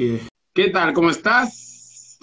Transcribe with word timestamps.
¿Qué, 0.00 0.18
¿Qué 0.54 0.70
tal? 0.70 0.94
¿Cómo 0.94 1.10
estás? 1.10 2.18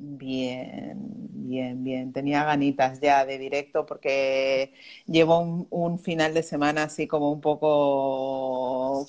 Bien, 0.00 0.98
bien, 1.30 1.84
bien. 1.84 2.12
Tenía 2.12 2.42
ganitas 2.42 3.00
ya 3.00 3.24
de 3.24 3.38
directo 3.38 3.86
porque 3.86 4.72
llevo 5.06 5.38
un, 5.38 5.68
un 5.70 6.00
final 6.00 6.34
de 6.34 6.42
semana 6.42 6.82
así 6.82 7.06
como 7.06 7.30
un 7.30 7.40
poco 7.40 9.06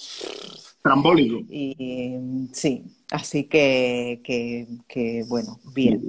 Trambólico. 0.84 1.39
y 1.49 2.20
sí, 2.54 2.84
así 3.10 3.46
que, 3.46 4.22
que, 4.24 4.67
que, 4.88 5.24
bueno, 5.28 5.60
bien. 5.74 6.03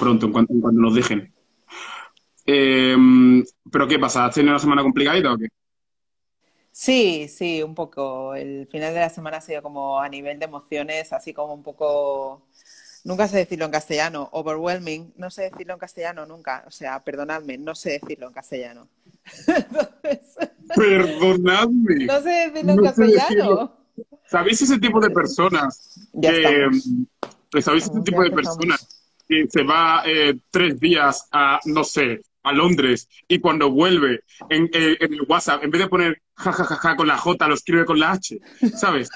Pronto, 0.00 0.24
en 0.24 0.32
cuanto, 0.32 0.54
en 0.54 0.60
cuanto 0.62 0.80
nos 0.80 0.94
dejen. 0.94 1.30
Eh, 2.46 2.96
¿Pero 3.70 3.86
qué 3.86 3.98
pasa? 3.98 4.24
¿Has 4.24 4.34
tenido 4.34 4.52
una 4.52 4.60
semana 4.60 4.82
complicadita 4.82 5.34
o 5.34 5.36
qué? 5.36 5.48
Sí, 6.76 7.28
sí, 7.28 7.62
un 7.62 7.74
poco. 7.74 8.34
El 8.34 8.66
final 8.68 8.92
de 8.94 9.00
la 9.00 9.08
semana 9.10 9.36
ha 9.36 9.40
sido 9.40 9.62
como 9.62 10.00
a 10.00 10.08
nivel 10.08 10.38
de 10.40 10.46
emociones, 10.46 11.12
así 11.12 11.32
como 11.32 11.54
un 11.54 11.62
poco, 11.62 12.48
nunca 13.04 13.28
sé 13.28 13.38
decirlo 13.38 13.66
en 13.66 13.70
castellano, 13.70 14.28
overwhelming, 14.32 15.12
no 15.16 15.30
sé 15.30 15.42
decirlo 15.50 15.74
en 15.74 15.78
castellano 15.78 16.26
nunca, 16.26 16.64
o 16.66 16.70
sea, 16.72 17.02
perdonadme, 17.04 17.58
no 17.58 17.74
sé 17.76 17.92
decirlo 18.00 18.26
en 18.28 18.32
castellano. 18.34 18.88
Entonces, 20.02 20.50
Perdonadme. 20.74 22.06
no 22.06 22.20
sé 22.22 22.30
decirlo 22.50 22.72
en 22.74 22.76
No 22.76 22.82
castellano. 22.82 23.28
decirlo. 23.28 23.76
¿Sabéis 24.26 24.62
ese 24.62 24.78
tipo 24.78 25.00
de 25.00 25.10
personas? 25.10 26.08
Ya 26.12 26.32
pues, 27.50 27.64
¿Sabéis 27.64 27.84
ese 27.84 28.00
tipo 28.02 28.22
ya 28.22 28.24
de 28.24 28.30
personas 28.30 28.86
que 29.28 29.46
se 29.48 29.62
va 29.62 30.02
eh, 30.06 30.34
tres 30.50 30.78
días 30.80 31.28
a, 31.32 31.60
no 31.66 31.84
sé, 31.84 32.20
a 32.44 32.52
Londres 32.52 33.08
y 33.26 33.40
cuando 33.40 33.70
vuelve 33.70 34.20
en, 34.50 34.70
eh, 34.72 34.96
en 35.00 35.12
el 35.14 35.22
WhatsApp, 35.28 35.64
en 35.64 35.70
vez 35.70 35.80
de 35.82 35.88
poner 35.88 36.22
ja, 36.36 36.52
ja, 36.52 36.64
ja, 36.64 36.76
ja 36.76 36.96
con 36.96 37.08
la 37.08 37.18
J, 37.18 37.48
lo 37.48 37.54
escribe 37.54 37.84
con 37.84 37.98
la 37.98 38.12
H? 38.12 38.38
¿Sabes? 38.76 39.10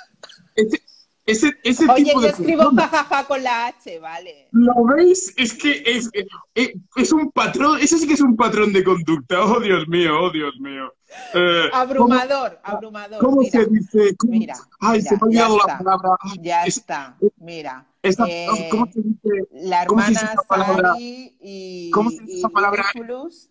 Ese, 0.57 0.83
ese, 1.27 1.53
ese 1.63 1.87
Oye, 1.91 2.05
tipo 2.05 2.15
yo 2.15 2.21
de 2.23 2.29
escribo 2.29 2.59
personas. 2.65 2.91
jajaja 2.91 3.25
con 3.27 3.43
la 3.43 3.67
H, 3.67 3.99
vale. 4.01 4.49
¿Lo 4.53 4.73
veis? 4.87 5.35
Es 5.37 5.53
que 5.55 5.83
es, 5.85 6.09
eh, 6.15 6.27
eh, 6.55 6.75
es 6.97 7.13
un 7.13 7.31
patrón, 7.31 7.79
eso 7.81 7.99
sí 7.99 8.07
que 8.09 8.15
es 8.15 8.21
un 8.23 8.35
patrón 8.35 8.73
de 8.73 8.83
conducta. 8.83 9.45
Oh, 9.45 9.61
Dios 9.61 9.87
mío, 9.89 10.19
oh, 10.23 10.31
Dios 10.31 10.55
mío. 10.59 10.93
Eh, 11.35 11.69
¿cómo, 11.71 11.83
Abrumador, 11.83 12.59
abrumador. 12.63 13.19
cómo 13.21 13.41
Mira, 13.43 13.51
se 13.61 13.67
dice? 13.67 14.17
¿Cómo- 14.17 14.33
mira, 14.33 14.55
Ay, 14.81 15.03
se 15.03 15.11
me 15.15 15.19
ha 15.21 15.25
olvidado 15.25 15.59
la 15.67 15.79
palabra. 15.79 16.11
Ay, 16.21 16.39
Ya 16.43 16.65
es- 16.65 16.79
está. 16.79 17.17
Mira, 17.37 17.87
esa- 18.09 18.27
eh, 18.29 18.69
¿Cómo 18.71 18.87
se 18.93 19.01
dice 19.01 19.29
la 19.53 19.87
cómo 19.87 20.03
se 20.03 20.11
dice 20.11 20.21
hermana 20.25 20.33
esa 20.41 20.49
palabra? 20.49 20.95
Y, 20.99 21.91
¿Cómo 21.93 22.11
se 22.11 22.21
dice 22.21 22.33
y 22.33 22.39
esa 22.39 22.49
palabra 22.49 22.85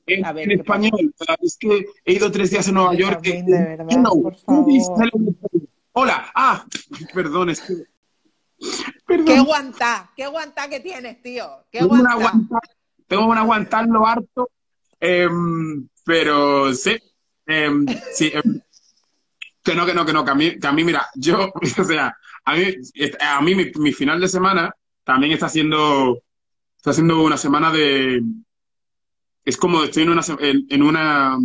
en, 0.05 0.25
A 0.25 0.31
ver, 0.33 0.51
en 0.51 0.57
¿qué 0.57 0.63
pasa? 0.63 0.79
español? 0.85 1.13
Es 1.41 1.57
que 1.57 1.85
he 2.05 2.13
ido 2.13 2.31
tres 2.31 2.51
días 2.51 2.67
a 2.67 2.71
Nueva 2.71 2.91
Ay, 2.91 2.97
York. 2.97 3.21
Carmen, 3.23 3.47
eh, 3.47 3.57
de 3.57 3.63
verdad, 3.63 4.03
por 4.03 4.35
favor. 4.37 4.73
Spanish? 4.83 5.37
Hola, 5.93 6.31
ah, 6.35 6.65
perdón, 7.13 7.49
es 7.49 7.61
que. 7.61 7.73
¿Qué 9.25 9.39
guantá? 9.39 10.11
¿Qué 10.15 10.27
guantá 10.27 10.69
que 10.69 10.79
tienes, 10.79 11.21
tío? 11.21 11.65
¿Qué 11.71 11.79
tengo 11.79 11.95
aguantar, 11.95 12.61
tengo 13.07 13.33
aguantarlo 13.33 14.05
harto, 14.05 14.49
em, 14.99 15.87
pero 16.03 16.73
sí, 16.73 16.97
em, 17.45 17.85
sí, 18.13 18.31
em, 18.33 18.61
que 19.63 19.75
no, 19.75 19.85
que 19.85 19.93
no, 19.93 20.05
que 20.05 20.13
no, 20.13 20.23
que 20.25 20.31
a 20.31 20.35
mí, 20.35 20.59
que 20.59 20.67
a 20.67 20.71
mí, 20.71 20.83
mira, 20.83 21.07
yo, 21.15 21.51
o 21.81 21.83
sea, 21.83 22.15
a 22.47 22.55
mí, 22.55 22.63
a 23.19 23.41
mí 23.41 23.55
mi, 23.55 23.71
mi 23.79 23.91
final 23.93 24.19
de 24.21 24.27
semana 24.27 24.73
también 25.03 25.33
está 25.33 25.49
siendo, 25.49 26.21
está 26.77 26.93
siendo 26.93 27.21
una 27.23 27.37
semana 27.37 27.71
de, 27.71 28.21
es 29.45 29.55
como 29.57 29.83
estoy 29.83 30.03
en 30.03 30.09
una, 30.09 30.21
en, 30.39 30.65
en 30.69 30.83
una, 30.83 31.37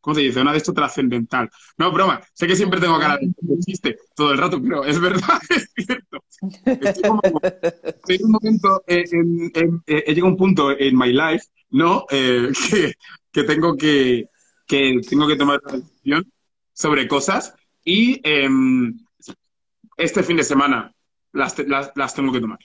¿cómo 0.00 0.14
se 0.14 0.22
dice? 0.22 0.40
Una 0.40 0.50
de 0.52 0.58
esto 0.58 0.72
trascendental. 0.74 1.48
No, 1.78 1.92
broma, 1.92 2.20
sé 2.32 2.46
que 2.48 2.56
siempre 2.56 2.80
tengo 2.80 2.98
cara 2.98 3.16
de 3.20 3.58
chiste 3.60 3.96
todo 4.16 4.32
el 4.32 4.38
rato, 4.38 4.60
pero 4.60 4.84
es 4.84 5.00
verdad, 5.00 5.40
es 5.50 5.70
cierto. 5.76 6.24
Estoy 6.80 7.02
como, 7.04 7.20
en 8.08 8.24
un 8.24 8.30
momento, 8.32 8.82
eh, 8.86 9.04
en- 9.12 9.50
en- 9.54 9.82
eh, 9.86 10.04
he 10.06 10.14
llegado 10.14 10.28
a 10.28 10.30
un 10.32 10.36
punto 10.36 10.70
en 10.76 10.96
my 10.98 11.12
life, 11.12 11.46
¿no? 11.70 12.04
Eh, 12.10 12.50
que, 12.70 12.94
que 13.32 13.44
tengo 13.44 13.76
que, 13.76 14.26
que 14.66 15.00
tengo 15.08 15.28
que 15.28 15.36
tomar 15.36 15.60
una 15.64 15.78
decisión 15.78 16.32
sobre 16.72 17.06
cosas 17.06 17.54
y 17.84 18.20
em, 18.24 18.98
este 19.96 20.22
fin 20.22 20.36
de 20.36 20.44
semana 20.44 20.94
las, 21.32 21.54
te- 21.54 21.66
las, 21.66 21.92
las 21.94 22.14
tengo 22.14 22.32
que 22.32 22.40
tomar. 22.40 22.58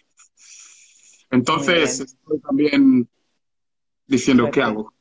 Entonces, 1.32 2.00
estoy 2.00 2.40
también 2.40 3.08
diciendo, 4.08 4.50
¿qué 4.52 4.62
hago? 4.62 4.94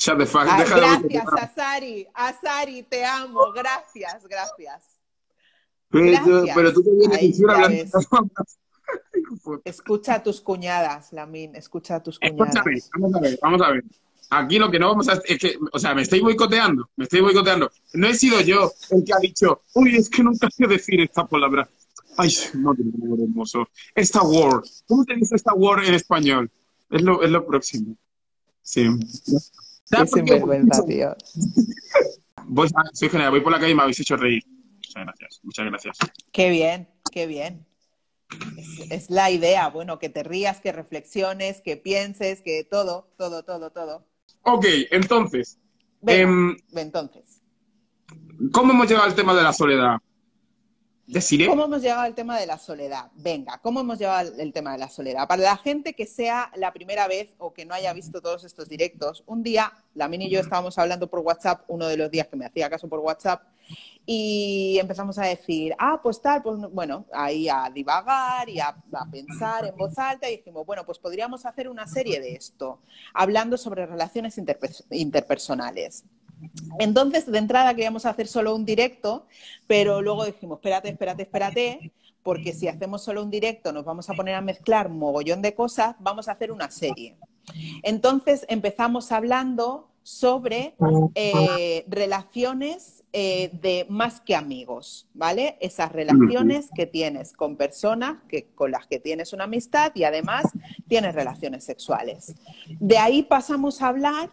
Fuck, 0.00 0.42
Ah, 0.48 0.58
de 0.58 0.64
gracias. 0.64 1.26
Asari. 1.42 2.06
Asari, 2.14 2.82
te 2.84 3.04
amo. 3.04 3.50
Gracias, 3.52 4.26
gracias. 4.28 5.00
Pero, 5.90 6.24
Gracias. 6.36 6.54
pero 6.56 6.72
tú 6.72 6.82
te 6.84 6.90
vienes 6.92 7.42
hablando. 7.48 7.84
Escucha 9.64 10.14
a 10.14 10.22
tus 10.22 10.40
cuñadas, 10.40 11.12
Lamin. 11.12 11.56
Escucha 11.56 11.96
a 11.96 12.02
tus 12.02 12.18
Escúchame, 12.20 12.62
cuñadas. 12.62 12.90
vamos 12.94 13.14
a 13.16 13.20
ver, 13.20 13.38
vamos 13.42 13.62
a 13.62 13.70
ver. 13.72 13.84
Aquí 14.30 14.58
lo 14.58 14.70
que 14.70 14.78
no 14.78 14.88
vamos 14.88 15.08
a 15.08 15.20
es 15.24 15.38
que, 15.38 15.58
o 15.72 15.78
sea, 15.78 15.94
me 15.94 16.02
estoy 16.02 16.20
boicoteando, 16.20 16.90
me 16.96 17.04
estoy 17.04 17.20
boicoteando. 17.20 17.70
No 17.94 18.08
he 18.08 18.14
sido 18.14 18.40
yo 18.40 18.72
el 18.90 19.04
que 19.04 19.14
ha 19.14 19.18
dicho, 19.18 19.62
uy, 19.74 19.96
es 19.96 20.10
que 20.10 20.22
nunca 20.22 20.50
sé 20.50 20.66
decir 20.66 21.00
esta 21.00 21.26
palabra. 21.26 21.68
Ay, 22.18 22.34
no 22.54 22.74
digo, 22.74 23.14
hermoso. 23.22 23.68
Esta 23.94 24.22
word. 24.22 24.66
¿Cómo 24.86 25.04
te 25.04 25.14
dice 25.14 25.36
esta 25.36 25.54
word 25.54 25.84
en 25.84 25.94
español? 25.94 26.50
Es 26.90 27.02
lo, 27.02 27.22
es 27.22 27.30
lo 27.30 27.46
próximo. 27.46 27.96
Sí. 28.60 28.86
Qué 29.24 29.36
¿Sabes 29.84 30.10
por 30.10 30.24
qué? 30.24 30.26
sinvergüenza, 30.26 30.84
tío. 30.84 31.16
Voy, 32.50 32.68
soy 32.94 33.08
genial, 33.10 33.30
voy 33.30 33.40
por 33.40 33.52
la 33.52 33.58
calle 33.58 33.72
y 33.72 33.74
me 33.74 33.82
habéis 33.82 34.00
hecho 34.00 34.16
reír. 34.16 34.42
Muchas 34.46 35.04
gracias, 35.04 35.40
muchas 35.42 35.66
gracias. 35.66 35.98
Qué 36.32 36.48
bien, 36.48 36.88
qué 37.12 37.26
bien. 37.26 37.66
Es, 38.56 38.90
es 38.90 39.10
la 39.10 39.30
idea, 39.30 39.68
bueno, 39.68 39.98
que 39.98 40.08
te 40.08 40.22
rías, 40.22 40.60
que 40.60 40.72
reflexiones, 40.72 41.60
que 41.60 41.76
pienses, 41.76 42.40
que 42.40 42.64
todo, 42.64 43.12
todo, 43.18 43.42
todo, 43.42 43.70
todo. 43.70 44.06
Ok, 44.50 44.64
entonces, 44.90 45.58
Venga, 46.00 46.20
em, 46.20 46.56
entonces, 46.74 47.42
¿cómo 48.52 48.72
hemos 48.72 48.88
llegado 48.88 49.06
al 49.06 49.14
tema 49.14 49.34
de 49.34 49.42
la 49.42 49.52
soledad? 49.52 49.98
Deciré. 51.10 51.46
¿cómo 51.46 51.64
hemos 51.64 51.80
llegado 51.80 52.02
al 52.02 52.14
tema 52.14 52.38
de 52.38 52.46
la 52.46 52.58
soledad? 52.58 53.10
Venga, 53.14 53.58
¿cómo 53.62 53.80
hemos 53.80 53.98
llegado 53.98 54.18
al 54.18 54.38
el 54.40 54.52
tema 54.52 54.72
de 54.72 54.78
la 54.78 54.88
soledad? 54.90 55.26
Para 55.26 55.42
la 55.42 55.56
gente 55.56 55.94
que 55.94 56.06
sea 56.06 56.50
la 56.54 56.72
primera 56.72 57.08
vez 57.08 57.34
o 57.38 57.54
que 57.54 57.64
no 57.64 57.74
haya 57.74 57.92
visto 57.94 58.20
todos 58.20 58.44
estos 58.44 58.68
directos, 58.68 59.24
un 59.26 59.42
día, 59.42 59.72
Lamin 59.94 60.22
y 60.22 60.30
yo 60.30 60.38
estábamos 60.40 60.76
hablando 60.78 61.08
por 61.08 61.20
WhatsApp, 61.20 61.62
uno 61.68 61.86
de 61.86 61.96
los 61.96 62.10
días 62.10 62.28
que 62.28 62.36
me 62.36 62.44
hacía 62.44 62.68
caso 62.68 62.88
por 62.88 62.98
WhatsApp, 63.00 63.42
y 64.04 64.78
empezamos 64.80 65.18
a 65.18 65.24
decir, 65.24 65.74
ah, 65.78 66.00
pues 66.02 66.20
tal, 66.20 66.42
pues 66.42 66.58
no- 66.58 66.70
bueno, 66.70 67.04
ahí 67.12 67.48
a 67.48 67.70
divagar 67.72 68.48
y 68.48 68.60
a, 68.60 68.68
a 68.68 69.10
pensar 69.10 69.66
en 69.66 69.76
voz 69.76 69.98
alta 69.98 70.28
y 70.30 70.36
dijimos, 70.38 70.64
bueno, 70.66 70.84
pues 70.86 70.98
podríamos 70.98 71.44
hacer 71.46 71.68
una 71.68 71.86
serie 71.86 72.20
de 72.20 72.34
esto, 72.34 72.80
hablando 73.14 73.56
sobre 73.56 73.86
relaciones 73.86 74.36
interpe- 74.38 74.84
interpersonales. 74.90 76.04
Entonces, 76.78 77.30
de 77.30 77.38
entrada 77.38 77.74
queríamos 77.74 78.06
hacer 78.06 78.26
solo 78.26 78.54
un 78.54 78.64
directo, 78.64 79.26
pero 79.66 80.02
luego 80.02 80.24
dijimos, 80.24 80.58
espérate, 80.58 80.88
espérate, 80.88 81.22
espérate, 81.22 81.92
porque 82.22 82.52
si 82.52 82.68
hacemos 82.68 83.02
solo 83.02 83.22
un 83.22 83.30
directo 83.30 83.72
nos 83.72 83.84
vamos 83.84 84.10
a 84.10 84.14
poner 84.14 84.34
a 84.34 84.40
mezclar 84.40 84.88
mogollón 84.88 85.42
de 85.42 85.54
cosas, 85.54 85.96
vamos 85.98 86.28
a 86.28 86.32
hacer 86.32 86.52
una 86.52 86.70
serie. 86.70 87.16
Entonces 87.82 88.44
empezamos 88.48 89.12
hablando 89.12 89.88
sobre 90.02 90.74
eh, 91.14 91.84
relaciones 91.88 93.04
eh, 93.12 93.50
de 93.52 93.86
más 93.88 94.20
que 94.20 94.34
amigos, 94.34 95.06
¿vale? 95.14 95.56
Esas 95.60 95.92
relaciones 95.92 96.68
que 96.74 96.86
tienes 96.86 97.32
con 97.32 97.56
personas 97.56 98.18
que, 98.28 98.46
con 98.54 98.70
las 98.70 98.86
que 98.86 98.98
tienes 98.98 99.32
una 99.32 99.44
amistad 99.44 99.92
y 99.94 100.04
además 100.04 100.44
tienes 100.88 101.14
relaciones 101.14 101.64
sexuales. 101.64 102.34
De 102.78 102.98
ahí 102.98 103.22
pasamos 103.22 103.80
a 103.80 103.88
hablar 103.88 104.30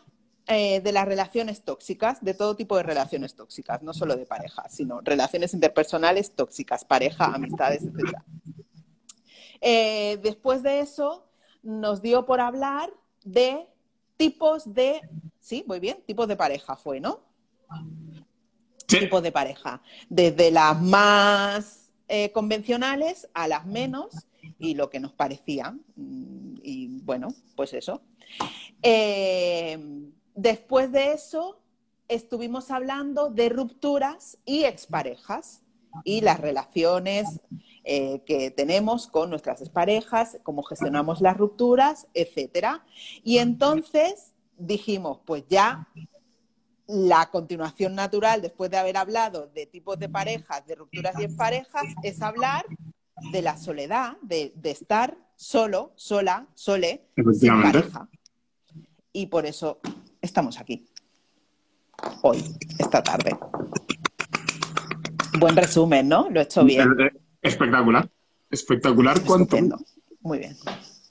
eh, 0.48 0.80
de 0.80 0.92
las 0.92 1.06
relaciones 1.06 1.64
tóxicas, 1.64 2.24
de 2.24 2.36
todo 2.36 2.56
tipo 2.56 2.78
de 2.78 2.84
relaciones 2.84 3.36
tóxicas, 3.36 3.82
no 3.82 3.94
solo 3.94 4.16
de 4.16 4.28
pareja, 4.28 4.70
sino 4.70 5.02
relaciones 5.02 5.56
interpersonales 5.56 6.36
tóxicas, 6.36 6.86
pareja, 6.86 7.26
amistades, 7.34 7.82
etc. 7.84 8.20
Eh, 9.60 10.20
después 10.22 10.62
de 10.62 10.82
eso, 10.82 11.26
nos 11.64 12.04
dio 12.04 12.28
por 12.28 12.42
hablar 12.42 12.94
de 13.24 13.66
tipos 14.18 14.72
de, 14.72 15.02
sí, 15.40 15.64
muy 15.68 15.80
bien, 15.80 16.04
tipos 16.06 16.28
de 16.28 16.36
pareja 16.36 16.76
fue, 16.76 17.00
¿no? 17.00 17.22
Sí. 18.88 19.00
Tipos 19.00 19.24
de 19.24 19.32
pareja, 19.32 19.82
desde 20.10 20.52
las 20.52 20.80
más 20.80 21.92
eh, 22.08 22.32
convencionales 22.32 23.28
a 23.34 23.48
las 23.48 23.66
menos 23.66 24.28
y 24.60 24.76
lo 24.76 24.92
que 24.92 25.00
nos 25.00 25.12
parecía. 25.12 25.76
Mm, 25.96 26.58
Y 26.62 27.02
bueno, 27.02 27.30
pues 27.56 27.74
eso. 27.74 28.04
Eh, 28.84 29.80
después 30.36 30.92
de 30.92 31.14
eso, 31.14 31.60
estuvimos 32.08 32.72
hablando 32.72 33.30
de 33.30 33.50
rupturas 33.50 34.38
y 34.46 34.64
exparejas 34.64 35.64
y 36.04 36.22
las 36.22 36.40
relaciones 36.40 37.40
eh, 37.84 38.22
que 38.26 38.52
tenemos 38.52 39.08
con 39.08 39.30
nuestras 39.30 39.62
exparejas, 39.62 40.38
cómo 40.44 40.64
gestionamos 40.64 41.22
las 41.22 41.38
rupturas, 41.38 42.08
etcétera. 42.14 42.84
Y 43.24 43.38
entonces 43.38 44.34
dijimos, 44.58 45.20
pues 45.26 45.46
ya 45.50 45.88
la 46.88 47.28
continuación 47.32 47.96
natural, 47.96 48.42
después 48.42 48.70
de 48.70 48.78
haber 48.78 48.98
hablado 48.98 49.48
de 49.48 49.66
tipos 49.66 49.98
de 49.98 50.10
parejas, 50.10 50.66
de 50.68 50.76
rupturas 50.76 51.20
y 51.20 51.24
exparejas, 51.24 51.86
es 52.04 52.22
hablar 52.22 52.66
de 53.32 53.42
la 53.42 53.58
soledad, 53.58 54.18
de, 54.22 54.54
de 54.56 54.72
estar 54.72 55.18
solo, 55.36 55.94
sola, 55.96 56.48
sole, 56.54 57.08
sin 57.40 57.62
pareja. 57.62 58.10
Y 59.14 59.28
por 59.28 59.46
eso 59.46 59.80
estamos 60.26 60.60
aquí. 60.60 60.88
Hoy, 62.22 62.44
esta 62.78 63.02
tarde. 63.02 63.38
Buen 65.40 65.56
resumen, 65.56 66.08
¿no? 66.08 66.30
Lo 66.30 66.40
he 66.40 66.44
hecho 66.44 66.64
bien. 66.64 66.90
Eh, 67.00 67.06
eh, 67.06 67.12
espectacular. 67.42 68.10
Espectacular. 68.50 69.22
¿Cuánto? 69.22 69.58
Muy 70.22 70.40
bien. 70.40 70.58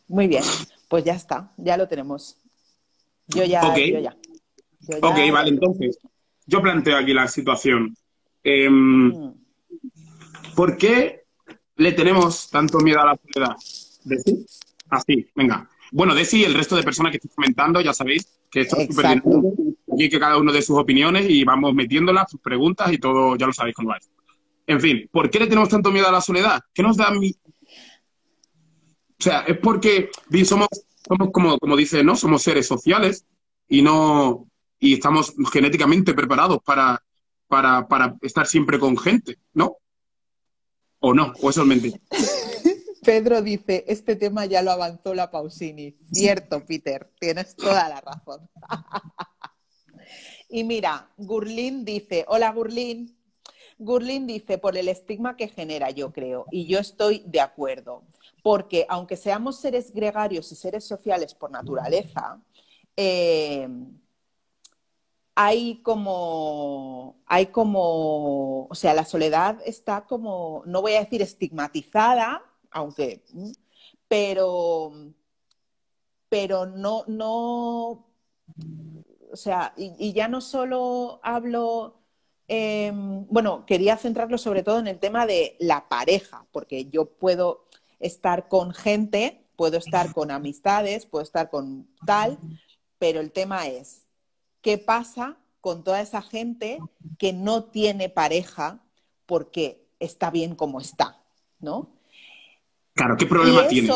Muy 0.08 0.28
bien. 0.28 0.43
Pues 0.88 1.05
ya 1.05 1.14
está, 1.14 1.52
ya 1.56 1.76
lo 1.76 1.88
tenemos. 1.88 2.37
Yo 3.28 3.44
ya. 3.44 3.62
Yo 3.76 3.99
ya. 3.99 4.16
Ok, 5.02 5.19
vale, 5.32 5.49
entonces, 5.49 5.99
yo 6.46 6.61
planteo 6.61 6.96
aquí 6.96 7.14
la 7.14 7.26
situación. 7.26 7.96
Mm. 8.44 9.31
¿Por 10.55 10.76
qué 10.76 11.25
le 11.76 11.93
tenemos 11.93 12.50
tanto 12.50 12.78
miedo 12.78 13.00
a 13.00 13.06
la 13.06 13.16
soledad? 13.16 13.56
¿Desi? 14.05 14.46
Así, 14.90 15.26
venga. 15.34 15.69
Bueno, 15.94 16.12
Desi 16.12 16.41
y 16.41 16.44
el 16.44 16.55
resto 16.55 16.75
de 16.75 16.82
personas 16.82 17.12
que 17.12 17.19
estoy 17.19 17.31
comentando, 17.32 17.81
ya 17.81 17.94
sabéis 17.94 18.26
que 18.50 18.62
esto 18.62 18.76
es 18.79 18.88
súper 18.88 19.23
Aquí 19.93 20.08
que 20.08 20.19
cada 20.19 20.38
uno 20.38 20.52
de 20.52 20.61
sus 20.61 20.76
opiniones 20.76 21.31
y 21.31 21.44
vamos 21.44 21.73
metiéndolas, 21.73 22.32
sus 22.32 22.41
preguntas 22.41 22.93
y 22.93 22.99
todo, 22.99 23.37
ya 23.37 23.46
lo 23.46 23.52
sabéis 23.52 23.76
cómo 23.76 23.91
va. 23.91 24.00
En 24.67 24.81
fin, 24.81 25.08
¿por 25.12 25.31
qué 25.31 25.38
le 25.38 25.46
tenemos 25.46 25.69
tanto 25.69 25.93
miedo 25.93 26.08
a 26.08 26.11
la 26.11 26.20
soledad? 26.20 26.61
¿Qué 26.75 26.82
nos 26.82 26.96
da 26.96 27.12
mi... 27.12 27.31
O 27.31 29.20
sea, 29.20 29.43
es 29.43 29.56
porque 29.58 30.11
somos, 30.44 30.67
somos 31.06 31.31
como, 31.31 31.61
como 31.61 31.76
dice, 31.76 32.02
¿no? 32.02 32.17
Somos 32.17 32.43
seres 32.43 32.67
sociales 32.67 33.25
y 33.69 33.81
no 33.81 34.49
y 34.81 34.94
estamos 34.94 35.32
genéticamente 35.52 36.12
preparados 36.12 36.58
para, 36.64 37.05
para, 37.47 37.87
para 37.87 38.17
estar 38.20 38.49
siempre 38.49 38.81
con 38.81 38.99
gente, 38.99 39.38
¿no? 39.52 39.76
¿O 40.99 41.14
no? 41.14 41.35
¿O 41.40 41.50
eso 41.50 41.62
es 41.62 41.69
mentira? 41.69 41.99
Pedro 43.05 43.43
dice, 43.43 43.85
este 43.87 44.17
tema 44.17 44.47
ya 44.47 44.62
lo 44.62 44.71
avanzó 44.71 45.15
la 45.15 45.31
Pausini. 45.31 45.97
Cierto, 46.12 46.65
Peter, 46.65 47.11
tienes 47.21 47.55
toda 47.55 47.89
la 47.89 48.01
razón. 48.01 48.49
y 50.49 50.65
mira, 50.65 51.11
Gurlín 51.17 51.85
dice, 51.85 52.25
hola 52.29 52.51
Gurlín. 52.53 53.17
Gurlín 53.79 54.27
dice, 54.27 54.59
por 54.59 54.77
el 54.77 54.89
estigma 54.89 55.37
que 55.37 55.49
genera, 55.49 55.91
yo 55.91 56.12
creo, 56.12 56.47
y 56.51 56.67
yo 56.67 56.79
estoy 56.79 57.23
de 57.27 57.41
acuerdo, 57.41 58.05
porque 58.43 58.87
aunque 58.89 59.17
seamos 59.17 59.61
seres 59.61 59.93
gregarios 59.93 60.50
y 60.53 60.55
seres 60.55 60.85
sociales 60.85 61.35
por 61.35 61.50
naturaleza, 61.50 62.41
eh, 62.97 63.69
hay 65.35 65.83
como, 65.83 67.17
hay 67.27 67.47
como, 67.47 68.67
o 68.67 68.75
sea, 68.75 68.95
la 68.95 69.05
soledad 69.05 69.59
está 69.67 70.07
como, 70.07 70.62
no 70.67 70.81
voy 70.81 70.95
a 70.95 71.00
decir 71.00 71.21
estigmatizada, 71.23 72.43
aunque, 72.75 73.23
pero, 74.06 74.93
pero 76.29 76.67
no, 76.67 77.05
no, 77.06 78.06
o 79.32 79.37
sea, 79.37 79.73
y, 79.76 80.12
ya 80.12 80.29
no 80.29 80.43
solo 80.43 81.21
hablo, 81.23 82.03
em, 82.49 83.26
bueno, 83.29 83.65
quería 83.65 83.97
centrarlo 83.97 84.37
sobre 84.37 84.62
todo 84.62 84.79
en 84.79 84.88
el 84.88 84.99
tema 84.99 85.26
de 85.26 85.56
la 85.59 85.88
pareja, 85.88 86.47
porque 86.53 86.91
yo 86.91 87.06
puedo 87.06 87.65
estar 87.99 88.49
con 88.49 88.75
gente, 88.75 89.47
puedo 89.56 89.79
estar 89.79 90.12
con 90.12 90.31
amistades, 90.31 91.06
puedo 91.06 91.23
estar 91.23 91.49
con 91.49 91.88
tal, 92.05 92.38
pero 92.99 93.21
el 93.21 93.32
tema 93.32 93.69
es, 93.69 94.05
¿Qué 94.65 94.79
pasa 94.79 95.37
con 95.61 95.85
toda 95.85 96.00
esa 96.00 96.23
gente 96.23 96.79
que 97.19 97.35
no 97.35 97.65
tiene 97.65 98.09
pareja 98.09 98.82
porque 99.26 99.87
está 100.00 100.31
bien 100.31 100.55
como 100.55 100.81
está? 100.81 101.23
¿No? 101.59 101.94
Claro, 102.94 103.17
¿qué 103.17 103.26
problema 103.26 103.67
tiene? 103.67 103.91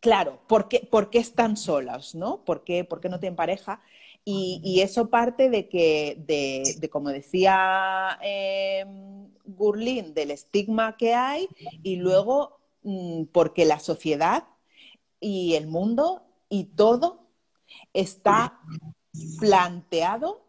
Claro, 0.00 0.40
¿por 0.48 0.68
qué, 0.68 0.88
están 1.12 1.56
solas? 1.56 2.14
¿no? 2.14 2.44
¿Por 2.44 2.62
qué, 2.64 2.86
no 3.08 3.20
tienen 3.20 3.36
pareja? 3.36 3.80
Y, 4.24 4.80
eso 4.80 5.08
parte 5.08 5.48
de 5.48 5.68
que, 5.68 6.16
de, 6.18 6.90
como 6.90 7.10
decía 7.10 8.18
eh, 8.22 8.84
Gurlín, 9.44 10.12
del 10.12 10.30
estigma 10.30 10.96
que 10.96 11.14
hay 11.14 11.48
y 11.82 11.96
luego 11.96 12.58
mm, 12.82 13.24
porque 13.32 13.64
la 13.64 13.78
sociedad 13.78 14.44
y 15.20 15.54
el 15.54 15.68
mundo 15.68 16.26
y 16.48 16.64
todo 16.64 17.28
está 17.92 18.60
planteado 19.38 20.44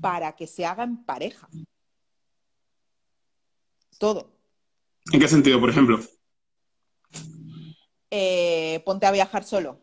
para 0.00 0.36
que 0.36 0.46
se 0.46 0.66
haga 0.66 0.84
en 0.84 1.04
pareja. 1.04 1.48
Todo. 3.98 4.32
¿En 5.12 5.20
qué 5.20 5.28
sentido, 5.28 5.60
por 5.60 5.70
ejemplo? 5.70 5.98
Eh, 8.10 8.82
ponte 8.84 9.06
a 9.06 9.10
viajar 9.10 9.44
solo. 9.44 9.80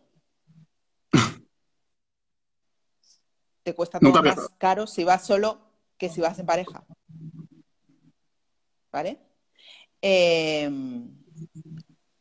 Te 3.63 3.73
cuesta 3.75 3.99
todo 3.99 4.23
más 4.23 4.49
caro 4.57 4.87
si 4.87 5.03
vas 5.03 5.25
solo 5.25 5.59
que 5.97 6.09
si 6.09 6.21
vas 6.21 6.39
en 6.39 6.45
pareja. 6.45 6.85
¿Vale? 8.91 9.19
Em, 10.01 11.09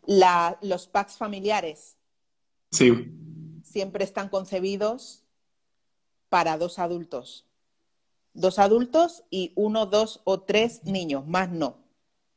los 0.06 0.86
packs 0.86 1.16
familiares. 1.16 1.96
Sí. 2.70 3.12
Siempre 3.64 4.04
están 4.04 4.28
concebidos 4.28 5.24
para 6.28 6.56
dos 6.56 6.78
adultos. 6.78 7.46
Dos 8.34 8.58
adultos 8.58 9.24
y 9.30 9.52
uno, 9.56 9.86
dos 9.86 10.20
o 10.24 10.40
tres 10.40 10.84
niños, 10.84 11.26
más 11.26 11.50
no. 11.50 11.81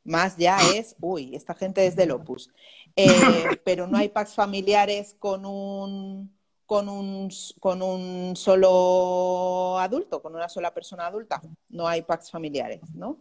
Más 0.06 0.36
ya 0.36 0.58
es, 0.74 0.96
uy, 1.00 1.34
esta 1.34 1.54
gente 1.54 1.86
es 1.86 1.96
del 1.96 2.12
Opus. 2.12 2.50
Eh, 2.94 3.06
pero 3.64 3.86
no 3.86 3.98
hay 3.98 4.08
packs 4.08 4.34
familiares 4.34 5.16
con 5.18 5.44
un, 5.44 6.34
con 6.64 6.88
un, 6.88 7.30
con 7.60 7.82
un 7.82 8.34
solo 8.36 9.78
adulto, 9.78 10.22
con 10.22 10.34
una 10.34 10.48
sola 10.48 10.72
persona 10.72 11.06
adulta. 11.06 11.42
No 11.68 11.86
hay 11.86 12.02
packs 12.02 12.30
familiares, 12.30 12.80
¿no? 12.94 13.18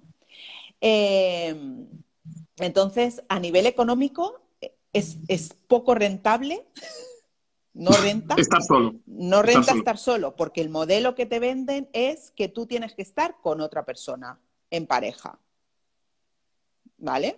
Eh, 0.80 1.56
entonces, 2.58 3.24
a 3.28 3.40
nivel 3.40 3.66
económico, 3.66 4.42
es, 4.94 5.18
es 5.28 5.54
poco 5.68 5.94
rentable 5.96 6.66
no 7.76 7.92
renta. 7.92 8.36
Estar 8.38 8.64
solo. 8.64 8.96
No 9.06 9.42
renta 9.42 9.74
estar 9.74 9.98
solo. 9.98 10.36
porque 10.36 10.62
el 10.62 10.70
modelo 10.70 11.14
que 11.14 11.26
te 11.26 11.40
venden 11.40 11.90
es 11.94 12.32
que 12.32 12.48
tú 12.48 12.66
tienes 12.66 12.96
que 12.96 13.02
estar 13.02 13.38
con 13.42 13.62
otra 13.62 13.86
persona 13.86 14.40
en 14.72 14.88
pareja. 14.88 15.40
¿Vale? 17.06 17.38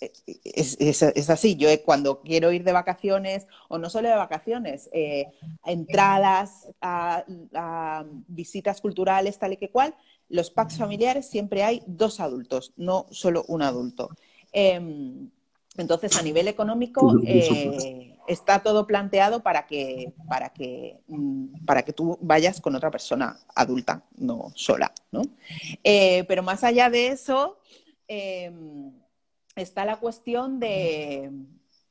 Es, 0.00 1.30
así, 1.30 1.56
yo 1.56 1.68
cuando 1.84 2.20
quiero 2.20 2.52
ir 2.52 2.62
de 2.62 2.70
vacaciones, 2.70 3.48
o 3.68 3.76
no 3.78 3.90
solo 3.90 4.08
de 4.08 4.14
vacaciones, 4.14 4.88
eh, 4.92 5.26
entradas 5.64 6.68
a, 6.80 7.24
visitas 8.28 8.80
culturales, 8.80 9.38
tal 9.38 9.54
y 9.54 9.56
que 9.56 9.70
cual, 9.70 9.96
los 10.28 10.50
packs 10.50 10.78
familiares 10.78 11.28
siempre 11.28 11.64
hay 11.64 11.82
dos 11.86 12.20
adultos, 12.20 12.72
no 12.76 13.06
solo 13.10 13.44
un 13.48 13.62
adulto. 13.62 14.10
Em, 14.52 15.28
entonces, 15.76 16.16
a 16.16 16.22
nivel 16.22 16.46
económico, 16.46 17.20
eh, 17.26 18.16
está 18.28 18.62
todo 18.62 18.86
planteado 18.86 19.42
para 19.42 19.66
que, 19.66 20.12
para, 20.28 20.50
que, 20.50 21.00
mm, 21.08 21.64
para 21.64 21.82
que 21.82 21.92
tú 21.92 22.16
vayas 22.20 22.60
con 22.60 22.76
otra 22.76 22.90
persona 22.90 23.38
adulta, 23.54 24.04
no 24.16 24.52
sola. 24.54 24.92
¿no? 25.10 25.22
Eh, 25.82 26.24
pero 26.28 26.42
más 26.42 26.64
allá 26.64 26.90
de 26.90 27.08
eso, 27.08 27.58
em, 28.08 28.92
está 29.56 29.84
la 29.84 29.96
cuestión 29.96 30.60
de 30.60 31.30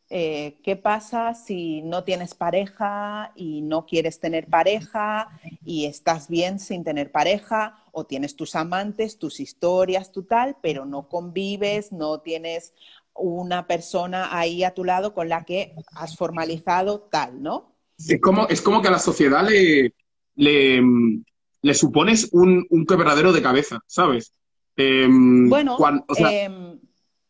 eh, 0.09 0.59
qué 0.63 0.75
pasa 0.75 1.33
si 1.33 1.81
no 1.81 2.03
tienes 2.03 2.35
pareja 2.35 3.31
y 3.35 3.61
no 3.61 3.85
quieres 3.85 4.19
tener 4.19 4.47
pareja 4.47 5.29
y 5.65 5.85
estás 5.85 6.27
bien 6.27 6.59
sin 6.59 6.83
tener 6.83 7.11
pareja 7.11 7.83
o 7.91 8.05
tienes 8.05 8.35
tus 8.35 8.55
amantes, 8.55 9.17
tus 9.17 9.39
historias, 9.39 10.11
tu 10.11 10.23
tal, 10.23 10.57
pero 10.61 10.85
no 10.85 11.07
convives, 11.07 11.91
no 11.91 12.19
tienes 12.19 12.73
una 13.15 13.65
persona 13.65 14.37
ahí 14.37 14.63
a 14.63 14.73
tu 14.73 14.83
lado 14.83 15.13
con 15.13 15.29
la 15.29 15.45
que 15.45 15.73
has 15.95 16.17
formalizado 16.17 17.01
tal, 17.11 17.41
¿no? 17.41 17.75
Es 17.97 18.19
como, 18.21 18.47
es 18.47 18.61
como 18.61 18.81
que 18.81 18.89
a 18.89 18.91
la 18.91 18.99
sociedad 18.99 19.47
le, 19.47 19.93
le, 20.35 21.73
supones 21.73 22.29
un, 22.33 22.65
un, 22.69 22.85
quebradero 22.85 23.31
de 23.31 23.41
cabeza, 23.41 23.79
¿sabes? 23.87 24.33
Em, 24.75 25.49
bueno, 25.49 25.77
em, 26.17 26.79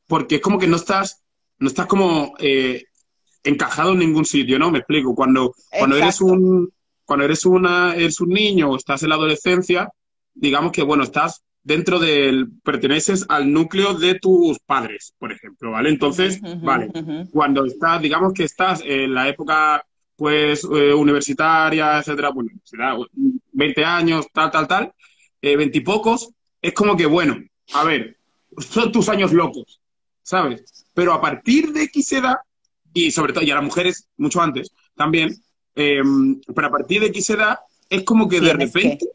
porque 0.07 0.35
es 0.35 0.41
como 0.41 0.59
que 0.59 0.67
no 0.67 0.77
estás, 0.77 1.23
no 1.59 1.67
estás 1.67 1.87
como 1.87 2.33
eh, 2.39 2.83
encajado 3.43 3.93
en 3.93 3.99
ningún 3.99 4.25
sitio, 4.25 4.57
¿no? 4.59 4.71
Me 4.71 4.79
explico. 4.79 5.13
Cuando, 5.13 5.53
cuando 5.77 5.97
eres 5.97 6.21
un 6.21 6.71
cuando 7.05 7.25
eres 7.25 7.45
una, 7.45 7.95
eres 7.95 8.21
un 8.21 8.29
niño 8.29 8.69
o 8.69 8.77
estás 8.77 9.03
en 9.03 9.09
la 9.09 9.15
adolescencia, 9.15 9.89
digamos 10.33 10.71
que 10.71 10.83
bueno, 10.83 11.03
estás 11.03 11.43
dentro 11.61 11.99
del, 11.99 12.49
perteneces 12.63 13.25
al 13.29 13.51
núcleo 13.51 13.93
de 13.93 14.15
tus 14.19 14.59
padres, 14.59 15.13
por 15.17 15.31
ejemplo, 15.31 15.71
¿vale? 15.71 15.89
Entonces, 15.89 16.41
vale, 16.61 16.91
cuando 17.31 17.65
estás, 17.65 18.01
digamos 18.01 18.33
que 18.33 18.43
estás 18.43 18.81
en 18.85 19.13
la 19.13 19.29
época, 19.29 19.85
pues, 20.15 20.63
eh, 20.65 20.93
universitaria, 20.93 21.99
etcétera, 21.99 22.29
bueno, 22.29 22.51
será 22.63 22.97
20 23.53 23.85
años, 23.85 24.27
tal, 24.33 24.51
tal, 24.51 24.67
tal, 24.67 24.93
eh, 25.41 25.55
20 25.55 25.77
y 25.77 25.81
pocos, 25.81 26.31
es 26.63 26.73
como 26.73 26.95
que, 26.95 27.05
bueno, 27.05 27.37
a 27.73 27.83
ver, 27.83 28.17
son 28.57 28.91
tus 28.91 29.09
años 29.09 29.33
locos, 29.33 29.81
¿sabes? 30.23 30.85
Pero 30.93 31.13
a 31.13 31.19
partir 31.19 31.73
de 31.73 31.83
X 31.83 32.13
edad, 32.13 32.37
y 32.93 33.11
sobre 33.11 33.33
todo, 33.33 33.43
y 33.43 33.51
a 33.51 33.55
las 33.55 33.63
mujeres 33.65 34.07
mucho 34.15 34.41
antes 34.41 34.71
también, 34.95 35.35
em, 35.75 36.39
pero 36.55 36.67
a 36.67 36.71
partir 36.71 37.01
de 37.01 37.07
X 37.07 37.31
edad, 37.31 37.59
es 37.89 38.03
como 38.03 38.29
que 38.29 38.39
de 38.39 38.53
repente, 38.53 39.05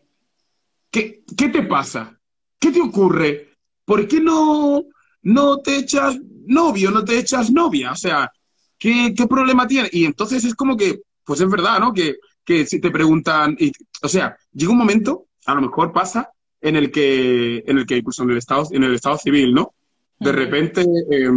¿qué, 0.91 1.25
¿qué 1.37 1.49
te 1.49 1.63
pasa? 1.63 2.21
¿Qué 2.61 2.71
te 2.71 2.83
ocurre? 2.83 3.55
¿Por 3.87 4.07
qué 4.07 4.21
no, 4.21 4.85
no 5.23 5.59
te 5.61 5.77
echas 5.77 6.19
novio, 6.47 6.91
no 6.91 7.03
te 7.03 7.19
echas 7.19 7.51
novia? 7.51 7.93
O 7.93 7.97
sea, 7.97 8.31
¿qué, 8.77 9.15
qué 9.17 9.27
problema 9.27 9.67
tiene? 9.67 9.89
Y 9.91 10.05
entonces 10.05 10.45
es 10.45 10.55
como 10.55 10.77
que, 10.77 11.01
pues 11.25 11.41
es 11.41 11.49
verdad, 11.49 11.81
¿no? 11.81 11.95
Que, 11.95 12.17
que 12.45 12.67
si 12.67 12.79
te 12.79 12.91
preguntan, 12.91 13.57
y, 13.59 13.73
o 14.03 14.09
sea, 14.09 14.37
llega 14.53 14.73
un 14.73 14.79
momento, 14.79 15.29
a 15.47 15.55
lo 15.55 15.63
mejor 15.63 15.95
pasa, 15.95 16.31
en 16.61 16.77
el 16.77 16.91
que, 16.91 17.63
en 17.67 17.79
el 17.79 17.87
que 17.87 17.97
incluso 17.97 18.23
en 18.23 18.31
el 18.31 18.39
estado, 18.39 18.69
en 18.73 18.85
el 18.85 18.95
estado 18.95 19.19
civil, 19.19 19.55
¿no? 19.55 19.75
De 20.19 20.33
repente, 20.33 20.83
eh, 20.83 21.29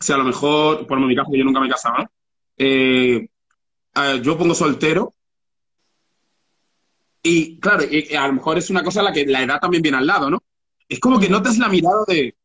si 0.00 0.12
a 0.12 0.16
lo 0.16 0.24
mejor, 0.24 0.86
por 0.86 0.98
mi 1.00 1.14
caso, 1.14 1.30
yo 1.32 1.44
nunca 1.44 1.60
me 1.60 1.68
¿no? 1.68 2.10
Eh, 2.56 3.28
yo 4.22 4.36
pongo 4.36 4.54
soltero 4.54 5.14
y 7.22 7.58
claro, 7.58 7.84
y, 7.90 8.14
a 8.14 8.26
lo 8.28 8.34
mejor 8.34 8.56
es 8.56 8.70
una 8.70 8.84
cosa 8.84 9.02
la 9.02 9.12
que 9.12 9.26
la 9.26 9.42
edad 9.42 9.58
también 9.58 9.82
viene 9.82 9.98
al 9.98 10.06
lado, 10.06 10.30
¿no? 10.30 10.38
Es 10.88 11.00
como 11.00 11.18
que 11.18 11.28
notas 11.28 11.58
la 11.58 11.68
mirada 11.68 12.04
de... 12.06 12.36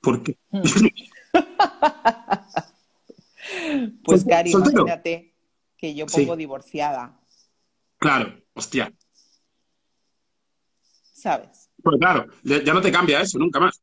¿Por 0.00 0.22
qué? 0.22 0.38
pues, 4.04 4.24
Gary, 4.24 4.52
imagínate 4.52 5.34
que 5.76 5.96
yo 5.96 6.06
pongo 6.06 6.36
divorciada. 6.36 7.20
Claro, 7.98 8.40
hostia. 8.54 8.92
¿Sabes? 11.18 11.70
Pues 11.82 11.98
claro, 11.98 12.26
ya, 12.42 12.72
no 12.72 12.80
te 12.80 12.92
cambia 12.92 13.20
eso, 13.20 13.38
nunca 13.38 13.60
más. 13.60 13.80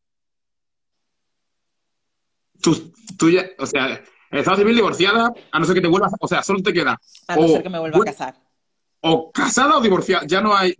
Tú, 2.61 2.93
tú 3.17 3.29
ya, 3.29 3.45
o 3.59 3.65
sea, 3.65 4.01
estado 4.31 4.57
civil 4.57 4.75
divorciada, 4.75 5.33
a 5.51 5.59
no 5.59 5.65
ser 5.65 5.75
que 5.75 5.81
te 5.81 5.87
vuelvas, 5.87 6.13
o 6.19 6.27
sea, 6.27 6.41
solo 6.41 6.61
te 6.61 6.73
queda. 6.73 6.99
A 7.27 7.35
no 7.35 7.47
ser 7.47 7.63
que 7.63 7.69
me 7.69 7.79
vuelva 7.79 7.97
a 7.99 8.05
casar. 8.05 8.35
O 9.01 9.31
casada 9.31 9.77
o 9.77 9.81
divorciada, 9.81 10.25
ya 10.25 10.41
no 10.41 10.55
hay. 10.55 10.73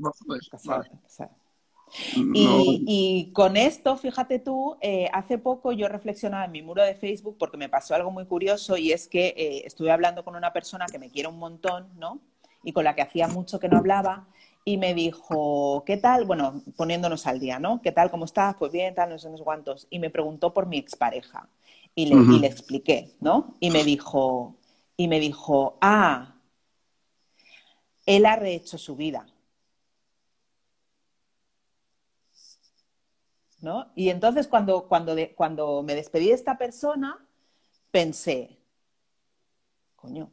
Y, 2.23 3.31
con 3.33 3.55
esto, 3.55 3.95
fíjate 3.97 4.39
tú, 4.39 4.77
eh, 4.81 5.09
hace 5.13 5.37
poco 5.37 5.71
yo 5.71 5.87
reflexionaba 5.87 6.45
en 6.45 6.51
mi 6.51 6.61
muro 6.61 6.83
de 6.83 6.95
Facebook 6.95 7.37
porque 7.37 7.57
me 7.57 7.69
pasó 7.69 7.95
algo 7.95 8.11
muy 8.11 8.25
curioso 8.25 8.77
y 8.77 8.91
es 8.91 9.07
que 9.07 9.27
eh, 9.37 9.61
estuve 9.65 9.91
hablando 9.91 10.23
con 10.23 10.35
una 10.35 10.51
persona 10.51 10.87
que 10.87 10.99
me 10.99 11.09
quiere 11.09 11.29
un 11.29 11.37
montón, 11.37 11.89
¿no? 11.97 12.19
Y 12.63 12.73
con 12.73 12.83
la 12.83 12.95
que 12.95 13.03
hacía 13.03 13.27
mucho 13.27 13.59
que 13.59 13.69
no 13.69 13.77
hablaba 13.77 14.27
y 14.65 14.77
me 14.77 14.95
dijo, 14.95 15.83
¿qué 15.85 15.97
tal? 15.97 16.25
Bueno, 16.25 16.63
poniéndonos 16.75 17.27
al 17.27 17.39
día, 17.39 17.59
¿no? 17.59 17.81
¿Qué 17.83 17.91
tal? 17.91 18.09
¿Cómo 18.09 18.25
estás? 18.25 18.55
Pues 18.57 18.71
bien, 18.71 18.95
tal, 18.95 19.11
no 19.11 19.19
sé, 19.19 19.29
no 19.29 19.37
sé 19.37 19.43
cuántos. 19.43 19.85
Y 19.91 19.99
me 19.99 20.09
preguntó 20.09 20.53
por 20.53 20.65
mi 20.65 20.79
expareja. 20.79 21.47
Y 21.93 22.07
le, 22.07 22.15
y 22.15 22.39
le 22.39 22.47
expliqué, 22.47 23.15
¿no? 23.21 23.55
Y 23.59 23.69
me 23.69 23.83
dijo, 23.83 24.55
y 24.97 25.07
me 25.07 25.19
dijo, 25.19 25.77
ah, 25.81 26.35
él 28.07 28.25
ha 28.25 28.35
rehecho 28.35 28.77
su 28.79 28.95
vida. 28.95 29.27
¿No? 33.61 33.91
Y 33.95 34.09
entonces 34.09 34.47
cuando, 34.47 34.87
cuando, 34.87 35.15
cuando 35.35 35.83
me 35.83 35.95
despedí 35.95 36.27
de 36.27 36.33
esta 36.33 36.57
persona, 36.57 37.23
pensé, 37.91 38.57
coño, 39.95 40.31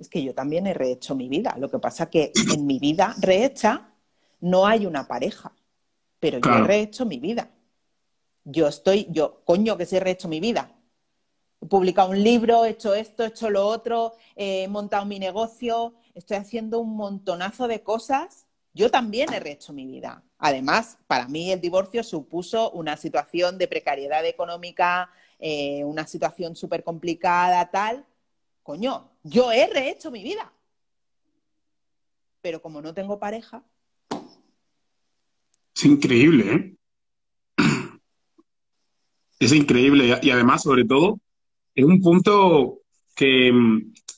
es 0.00 0.08
que 0.08 0.22
yo 0.22 0.34
también 0.34 0.66
he 0.66 0.74
rehecho 0.74 1.14
mi 1.14 1.28
vida. 1.28 1.54
Lo 1.58 1.70
que 1.70 1.78
pasa 1.78 2.08
que 2.08 2.32
en 2.52 2.66
mi 2.66 2.78
vida 2.78 3.14
rehecha 3.20 3.92
no 4.40 4.66
hay 4.66 4.86
una 4.86 5.06
pareja, 5.06 5.52
pero 6.18 6.38
yo 6.38 6.50
he 6.50 6.62
rehecho 6.62 7.04
mi 7.04 7.18
vida. 7.18 7.50
Yo 8.44 8.66
estoy, 8.66 9.06
yo, 9.10 9.42
coño, 9.44 9.76
que 9.76 9.84
sí 9.84 9.96
he 9.96 10.00
rehecho 10.00 10.26
mi 10.26 10.40
vida. 10.40 10.72
He 11.60 11.66
publicado 11.66 12.10
un 12.10 12.22
libro, 12.22 12.64
he 12.64 12.70
hecho 12.70 12.94
esto, 12.94 13.24
he 13.24 13.28
hecho 13.28 13.50
lo 13.50 13.66
otro, 13.66 14.14
he 14.34 14.66
montado 14.68 15.04
mi 15.04 15.18
negocio, 15.18 15.94
estoy 16.14 16.38
haciendo 16.38 16.80
un 16.80 16.96
montonazo 16.96 17.68
de 17.68 17.82
cosas. 17.82 18.46
Yo 18.72 18.90
también 18.90 19.30
he 19.34 19.40
rehecho 19.40 19.74
mi 19.74 19.84
vida. 19.84 20.22
Además, 20.38 20.96
para 21.06 21.28
mí 21.28 21.52
el 21.52 21.60
divorcio 21.60 22.02
supuso 22.02 22.70
una 22.70 22.96
situación 22.96 23.58
de 23.58 23.68
precariedad 23.68 24.24
económica, 24.24 25.10
eh, 25.38 25.84
una 25.84 26.06
situación 26.06 26.56
súper 26.56 26.82
complicada, 26.82 27.70
tal, 27.70 28.06
coño, 28.62 29.10
yo 29.22 29.52
he 29.52 29.66
rehecho 29.66 30.10
mi 30.10 30.22
vida. 30.22 30.52
Pero 32.42 32.62
como 32.62 32.80
no 32.80 32.94
tengo 32.94 33.18
pareja. 33.18 33.62
Es 35.74 35.84
increíble, 35.84 36.52
¿eh? 36.52 36.76
Es 39.38 39.52
increíble. 39.52 40.18
Y 40.22 40.30
además, 40.30 40.62
sobre 40.62 40.84
todo, 40.84 41.18
es 41.74 41.84
un 41.84 42.00
punto 42.00 42.80
que, 43.14 43.52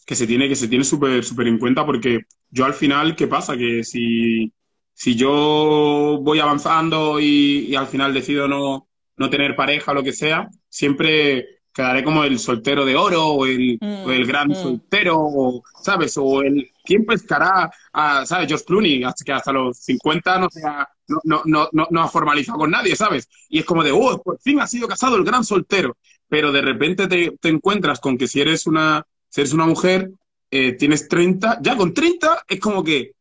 se 0.06 0.26
tiene 0.26 0.49
que 0.49 0.56
se 0.56 0.68
tiene 0.68 0.84
súper 0.84 1.46
en 1.46 1.58
cuenta 1.58 1.87
porque 1.87 2.26
yo 2.50 2.64
al 2.64 2.75
final, 2.75 3.16
¿qué 3.16 3.28
pasa? 3.28 3.56
Que 3.56 3.84
si, 3.84 4.52
si 4.92 5.14
yo 5.14 6.18
voy 6.22 6.40
avanzando 6.40 7.20
y, 7.20 7.66
y 7.68 7.75
al 7.76 7.87
final 7.87 8.12
decido 8.12 8.49
no, 8.49 8.88
no 9.16 9.30
tener 9.30 9.56
pareja 9.56 9.92
o 9.92 9.94
lo 9.94 10.02
que 10.02 10.12
sea, 10.12 10.49
siempre 10.68 11.62
quedaré 11.73 12.05
como 12.05 12.25
el 12.25 12.38
soltero 12.38 12.85
de 12.85 12.95
oro 12.95 13.26
o 13.29 13.47
el, 13.47 13.79
el 13.81 14.25
mm, 14.25 14.26
gran 14.26 14.49
mm. 14.49 14.55
soltero, 14.55 15.17
o, 15.19 15.62
¿sabes? 15.83 16.17
O 16.19 16.43
el 16.43 16.71
quién 16.85 17.05
pescará 17.07 17.71
a, 17.93 18.26
¿sabes? 18.26 18.49
George 18.49 18.64
Clooney, 18.64 19.05
hasta 19.05 19.25
que 19.25 19.33
hasta 19.33 19.52
los 19.52 19.79
50 19.79 20.38
no, 20.38 20.50
sea, 20.50 20.88
no, 21.25 21.43
no, 21.45 21.69
no, 21.73 21.87
no, 21.91 22.02
ha 22.02 22.09
formalizado 22.09 22.59
con 22.59 22.71
nadie, 22.71 22.95
¿sabes? 22.95 23.29
Y 23.49 23.61
es 23.61 23.64
como 23.64 23.83
de, 23.83 23.93
oh, 23.93 24.21
por 24.23 24.38
fin 24.41 24.61
ha 24.61 24.67
sido 24.67 24.87
casado 24.87 25.17
el 25.17 25.25
gran 25.25 25.45
soltero. 25.45 25.97
Pero 26.29 26.52
de 26.52 26.62
repente 26.62 27.07
te, 27.09 27.37
te 27.41 27.49
encuentras 27.49 28.00
con 28.00 28.17
que 28.17 28.26
si 28.26 28.41
eres 28.41 28.67
una, 28.67 29.07
si 29.29 29.41
eres 29.41 29.52
una 29.52 29.67
mujer, 29.67 30.11
eh, 30.50 30.73
tienes 30.73 31.09
30, 31.09 31.59
ya 31.62 31.76
con 31.76 31.95
30 31.95 32.45
es 32.49 32.61
como 32.61 32.85
que, 32.85 33.12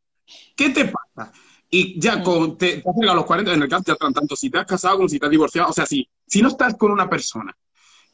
¿qué 0.55 0.70
te 0.70 0.86
pasa? 0.86 1.31
Y 1.70 2.00
ya 2.00 2.17
mm. 2.17 2.24
con, 2.24 2.58
te, 2.58 2.81
te 2.81 2.89
has 2.89 2.96
llegado 2.96 3.13
a 3.13 3.15
los 3.15 3.25
40 3.25 3.53
en 3.53 3.62
el 3.63 3.70
caso, 3.70 3.96
tanto 3.96 4.36
si 4.36 4.50
te 4.50 4.58
has 4.58 4.65
casado 4.65 4.98
como 4.98 5.10
si 5.10 5.20
te 5.20 5.25
has 5.25 5.31
divorciado, 5.31 5.70
o 5.70 5.74
sea, 5.74 5.86
si, 5.86 6.08
si 6.27 6.41
no 6.41 6.50
estás 6.50 6.75
con 6.75 6.91
una 6.91 7.10
persona 7.10 7.55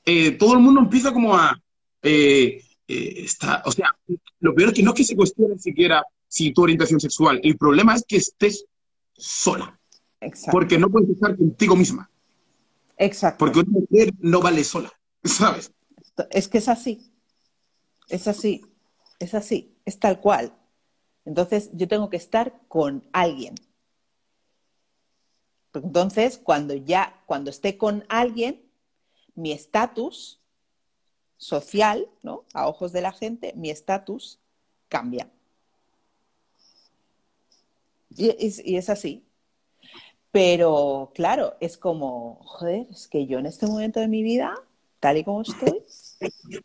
eh, 0.08 0.32
todo 0.32 0.54
el 0.54 0.60
mundo 0.60 0.80
empieza 0.80 1.12
como 1.12 1.36
a... 1.36 1.62
Eh, 2.02 2.64
eh, 2.88 3.28
o 3.66 3.72
sea, 3.74 3.94
lo 4.40 4.56
peor 4.56 4.70
es 4.70 4.76
que 4.76 4.82
no 4.82 4.92
es 4.92 4.96
que 4.96 5.04
se 5.04 5.18
cuestione 5.18 5.60
siquiera 5.60 6.02
si 6.30 6.54
tu 6.54 6.64
orientación 6.64 7.02
sexual, 7.02 7.42
el 7.44 7.58
problema 7.58 7.94
es 7.94 8.06
que 8.08 8.16
estés 8.16 8.66
sola. 9.14 9.78
Exacto. 10.22 10.52
Porque 10.52 10.78
no 10.78 10.90
puedes 10.90 11.10
estar 11.10 11.36
contigo 11.36 11.76
misma. 11.76 12.10
Exacto. 12.96 13.40
Porque 13.40 13.60
una 13.60 13.80
mujer 13.80 14.14
no 14.20 14.40
vale 14.40 14.64
sola, 14.64 14.92
¿sabes? 15.26 15.74
Es 16.32 16.48
que 16.48 16.60
es 16.60 16.70
así. 16.70 17.12
Es 18.08 18.30
así. 18.30 18.62
Es 19.20 19.34
así. 19.34 19.76
Es 19.84 20.00
tal 20.00 20.22
cual. 20.22 20.54
Entonces 21.26 21.70
yo 21.74 21.90
tengo 21.90 22.10
que 22.10 22.18
estar 22.18 22.62
con 22.70 23.04
alguien. 23.12 23.56
Entonces, 25.74 26.40
cuando 26.42 26.74
ya, 26.76 27.22
cuando 27.26 27.50
esté 27.50 27.78
con 27.78 28.06
alguien, 28.08 28.67
mi 29.38 29.52
estatus 29.52 30.40
social, 31.38 32.10
¿no? 32.24 32.44
A 32.54 32.68
ojos 32.68 32.92
de 32.92 33.02
la 33.02 33.14
gente, 33.14 33.54
mi 33.56 33.70
estatus 33.70 34.40
cambia. 34.90 35.30
Y 38.10 38.30
es, 38.76 38.90
así. 38.90 39.24
Pero 40.32 41.12
claro, 41.14 41.56
es 41.60 41.78
como, 41.78 42.40
joder, 42.44 42.88
es 42.90 43.08
que 43.08 43.28
yo 43.28 43.38
en 43.38 43.46
este 43.46 43.68
momento 43.68 44.00
de 44.00 44.08
mi 44.08 44.24
vida, 44.24 44.56
tal 45.00 45.18
y 45.18 45.24
como 45.24 45.44
estoy, 45.44 45.84
yo 46.50 46.60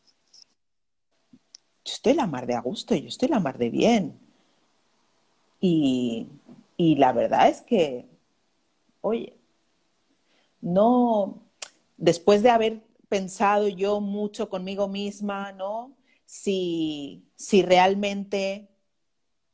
estoy 1.85 2.15
la 2.15 2.27
mar 2.27 2.47
de 2.47 2.55
a 2.55 2.61
gusto, 2.61 2.95
yo 2.95 3.09
estoy 3.09 3.29
la 3.29 3.39
mar 3.39 3.59
de 3.59 3.69
bien. 3.69 4.19
Y, 5.61 6.27
y 6.79 6.97
la 6.97 7.13
verdad 7.13 7.49
es 7.49 7.61
que, 7.61 8.07
oye, 9.03 9.37
no, 10.63 11.43
después 12.03 12.43
de 12.43 12.51
haber 12.51 12.83
pensado 13.09 13.69
yo 13.69 14.01
mucho 14.01 14.49
conmigo 14.49 14.89
misma, 14.89 15.53
¿no? 15.53 15.97
Si, 16.25 17.25
realmente 17.65 18.69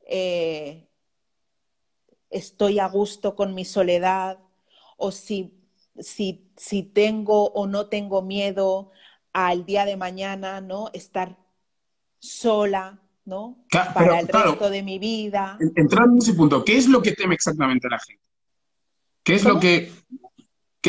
eh, 0.07 0.89
estoy 2.31 2.79
a 2.79 2.89
gusto 2.89 3.37
con 3.37 3.55
mi 3.55 3.67
soledad 3.67 4.39
o 4.97 5.11
si, 5.11 5.53
si, 5.99 6.83
tengo 6.95 7.51
o 7.51 7.67
no 7.67 7.89
tengo 7.89 8.23
miedo 8.23 8.93
al 9.35 9.67
día 9.67 9.85
de 9.85 9.99
mañana, 9.99 10.63
¿no? 10.63 10.89
Estar 10.95 11.37
sola, 12.19 12.99
¿no? 13.27 13.59
Para 13.93 14.21
el 14.21 14.29
resto 14.29 14.71
de 14.71 14.83
mi 14.83 14.99
vida. 14.99 15.59
Entrando 15.77 16.15
en 16.15 16.19
ese 16.23 16.33
punto, 16.33 16.65
¿qué 16.65 16.79
es 16.79 16.89
lo 16.89 17.03
que 17.03 17.13
teme 17.13 17.35
exactamente 17.35 17.89
la 17.91 17.99
gente? 17.99 18.25
¿Qué 19.23 19.35
es 19.35 19.45
lo 19.45 19.61
que, 19.61 19.93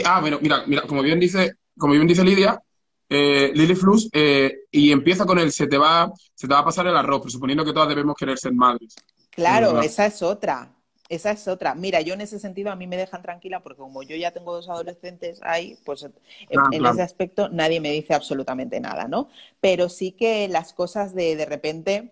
ah, 0.06 0.22
bueno, 0.22 0.40
mira, 0.42 0.64
mira, 0.68 0.84
como 0.84 1.02
bien 1.02 1.20
dice, 1.20 1.56
como 1.78 1.94
bien 1.94 2.08
dice 2.08 2.24
Lidia, 2.24 2.62
eh, 3.10 3.52
Lily 3.54 3.76
Flus, 3.76 4.10
eh, 4.14 4.60
y 4.72 4.92
empieza 4.92 5.26
con 5.26 5.40
el 5.40 5.52
se 5.52 5.68
te 5.68 5.78
va, 5.78 6.12
se 6.36 6.48
te 6.48 6.54
va 6.54 6.60
a 6.60 6.66
pasar 6.66 6.86
el 6.88 6.96
arroz, 6.96 7.22
presuponiendo 7.22 7.66
que 7.66 7.74
todas 7.74 7.90
debemos 7.90 8.16
querer 8.16 8.38
ser 8.38 8.54
madres. 8.54 8.96
Claro, 9.32 9.82
esa 9.82 10.06
es 10.06 10.22
otra. 10.22 10.76
esa 11.10 11.32
es 11.32 11.48
otra. 11.48 11.74
Mira, 11.74 12.02
yo 12.02 12.14
en 12.14 12.22
ese 12.22 12.40
sentido 12.40 12.72
a 12.72 12.76
mí 12.76 12.86
me 12.86 12.96
dejan 12.96 13.24
tranquila 13.24 13.62
porque 13.64 13.80
como 13.80 14.04
yo 14.04 14.16
ya 14.16 14.32
tengo 14.32 14.54
dos 14.54 14.70
adolescentes 14.70 15.40
ahí, 15.42 15.76
pues 15.84 16.04
en, 16.04 16.14
en 16.50 16.68
claro. 16.82 16.94
ese 16.94 17.02
aspecto 17.02 17.50
nadie 17.50 17.82
me 17.82 17.92
dice 17.92 18.14
absolutamente 18.14 18.80
nada, 18.80 19.08
¿no? 19.08 19.28
Pero 19.60 19.90
sí 19.90 20.12
que 20.12 20.48
las 20.48 20.74
cosas 20.74 21.16
de 21.16 21.36
de 21.36 21.46
repente, 21.46 22.12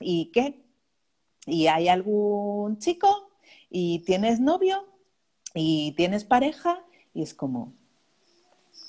¿y 0.00 0.32
qué? 0.32 0.64
¿Y 1.46 1.68
hay 1.68 1.88
algún 1.88 2.78
chico? 2.80 3.30
¿Y 3.70 4.00
tienes 4.00 4.40
novio? 4.40 4.84
¿Y 5.54 5.92
tienes 5.92 6.24
pareja? 6.24 6.82
Y 7.16 7.22
es 7.22 7.32
como, 7.32 7.72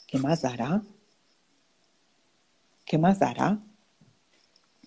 ¿qué 0.06 0.20
más 0.20 0.42
dará? 0.42 0.82
¿Qué 2.86 2.98
más 2.98 3.20
dará? 3.20 3.58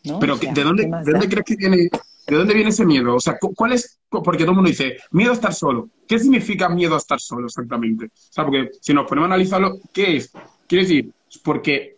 ¿No? 0.05 0.19
Pero 0.19 0.35
O 0.35 0.37
sea, 0.37 0.53
¿de 0.53 0.63
dónde, 0.63 0.83
¿qué 0.83 0.89
más 0.91 1.07
de 1.07 1.13
dónde 1.13 1.29
crees 1.31 1.45
que 1.47 1.57
viene, 1.57 1.77
de 2.27 2.37
dónde 2.37 2.53
viene 2.53 2.69
ese 2.69 2.85
miedo? 2.85 3.15
O 3.15 3.21
sea, 3.21 3.39
cu- 3.39 3.55
¿cuál 3.55 3.73
es? 3.73 3.99
Porque 4.11 4.41
todo 4.41 4.51
el 4.51 4.57
mundo 4.57 4.69
dice, 4.69 4.99
miedo 5.13 5.31
a 5.31 5.35
estar 5.35 5.55
solo. 5.55 5.89
¿Qué 6.07 6.19
significa 6.19 6.69
miedo 6.69 6.95
a 6.95 6.99
estar 6.99 7.19
solo 7.19 7.47
exactamente? 7.47 8.05
O 8.09 8.11
sea, 8.33 8.45
porque 8.45 8.73
si 8.79 8.93
nos 8.93 9.07
ponemos 9.09 9.31
a 9.31 9.33
analizarlo, 9.35 9.79
¿qué 9.91 10.17
es? 10.19 10.31
Quiere 10.69 10.85
decir, 10.85 11.11
porque, 11.43 11.97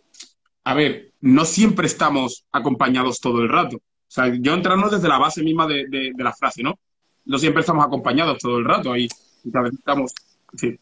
a 0.63 0.75
ver, 0.75 1.11
no 1.23 1.45
siempre 1.45 1.89
estamos 1.89 2.45
acompañados 2.53 3.19
todo 3.21 3.41
el 3.41 3.49
rato. 3.49 3.79
O 3.79 3.81
sea, 4.15 4.33
yo 4.33 4.55
entrando 4.55 4.89
desde 4.91 5.09
la 5.09 5.19
base 5.19 5.43
misma 5.43 5.67
de, 5.67 5.87
de- 5.89 6.13
de 6.15 6.23
la 6.25 6.33
frase, 6.33 6.63
¿no? 6.63 6.79
No 7.25 7.37
siempre 7.37 7.63
estamos 7.63 7.85
acompañados 7.85 8.39
todo 8.39 8.59
el 8.59 8.65
rato. 8.65 8.93
Ahí, 8.93 9.09
y 9.43 9.57
a 9.59 9.61
veces 9.63 9.81
estamos, 9.81 10.13
sí. 10.55 10.79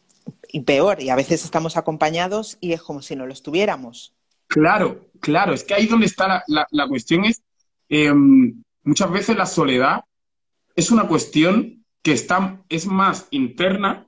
Y 0.52 0.60
peor, 0.62 1.00
y 1.00 1.10
a 1.10 1.16
veces 1.16 1.44
estamos 1.44 1.76
acompañados 1.76 2.58
y 2.60 2.72
es 2.72 2.82
como 2.82 3.02
si 3.02 3.14
no 3.16 3.26
lo 3.26 3.32
estuviéramos. 3.32 4.14
Claro, 4.48 5.06
claro, 5.20 5.52
es 5.52 5.62
que 5.64 5.74
ahí 5.74 5.86
donde 5.86 6.06
está 6.06 6.26
la, 6.26 6.42
la- 6.48 6.66
la 6.70 6.88
cuestión 6.88 7.24
es, 7.24 7.42
eh, 7.88 8.12
muchas 8.82 9.10
veces 9.10 9.36
la 9.36 9.46
soledad 9.46 10.00
es 10.74 10.90
una 10.90 11.06
cuestión 11.06 11.84
que 12.02 12.12
está, 12.12 12.60
es 12.68 12.86
más 12.86 13.28
interna 13.30 14.06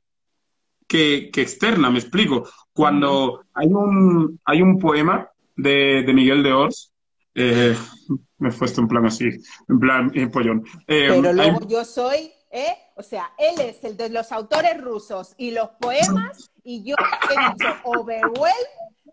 que, 0.88 1.30
que 1.32 1.42
externa, 1.42 1.90
me 1.90 1.98
explico. 1.98 2.48
Cuando 2.72 3.44
hay 3.54 3.68
un, 3.68 4.40
hay 4.44 4.62
un 4.62 4.78
poema 4.78 5.28
de, 5.56 6.02
de 6.02 6.12
Miguel 6.12 6.42
de 6.42 6.52
Ors, 6.52 6.92
eh, 7.34 7.76
me 8.38 8.48
he 8.48 8.52
puesto 8.52 8.80
en 8.80 8.88
plan 8.88 9.06
así, 9.06 9.26
en 9.68 9.78
plan 9.78 10.10
eh, 10.14 10.26
pollón. 10.26 10.64
Eh, 10.86 11.06
Pero 11.08 11.28
hay- 11.30 11.34
luego 11.36 11.66
yo 11.68 11.84
soy, 11.84 12.30
¿eh? 12.50 12.74
O 12.94 13.02
sea, 13.02 13.32
él 13.38 13.60
es 13.60 13.82
el 13.84 13.96
de 13.96 14.10
los 14.10 14.32
autores 14.32 14.80
rusos 14.80 15.34
y 15.36 15.50
los 15.50 15.70
poemas, 15.80 16.50
y 16.62 16.84
yo 16.84 16.96
he 16.96 17.52
dicho 17.52 17.66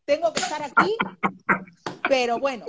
tengo 0.06 0.34
que 0.34 0.42
estar 0.42 0.62
aquí, 0.64 0.96
pero 2.08 2.40
bueno. 2.40 2.66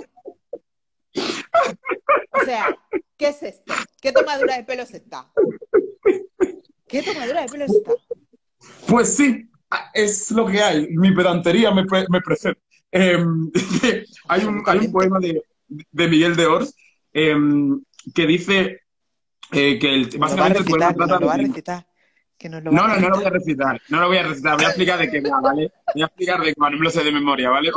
O 2.31 2.45
sea, 2.45 2.77
¿qué 3.17 3.29
es 3.29 3.43
esto? 3.43 3.73
¿Qué 3.99 4.11
tomadura 4.11 4.57
de 4.57 4.63
pelo 4.63 4.83
es 4.83 4.93
esta? 4.93 5.31
¿Qué 6.87 7.01
tomadura 7.01 7.41
de 7.41 7.47
pelo 7.47 7.65
es 7.65 7.71
esta? 7.71 7.91
Pues 8.87 9.15
sí, 9.15 9.49
es 9.93 10.29
lo 10.31 10.45
que 10.45 10.61
hay. 10.61 10.87
Mi 10.89 11.13
pedantería 11.13 11.71
me, 11.71 11.83
me 12.09 12.21
precede. 12.21 12.57
Eh, 12.91 13.17
hay, 14.27 14.43
un, 14.45 14.63
poema 14.91 15.19
de, 15.19 15.43
Miguel 16.07 16.35
de 16.35 16.45
Ors 16.45 16.75
eh, 17.13 17.35
que 18.13 18.27
dice 18.27 18.81
eh, 19.51 19.79
que 19.79 19.93
el, 19.93 20.09
básicamente 20.17 20.59
el 20.59 20.65
poema 20.65 20.93
trata 20.93 21.19
lo 21.19 21.27
va 21.27 21.33
a 21.33 21.37
de... 21.37 21.43
recitar. 21.43 21.87
Que 22.37 22.49
nos 22.49 22.63
lo 22.63 22.71
No, 22.71 22.83
a 22.83 22.87
no, 22.87 22.99
no 22.99 23.09
lo 23.09 23.15
voy 23.17 23.25
a 23.25 23.29
recitar. 23.29 23.81
no 23.89 23.99
lo 23.99 24.07
voy 24.07 24.17
a 24.17 24.23
recitar, 24.23 24.55
voy 24.55 24.65
a 24.65 24.67
explicar 24.69 24.99
de 24.99 25.11
qué 25.11 25.21
va, 25.21 25.39
¿vale? 25.41 25.71
Voy 25.93 26.01
a 26.01 26.05
explicar 26.05 26.41
de 26.41 26.55
va, 26.59 26.69
no 26.69 26.77
me 26.77 26.83
lo 26.85 26.89
sé 26.89 27.03
de 27.03 27.11
memoria, 27.11 27.49
¿vale? 27.49 27.71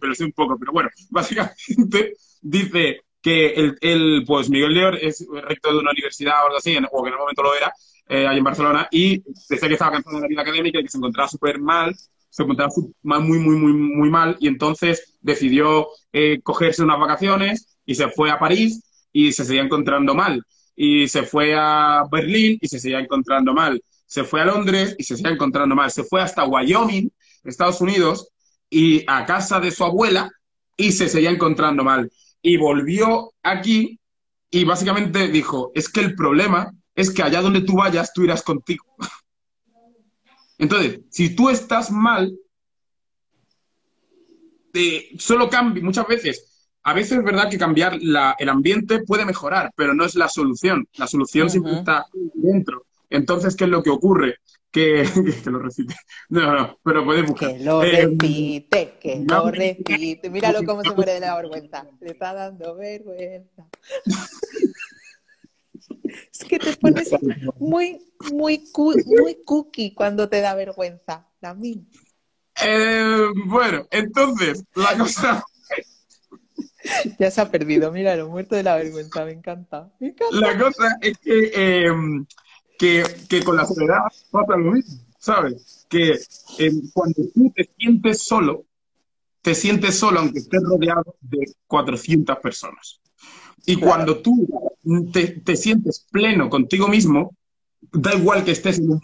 Pero 0.00 0.14
sé 0.14 0.24
un 0.24 0.32
poco, 0.32 0.58
pero 0.58 0.72
bueno, 0.72 0.88
básicamente 1.10 2.14
dice 2.40 3.02
que 3.22 3.48
el, 3.48 3.78
el, 3.80 4.24
pues 4.26 4.48
Miguel 4.50 4.82
Ors 4.84 4.98
es 5.02 5.26
rector 5.42 5.72
de 5.72 5.78
una 5.78 5.90
universidad 5.90 6.42
o 6.42 6.46
algo 6.46 6.58
así, 6.58 6.76
o 6.76 7.02
que 7.02 7.08
en 7.08 7.14
el 7.14 7.20
momento 7.20 7.42
lo 7.42 7.54
era, 7.54 7.72
eh, 8.08 8.26
ahí 8.26 8.38
en 8.38 8.44
Barcelona, 8.44 8.88
y 8.90 9.22
decía 9.48 9.68
que 9.68 9.74
estaba 9.74 9.92
cansado 9.92 10.16
de 10.16 10.22
la 10.22 10.28
vida 10.28 10.42
académica 10.42 10.78
y 10.78 10.82
que 10.82 10.88
se 10.88 10.98
encontraba 10.98 11.28
súper 11.28 11.60
mal, 11.60 11.94
se 12.30 12.42
encontraba 12.42 12.72
muy, 13.02 13.38
muy, 13.38 13.56
muy, 13.56 13.72
muy 13.72 14.10
mal, 14.10 14.36
y 14.40 14.48
entonces 14.48 15.18
decidió 15.20 15.88
eh, 16.12 16.40
cogerse 16.42 16.82
unas 16.82 16.98
vacaciones 16.98 17.78
y 17.84 17.94
se 17.94 18.08
fue 18.08 18.30
a 18.30 18.38
París 18.38 18.82
y 19.12 19.32
se 19.32 19.44
seguía 19.44 19.62
encontrando 19.62 20.14
mal. 20.14 20.44
Y 20.80 21.08
se 21.08 21.24
fue 21.24 21.56
a 21.56 22.04
Berlín 22.08 22.56
y 22.60 22.68
se 22.68 22.78
seguía 22.78 23.00
encontrando 23.00 23.52
mal. 23.52 23.82
Se 24.06 24.22
fue 24.22 24.42
a 24.42 24.44
Londres 24.44 24.94
y 24.96 25.02
se 25.02 25.16
seguía 25.16 25.32
encontrando 25.32 25.74
mal. 25.74 25.90
Se 25.90 26.04
fue 26.04 26.22
hasta 26.22 26.46
Wyoming, 26.46 27.10
Estados 27.42 27.80
Unidos, 27.80 28.28
y 28.70 29.02
a 29.08 29.26
casa 29.26 29.58
de 29.58 29.72
su 29.72 29.84
abuela 29.84 30.30
y 30.76 30.92
se 30.92 31.08
seguía 31.08 31.30
encontrando 31.30 31.82
mal. 31.82 32.08
Y 32.40 32.58
volvió 32.58 33.32
aquí 33.42 33.98
y 34.52 34.64
básicamente 34.64 35.26
dijo, 35.26 35.72
es 35.74 35.88
que 35.88 36.00
el 36.00 36.14
problema 36.14 36.72
es 36.94 37.10
que 37.10 37.24
allá 37.24 37.42
donde 37.42 37.62
tú 37.62 37.78
vayas, 37.78 38.12
tú 38.12 38.22
irás 38.22 38.44
contigo. 38.44 38.84
Entonces, 40.58 41.00
si 41.10 41.34
tú 41.34 41.50
estás 41.50 41.90
mal, 41.90 42.32
eh, 44.74 45.10
solo 45.18 45.50
cambia 45.50 45.82
muchas 45.82 46.06
veces. 46.06 46.47
A 46.88 46.94
veces 46.94 47.18
es 47.18 47.24
verdad 47.24 47.50
que 47.50 47.58
cambiar 47.58 47.98
la- 48.00 48.34
el 48.38 48.48
ambiente 48.48 49.00
puede 49.04 49.26
mejorar, 49.26 49.72
pero 49.76 49.92
no 49.92 50.04
es 50.06 50.14
la 50.14 50.28
solución. 50.28 50.88
La 50.96 51.06
solución 51.06 51.50
siempre 51.50 51.74
está 51.74 52.06
dentro. 52.34 52.86
Entonces, 53.10 53.54
¿qué 53.56 53.64
es 53.64 53.70
lo 53.70 53.82
que 53.82 53.90
ocurre? 53.90 54.36
Que, 54.70 55.02
que 55.44 55.50
lo 55.50 55.58
recite. 55.58 55.94
No, 56.30 56.54
no, 56.54 56.78
pero 56.82 57.04
puedes 57.04 57.26
buscar. 57.26 57.50
Que 57.56 57.58
lo 57.64 57.82
Eh, 57.82 58.06
repite, 58.06 58.94
que 59.00 59.16
no, 59.16 59.44
lo 59.46 59.50
repite. 59.50 60.30
Míralo 60.30 60.64
cómo 60.64 60.82
se 60.82 60.94
muere 60.94 61.12
de 61.14 61.20
la 61.20 61.36
vergüenza. 61.36 61.86
Le 62.00 62.10
está 62.12 62.32
dando 62.32 62.74
vergüenza. 62.76 63.66
Es 66.32 66.44
que 66.48 66.58
te 66.58 66.74
pones 66.76 67.10
muy, 67.58 67.98
muy, 68.32 68.62
muy 69.06 69.38
cookie 69.44 69.94
cuando 69.94 70.28
te 70.28 70.40
da 70.40 70.54
vergüenza. 70.54 71.26
La 71.40 71.54
mía. 71.54 71.82
eh, 72.64 73.26
bueno, 73.46 73.86
entonces, 73.90 74.64
la 74.74 74.96
cosa, 74.98 75.44
Ya 77.18 77.30
se 77.30 77.40
ha 77.40 77.50
perdido, 77.50 77.92
míralo, 77.92 78.28
muerto 78.28 78.54
de 78.56 78.62
la 78.62 78.76
vergüenza. 78.76 79.24
Me 79.24 79.32
encanta. 79.32 79.90
Me 80.00 80.08
encanta. 80.08 80.36
la 80.36 80.58
cosa 80.58 80.98
es 81.00 81.18
que, 81.18 81.52
eh, 81.54 81.92
que, 82.78 83.02
que 83.28 83.42
con 83.42 83.56
la 83.56 83.64
soledad 83.66 83.98
pasa 84.30 84.56
lo 84.56 84.72
mismo, 84.72 85.00
¿sabes? 85.18 85.86
Que 85.88 86.12
eh, 86.58 86.72
cuando 86.92 87.22
tú 87.34 87.52
te 87.54 87.68
sientes 87.78 88.22
solo, 88.22 88.64
te 89.42 89.54
sientes 89.54 89.98
solo 89.98 90.20
aunque 90.20 90.40
estés 90.40 90.62
rodeado 90.62 91.16
de 91.20 91.52
400 91.66 92.38
personas. 92.38 93.00
Y 93.66 93.76
Claro. 93.76 93.88
cuando 93.88 94.18
tú 94.22 94.48
te, 95.12 95.28
te 95.40 95.56
sientes 95.56 96.06
pleno 96.10 96.48
contigo 96.48 96.88
mismo, 96.88 97.36
da 97.92 98.14
igual 98.14 98.44
que 98.44 98.52
estés 98.52 98.78
en 98.78 98.90
un 98.90 99.00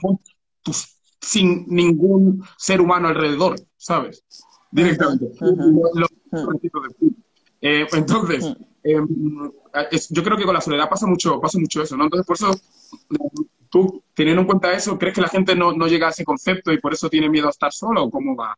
tú- 0.62 0.73
sin 1.20 1.66
ningún 1.68 2.44
ser 2.57 2.81
humano 2.81 3.09
alrededor, 3.09 3.57
¿sabes? 3.77 4.25
Directamente. 4.70 5.27
Ujú, 5.27 5.90
Lo- 5.94 6.01
lo- 6.01 6.07
ujú. 6.31 6.59
de- 6.59 7.23
Eh, 7.66 7.87
entonces, 7.94 8.44
eh, 8.85 9.00
es- 9.90 10.11
yo 10.11 10.22
creo 10.22 10.37
que 10.37 10.44
con 10.44 10.53
la 10.53 10.61
soledad 10.61 10.87
pasa 10.90 11.07
mucho, 11.07 11.40
pasa 11.40 11.59
mucho 11.59 11.83
eso, 11.83 11.96
¿no? 11.96 12.05
Entonces, 12.05 12.27
por 12.27 12.37
eso, 12.37 12.50
tú, 13.70 14.03
teniendo 14.12 14.42
en 14.42 14.46
cuenta 14.46 14.70
eso, 14.74 14.98
¿crees 14.98 15.14
que 15.14 15.22
la 15.22 15.29
gente 15.29 15.57
no, 15.57 15.72
no 15.72 15.87
llega 15.87 16.09
a 16.09 16.11
ese 16.11 16.27
concepto 16.27 16.72
y 16.72 16.79
por 16.79 16.92
eso 16.92 17.09
tiene 17.09 17.31
miedo 17.31 17.46
a 17.46 17.50
estar 17.50 17.72
solo 17.72 18.05
o 18.05 18.11
cómo 18.11 18.37
va? 18.37 18.55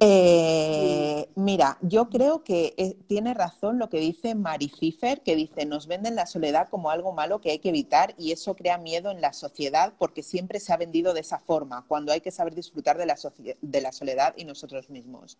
Eh, 0.00 1.28
mira, 1.36 1.78
yo 1.82 2.08
creo 2.08 2.44
que 2.44 2.74
eh, 2.76 2.96
tiene 3.06 3.34
razón 3.34 3.78
lo 3.78 3.88
que 3.88 3.98
dice 3.98 4.34
Mari 4.34 4.68
Cipher, 4.68 5.20
que 5.22 5.36
dice, 5.36 5.66
nos 5.66 5.86
venden 5.86 6.14
la 6.14 6.26
soledad 6.26 6.68
como 6.68 6.90
algo 6.90 7.12
malo 7.12 7.40
que 7.40 7.50
hay 7.50 7.58
que 7.58 7.68
evitar 7.70 8.14
y 8.18 8.32
eso 8.32 8.54
crea 8.56 8.78
miedo 8.78 9.10
en 9.10 9.20
la 9.20 9.32
sociedad 9.32 9.94
porque 9.98 10.22
siempre 10.22 10.60
se 10.60 10.72
ha 10.72 10.76
vendido 10.76 11.12
de 11.14 11.20
esa 11.20 11.38
forma, 11.38 11.84
cuando 11.88 12.12
hay 12.12 12.20
que 12.20 12.30
saber 12.30 12.54
disfrutar 12.54 12.96
de 12.98 13.06
la, 13.06 13.16
socie- 13.16 13.56
de 13.60 13.80
la 13.80 13.92
soledad 13.92 14.34
y 14.36 14.44
nosotros 14.44 14.90
mismos. 14.90 15.38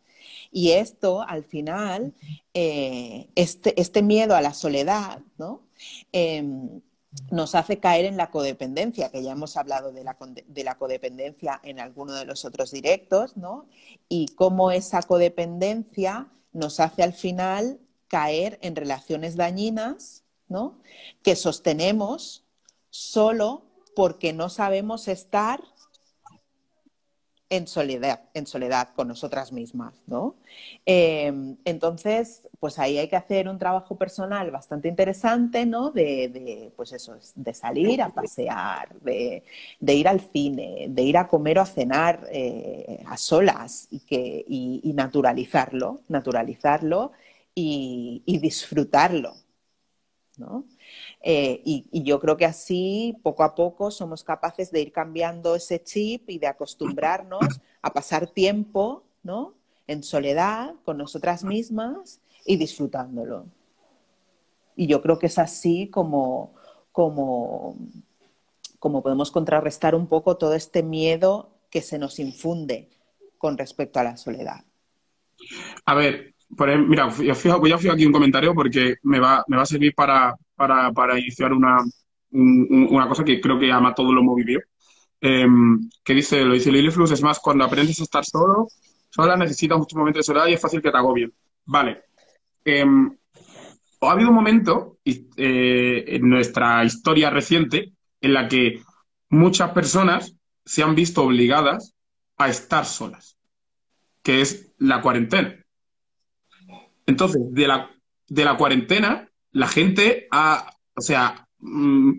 Y 0.52 0.72
esto, 0.72 1.22
al 1.22 1.44
final, 1.44 2.14
eh, 2.54 3.28
este, 3.34 3.80
este 3.80 4.02
miedo 4.02 4.34
a 4.36 4.40
la 4.40 4.54
soledad, 4.54 5.20
¿no? 5.38 5.62
Em, 6.12 6.80
nos 7.30 7.54
hace 7.54 7.78
caer 7.78 8.04
en 8.04 8.16
la 8.16 8.30
codependencia, 8.30 9.10
que 9.10 9.22
ya 9.22 9.32
hemos 9.32 9.56
hablado 9.56 9.92
de 9.92 10.04
la, 10.04 10.16
de 10.46 10.64
la 10.64 10.76
codependencia 10.76 11.60
en 11.62 11.80
alguno 11.80 12.12
de 12.14 12.24
los 12.24 12.44
otros 12.44 12.70
directos, 12.70 13.36
¿no? 13.36 13.66
Y 14.08 14.28
cómo 14.34 14.70
esa 14.70 15.02
codependencia 15.02 16.28
nos 16.52 16.80
hace 16.80 17.02
al 17.02 17.12
final 17.12 17.80
caer 18.08 18.58
en 18.62 18.76
relaciones 18.76 19.36
dañinas, 19.36 20.24
¿no? 20.48 20.78
Que 21.22 21.36
sostenemos 21.36 22.44
solo 22.90 23.62
porque 23.96 24.32
no 24.32 24.48
sabemos 24.48 25.08
estar 25.08 25.60
en 27.56 27.66
soledad, 27.66 28.20
en 28.34 28.46
soledad 28.46 28.90
con 28.94 29.08
nosotras 29.08 29.52
mismas, 29.52 29.94
¿no? 30.06 30.36
Eh, 30.86 31.32
entonces, 31.64 32.48
pues 32.60 32.78
ahí 32.78 32.98
hay 32.98 33.08
que 33.08 33.16
hacer 33.16 33.48
un 33.48 33.58
trabajo 33.58 33.96
personal 33.96 34.50
bastante 34.50 34.88
interesante, 34.88 35.66
¿no? 35.66 35.90
De, 35.90 36.72
pues 36.76 36.92
eso, 36.92 37.16
de 37.34 37.54
salir 37.54 38.02
a 38.02 38.08
pasear, 38.10 38.94
de, 39.00 39.42
ir 39.80 40.08
al 40.08 40.20
cine, 40.20 40.86
de 40.88 41.02
ir 41.02 41.16
a 41.16 41.28
comer 41.28 41.58
o 41.58 41.62
a 41.62 41.66
cenar 41.66 42.26
eh, 42.30 43.02
a 43.06 43.16
solas 43.16 43.86
y, 43.90 44.00
que, 44.00 44.44
y 44.46 44.92
naturalizarlo, 44.94 46.00
naturalizarlo 46.08 47.12
y, 47.54 48.22
y 48.26 48.38
disfrutarlo, 48.38 49.34
¿no? 50.36 50.64
Eh, 51.26 51.62
y, 51.64 52.02
yo 52.02 52.20
creo 52.20 52.36
que 52.36 52.44
así, 52.44 53.16
poco 53.22 53.44
a 53.44 53.54
poco, 53.54 53.90
somos 53.90 54.22
capaces 54.22 54.70
de 54.70 54.82
ir 54.82 54.92
cambiando 54.92 55.54
ese 55.54 55.80
chip 55.82 56.28
y 56.28 56.38
de 56.38 56.46
acostumbrarnos 56.46 57.62
a 57.80 57.94
pasar 57.94 58.26
tiempo, 58.26 59.04
¿no? 59.22 59.54
En 59.86 60.02
soledad, 60.02 60.74
con 60.84 60.98
nosotras 60.98 61.42
mismas 61.42 62.20
y 62.44 62.58
disfrutándolo. 62.58 63.46
Y 64.76 64.86
yo 64.86 65.00
creo 65.00 65.18
que 65.18 65.28
es 65.28 65.38
así 65.38 65.88
como, 65.88 66.52
como, 66.92 67.78
como 68.78 69.02
podemos 69.02 69.30
contrarrestar 69.30 69.94
un 69.94 70.08
poco 70.08 70.36
todo 70.36 70.52
este 70.52 70.82
miedo 70.82 71.48
que 71.70 71.80
se 71.80 71.98
nos 71.98 72.18
infunde 72.18 72.90
con 73.38 73.56
respecto 73.56 73.98
a 73.98 74.04
la 74.04 74.18
soledad. 74.18 74.62
A 75.86 75.94
ver, 75.94 76.34
mira, 76.86 77.08
yo 77.16 77.34
fijo, 77.34 77.58
voy 77.60 77.72
a 77.72 77.78
fijar 77.78 77.94
aquí 77.94 78.04
un 78.04 78.12
comentario 78.12 78.54
porque 78.54 78.96
me 79.04 79.20
va, 79.20 79.42
me 79.48 79.56
va 79.56 79.62
a 79.62 79.66
servir 79.66 79.94
para, 79.94 80.36
para, 80.54 81.18
iniciar 81.18 81.52
una, 81.52 81.78
una 82.30 83.08
cosa 83.08 83.24
que 83.24 83.40
creo 83.40 83.58
que 83.58 83.72
ama 83.72 83.94
todo 83.94 84.12
lo 84.12 84.20
hemos 84.20 84.36
vivido. 84.36 84.60
Em, 85.20 85.88
que 86.04 86.14
dice, 86.14 86.44
lo 86.44 86.54
dice 86.54 86.70
Lily 86.70 86.90
Flux, 86.90 87.10
es 87.12 87.22
más, 87.22 87.40
cuando 87.40 87.64
aprendes 87.64 87.98
a 88.00 88.02
estar 88.02 88.24
solo, 88.24 88.68
sola 89.08 89.36
necesitas 89.36 89.78
muchos 89.78 89.96
momentos 89.96 90.20
de 90.20 90.24
soledad 90.24 90.46
y 90.48 90.54
es 90.54 90.60
fácil 90.60 90.82
que 90.82 90.90
te 90.90 90.96
agobien. 90.98 91.32
Vale. 91.64 92.02
Eh, 92.64 92.84
ha 94.08 94.12
habido 94.12 94.28
un 94.28 94.34
momento 94.34 94.98
eh, 95.04 96.04
en 96.06 96.28
nuestra 96.28 96.84
historia 96.84 97.30
reciente 97.30 97.92
en 98.20 98.34
la 98.34 98.48
que 98.48 98.82
muchas 99.30 99.70
personas 99.70 100.34
se 100.64 100.82
han 100.82 100.94
visto 100.94 101.22
obligadas 101.22 101.94
a 102.36 102.48
estar 102.48 102.84
solas, 102.84 103.38
que 104.22 104.40
es 104.40 104.72
la 104.78 105.00
cuarentena. 105.00 105.54
Entonces, 107.06 107.42
de 107.50 107.68
la, 107.68 107.90
de 108.28 108.44
la 108.44 108.56
cuarentena, 108.56 109.28
la 109.54 109.68
gente 109.68 110.26
ha, 110.30 110.70
o 110.94 111.00
sea, 111.00 111.48
mm, 111.60 112.12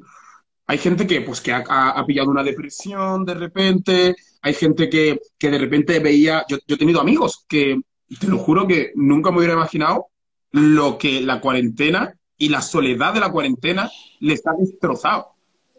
hay 0.67 0.78
gente 0.80 1.06
que, 1.06 1.21
pues, 1.21 1.41
que 1.41 1.54
ha, 1.54 2.04
pillado 2.08 2.32
una 2.32 2.43
depresión 2.43 3.24
de 3.24 3.36
repente, 3.36 4.15
hay 4.41 4.54
gente 4.54 4.89
que, 4.89 5.19
de 5.39 5.58
repente 5.58 6.00
veía, 6.00 6.43
yo, 6.50 6.58
yo 6.65 6.76
he 6.76 6.80
tenido 6.80 7.00
amigos 7.00 7.45
que, 7.48 7.80
te 8.19 8.28
lo 8.28 8.38
juro 8.38 8.67
que 8.67 8.91
nunca 8.95 9.32
me 9.32 9.38
hubiera 9.38 9.54
imaginado 9.54 10.08
lo 10.52 10.98
que 10.98 11.21
la 11.21 11.41
cuarentena 11.41 12.13
y 12.38 12.50
la 12.50 12.62
soledad 12.62 13.13
de 13.13 13.19
la 13.19 13.32
cuarentena 13.32 13.89
les 14.19 14.45
ha 14.48 14.54
destrozado, 14.58 15.34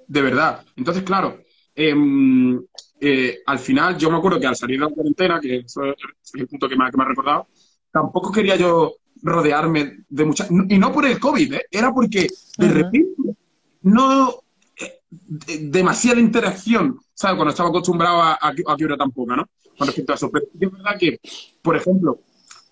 de 0.06 0.22
verdad. 0.22 0.64
Entonces, 0.76 1.02
claro, 1.04 1.40
em, 1.74 2.60
eh, 3.00 3.38
al 3.46 3.58
final 3.58 3.96
yo 3.96 4.10
me 4.10 4.18
acuerdo 4.18 4.40
que 4.40 4.46
al 4.46 4.56
salir 4.56 4.78
de 4.78 4.86
la 4.86 4.94
cuarentena, 4.94 5.40
que 5.40 5.56
eso 5.58 5.84
es 5.84 6.34
el 6.34 6.46
punto 6.46 6.68
que 6.68 6.74
que 6.74 6.78
me 6.78 7.04
ha 7.04 7.08
recordado, 7.08 7.48
tampoco 7.90 8.30
quería 8.30 8.56
yo 8.56 8.96
rodearme 9.26 10.04
de 10.08 10.24
muchas... 10.24 10.48
Y 10.50 10.78
no 10.78 10.92
por 10.92 11.06
el 11.06 11.18
COVID, 11.18 11.54
¿eh? 11.54 11.66
era 11.70 11.92
porque 11.92 12.28
de 12.58 12.68
repente 12.68 13.36
no... 13.82 14.34
Eh, 14.78 15.60
demasiada 15.62 16.20
interacción, 16.20 16.98
¿sabes? 17.14 17.36
Cuando 17.36 17.50
estaba 17.50 17.68
acostumbrado 17.68 18.22
a, 18.22 18.38
a, 18.40 18.54
que 18.54 18.62
hubiera 18.62 18.96
tan 18.96 19.10
poca, 19.10 19.36
¿no? 19.36 19.48
Con 19.76 19.86
respecto 19.86 20.12
a 20.12 20.16
eso. 20.16 20.30
Pero 20.30 20.46
es 20.58 20.72
verdad 20.72 20.98
que, 20.98 21.20
por 21.62 21.76
ejemplo, 21.76 22.20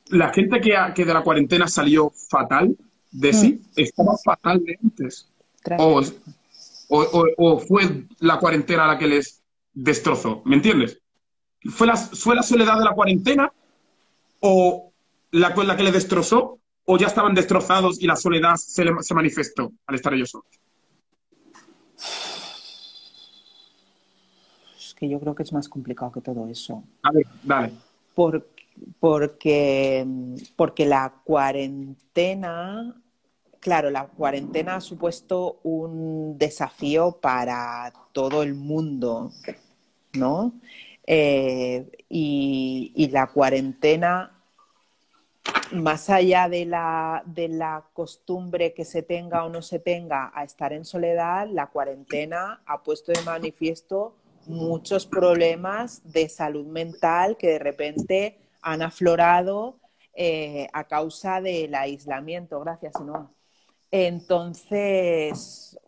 la 0.09 0.33
gente 0.33 0.61
que, 0.61 0.77
que 0.95 1.05
de 1.05 1.15
la 1.15 1.23
cuarentena 1.23 1.67
salió 1.69 2.11
fatal 2.11 2.77
de 3.11 3.33
sí, 3.33 3.53
mm. 3.53 3.81
estaba 3.81 4.17
fatal 4.23 4.63
de 4.65 4.79
antes. 4.83 5.29
O, 5.79 6.03
o, 6.89 7.59
fue 7.59 8.07
la 8.19 8.39
cuarentena 8.39 8.87
la 8.87 8.99
que 8.99 9.07
les 9.07 9.43
destrozó, 9.73 10.43
¿me 10.45 10.57
entiendes? 10.57 11.01
¿Fue 11.71 11.87
la, 11.87 11.97
¿Fue 11.97 12.35
la 12.35 12.43
soledad 12.43 12.79
de 12.79 12.85
la 12.85 12.93
cuarentena 12.93 13.51
o 14.41 14.93
la, 15.35 15.55
la 15.55 15.77
que 15.77 15.83
les 15.83 15.93
destrozó 15.93 16.61
o 16.85 16.99
ya 16.99 17.07
estaban 17.07 17.35
destrozados 17.35 18.01
y 18.01 18.07
la 18.07 18.17
soledad 18.17 18.55
se, 18.57 18.85
se 19.01 19.15
manifestó 19.15 19.73
al 19.87 19.95
estar 19.95 20.15
ellos 20.15 20.31
solos? 20.31 20.47
Es 24.77 24.95
que 24.95 25.09
yo 25.09 25.19
creo 25.19 25.35
que 25.35 25.43
es 25.43 25.53
más 25.53 25.69
complicado 25.69 26.13
que 26.13 26.21
todo 26.21 26.49
eso. 26.49 26.85
A 27.03 27.11
ver, 27.11 27.27
dale. 27.43 27.73
Por, 28.15 28.47
porque, 29.01 30.07
porque 30.57 30.87
la 30.87 31.15
cuarentena, 31.25 32.95
claro, 33.59 33.91
la 33.91 34.07
cuarentena 34.07 34.77
ha 34.77 34.81
supuesto 34.81 35.59
un 35.65 36.39
desafío 36.39 37.19
para 37.21 37.93
todo 38.13 38.43
el 38.43 38.55
mundo, 38.55 39.33
¿no? 40.13 40.53
Eh, 41.07 41.87
y, 42.09 43.09
la 43.11 43.27
cuarentena, 43.27 44.34
más 45.73 46.11
allá 46.11 46.49
de 46.49 46.65
la, 46.67 47.23
de 47.27 47.49
la 47.49 47.85
costumbre 47.93 48.73
que 48.73 48.85
se 48.85 49.03
tenga 49.03 49.45
o 49.45 49.49
no 49.49 49.63
se 49.63 49.79
tenga 49.79 50.31
a 50.35 50.45
estar 50.45 50.73
en 50.73 50.85
soledad, 50.85 51.49
la 51.51 51.67
cuarentena 51.69 52.63
ha 52.67 52.83
puesto 52.83 53.13
de 53.13 53.23
manifiesto 53.23 54.15
muchos 54.47 55.07
problemas 55.07 56.01
de 56.05 56.29
salud 56.29 56.67
mental 56.67 57.37
que 57.37 57.49
de 57.49 57.59
repente 57.59 58.39
han 58.63 58.83
aflorado 58.83 59.79
eh, 60.15 60.69
a 60.73 60.85
causa 60.85 61.41
del 61.41 61.75
aislamiento. 61.75 62.61
Gracias, 62.61 62.95
no. 63.01 63.35
Entonces, 63.91 65.79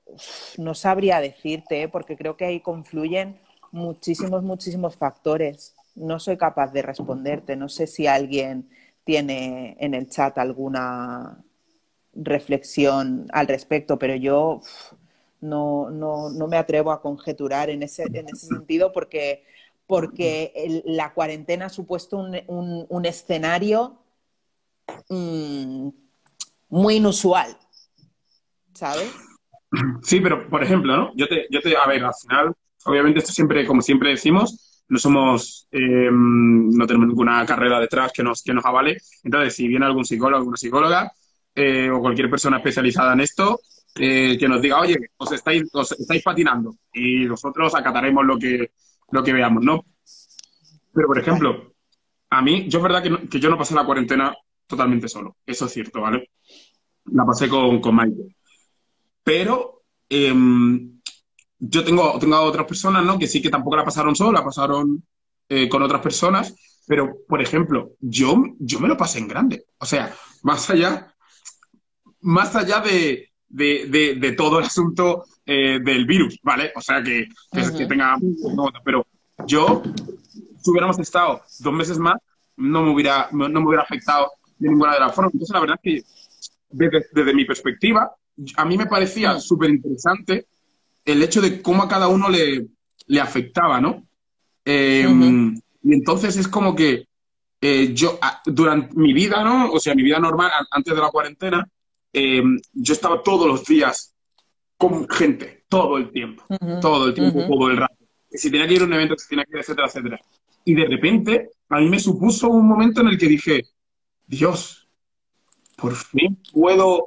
no 0.58 0.74
sabría 0.74 1.20
decirte, 1.20 1.82
¿eh? 1.82 1.88
porque 1.88 2.16
creo 2.16 2.36
que 2.36 2.44
ahí 2.44 2.60
confluyen 2.60 3.38
muchísimos, 3.72 4.42
muchísimos 4.42 4.96
factores. 4.96 5.74
No 5.94 6.18
soy 6.18 6.36
capaz 6.36 6.72
de 6.72 6.82
responderte. 6.82 7.56
No 7.56 7.68
sé 7.68 7.86
si 7.86 8.06
alguien 8.06 8.68
tiene 9.06 9.76
en 9.78 9.94
el 9.94 10.10
chat 10.10 10.36
alguna 10.36 11.38
reflexión 12.12 13.28
al 13.32 13.46
respecto, 13.46 13.98
pero 13.98 14.16
yo 14.16 14.60
no, 15.40 15.90
no, 15.90 16.28
no, 16.30 16.48
me 16.48 16.56
atrevo 16.56 16.90
a 16.90 17.00
conjeturar 17.00 17.70
en 17.70 17.84
ese, 17.84 18.02
en 18.02 18.28
ese 18.28 18.46
sentido 18.46 18.92
porque 18.92 19.44
porque 19.86 20.82
la 20.84 21.14
cuarentena 21.14 21.66
ha 21.66 21.68
supuesto 21.68 22.16
un, 22.18 23.06
escenario 23.06 23.96
mm, 25.08 25.88
muy 26.68 26.96
inusual, 26.96 27.56
¿sabes? 28.74 29.08
Sí, 30.02 30.20
pero 30.20 30.48
por 30.48 30.64
ejemplo, 30.64 30.96
¿no? 30.96 31.12
Yo 31.14 31.28
te, 31.28 31.46
yo 31.50 31.60
te, 31.60 31.76
a 31.76 31.86
ver, 31.86 32.02
al 32.02 32.14
final, 32.20 32.52
obviamente 32.84 33.20
esto 33.20 33.30
siempre, 33.30 33.64
como 33.64 33.80
siempre 33.80 34.10
decimos, 34.10 34.65
no 34.88 34.98
somos, 34.98 35.66
eh, 35.70 36.08
no 36.10 36.86
tenemos 36.86 37.08
ninguna 37.08 37.44
carrera 37.44 37.80
detrás 37.80 38.12
que 38.12 38.22
nos, 38.22 38.42
que 38.42 38.54
nos 38.54 38.64
avale. 38.64 38.98
Entonces, 39.24 39.54
si 39.54 39.66
viene 39.66 39.86
algún 39.86 40.04
psicólogo, 40.04 40.38
alguna 40.38 40.56
psicóloga, 40.56 41.12
eh, 41.54 41.90
o 41.90 42.00
cualquier 42.00 42.30
persona 42.30 42.58
especializada 42.58 43.14
en 43.14 43.20
esto, 43.20 43.60
eh, 43.98 44.36
que 44.38 44.48
nos 44.48 44.60
diga, 44.60 44.78
oye, 44.78 44.96
os 45.16 45.32
estáis, 45.32 45.64
os 45.72 45.92
estáis 45.92 46.22
patinando 46.22 46.76
y 46.92 47.24
nosotros 47.24 47.74
acataremos 47.74 48.24
lo 48.24 48.38
que, 48.38 48.72
lo 49.10 49.22
que 49.22 49.32
veamos, 49.32 49.64
¿no? 49.64 49.84
Pero, 50.92 51.08
por 51.08 51.18
ejemplo, 51.18 51.74
a 52.30 52.42
mí, 52.42 52.68
yo 52.68 52.78
es 52.78 52.82
verdad 52.82 53.02
que, 53.02 53.40
yo 53.40 53.50
no 53.50 53.58
pasé 53.58 53.74
la 53.74 53.86
cuarentena 53.86 54.34
totalmente 54.66 55.08
solo, 55.08 55.36
eso 55.46 55.66
es 55.66 55.72
cierto, 55.72 56.00
¿vale? 56.00 56.30
La 57.06 57.24
pasé 57.24 57.48
con, 57.48 57.80
con. 57.80 57.98
Pero 59.22 59.82
em, 60.08 60.95
yo 61.58 61.84
tengo, 61.84 62.18
tengo 62.18 62.36
a 62.36 62.42
otras 62.42 62.66
personas, 62.66 63.04
¿no? 63.04 63.18
Que 63.18 63.26
sí 63.26 63.40
que 63.40 63.50
tampoco 63.50 63.76
la 63.76 63.84
pasaron 63.84 64.14
solo, 64.14 64.32
la 64.32 64.44
pasaron 64.44 65.02
eh, 65.48 65.68
con 65.68 65.82
otras 65.82 66.02
personas, 66.02 66.54
pero, 66.86 67.16
por 67.28 67.42
ejemplo, 67.42 67.92
yo, 68.00 68.36
yo 68.58 68.80
me 68.80 68.88
lo 68.88 68.96
pasé 68.96 69.18
en 69.18 69.28
grande. 69.28 69.64
O 69.78 69.86
sea, 69.86 70.14
más 70.42 70.68
allá, 70.70 71.12
más 72.20 72.54
allá 72.54 72.80
de, 72.80 73.30
de, 73.48 74.34
todo 74.36 74.58
el 74.58 74.66
asunto 74.66 75.24
eh, 75.44 75.80
del 75.82 76.06
virus, 76.06 76.38
¿vale? 76.42 76.72
O 76.76 76.80
sea, 76.80 77.02
que, 77.02 77.28
que, 77.52 77.86
tenga... 77.86 78.16
pero 78.84 79.06
yo, 79.46 79.82
si 80.62 80.70
hubiéramos 80.70 80.98
estado 80.98 81.42
dos 81.58 81.72
meses 81.72 81.98
más, 81.98 82.16
no 82.56 82.82
me 82.82 82.92
hubiera, 82.92 83.28
no 83.32 83.48
me 83.48 83.66
hubiera 83.66 83.82
afectado 83.82 84.30
de 84.58 84.68
ninguna 84.68 84.94
de 84.94 85.00
las 85.00 85.14
formas. 85.14 85.34
Entonces, 85.34 85.54
la 85.54 85.60
verdad 85.60 85.80
es 85.82 86.02
que 86.02 86.26
desde, 86.70 87.34
mi 87.34 87.44
perspectiva, 87.44 88.14
a 88.56 88.64
mí 88.64 88.76
me 88.76 88.86
parecía 88.86 89.38
súper 89.40 89.70
interesante 89.70 90.46
el 91.06 91.22
hecho 91.22 91.40
de 91.40 91.62
cómo 91.62 91.84
a 91.84 91.88
cada 91.88 92.08
uno 92.08 92.28
le, 92.28 92.66
le 93.06 93.20
afectaba, 93.20 93.80
¿no? 93.80 94.06
Em, 94.64 95.54
y 95.82 95.94
entonces 95.94 96.36
es 96.36 96.48
como 96.48 96.74
que 96.74 97.06
eh, 97.60 97.94
yo, 97.94 98.18
durante 98.44 98.94
mi 98.94 99.12
vida, 99.12 99.42
¿no? 99.42 99.72
O 99.72 99.80
sea, 99.80 99.94
mi 99.94 100.02
vida 100.02 100.18
normal, 100.18 100.50
antes 100.70 100.94
de 100.94 101.00
la 101.00 101.10
cuarentena, 101.10 101.66
em, 102.12 102.60
yo 102.72 102.92
estaba 102.92 103.22
todos 103.22 103.46
los 103.46 103.64
días 103.64 104.14
con 104.76 105.08
gente, 105.08 105.64
todo 105.68 105.96
el 105.96 106.10
tiempo, 106.10 106.44
todo 106.82 107.06
el 107.06 107.14
tiempo, 107.14 107.46
todo 107.46 107.70
el 107.70 107.76
rato. 107.78 107.94
si 108.30 108.50
tenía 108.50 108.66
que 108.66 108.74
ir 108.74 108.82
a 108.82 108.84
un 108.84 108.92
evento, 108.92 109.14
que 109.14 109.22
si 109.22 109.28
tenía 109.28 109.44
que 109.44 109.52
ir, 109.52 109.60
etcétera, 109.60 109.86
etcétera. 109.86 110.20
Y 110.64 110.74
de 110.74 110.84
repente, 110.86 111.50
a 111.70 111.78
mí 111.78 111.88
me 111.88 112.00
supuso 112.00 112.48
un 112.48 112.66
momento 112.66 113.00
en 113.00 113.08
el 113.08 113.16
que 113.18 113.28
dije, 113.28 113.62
Dios, 114.26 114.86
por 115.76 115.94
fin 115.94 116.36
puedo 116.52 117.06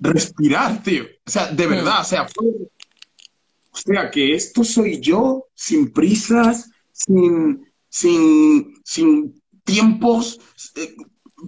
respirar, 0.00 0.82
tío. 0.82 1.04
O 1.26 1.30
sea, 1.30 1.52
de 1.52 1.66
verdad, 1.66 2.00
o 2.00 2.04
sea, 2.04 2.26
fue... 2.26 2.46
O 3.74 3.76
sea, 3.76 4.08
que 4.08 4.34
esto 4.34 4.62
soy 4.62 5.00
yo, 5.00 5.46
sin 5.52 5.92
prisas, 5.92 6.70
sin, 6.92 7.66
sin, 7.88 8.80
sin 8.84 9.42
tiempos, 9.64 10.40
eh, 10.76 10.94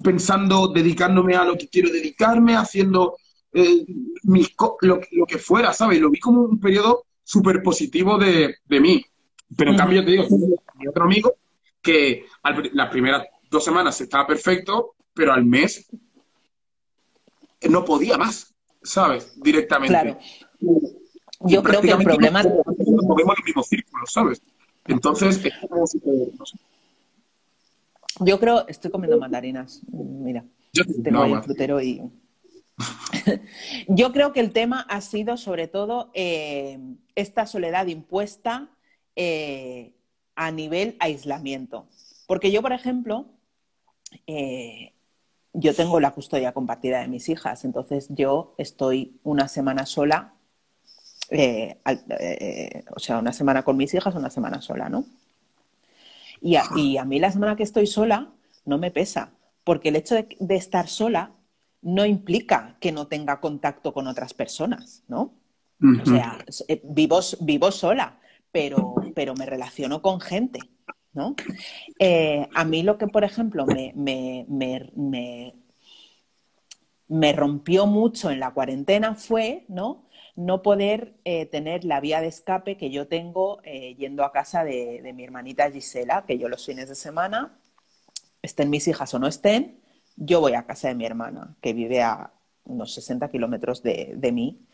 pensando, 0.02 0.66
dedicándome 0.68 1.36
a 1.36 1.44
lo 1.44 1.56
que 1.56 1.68
quiero 1.68 1.88
dedicarme, 1.88 2.56
haciendo 2.56 3.16
eh, 3.52 3.86
lo, 4.80 5.00
que 5.28 5.38
fuera, 5.38 5.72
¿sabes? 5.72 6.00
Lo 6.00 6.10
vi 6.10 6.18
como 6.18 6.42
un 6.42 6.58
periodo 6.58 7.04
súper 7.22 7.62
positivo 7.62 8.18
de, 8.18 8.56
mí. 8.68 9.04
Pero 9.56 9.70
en 9.70 9.76
cambio, 9.76 10.04
te 10.04 10.10
digo, 10.10 10.26
mi 10.74 10.88
otro 10.88 11.04
amigo 11.04 11.36
que 11.80 12.24
las 12.72 12.90
primeras 12.90 13.24
dos 13.48 13.62
semanas 13.62 14.00
estaba 14.00 14.26
perfecto, 14.26 14.96
pero 15.14 15.32
al 15.32 15.44
mes 15.44 15.88
no 17.70 17.84
podía 17.84 18.18
más, 18.18 18.52
¿sabes? 18.82 19.40
Directamente. 19.40 19.92
Claro. 19.92 20.18
Yo 21.40 21.62
creo 21.62 21.80
que 21.80 21.90
el 21.90 22.04
problema... 22.04 22.42
Movemos 22.42 23.36
el 23.38 23.44
mismo 23.44 23.62
círculo, 23.62 24.06
¿sabes? 24.06 24.42
Entonces, 24.86 25.44
es 25.44 25.52
como 25.68 25.86
si... 25.86 26.00
Yo 28.20 28.40
creo, 28.40 28.66
estoy 28.66 28.90
comiendo 28.90 29.18
mandarinas, 29.18 29.82
mira, 29.92 30.42
Yo, 30.72 30.84
tengo 31.02 31.22
ahí 31.22 31.32
un 31.32 31.42
frutero 31.42 31.80
y... 31.82 32.02
Yo 33.88 34.12
creo 34.12 34.32
que 34.32 34.40
el 34.40 34.52
tema 34.52 34.80
ha 34.88 35.00
sido 35.00 35.36
sobre 35.36 35.66
todo 35.66 36.10
eh, 36.14 36.78
esta 37.14 37.46
soledad 37.46 37.86
impuesta 37.86 38.68
eh, 39.16 39.94
a 40.34 40.50
nivel 40.50 40.96
aislamiento. 41.00 41.86
Porque 42.26 42.50
yo, 42.50 42.60
por 42.60 42.72
ejemplo, 42.72 43.26
eh, 44.26 44.92
yo 45.52 45.74
tengo 45.74 46.00
la 46.00 46.12
custodia 46.12 46.52
compartida 46.52 47.00
de 47.00 47.08
mis 47.08 47.28
hijas, 47.28 47.64
entonces 47.64 48.08
yo 48.10 48.54
estoy 48.58 49.18
una 49.22 49.48
semana 49.48 49.86
sola, 49.86 50.34
o 51.30 52.98
sea, 52.98 53.18
una 53.18 53.32
semana 53.32 53.62
con 53.62 53.76
mis 53.76 53.94
hijas, 53.94 54.14
una 54.14 54.30
semana 54.30 54.60
sola, 54.60 54.88
¿no? 54.88 55.04
Y 56.40 56.56
a, 56.56 57.04
mí 57.04 57.18
la 57.18 57.32
semana 57.32 57.56
que 57.56 57.62
estoy 57.62 57.86
sola 57.86 58.30
no 58.64 58.78
me 58.78 58.90
pesa, 58.90 59.32
porque 59.64 59.88
el 59.88 59.96
hecho 59.96 60.14
de, 60.14 60.36
estar 60.50 60.88
sola 60.88 61.32
no 61.82 62.04
implica 62.04 62.76
que 62.80 62.92
no 62.92 63.06
tenga 63.06 63.40
contacto 63.40 63.92
con 63.92 64.06
otras 64.06 64.34
personas, 64.34 65.02
¿no? 65.08 65.34
O 66.02 66.06
sea, 66.06 66.38
eh, 66.68 66.80
vivo, 66.84 67.20
vivo 67.40 67.70
sola, 67.70 68.18
pero, 68.50 68.94
pero 69.14 69.34
me 69.34 69.44
relaciono 69.44 70.00
con 70.00 70.20
gente, 70.20 70.60
¿no? 71.12 71.36
Eh, 71.98 72.48
a 72.54 72.64
mí 72.64 72.82
lo 72.82 72.96
que, 72.96 73.08
por 73.08 73.24
ejemplo, 73.24 73.66
me, 73.66 73.92
me, 73.94 74.46
me, 74.48 75.54
me, 77.08 77.32
rompió 77.34 77.86
mucho 77.86 78.30
en 78.30 78.40
la 78.40 78.54
cuarentena 78.54 79.14
fue, 79.14 79.66
¿no? 79.68 80.05
No 80.36 80.62
poder 80.62 81.14
eh, 81.24 81.46
tener 81.46 81.84
la 81.84 82.00
vía 82.00 82.20
de 82.20 82.28
escape 82.28 82.76
que 82.76 82.90
yo 82.90 83.08
tengo 83.08 83.60
eh, 83.64 83.94
yendo 83.96 84.22
a 84.22 84.32
casa 84.32 84.64
de, 84.64 85.00
mi 85.14 85.24
hermanita 85.24 85.70
Gisela, 85.70 86.24
que 86.26 86.38
yo 86.38 86.48
los 86.48 86.64
fines 86.64 86.88
de 86.90 86.94
semana, 86.94 87.58
estén 88.42 88.70
mis 88.70 88.86
hijas 88.86 89.12
o 89.14 89.18
no 89.18 89.26
estén, 89.26 89.80
yo 90.16 90.40
voy 90.40 90.54
a 90.54 90.66
casa 90.66 90.88
de 90.88 90.94
mi 90.94 91.06
hermana, 91.06 91.56
que 91.62 91.72
vive 91.72 92.02
a 92.02 92.32
unos 92.64 92.92
60 92.94 93.30
kilómetros 93.30 93.82
de, 93.82 94.30
mí. 94.32 94.66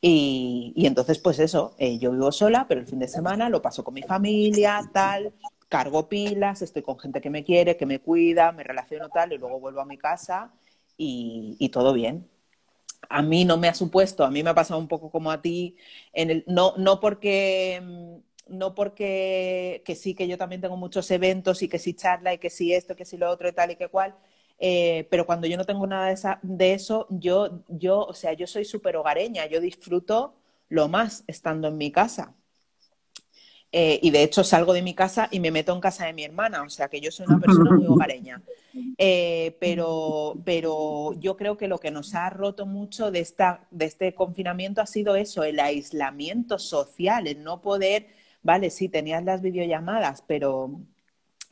Y, 0.00 0.74
entonces, 0.76 1.18
pues 1.18 1.38
eso, 1.38 1.74
eh, 1.78 1.98
yo 1.98 2.12
vivo 2.12 2.32
sola, 2.32 2.66
pero 2.68 2.80
el 2.80 2.86
fin 2.86 2.98
de 2.98 3.08
semana 3.08 3.48
lo 3.48 3.62
paso 3.62 3.84
con 3.84 3.94
mi 3.94 4.02
familia, 4.02 4.82
tal, 4.92 5.32
cargo 5.68 6.08
pilas, 6.08 6.62
estoy 6.62 6.82
con 6.82 6.98
gente 6.98 7.20
que 7.20 7.30
me 7.30 7.44
quiere, 7.44 7.76
que 7.76 7.86
me 7.86 8.00
cuida, 8.00 8.52
me 8.52 8.62
relaciono 8.64 9.08
tal, 9.08 9.32
y 9.32 9.38
luego 9.38 9.60
vuelvo 9.60 9.80
a 9.80 9.86
mi 9.86 9.98
casa 9.98 10.52
y 10.96 11.68
todo 11.70 11.92
bien 11.92 12.31
a 13.12 13.22
mí 13.22 13.44
no 13.44 13.56
me 13.58 13.68
ha 13.68 13.74
supuesto, 13.74 14.24
a 14.24 14.30
mí 14.30 14.42
me 14.42 14.50
ha 14.50 14.54
pasado 14.54 14.80
un 14.80 14.88
poco 14.88 15.10
como 15.10 15.30
a 15.30 15.42
ti, 15.42 15.76
en 16.12 16.30
el, 16.30 16.44
no, 16.46 16.74
no 16.78 17.00
porque 17.00 17.80
mm, 17.82 18.16
no 18.58 18.74
porque 18.74 19.82
que 19.84 19.94
sí 19.94 20.14
que 20.14 20.28
yo 20.28 20.38
también 20.38 20.60
tengo 20.60 20.76
muchos 20.76 21.10
eventos 21.10 21.62
y 21.62 21.68
que 21.68 21.78
sí 21.78 21.94
charla 21.94 22.34
y 22.34 22.38
que 22.38 22.50
sí 22.50 22.72
esto, 22.74 22.96
que 22.96 23.04
sí 23.04 23.16
lo 23.16 23.30
otro 23.30 23.48
y 23.48 23.52
tal 23.52 23.70
y 23.70 23.76
que 23.76 23.88
cual, 23.88 24.14
eh, 24.58 25.06
pero 25.10 25.26
cuando 25.26 25.46
yo 25.46 25.56
no 25.56 25.64
tengo 25.64 25.86
nada 25.86 26.06
de, 26.08 26.12
esa, 26.14 26.38
de 26.42 26.74
eso, 26.74 27.06
yo, 27.10 27.62
yo, 27.68 28.00
o 28.04 28.14
sea, 28.14 28.32
yo 28.34 28.46
soy 28.46 28.64
súper 28.64 28.96
hogareña, 28.96 29.46
yo 29.46 29.60
disfruto 29.60 30.34
lo 30.68 30.88
más 30.88 31.24
estando 31.26 31.68
en 31.68 31.76
mi 31.78 31.90
casa. 31.92 32.34
Eh, 33.74 33.98
y 34.02 34.10
de 34.10 34.22
hecho 34.22 34.44
salgo 34.44 34.74
de 34.74 34.82
mi 34.82 34.92
casa 34.92 35.28
y 35.30 35.40
me 35.40 35.50
meto 35.50 35.72
en 35.72 35.80
casa 35.80 36.04
de 36.04 36.12
mi 36.12 36.24
hermana, 36.24 36.62
o 36.62 36.68
sea 36.68 36.88
que 36.88 37.00
yo 37.00 37.10
soy 37.10 37.24
una 37.26 37.40
persona 37.40 37.70
muy 37.72 37.86
hogareña. 37.86 38.42
Eh, 38.98 39.56
pero, 39.60 40.38
pero 40.44 41.14
yo 41.18 41.38
creo 41.38 41.56
que 41.56 41.68
lo 41.68 41.78
que 41.78 41.90
nos 41.90 42.14
ha 42.14 42.28
roto 42.28 42.66
mucho 42.66 43.10
de, 43.10 43.20
esta, 43.20 43.66
de 43.70 43.86
este 43.86 44.14
confinamiento 44.14 44.82
ha 44.82 44.86
sido 44.86 45.16
eso, 45.16 45.42
el 45.42 45.58
aislamiento 45.58 46.58
social, 46.58 47.26
el 47.26 47.42
no 47.42 47.62
poder, 47.62 48.08
vale, 48.42 48.68
sí, 48.68 48.90
tenías 48.90 49.24
las 49.24 49.40
videollamadas, 49.40 50.22
pero, 50.26 50.78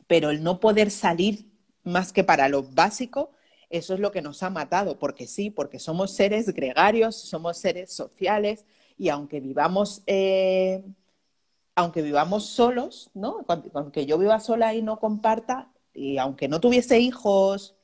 pero 0.05 0.29
el 0.29 0.43
no 0.43 0.59
poder 0.59 0.91
salir 0.91 1.47
más 1.83 2.13
que 2.13 2.23
para 2.23 2.49
lo 2.49 2.61
básico, 2.61 3.31
eso 3.71 3.95
es 3.95 3.99
lo 3.99 4.11
que 4.11 4.21
nos 4.21 4.43
ha 4.43 4.51
matado, 4.51 4.99
porque 4.99 5.25
sí, 5.25 5.49
porque 5.49 5.79
somos 5.79 6.13
seres 6.13 6.53
gregarios, 6.53 7.15
somos 7.15 7.57
seres 7.57 7.91
sociales 7.91 8.63
y 8.95 9.09
aunque 9.09 9.39
vivamos... 9.39 10.03
Eh, 10.05 10.83
aunque 11.75 12.01
vivamos 12.01 12.45
solos, 12.45 13.11
¿no? 13.13 13.45
Aunque 13.73 14.05
yo 14.05 14.17
viva 14.17 14.39
sola 14.39 14.73
y 14.73 14.81
no 14.81 14.99
comparta, 14.99 15.71
y 15.93 16.17
aunque 16.17 16.47
no 16.47 16.59
tuviese 16.59 16.99
hijos, 16.99 17.75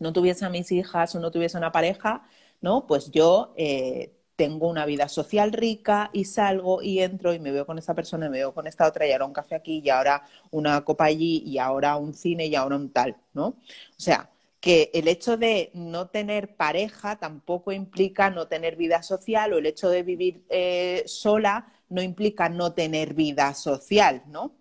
no 0.00 0.12
tuviese 0.12 0.44
a 0.44 0.50
mis 0.50 0.70
hijas 0.72 1.14
o 1.14 1.20
no 1.20 1.30
tuviese 1.30 1.58
una 1.58 1.72
pareja, 1.72 2.22
¿no? 2.60 2.86
Pues 2.86 3.10
yo 3.10 3.54
eh, 3.56 4.14
tengo 4.36 4.68
una 4.68 4.86
vida 4.86 5.08
social 5.08 5.52
rica 5.52 6.10
y 6.12 6.24
salgo 6.24 6.82
y 6.82 7.00
entro 7.00 7.34
y 7.34 7.40
me 7.40 7.50
veo 7.50 7.66
con 7.66 7.78
esta 7.78 7.94
persona 7.94 8.26
y 8.26 8.30
me 8.30 8.38
veo 8.38 8.54
con 8.54 8.66
esta 8.66 8.86
otra 8.86 9.06
y 9.06 9.12
ahora 9.12 9.26
un 9.26 9.32
café 9.32 9.56
aquí 9.56 9.82
y 9.84 9.90
ahora 9.90 10.24
una 10.50 10.84
copa 10.84 11.06
allí 11.06 11.42
y 11.44 11.58
ahora 11.58 11.96
un 11.96 12.14
cine 12.14 12.46
y 12.46 12.54
ahora 12.54 12.76
un 12.76 12.92
tal, 12.92 13.16
¿no? 13.34 13.46
O 13.48 13.56
sea, 13.96 14.30
que 14.60 14.90
el 14.94 15.08
hecho 15.08 15.36
de 15.36 15.70
no 15.74 16.08
tener 16.08 16.56
pareja 16.56 17.16
tampoco 17.18 17.72
implica 17.72 18.30
no 18.30 18.48
tener 18.48 18.76
vida 18.76 19.02
social 19.02 19.52
o 19.52 19.58
el 19.58 19.66
hecho 19.66 19.88
de 19.88 20.02
vivir 20.02 20.44
eh, 20.48 21.02
sola 21.06 21.72
no 21.88 22.02
implica 22.02 22.48
no 22.48 22.72
tener 22.72 23.14
vida 23.14 23.54
social, 23.54 24.22
¿no? 24.28 24.54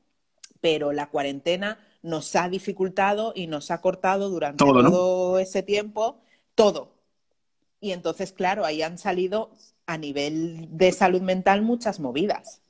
Pero 0.62 0.92
la 0.92 1.10
cuarentena 1.10 1.80
nos 2.02 2.36
ha 2.36 2.50
dificultado 2.50 3.34
y 3.36 3.48
nos 3.48 3.72
ha 3.72 3.82
cortado 3.82 4.30
durante 4.30 4.64
todo, 4.64 5.40
ese 5.40 5.64
tiempo 5.64 6.22
todo. 6.56 6.96
Y 7.80 7.92
entonces, 7.92 8.32
claro, 8.32 8.66
ahí 8.66 8.82
han 8.82 8.98
salido 8.98 9.52
a 9.86 9.98
nivel 9.98 10.68
de 10.72 10.92
salud 10.92 11.22
mental 11.22 11.62
muchas 11.62 12.00
movidas. 12.00 12.62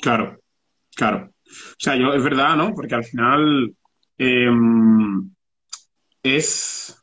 Claro, 0.00 0.40
claro. 0.94 1.32
O 1.46 1.76
sea, 1.78 1.96
yo 1.96 2.12
es 2.14 2.22
verdad, 2.22 2.56
¿no? 2.56 2.74
Porque 2.74 2.94
al 2.94 3.04
final 3.04 3.74
em, 4.16 5.30
es, 6.22 6.96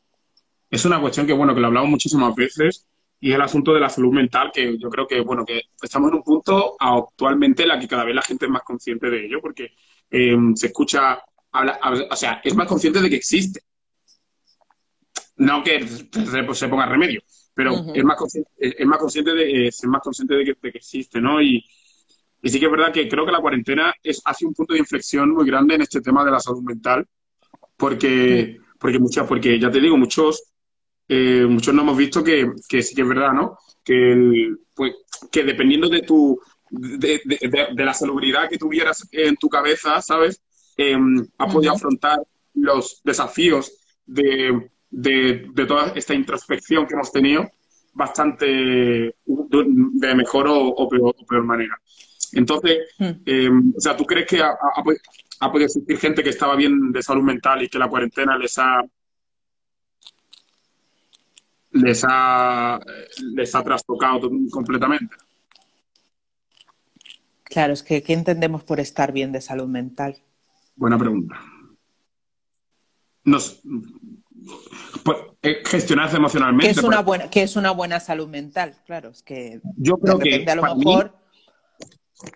es 0.70 0.86
una 0.86 1.02
cuestión 1.02 1.28
que, 1.28 1.34
bueno, 1.34 1.54
que 1.54 1.62
lo 1.62 1.68
hablamos 1.68 1.90
muchísimas 1.90 2.34
veces 2.36 2.88
y 3.20 3.32
el 3.32 3.42
asunto 3.42 3.74
de 3.74 3.80
la 3.80 3.90
salud 3.90 4.14
mental, 4.14 4.52
que 4.54 4.78
yo 4.78 4.90
creo 4.90 5.08
que, 5.08 5.22
bueno, 5.22 5.46
que 5.46 5.64
estamos 5.82 6.10
en 6.10 6.18
un 6.18 6.24
punto 6.24 6.76
actualmente 6.80 7.64
en 7.64 7.70
la 7.70 7.80
que 7.80 7.88
cada 7.88 8.04
vez 8.04 8.16
la 8.16 8.22
gente 8.22 8.46
es 8.46 8.52
más 8.52 8.64
consciente 8.64 9.10
de 9.10 9.26
ello, 9.26 9.40
porque 9.42 9.74
em, 10.10 10.56
se 10.56 10.68
escucha, 10.68 11.20
habla, 11.52 11.80
o 12.12 12.16
sea, 12.16 12.42
es 12.44 12.56
más 12.56 12.68
consciente 12.68 13.02
de 13.02 13.10
que 13.10 13.16
existe. 13.16 13.62
No 15.38 15.64
que 15.64 15.86
se, 15.86 16.68
ponga 16.70 16.86
remedio, 16.86 17.22
pero 17.54 17.74
es, 17.94 18.04
más 18.06 18.16
consciente, 18.16 18.50
es, 18.58 18.86
más 18.86 19.00
consciente 19.00 19.34
de, 19.34 19.68
es 19.68 19.86
más 19.86 20.02
consciente 20.02 20.34
de 20.36 20.46
que, 20.46 20.68
existe, 20.70 21.20
¿no? 21.20 21.42
Y, 21.42 21.66
y, 22.42 22.50
sí 22.50 22.58
que 22.58 22.66
es 22.66 22.72
verdad 22.72 22.94
que 22.94 23.10
creo 23.10 23.26
que 23.26 23.34
la 23.34 23.42
cuarentena 23.42 23.94
es, 24.02 24.22
hace 24.24 24.46
un 24.46 24.54
punto 24.54 24.74
de 24.74 24.80
inflexión 24.80 25.32
muy 25.32 25.46
grande 25.46 25.76
en 25.76 25.82
este 25.82 26.00
tema 26.00 26.24
de 26.24 26.32
la 26.32 26.40
salud 26.40 26.62
mental, 26.62 27.06
porque, 27.76 28.60
porque, 28.80 29.00
muchas, 29.00 29.28
porque 29.28 29.60
ya 29.60 29.70
te 29.70 29.82
digo, 29.82 29.98
muchos 29.98 30.55
eh, 31.08 31.46
muchos 31.48 31.74
no 31.74 31.84
hemos 31.84 31.98
visto 31.98 32.24
que, 32.24 32.52
sí 32.82 32.96
que 32.96 33.02
es 33.02 33.08
verdad, 33.08 33.34
¿no? 33.34 33.58
Que, 33.84 34.56
pues, 34.74 34.94
que 35.32 35.44
dependiendo 35.44 35.90
de 35.90 36.02
tu 36.02 36.40
de, 36.70 37.22
la 37.76 37.94
salubridad 37.94 38.50
que 38.50 38.58
tuvieras 38.58 39.08
en 39.12 39.36
tu 39.38 39.50
cabeza, 39.50 40.02
¿sabes? 40.02 40.42
Eh, 40.78 40.98
has 41.38 41.54
podido 41.54 41.74
afrontar 41.74 42.20
los 42.56 43.02
desafíos 43.04 43.72
de, 44.06 44.70
toda 45.68 45.94
esta 45.96 46.14
introspección 46.14 46.88
que 46.88 46.96
hemos 46.96 47.12
tenido 47.12 47.50
bastante 47.94 49.16
de 49.26 50.16
mejor 50.16 50.48
o, 50.50 50.90
peor, 50.90 51.44
manera. 51.44 51.80
Entonces, 52.34 52.80
em, 53.00 53.74
o 53.76 53.80
sea, 53.80 53.96
¿tú 53.96 54.04
crees 54.04 54.28
que 54.28 54.42
ha, 54.42 54.50
ha, 55.40 55.52
podido 55.52 55.68
existir 55.68 55.98
gente 55.98 56.24
que 56.24 56.32
estaba 56.32 56.56
bien 56.56 56.92
de 56.92 57.02
salud 57.02 57.24
mental 57.24 57.64
y 57.64 57.70
que 57.70 57.80
la 57.80 57.88
cuarentena 57.88 58.38
les 58.38 58.58
ha 58.58 58.82
les 61.76 62.06
ha, 62.08 62.80
les 63.34 63.54
ha 63.54 63.64
trastocado 63.64 64.30
completamente. 64.50 65.16
Claro, 67.44 67.74
es 67.74 67.84
que 67.84 68.02
¿qué 68.02 68.14
entendemos 68.14 68.64
por 68.64 68.80
estar 68.80 69.12
bien 69.12 69.32
de 69.32 69.42
salud 69.42 69.68
mental? 69.68 70.18
Buena 70.76 70.98
pregunta. 70.98 71.40
Nos, 73.26 73.62
pues, 75.04 75.18
eh, 75.42 75.62
gestionarse 75.66 76.18
emocionalmente. 76.18 76.74
¿Qué 76.74 76.80
es, 76.80 76.84
una 76.84 77.02
buena, 77.02 77.30
¿Qué 77.30 77.44
es 77.44 77.56
una 77.56 77.72
buena 77.72 78.00
salud 78.00 78.28
mental? 78.28 78.76
Claro, 78.86 79.10
es 79.10 79.22
que 79.22 79.62
yo 79.78 79.98
creo 79.98 80.18
que 80.18 80.46
a 80.50 80.56
lo 80.56 80.76
mejor. 80.76 81.14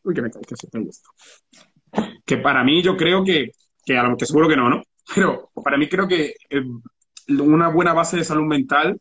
uy, 0.03 0.13
que 0.13 0.21
me 0.21 0.31
cae, 0.31 0.41
que 0.41 0.55
se 0.55 0.67
esto. 0.67 1.09
Que 2.25 2.37
para 2.37 2.63
mí 2.63 2.81
yo 2.81 2.97
creo 2.97 3.23
que, 3.23 3.51
que, 3.85 3.97
a 3.97 4.03
lo 4.03 4.17
que 4.17 4.25
seguro 4.25 4.49
que 4.49 4.57
no, 4.57 4.69
¿no? 4.69 4.83
Pero 5.15 5.49
para 5.63 5.77
mí 5.77 5.87
creo 5.87 6.07
que 6.07 6.35
eh, 6.49 6.63
una 7.29 7.69
buena 7.69 7.93
base 7.93 8.17
de 8.17 8.23
salud 8.23 8.45
mental 8.45 8.99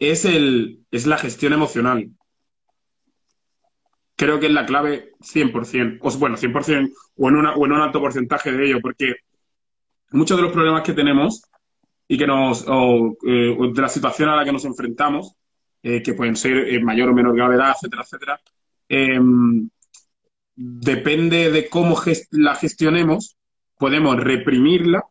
es, 0.00 0.24
el, 0.24 0.80
es 0.90 1.06
la 1.06 1.18
gestión 1.18 1.52
emocional. 1.52 2.10
Creo 4.16 4.40
que 4.40 4.46
es 4.46 4.52
la 4.52 4.66
clave 4.66 5.12
100%, 5.20 5.98
o 6.00 6.10
bueno, 6.18 6.36
100% 6.36 6.92
o 7.16 7.28
en, 7.28 7.36
una, 7.36 7.54
o 7.54 7.64
en 7.66 7.72
un 7.72 7.80
alto 7.80 8.00
porcentaje 8.00 8.50
de 8.50 8.66
ello, 8.66 8.80
porque 8.80 9.16
muchos 10.10 10.36
de 10.36 10.42
los 10.42 10.52
problemas 10.52 10.82
que 10.82 10.94
tenemos 10.94 11.42
y 12.08 12.18
que 12.18 12.26
nos, 12.26 12.64
o, 12.66 13.16
eh, 13.26 13.56
de 13.72 13.82
la 13.82 13.88
situación 13.88 14.30
a 14.30 14.36
la 14.36 14.44
que 14.44 14.52
nos 14.52 14.64
enfrentamos, 14.64 15.36
eh, 15.82 16.02
que 16.02 16.14
pueden 16.14 16.36
ser 16.36 16.68
en 16.68 16.84
mayor 16.84 17.10
o 17.10 17.14
menor 17.14 17.36
gravedad, 17.36 17.72
etcétera, 17.74 18.02
etcétera, 18.02 18.40
em, 18.88 19.68
depende 20.56 21.50
de 21.50 21.68
cómo 21.68 21.96
la 22.32 22.54
gestionemos, 22.54 23.36
podemos 23.78 24.16
reprimirla 24.16 25.04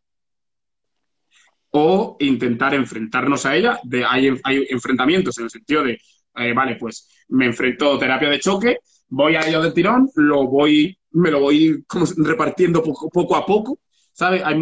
o 1.71 2.17
intentar 2.19 2.73
enfrentarnos 2.73 3.45
a 3.45 3.55
ella. 3.55 3.79
Hay 4.07 4.27
enfrentamientos 4.69 5.37
en 5.37 5.45
el 5.45 5.49
sentido 5.49 5.83
de, 5.83 5.99
eh, 6.35 6.53
vale, 6.53 6.75
pues 6.75 7.07
me 7.29 7.45
enfrento 7.45 7.93
a 7.93 7.99
terapia 7.99 8.29
de 8.29 8.39
choque, 8.39 8.77
voy 9.09 9.35
a 9.35 9.47
ello 9.47 9.61
del 9.61 9.73
tirón, 9.73 10.09
lo 10.15 10.47
voy, 10.47 10.97
me 11.11 11.31
lo 11.31 11.41
voy 11.41 11.83
como 11.87 12.05
repartiendo 12.17 12.83
poco, 12.83 13.09
poco 13.09 13.35
a 13.35 13.45
poco, 13.45 13.79
¿sabes? 14.11 14.41
Hay 14.43 14.59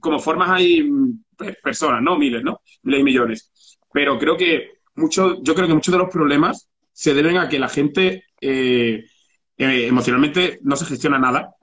como 0.00 0.18
formas 0.18 0.50
hay 0.50 0.88
pues, 1.36 1.56
personas, 1.62 2.02
¿no? 2.02 2.16
Miles, 2.16 2.42
¿no? 2.42 2.60
Miles 2.82 3.00
y 3.00 3.04
millones. 3.04 3.78
Pero 3.92 4.18
creo 4.18 4.36
que 4.36 4.70
mucho, 4.96 5.42
yo 5.42 5.54
creo 5.54 5.66
que 5.66 5.74
muchos 5.74 5.92
de 5.92 5.98
los 5.98 6.10
problemas 6.10 6.68
se 6.92 7.14
deben 7.14 7.38
a 7.38 7.48
que 7.48 7.58
la 7.58 7.68
gente 7.68 8.24
eh, 8.40 9.04
eh, 9.56 9.86
emocionalmente 9.86 10.60
no 10.62 10.76
se 10.76 10.86
gestiona 10.86 11.18
nada. 11.18 11.54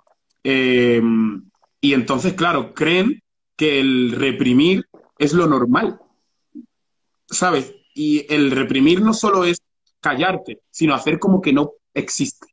y 0.43 1.93
entonces, 1.93 2.33
claro, 2.33 2.73
creen 2.73 3.21
que 3.61 3.79
el 3.79 4.13
reprimir 4.13 4.87
es 5.19 5.33
lo 5.33 5.45
normal. 5.45 5.99
¿Sabes? 7.27 7.75
Y 7.93 8.25
el 8.33 8.49
reprimir 8.49 9.03
no 9.03 9.13
solo 9.13 9.45
es 9.45 9.61
callarte, 9.99 10.61
sino 10.71 10.95
hacer 10.95 11.19
como 11.19 11.43
que 11.43 11.53
no 11.53 11.73
existe. 11.93 12.47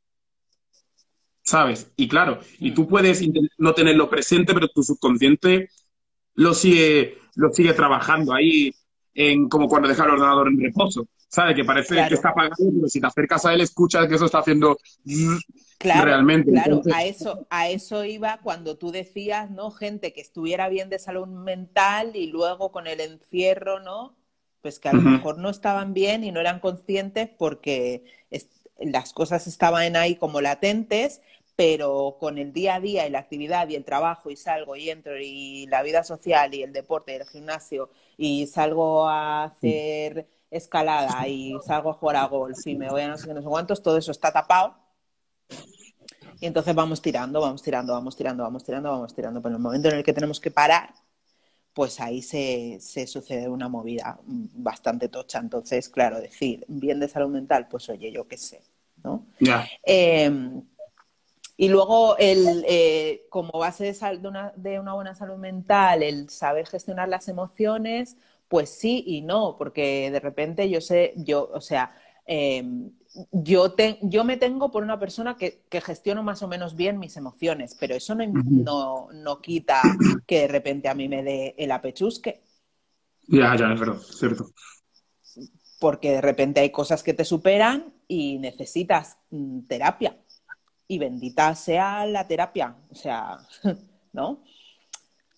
¿Sabes? 1.41 1.91
Y 1.95 2.07
claro, 2.07 2.41
y 2.59 2.75
tú 2.75 2.87
puedes 2.87 3.23
no 3.57 3.73
tenerlo 3.73 4.07
presente, 4.07 4.53
pero 4.53 4.67
tu 4.67 4.83
subconsciente 4.83 5.71
lo 6.35 6.53
sigue, 6.53 7.17
lo 7.33 7.51
sigue 7.51 7.73
trabajando 7.73 8.35
ahí, 8.35 8.71
en 9.15 9.49
como 9.49 9.67
cuando 9.67 9.87
deja 9.87 10.03
el 10.03 10.11
ordenador 10.11 10.47
en 10.49 10.61
reposo. 10.61 11.07
¿Sabes? 11.27 11.55
Que 11.55 11.65
parece 11.65 11.95
que 12.07 12.13
está 12.13 12.29
apagado, 12.29 12.71
pero 12.71 12.87
si 12.87 13.01
te 13.01 13.07
acercas 13.07 13.45
a 13.47 13.53
él, 13.55 13.61
escuchas 13.61 14.07
que 14.07 14.13
eso 14.13 14.25
está 14.25 14.39
haciendo 14.39 14.77
Claro, 15.79 16.05
realmente. 16.05 16.51
Claro, 16.51 16.81
a 16.93 17.05
eso, 17.05 17.47
a 17.49 17.69
eso 17.69 18.03
iba 18.03 18.41
cuando 18.43 18.77
tú 18.77 18.91
decías, 18.91 19.49
¿no? 19.49 19.71
Gente 19.71 20.11
que 20.11 20.19
estuviera 20.19 20.67
bien 20.67 20.89
de 20.89 20.99
salud 20.99 21.25
mental 21.25 22.17
y 22.17 22.27
luego 22.27 22.73
con 22.73 22.85
el 22.85 22.99
encierro, 22.99 23.79
¿no? 23.79 24.13
Pues 24.61 24.77
que 24.77 24.89
a 24.89 24.93
lo 24.93 25.01
mejor 25.01 25.37
no 25.37 25.49
estaban 25.49 25.93
bien 25.93 26.25
y 26.25 26.33
no 26.33 26.41
eran 26.41 26.59
conscientes 26.59 27.29
porque 27.29 28.03
las 28.77 29.13
cosas 29.13 29.47
estaban 29.47 29.95
ahí 29.95 30.17
como 30.17 30.41
latentes, 30.41 31.21
pero 31.55 32.17
con 32.19 32.37
el 32.37 32.51
día 32.51 32.75
a 32.75 32.79
día 32.81 33.07
y 33.07 33.09
la 33.09 33.19
actividad 33.19 33.69
y 33.69 33.75
el 33.75 33.85
trabajo 33.85 34.29
y 34.29 34.35
salgo 34.35 34.75
y 34.75 34.89
entro 34.89 35.17
y 35.17 35.65
la 35.67 35.81
vida 35.81 36.03
social 36.03 36.53
y 36.53 36.61
el 36.61 36.73
deporte 36.73 37.13
y 37.13 37.15
el 37.15 37.25
gimnasio 37.25 37.89
y 38.17 38.47
salgo 38.47 39.07
a 39.07 39.45
hacer 39.45 40.27
escalada 40.51 41.25
y 41.29 41.53
salgo 41.65 41.91
a 41.91 41.93
jugar 41.93 42.17
a 42.17 42.25
golf 42.25 42.67
y 42.67 42.75
me 42.75 42.89
voy 42.89 43.01
a 43.03 43.07
no 43.07 43.17
sé 43.17 43.27
qué, 43.27 43.33
no 43.33 43.41
sé 43.41 43.47
cuántos, 43.47 43.81
todo 43.81 43.97
eso 43.97 44.11
está 44.11 44.33
tapado 44.33 44.88
y 46.39 46.45
entonces 46.45 46.73
vamos 46.73 47.01
tirando, 47.01 47.41
vamos 47.41 47.61
tirando, 47.61 47.93
vamos 47.93 48.15
tirando, 48.15 48.43
vamos 48.43 48.63
tirando, 48.63 48.91
vamos 48.91 49.13
tirando. 49.13 49.41
Pero 49.41 49.55
en 49.55 49.55
el 49.55 49.61
momento 49.61 49.89
en 49.89 49.97
el 49.97 50.03
que 50.03 50.13
tenemos 50.13 50.39
que 50.39 50.51
parar, 50.51 50.93
pues 51.73 51.99
ahí 51.99 52.21
se, 52.21 52.79
sucede 53.07 53.49
una 53.49 53.67
movida 53.67 54.19
bastante 54.23 55.09
tocha. 55.09 55.39
Entonces, 55.39 55.89
claro, 55.89 56.19
decir 56.19 56.65
bien 56.67 56.99
de 56.99 57.09
salud 57.09 57.29
mental, 57.29 57.67
pues 57.69 57.89
oye, 57.89 58.11
yo 58.11 58.27
qué 58.27 58.37
sé, 58.37 58.61
¿no? 59.03 59.25
Em, 59.83 60.61
y 61.57 61.67
luego, 61.67 62.17
el, 62.17 62.63
eh, 62.67 63.25
como 63.29 63.51
base 63.59 63.83
de, 63.83 64.17
de, 64.17 64.27
una, 64.27 64.53
de 64.55 64.79
una 64.79 64.93
buena 64.93 65.15
salud 65.15 65.37
mental, 65.37 66.03
el 66.03 66.29
saber 66.29 66.67
gestionar 66.67 67.09
las 67.09 67.27
emociones, 67.27 68.15
pues 68.47 68.69
sí 68.69 69.03
y 69.05 69.21
no, 69.21 69.57
porque 69.57 70.09
de 70.09 70.19
repente 70.19 70.69
yo 70.69 70.79
sé, 70.81 71.13
yo, 71.17 71.49
o 71.53 71.61
sea, 71.61 71.95
em, 72.25 72.91
yo, 73.31 73.75
yo 74.01 74.23
me 74.23 74.37
tengo 74.37 74.71
por 74.71 74.83
una 74.83 74.99
persona 74.99 75.35
que, 75.35 75.63
gestiono 75.71 76.23
más 76.23 76.43
o 76.43 76.47
menos 76.47 76.75
bien 76.75 76.99
mis 76.99 77.17
emociones, 77.17 77.75
pero 77.79 77.95
eso 77.95 78.15
no, 78.15 79.09
no, 79.11 79.41
quita 79.41 79.81
que 80.27 80.41
de 80.41 80.47
repente 80.47 80.89
a 80.89 80.93
mí 80.93 81.07
me 81.07 81.23
dé 81.23 81.55
el 81.57 81.71
apechusque. 81.71 82.41
Ya, 83.27 83.55
ya, 83.55 83.71
es 83.73 83.79
verdad, 83.79 83.97
cierto. 83.99 84.51
Porque 85.79 86.11
de 86.11 86.21
repente 86.21 86.59
hay 86.59 86.71
cosas 86.71 87.03
que 87.03 87.13
te 87.13 87.25
superan 87.25 87.93
y 88.07 88.37
necesitas 88.37 89.17
mm, 89.31 89.61
terapia. 89.61 90.17
Y 90.87 90.97
bendita 90.97 91.53
sea 91.55 92.05
la 92.05 92.27
terapia, 92.27 92.75
o 92.89 92.95
sea, 92.95 93.37
¿no? 94.13 94.43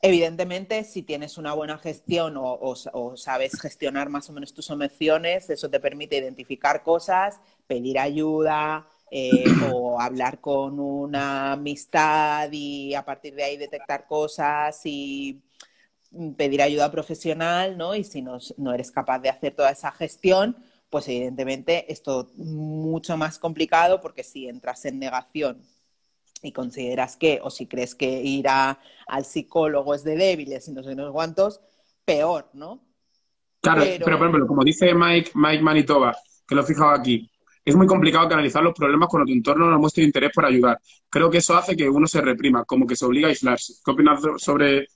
Evidentemente, 0.03 0.83
si 0.83 1.03
tienes 1.03 1.37
una 1.37 1.53
buena 1.53 1.77
gestión 1.77 2.33
o, 2.35 2.75
sabes 3.15 3.59
gestionar 3.61 4.09
más 4.09 4.27
o 4.29 4.33
menos 4.33 4.51
tus 4.51 4.71
emociones, 4.71 5.47
eso 5.51 5.69
te 5.69 5.79
permite 5.79 6.17
identificar 6.17 6.81
cosas, 6.81 7.39
pedir 7.67 7.99
ayuda 7.99 8.87
eh, 9.11 9.43
o 9.71 10.01
hablar 10.01 10.41
con 10.41 10.79
una 10.79 11.51
amistad 11.51 12.49
y 12.51 12.95
a 12.95 13.05
partir 13.05 13.35
de 13.35 13.43
ahí 13.43 13.57
detectar 13.57 14.07
cosas 14.07 14.81
y 14.85 15.39
pedir 16.35 16.63
ayuda 16.63 16.91
profesional, 16.91 17.77
¿no? 17.77 17.93
Y 17.93 18.03
si 18.03 18.23
no, 18.23 18.39
no 18.57 18.73
eres 18.73 18.91
capaz 18.91 19.19
de 19.19 19.29
hacer 19.29 19.53
toda 19.53 19.69
esa 19.69 19.91
gestión, 19.91 20.57
pues 20.89 21.07
evidentemente 21.07 21.91
es 21.91 22.01
todo 22.01 22.31
mucho 22.37 23.17
más 23.17 23.37
complicado 23.37 24.01
porque 24.01 24.23
si 24.23 24.47
entras 24.47 24.83
en 24.85 24.97
negación 24.99 25.61
y 26.41 26.51
consideras 26.51 27.17
que, 27.17 27.39
o 27.43 27.49
si 27.49 27.67
crees 27.67 27.95
que 27.95 28.21
ir 28.21 28.47
al 28.47 29.25
psicólogo 29.25 29.93
es 29.93 30.03
de 30.03 30.15
débiles 30.15 30.67
y 30.67 30.71
no 30.71 30.83
sé 30.83 30.95
no 30.95 31.11
cuántos, 31.11 31.61
peor, 32.05 32.49
¿no? 32.53 32.83
Claro, 33.61 33.83
pero... 33.83 34.05
por 34.05 34.13
ejemplo, 34.13 34.47
como 34.47 34.63
dice 34.63 34.93
Mike, 34.93 35.31
Mike 35.35 35.61
Manitoba, 35.61 36.15
que 36.47 36.55
lo 36.55 36.61
he 36.61 36.65
fijado 36.65 36.91
aquí, 36.91 37.29
es 37.63 37.75
muy 37.75 37.85
complicado 37.85 38.27
canalizar 38.27 38.63
los 38.63 38.73
problemas 38.73 39.07
cuando 39.07 39.27
tu 39.27 39.33
entorno 39.33 39.69
no 39.69 39.77
muestra 39.77 40.03
interés 40.03 40.31
por 40.33 40.45
ayudar. 40.45 40.79
Creo 41.09 41.29
que 41.29 41.37
eso 41.37 41.55
hace 41.55 41.75
que 41.75 41.87
uno 41.87 42.07
se 42.07 42.19
reprima, 42.19 42.65
como 42.65 42.87
que 42.87 42.95
se 42.95 43.05
obliga 43.05 43.27
a 43.27 43.29
aislarse. 43.29 43.75
¿Qué 43.85 43.91
opinas 43.91 44.19
sobre 44.37 44.87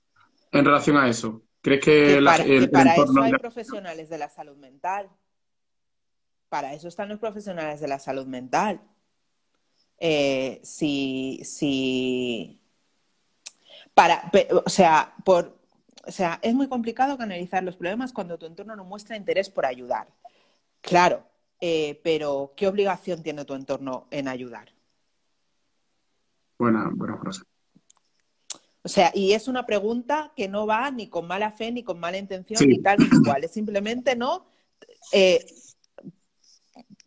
en 0.50 0.64
relación 0.64 0.96
a 0.96 1.08
eso? 1.08 1.42
¿Crees 1.60 1.84
que, 1.84 2.20
para, 2.24 2.42
el, 2.42 2.70
para 2.70 2.94
eso 2.94 3.22
hay 3.22 3.32
profesionales 3.34 4.08
de 4.08 4.18
la 4.18 4.28
salud 4.28 4.56
mental? 4.56 5.08
Para 6.48 6.74
eso 6.74 6.88
están 6.88 7.08
los 7.08 7.20
profesionales 7.20 7.80
de 7.80 7.88
la 7.88 8.00
salud 8.00 8.26
mental 8.26 8.80
eh, 9.98 10.60
si, 10.62 11.40
si 11.44 12.60
para, 13.94 14.30
o 14.64 14.68
sea, 14.68 15.14
por, 15.24 15.58
o 16.06 16.12
sea, 16.12 16.38
es 16.42 16.54
muy 16.54 16.68
complicado 16.68 17.16
canalizar 17.16 17.62
los 17.62 17.76
problemas 17.76 18.12
cuando 18.12 18.38
tu 18.38 18.46
entorno 18.46 18.76
no 18.76 18.84
muestra 18.84 19.16
interés 19.16 19.50
por 19.50 19.66
ayudar. 19.66 20.08
Claro, 20.80 21.24
eh, 21.60 22.00
pero 22.04 22.52
¿qué 22.56 22.68
obligación 22.68 23.22
tiene 23.22 23.44
tu 23.44 23.54
entorno 23.54 24.06
en 24.10 24.28
ayudar? 24.28 24.72
Buena, 26.58 26.90
buena 26.92 27.18
frase. 27.18 27.42
O 28.82 28.88
sea, 28.88 29.10
y 29.14 29.32
es 29.32 29.48
una 29.48 29.66
pregunta 29.66 30.32
que 30.36 30.46
no 30.46 30.64
va 30.64 30.90
ni 30.92 31.08
con 31.08 31.26
mala 31.26 31.50
fe, 31.50 31.72
ni 31.72 31.82
con 31.82 31.98
mala 31.98 32.18
intención, 32.18 32.68
ni 32.68 32.80
tal, 32.80 32.98
ni 32.98 33.24
cual. 33.24 33.42
Es 33.42 33.50
simplemente, 33.50 34.14
¿no? 34.14 34.46
Eh, 35.10 35.44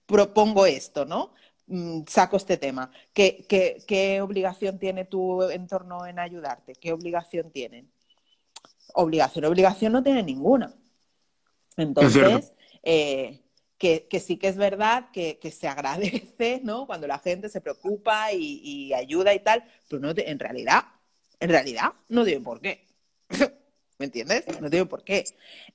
propongo 0.06 0.65
esto, 0.65 1.06
¿no? 1.06 1.32
Mm, 1.70 2.02
saco 2.08 2.38
este 2.38 2.58
tema. 2.58 2.92
¿Qué, 3.14 3.46
¿Qué, 3.88 4.22
obligación 4.22 4.80
tiene 4.80 5.06
tu 5.06 5.44
entorno 5.44 6.08
en 6.08 6.18
ayudarte? 6.18 6.74
¿Qué 6.74 6.92
obligación 6.92 7.52
tienen? 7.52 7.92
Obligación, 8.96 9.46
obligación 9.46 9.94
no 9.94 10.02
tiene 10.02 10.24
ninguna. 10.24 10.74
Entonces, 11.78 12.54
eh, 12.82 13.44
que, 13.78 14.08
sí 14.20 14.38
que 14.38 14.48
es 14.48 14.58
verdad 14.58 15.12
que, 15.13 15.38
se 15.52 15.67
agradece, 15.67 16.60
¿no? 16.63 16.88
Cuando 16.88 17.06
la 17.06 17.20
gente 17.20 17.50
se 17.50 17.62
preocupa 17.62 18.34
y, 18.34 18.92
ayuda 18.94 19.36
y 19.36 19.40
tal, 19.40 19.63
pero 19.88 20.02
no 20.02 20.12
en 20.15 20.40
realidad, 20.40 20.86
en 21.40 21.50
realidad, 21.52 21.94
no 22.08 22.26
tiene 22.26 22.42
por 22.42 22.62
qué. 22.62 22.88
¿Me 24.00 24.06
entiendes? 24.06 24.44
No 24.60 24.72
tiene 24.72 24.88
por 24.88 25.04
qué. 25.04 25.24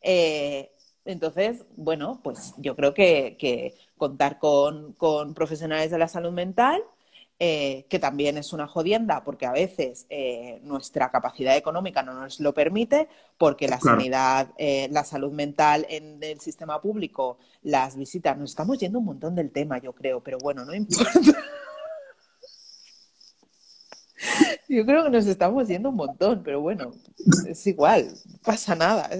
Eh, 0.02 0.72
entonces, 1.04 1.64
bueno, 1.76 2.20
pues 2.22 2.54
yo 2.56 2.74
creo 2.76 2.94
que, 2.94 3.74
contar 3.96 4.38
con, 4.38 4.94
profesionales 5.34 5.90
de 5.90 5.98
la 5.98 6.08
salud 6.08 6.32
mental, 6.32 6.82
eh, 7.38 7.84
que 7.90 7.98
también 7.98 8.38
es 8.38 8.52
una 8.52 8.66
jodienda, 8.66 9.22
porque 9.24 9.44
a 9.44 9.52
veces 9.52 10.06
eh, 10.08 10.60
nuestra 10.62 11.10
capacidad 11.10 11.56
económica 11.56 12.02
no 12.02 12.14
nos 12.14 12.40
lo 12.40 12.54
permite, 12.54 13.08
porque 13.36 13.68
la 13.68 13.80
sanidad, 13.80 14.52
eh, 14.56 14.88
la 14.90 15.04
salud 15.04 15.32
mental 15.32 15.84
en 15.90 16.22
el 16.22 16.40
sistema 16.40 16.80
público, 16.80 17.38
las 17.62 17.96
visitas, 17.96 18.38
nos 18.38 18.50
estamos 18.50 18.78
yendo 18.78 18.98
un 19.00 19.06
montón 19.06 19.34
del 19.34 19.50
tema, 19.50 19.78
yo 19.78 19.92
creo, 19.92 20.20
pero 20.20 20.38
bueno, 20.38 20.64
no 20.64 20.74
importa. 20.74 21.12
Yo 24.66 24.86
creo 24.86 25.04
que 25.04 25.10
nos 25.10 25.26
estamos 25.26 25.68
yendo 25.68 25.90
un 25.90 25.96
montón, 25.96 26.42
pero 26.42 26.60
bueno, 26.60 26.92
es 27.46 27.66
igual, 27.66 28.08
pasa 28.42 28.74
nada. 28.74 29.10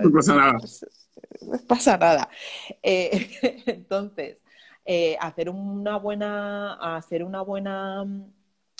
no 0.00 0.12
pasa 0.12 0.34
nada. 0.36 0.58
No 1.42 1.58
pasa 1.66 1.96
nada. 1.96 2.28
Eh, 2.82 3.28
entonces, 3.66 4.38
eh, 4.84 5.16
hacer 5.20 5.50
una 5.50 5.96
buena, 5.98 6.74
hacer 6.96 7.24
una 7.24 7.42
buena 7.42 8.04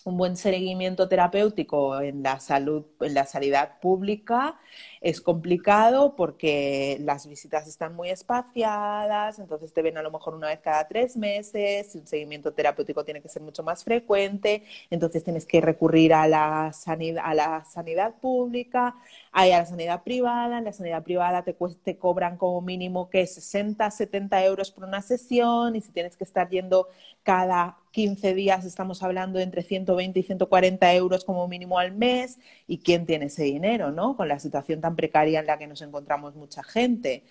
un 0.05 0.19
buen 0.19 0.37
seguimiento 0.37 1.09
terapéutico 1.09 1.99
en 2.01 2.23
la 2.23 2.39
salud, 2.41 2.85
en 3.01 3.15
la 3.15 3.25
sanidad 3.25 3.81
pública 3.81 4.61
es 5.05 5.21
complicado 5.21 6.17
porque 6.17 6.97
las 7.03 7.27
visitas 7.27 7.69
están 7.69 7.95
muy 7.95 8.09
espaciadas, 8.09 9.39
entonces 9.39 9.71
te 9.75 9.83
ven 9.83 9.99
a 9.99 10.03
lo 10.03 10.11
mejor 10.11 10.35
una 10.35 10.47
vez 10.47 10.61
cada 10.61 10.89
tres 10.89 11.15
meses, 11.15 11.95
un 11.95 12.07
seguimiento 12.07 12.55
terapéutico 12.55 13.05
tiene 13.05 13.21
que 13.21 13.29
ser 13.29 13.43
mucho 13.43 13.63
más 13.63 13.85
frecuente, 13.85 14.65
entonces 14.89 15.23
tienes 15.23 15.45
que 15.45 15.61
recurrir 15.61 16.15
a 16.15 16.27
la 16.27 16.73
sanidad, 16.73 17.23
a 17.27 17.35
la 17.35 17.67
sanidad 17.67 18.15
pública, 18.15 18.95
a 19.31 19.45
la 19.45 19.67
sanidad 19.67 20.03
privada, 20.05 20.57
en 20.57 20.65
la 20.65 20.73
sanidad 20.73 21.03
privada 21.03 21.43
te, 21.45 21.55
te 21.85 21.99
cobran 21.99 22.39
como 22.39 22.63
mínimo 22.63 23.11
que 23.11 23.27
60, 23.27 23.91
70 23.91 24.43
euros 24.47 24.71
por 24.71 24.85
una 24.85 25.03
sesión 25.03 25.77
y 25.77 25.83
si 25.83 25.93
tienes 25.93 26.17
que 26.17 26.25
estar 26.25 26.49
yendo 26.49 26.89
cada 27.23 27.77
15 27.95 28.35
días 28.35 28.65
estamos 28.65 29.05
hablando 29.05 29.39
entre 29.39 29.63
120 29.63 30.19
y 30.19 30.23
140 30.25 30.95
euros 30.95 31.25
como 31.25 31.47
mínimo 31.47 31.79
al 31.79 31.93
mes. 31.93 32.41
¿Y 32.67 32.79
quién 32.79 33.07
tiene 33.07 33.27
ese 33.27 33.45
dinero, 33.45 33.93
no? 33.93 34.17
Con 34.17 34.27
la 34.27 34.41
situación 34.41 34.81
tan 34.81 34.94
precaria 34.97 35.41
en 35.41 35.47
la 35.47 35.59
que 35.59 35.67
nos 35.67 35.83
encontramos 35.83 36.35
mucha 36.35 36.63
gente. 36.63 37.25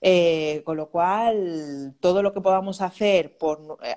Eh, 0.00 0.62
con 0.64 0.76
lo 0.76 0.90
cual, 0.90 1.94
todo 2.00 2.22
lo 2.22 2.32
que 2.32 2.40
podamos 2.40 2.80
hacer 2.80 3.36
por, 3.38 3.78
eh, 3.82 3.96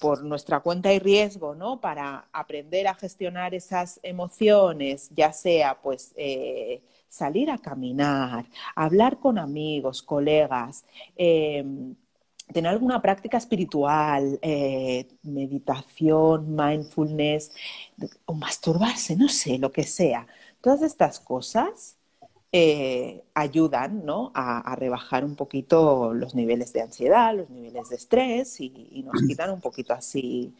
por 0.00 0.24
nuestra 0.24 0.60
cuenta 0.60 0.92
y 0.92 0.98
riesgo, 0.98 1.54
¿no? 1.54 1.80
Para 1.80 2.26
aprender 2.32 2.88
a 2.88 2.94
gestionar 2.94 3.54
esas 3.54 4.00
emociones, 4.02 5.10
ya 5.14 5.32
sea 5.32 5.80
pues 5.80 6.12
eh, 6.16 6.82
salir 7.08 7.50
a 7.50 7.58
caminar, 7.58 8.46
hablar 8.74 9.18
con 9.20 9.38
amigos, 9.38 10.02
colegas, 10.02 10.84
tener 11.14 12.66
alguna 12.66 13.00
práctica 13.00 13.36
espiritual, 13.36 14.38
meditación, 15.22 16.56
mindfulness, 16.56 17.52
o 18.26 18.34
masturbarse, 18.34 19.16
no 19.16 19.28
sé, 19.28 19.58
lo 19.58 19.70
que 19.70 19.84
sea. 19.84 20.26
Todas 20.64 20.80
estas 20.80 21.20
cosas 21.20 21.98
eh, 22.50 23.22
ayudan 23.34 24.06
¿no? 24.06 24.32
a, 24.34 24.74
rebajar 24.76 25.22
un 25.22 25.36
poquito 25.36 26.14
los 26.14 26.34
niveles 26.34 26.72
de 26.72 26.80
ansiedad, 26.80 27.36
los 27.36 27.50
niveles 27.50 27.90
de 27.90 27.96
estrés 27.96 28.62
y, 28.62 29.04
nos 29.04 29.20
quitan 29.28 29.50
un 29.50 29.60
poquito 29.60 29.92
así 29.92 30.54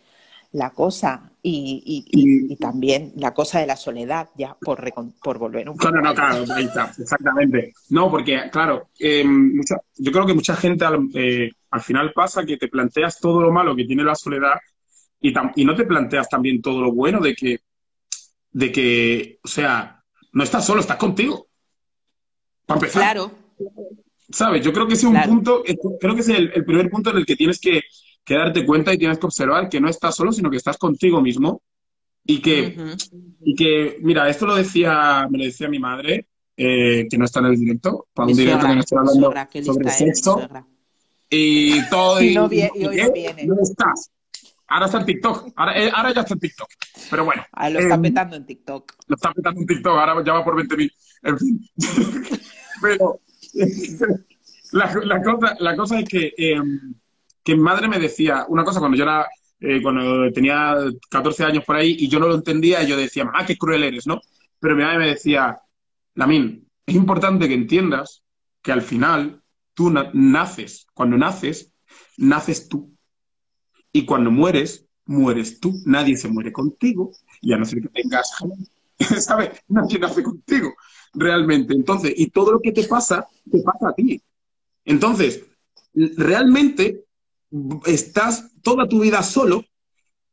la 0.53 0.69
cosa 0.71 1.33
y, 1.43 2.55
también 2.61 3.15
la 3.17 3.33
cosa 3.33 3.61
de 3.61 3.67
la 3.67 3.77
soledad, 3.77 4.29
ya 4.37 4.55
por, 4.61 4.85
por 5.23 5.39
volver 5.39 5.71
un 5.71 5.77
poco. 5.79 5.89
Claro, 5.89 6.03
no, 6.03 6.15
claro, 6.15 6.45
ahí 6.55 6.67
está, 6.67 6.93
exactamente. 6.99 7.73
No, 7.89 8.11
porque, 8.11 8.51
claro, 8.53 8.91
em, 8.99 9.59
yo 9.97 10.13
creo 10.13 10.27
que 10.27 10.35
mucha 10.35 10.55
gente 10.55 10.85
eh, 11.15 11.51
al 11.71 11.81
final 11.81 12.13
pasa 12.13 12.45
que 12.45 12.59
te 12.59 12.69
planteas 12.69 13.19
todo 13.19 13.41
lo 13.41 13.51
malo 13.51 13.75
que 13.75 13.87
tiene 13.87 14.05
la 14.05 14.15
soledad 14.15 14.59
y, 15.19 15.33
y 15.57 15.65
no 15.65 15.75
te 15.75 15.87
planteas 15.87 16.29
también 16.29 16.61
todo 16.61 16.83
lo 16.83 16.93
bueno 16.93 17.21
de 17.21 17.35
que, 17.35 17.61
de 18.55 18.71
que, 18.71 19.39
o 19.43 19.49
sea, 19.49 19.94
no 20.35 20.43
estás 20.45 20.67
solo, 20.67 20.81
estás 20.81 20.97
contigo. 20.97 21.47
Para 22.67 22.79
empezar. 22.79 23.03
Claro. 23.03 23.31
¿Sabes? 24.31 24.65
Yo 24.65 24.73
creo 24.73 24.87
que 24.87 24.95
ese 24.95 25.07
es 25.07 25.13
un 25.13 25.23
punto, 25.23 25.63
eh, 25.65 25.77
creo 26.01 26.15
que 26.15 26.21
es 26.21 26.29
el, 26.29 26.51
primer 26.65 26.91
punto 26.91 27.11
en 27.11 27.19
el 27.19 27.27
que 27.27 27.37
tienes 27.37 27.61
que, 27.61 27.83
darte 28.29 28.67
cuenta 28.67 28.93
y 28.93 28.99
tienes 28.99 29.19
que 29.19 29.27
observar 29.27 29.69
que 29.69 29.81
no 29.81 29.89
estás 29.89 30.17
solo, 30.17 30.33
sino 30.33 30.51
que 30.51 30.57
estás 30.57 30.77
contigo 30.77 31.21
mismo. 31.21 31.63
Y 32.27 32.41
que, 32.41 32.75
y 33.43 33.55
que 33.55 33.99
mira, 34.01 34.29
esto 34.31 34.47
lo 34.47 34.55
decía, 34.55 35.29
me 35.31 35.39
lo 35.39 35.45
decía 35.45 35.69
mi 35.69 35.79
madre, 35.79 36.27
eh, 36.57 37.07
que 37.09 37.19
no 37.19 37.27
está 37.27 37.41
en 37.41 37.47
el 37.47 37.57
directo, 37.59 38.07
para 38.15 38.29
un 38.29 38.35
directo 38.35 38.67
que 38.67 38.75
no 38.75 38.81
estoy 38.81 38.99
hablando 38.99 39.35
sobre 39.63 39.91
sexo 39.91 40.49
y 41.29 41.89
todo. 41.91 42.23
Y, 42.23 42.35
no 42.35 42.49
viene, 42.49 42.71
y 42.75 42.87
hoy 42.87 42.97
no 42.97 43.13
viene. 43.13 43.47
¿Dónde 43.47 43.63
estás? 43.63 44.11
Ahora 44.69 44.87
está 44.87 44.99
en 44.99 45.07
TikTok. 45.07 45.53
Ahora, 45.57 45.79
eh, 45.79 45.91
ahora 45.95 46.13
ya 46.13 46.21
está 46.23 46.35
en 46.35 46.41
TikTok. 46.41 46.69
Pero 47.11 47.25
bueno. 47.25 47.45
Ah, 47.53 47.71
lo 47.71 47.81
está 47.81 47.95
em, 47.95 48.03
petando 48.03 48.37
en 48.37 48.47
TikTok. 48.47 48.93
Lo 49.07 49.15
está 49.15 49.33
petando 49.33 49.61
en 49.61 49.67
TikTok. 49.67 49.99
Ahora 49.99 50.25
ya 50.25 50.33
va 50.33 50.45
por 50.45 50.57
20.000. 50.57 50.93
En 51.23 51.39
fin. 51.39 51.71
Pero 52.83 53.21
la, 54.73 54.95
la, 55.05 55.23
cosa, 55.23 55.57
la 55.59 55.77
cosa 55.77 56.01
es 56.01 56.09
que, 56.09 56.35
eh, 56.37 56.61
que 57.43 57.55
mi 57.55 57.61
madre 57.61 57.89
me 57.89 57.99
decía 57.99 58.47
una 58.49 58.65
cosa 58.65 58.81
cuando 58.81 58.97
yo 58.97 59.05
era. 59.05 59.27
Eh, 59.61 59.81
cuando 59.81 60.31
tenía 60.33 60.77
14 61.09 61.45
años 61.45 61.65
por 61.65 61.77
ahí 61.77 61.97
y 61.99 62.09
yo 62.09 62.19
no 62.19 62.29
lo 62.29 62.35
entendía, 62.35 62.83
y 62.83 62.87
yo 62.87 62.99
decía, 62.99 63.31
ah, 63.33 63.47
qué 63.47 63.57
cruel 63.57 63.85
eres, 63.85 64.07
¿no? 64.07 64.21
Pero 64.61 64.77
mi 64.77 64.83
madre 64.83 64.99
me 64.99 65.07
decía, 65.07 65.59
Lamin, 66.17 66.69
es 66.85 66.95
importante 66.95 67.49
que 67.49 67.55
entiendas 67.55 68.23
que 68.61 68.73
al 68.73 68.83
final 68.83 69.43
Tú 69.75 69.91
naces. 69.91 70.87
Cuando 70.95 71.19
naces, 71.19 71.73
naces 72.17 72.69
tú. 72.69 72.94
Y 73.95 74.05
cuando 74.05 74.33
mueres, 74.33 74.87
mueres 75.07 75.61
tú. 75.61 75.73
Nadie 75.87 76.17
se 76.17 76.29
muere 76.29 76.53
contigo. 76.53 77.13
Y 77.41 77.53
a 77.53 77.57
no 77.57 77.65
ser 77.65 77.81
que 77.81 77.89
tengas, 77.89 78.29
¿sabes? 79.25 79.51
Nadie 79.69 80.01
nace 80.01 80.23
contigo, 80.23 80.75
realmente. 81.13 81.75
Entonces, 81.75 82.13
y 82.17 82.27
todo 82.31 82.53
lo 82.53 82.61
que 82.61 82.73
te 82.73 82.83
pasa, 82.85 83.27
te 83.49 83.61
pasa 83.61 83.91
a 83.91 83.95
ti. 83.95 84.21
Entonces, 84.85 85.45
realmente 85.95 87.05
estás 87.87 88.51
toda 88.63 88.89
tu 88.89 89.01
vida 89.01 89.23
solo 89.23 89.65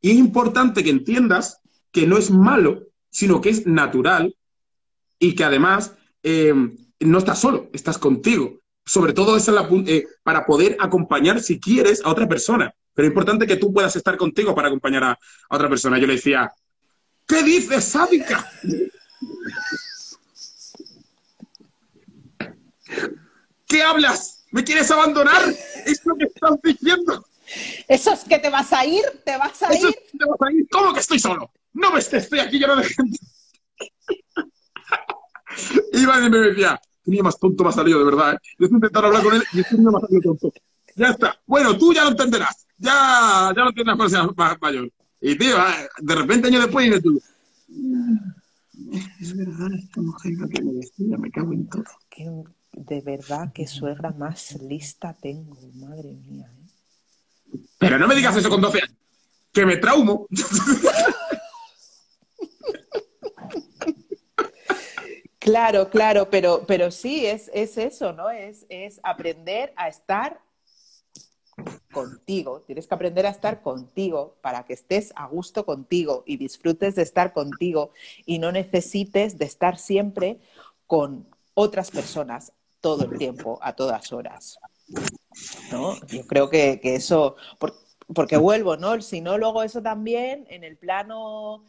y 0.00 0.10
es 0.10 0.16
importante 0.16 0.82
que 0.82 0.90
entiendas 0.90 1.60
que 1.92 2.04
no 2.04 2.18
es 2.18 2.32
malo, 2.32 2.88
sino 3.10 3.40
que 3.40 3.50
es 3.50 3.64
natural 3.64 4.34
y 5.20 5.36
que 5.36 5.44
además 5.44 5.94
eh, 6.24 6.52
no 6.98 7.18
estás 7.18 7.38
solo, 7.38 7.70
estás 7.72 7.96
contigo 7.96 8.62
sobre 8.84 9.12
todo 9.12 9.36
eh, 9.86 10.06
para 10.22 10.44
poder 10.44 10.76
acompañar, 10.80 11.40
si 11.40 11.60
quieres, 11.60 12.02
a 12.04 12.10
otra 12.10 12.28
persona. 12.28 12.74
Pero 12.94 13.06
es 13.06 13.10
importante 13.10 13.46
que 13.46 13.56
tú 13.56 13.72
puedas 13.72 13.94
estar 13.96 14.16
contigo 14.16 14.54
para 14.54 14.68
acompañar 14.68 15.04
a, 15.04 15.18
otra 15.48 15.68
persona. 15.68 15.98
Yo 15.98 16.06
le 16.06 16.14
decía, 16.14 16.52
¿qué 17.26 17.42
dices, 17.42 17.84
sádica? 17.84 18.50
¿Qué 23.66 23.82
hablas? 23.82 24.44
¿Me 24.50 24.62
quieres 24.62 24.90
abandonar? 24.90 25.42
¿Es 25.86 26.04
lo 26.04 26.16
que 26.16 26.24
estás 26.24 26.60
diciendo? 26.62 27.24
¿Eso 27.88 28.12
es 28.12 28.20
que 28.24 28.38
te 28.38 28.50
vas 28.50 28.72
a 28.72 28.84
ir? 28.84 29.02
¿Te 29.24 29.36
vas 29.36 29.62
a 29.62 29.74
ir? 29.74 29.80
te 30.18 30.24
vas 30.24 30.40
a 30.40 30.52
ir? 30.52 30.68
¿Cómo 30.70 30.92
que 30.92 31.00
estoy 31.00 31.18
solo? 31.18 31.50
No 31.72 31.90
me 31.90 32.00
estés, 32.00 32.24
estoy 32.24 32.40
aquí 32.40 32.58
lleno 32.58 32.76
de 32.76 32.84
gente. 32.84 33.18
Iba 35.92 36.26
y 36.26 36.30
me 36.30 36.38
decía, 36.38 36.80
niño 37.04 37.22
más 37.22 37.38
tonto 37.38 37.64
me 37.64 37.70
ha 37.70 37.72
salido, 37.72 37.98
de 37.98 38.04
verdad. 38.04 38.34
¿eh? 38.34 38.38
Yo 38.58 38.66
estoy 38.66 38.76
intentando 38.76 39.06
hablar 39.08 39.22
con 39.22 39.34
él 39.34 39.42
y 39.52 39.56
me 39.56 39.62
ha 39.96 40.00
salido 40.00 40.20
tonto. 40.22 40.52
Ya 40.94 41.08
está. 41.08 41.40
Bueno, 41.46 41.76
tú 41.78 41.92
ya 41.92 42.04
lo 42.04 42.10
entenderás. 42.10 42.66
Ya, 42.82 43.52
ya 43.54 43.62
lo 43.62 43.68
entenderás 43.68 43.96
cuando 43.96 44.34
seas 44.34 44.60
mayor. 44.60 44.90
Y 45.20 45.38
tío, 45.38 45.54
ah, 45.56 45.72
de 45.98 46.14
repente 46.16 46.48
años 46.48 46.64
después 46.64 46.86
dices 46.86 47.02
tú. 47.02 47.22
Es 49.20 49.36
verdad, 49.36 49.68
esta 49.78 50.00
mujer 50.00 50.32
que 50.52 50.62
me 50.62 50.72
decía, 50.72 51.16
me 51.16 51.30
cago 51.30 51.52
en 51.52 51.68
todo. 51.68 51.84
de 52.72 53.00
verdad, 53.02 53.52
qué 53.54 53.68
suegra 53.68 54.10
más 54.10 54.60
lista 54.62 55.14
tengo, 55.14 55.56
madre 55.74 56.14
mía. 56.14 56.50
¿eh? 56.52 57.58
Pero 57.78 57.98
no 58.00 58.08
me 58.08 58.16
digas 58.16 58.36
eso 58.36 58.50
con 58.50 58.60
12 58.60 58.78
años, 58.78 58.96
que 59.52 59.64
me 59.64 59.76
traumo. 59.76 60.26
Claro, 65.38 65.90
claro, 65.90 66.30
pero, 66.30 66.64
pero 66.68 66.92
sí, 66.92 67.26
es, 67.26 67.50
es 67.52 67.76
eso, 67.76 68.12
¿no? 68.12 68.30
Es, 68.30 68.64
es 68.68 69.00
aprender 69.02 69.72
a 69.76 69.88
estar 69.88 70.40
contigo. 71.92 72.62
Tienes 72.66 72.86
que 72.86 72.94
aprender 72.94 73.26
a 73.26 73.30
estar 73.30 73.62
contigo 73.62 74.36
para 74.40 74.64
que 74.64 74.72
estés 74.72 75.12
a 75.14 75.26
gusto 75.26 75.64
contigo 75.64 76.24
y 76.26 76.36
disfrutes 76.36 76.96
de 76.96 77.02
estar 77.02 77.32
contigo 77.32 77.90
y 78.26 78.38
no 78.38 78.50
necesites 78.50 79.38
de 79.38 79.44
estar 79.44 79.78
siempre 79.78 80.40
con 80.86 81.28
otras 81.54 81.90
personas 81.90 82.52
todo 82.80 83.04
el 83.04 83.16
tiempo, 83.16 83.58
a 83.62 83.74
todas 83.74 84.12
horas. 84.12 84.58
¿No? 85.70 85.94
Yo 86.08 86.26
creo 86.26 86.50
que, 86.50 86.80
que 86.80 86.96
eso, 86.96 87.36
porque 88.12 88.36
vuelvo, 88.36 88.76
¿no? 88.76 89.00
Si 89.00 89.20
no, 89.20 89.38
luego 89.38 89.62
eso 89.62 89.80
también 89.80 90.46
en 90.48 90.64
el 90.64 90.76
plano 90.76 91.64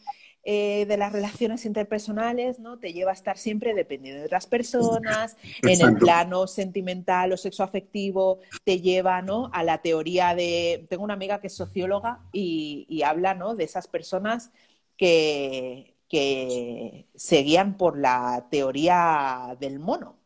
eh, 0.45 0.85
de 0.87 0.97
las 0.97 1.13
relaciones 1.13 1.65
interpersonales, 1.65 2.59
¿no? 2.59 2.77
Te 2.77 2.91
lleva 2.91 3.11
a 3.11 3.13
estar 3.13 3.37
siempre 3.37 3.73
dependiendo 3.73 4.19
de 4.19 4.25
otras 4.25 4.45
personas, 4.45 5.37
en 5.61 5.79
el 5.79 5.95
plano 5.95 6.47
sentimental 6.47 7.31
o 7.31 7.37
sexoafectivo, 7.37 8.39
te 8.65 8.81
lleva, 8.81 9.21
¿no? 9.21 9.49
A 9.53 9.63
la 9.63 9.77
teoría 9.77 10.35
de... 10.35 10.85
Tengo 10.89 11.05
una 11.05 11.13
amiga 11.13 11.39
que 11.39 11.47
es 11.47 11.55
socióloga 11.55 12.19
y, 12.33 13.01
habla, 13.03 13.35
¿no? 13.35 13.55
De 13.55 13.63
esas 13.63 13.87
personas 13.87 14.51
que, 14.97 15.95
que 16.09 17.07
seguían 17.15 17.77
por 17.77 17.97
la 17.97 18.47
teoría 18.51 19.55
del 19.61 19.79
mono, 19.79 20.17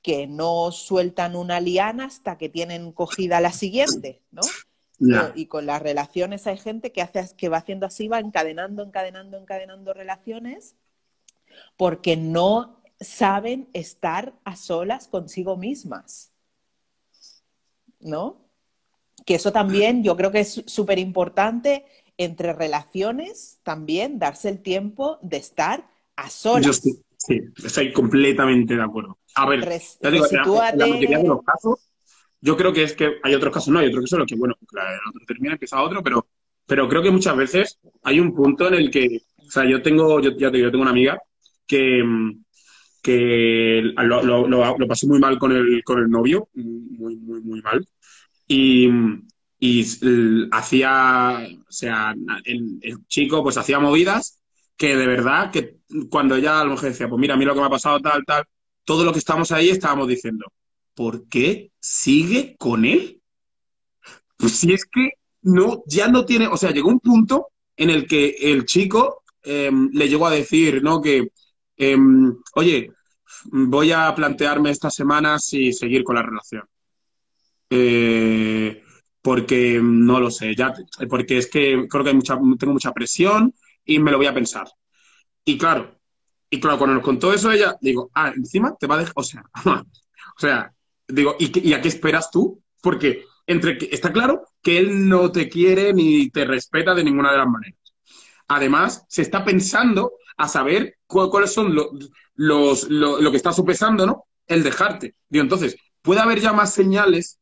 que 0.00 0.26
no 0.26 0.72
sueltan 0.72 1.36
una 1.36 1.60
liana 1.60 2.06
hasta 2.06 2.38
que 2.38 2.48
tienen 2.48 2.92
cogida 2.92 3.42
la 3.42 3.52
siguiente, 3.52 4.22
¿no? 4.32 4.40
Ya. 5.00 5.32
Y 5.34 5.46
con 5.46 5.64
las 5.66 5.80
relaciones 5.82 6.46
hay 6.46 6.58
gente 6.58 6.92
que, 6.92 7.00
hace, 7.02 7.34
que 7.36 7.48
va 7.48 7.56
haciendo 7.56 7.86
así, 7.86 8.06
va 8.06 8.18
encadenando, 8.20 8.82
encadenando, 8.82 9.38
encadenando 9.38 9.94
relaciones 9.94 10.76
porque 11.76 12.16
no 12.16 12.80
saben 13.00 13.68
estar 13.72 14.34
a 14.44 14.56
solas 14.56 15.08
consigo 15.08 15.56
mismas. 15.56 16.32
¿No? 17.98 18.36
Que 19.26 19.34
eso 19.34 19.52
también 19.52 20.02
yo 20.02 20.16
creo 20.16 20.30
que 20.30 20.40
es 20.40 20.62
súper 20.66 20.98
importante 20.98 21.84
entre 22.16 22.52
relaciones 22.52 23.58
también 23.62 24.18
darse 24.18 24.48
el 24.48 24.60
tiempo 24.60 25.18
de 25.22 25.36
estar 25.38 25.88
a 26.16 26.28
solas. 26.30 26.66
Yo 26.66 26.72
sí, 26.72 27.02
sí, 27.16 27.40
estoy 27.64 27.92
completamente 27.92 28.76
de 28.76 28.82
acuerdo. 28.82 29.18
A 29.34 29.46
ver, 29.48 29.60
Res- 29.60 29.98
ya 30.02 30.10
digo, 30.10 30.26
en 30.26 30.32
la- 30.36 30.42
en 30.42 30.46
la 30.48 30.54
resitúate. 30.54 30.76
mayoría 30.90 31.18
de 31.18 31.24
los 31.28 31.42
casos, 31.42 31.89
yo 32.40 32.56
creo 32.56 32.72
que 32.72 32.82
es 32.84 32.94
que 32.94 33.18
hay 33.22 33.34
otros 33.34 33.52
casos, 33.52 33.68
no, 33.72 33.78
hay 33.80 33.88
otros 33.88 34.02
casos 34.04 34.14
en 34.14 34.18
los 34.20 34.28
que, 34.28 34.36
bueno, 34.36 34.54
claro, 34.66 34.90
el 34.92 35.08
otro 35.10 35.26
termina, 35.26 35.54
empieza 35.54 35.82
otro, 35.82 36.02
pero, 36.02 36.26
pero 36.66 36.88
creo 36.88 37.02
que 37.02 37.10
muchas 37.10 37.36
veces 37.36 37.78
hay 38.02 38.20
un 38.20 38.34
punto 38.34 38.68
en 38.68 38.74
el 38.74 38.90
que, 38.90 39.20
o 39.38 39.50
sea, 39.50 39.64
yo 39.68 39.82
tengo, 39.82 40.20
yo, 40.20 40.30
ya 40.36 40.50
te 40.50 40.56
digo, 40.58 40.68
yo 40.68 40.70
tengo 40.70 40.82
una 40.82 40.90
amiga 40.92 41.18
que, 41.66 42.02
que 43.02 43.82
lo, 43.96 44.22
lo, 44.22 44.46
lo, 44.48 44.78
lo 44.78 44.88
pasó 44.88 45.06
muy 45.06 45.18
mal 45.18 45.38
con 45.38 45.52
el, 45.52 45.82
con 45.84 45.98
el 46.00 46.10
novio, 46.10 46.48
muy, 46.54 47.16
muy, 47.16 47.40
muy 47.40 47.62
mal. 47.62 47.86
Y, 48.46 48.88
y 49.58 49.84
hacía, 50.52 51.46
o 51.68 51.72
sea, 51.72 52.14
el, 52.44 52.78
el 52.82 53.06
chico 53.06 53.42
pues 53.42 53.56
hacía 53.56 53.78
movidas 53.78 54.40
que 54.76 54.96
de 54.96 55.06
verdad, 55.06 55.50
que 55.52 55.78
cuando 56.10 56.36
ella 56.36 56.60
a 56.60 56.64
lo 56.64 56.70
mejor 56.70 56.88
decía, 56.90 57.08
pues 57.08 57.20
mira, 57.20 57.36
mira 57.36 57.50
lo 57.50 57.54
que 57.54 57.60
me 57.60 57.66
ha 57.66 57.70
pasado, 57.70 58.00
tal, 58.00 58.24
tal, 58.24 58.44
todo 58.84 59.04
lo 59.04 59.12
que 59.12 59.18
estamos 59.18 59.52
ahí 59.52 59.68
estábamos 59.70 60.08
diciendo, 60.08 60.46
¿por 61.00 61.28
qué 61.28 61.72
sigue 61.80 62.56
con 62.58 62.84
él? 62.84 63.22
Pues 64.36 64.52
si 64.52 64.74
es 64.74 64.84
que 64.84 65.12
no, 65.40 65.82
ya 65.86 66.08
no 66.08 66.26
tiene, 66.26 66.46
o 66.46 66.58
sea, 66.58 66.72
llegó 66.72 66.90
un 66.90 67.00
punto 67.00 67.52
en 67.74 67.88
el 67.88 68.06
que 68.06 68.36
el 68.38 68.66
chico 68.66 69.22
eh, 69.42 69.70
le 69.94 70.08
llegó 70.10 70.26
a 70.26 70.30
decir, 70.30 70.82
¿no? 70.82 71.00
Que, 71.00 71.28
eh, 71.78 71.96
oye, 72.54 72.90
voy 73.46 73.92
a 73.92 74.14
plantearme 74.14 74.68
esta 74.68 74.90
semana 74.90 75.38
si 75.38 75.72
seguir 75.72 76.04
con 76.04 76.16
la 76.16 76.22
relación. 76.22 76.64
Eh, 77.70 78.82
porque 79.22 79.80
no 79.82 80.20
lo 80.20 80.30
sé, 80.30 80.54
ya, 80.54 80.74
porque 81.08 81.38
es 81.38 81.46
que 81.48 81.86
creo 81.88 82.04
que 82.04 82.10
hay 82.10 82.16
mucha, 82.16 82.38
tengo 82.58 82.74
mucha 82.74 82.92
presión 82.92 83.54
y 83.86 83.98
me 84.00 84.10
lo 84.10 84.18
voy 84.18 84.26
a 84.26 84.34
pensar. 84.34 84.66
Y 85.46 85.56
claro, 85.56 85.98
y 86.50 86.60
claro, 86.60 86.76
cuando 86.76 86.96
nos 86.96 87.04
contó 87.04 87.32
eso 87.32 87.50
ella, 87.50 87.74
digo, 87.80 88.10
ah, 88.14 88.34
encima 88.36 88.76
te 88.78 88.86
va 88.86 88.96
a 88.96 88.98
dejar, 88.98 89.14
o 89.16 89.22
sea, 89.22 89.42
o 89.64 90.40
sea, 90.40 90.74
digo, 91.12 91.36
¿y, 91.38 91.68
y 91.68 91.72
a 91.74 91.80
qué 91.80 91.88
esperas 91.88 92.30
tú? 92.30 92.62
Porque 92.82 93.24
entre 93.46 93.78
que 93.78 93.88
está 93.92 94.12
claro 94.12 94.44
que 94.62 94.78
él 94.78 95.08
no 95.08 95.30
te 95.32 95.48
quiere 95.48 95.92
ni 95.92 96.30
te 96.30 96.44
respeta 96.44 96.94
de 96.94 97.04
ninguna 97.04 97.32
de 97.32 97.38
las 97.38 97.48
maneras. 97.48 97.78
Además, 98.48 99.04
se 99.08 99.22
está 99.22 99.44
pensando 99.44 100.12
a 100.36 100.48
saber 100.48 100.98
cu- 101.06 101.30
cuáles 101.30 101.52
son 101.52 101.74
lo- 101.74 101.90
los, 102.34 102.88
lo, 102.90 103.20
lo 103.20 103.30
que 103.30 103.36
está 103.36 103.52
sopesando, 103.52 104.06
¿no? 104.06 104.24
El 104.46 104.62
dejarte. 104.62 105.14
Digo, 105.28 105.42
entonces, 105.42 105.76
puede 106.02 106.20
haber 106.20 106.40
ya 106.40 106.52
más 106.52 106.72
señales 106.72 107.38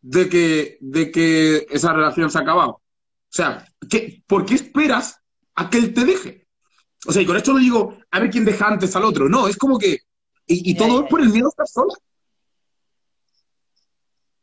de 0.00 0.28
que, 0.28 0.78
de 0.80 1.10
que 1.10 1.66
esa 1.70 1.92
relación 1.92 2.30
se 2.30 2.38
ha 2.38 2.42
acabado. 2.42 2.70
O 2.72 2.82
sea, 3.28 3.64
¿qué, 3.88 4.22
¿por 4.26 4.44
qué 4.44 4.54
esperas 4.54 5.20
a 5.54 5.70
que 5.70 5.78
él 5.78 5.94
te 5.94 6.04
deje? 6.04 6.46
O 7.06 7.12
sea, 7.12 7.22
y 7.22 7.26
con 7.26 7.36
esto 7.36 7.52
no 7.52 7.58
digo 7.58 7.98
a 8.10 8.20
ver 8.20 8.30
quién 8.30 8.44
deja 8.44 8.66
antes 8.68 8.94
al 8.96 9.04
otro. 9.04 9.28
No, 9.28 9.48
es 9.48 9.56
como 9.56 9.78
que. 9.78 9.98
Y, 10.46 10.70
y 10.72 10.76
todo 10.76 11.04
es 11.04 11.10
por 11.10 11.20
el 11.20 11.28
miedo 11.30 11.46
a 11.46 11.50
estar 11.50 11.66
sola. 11.68 11.94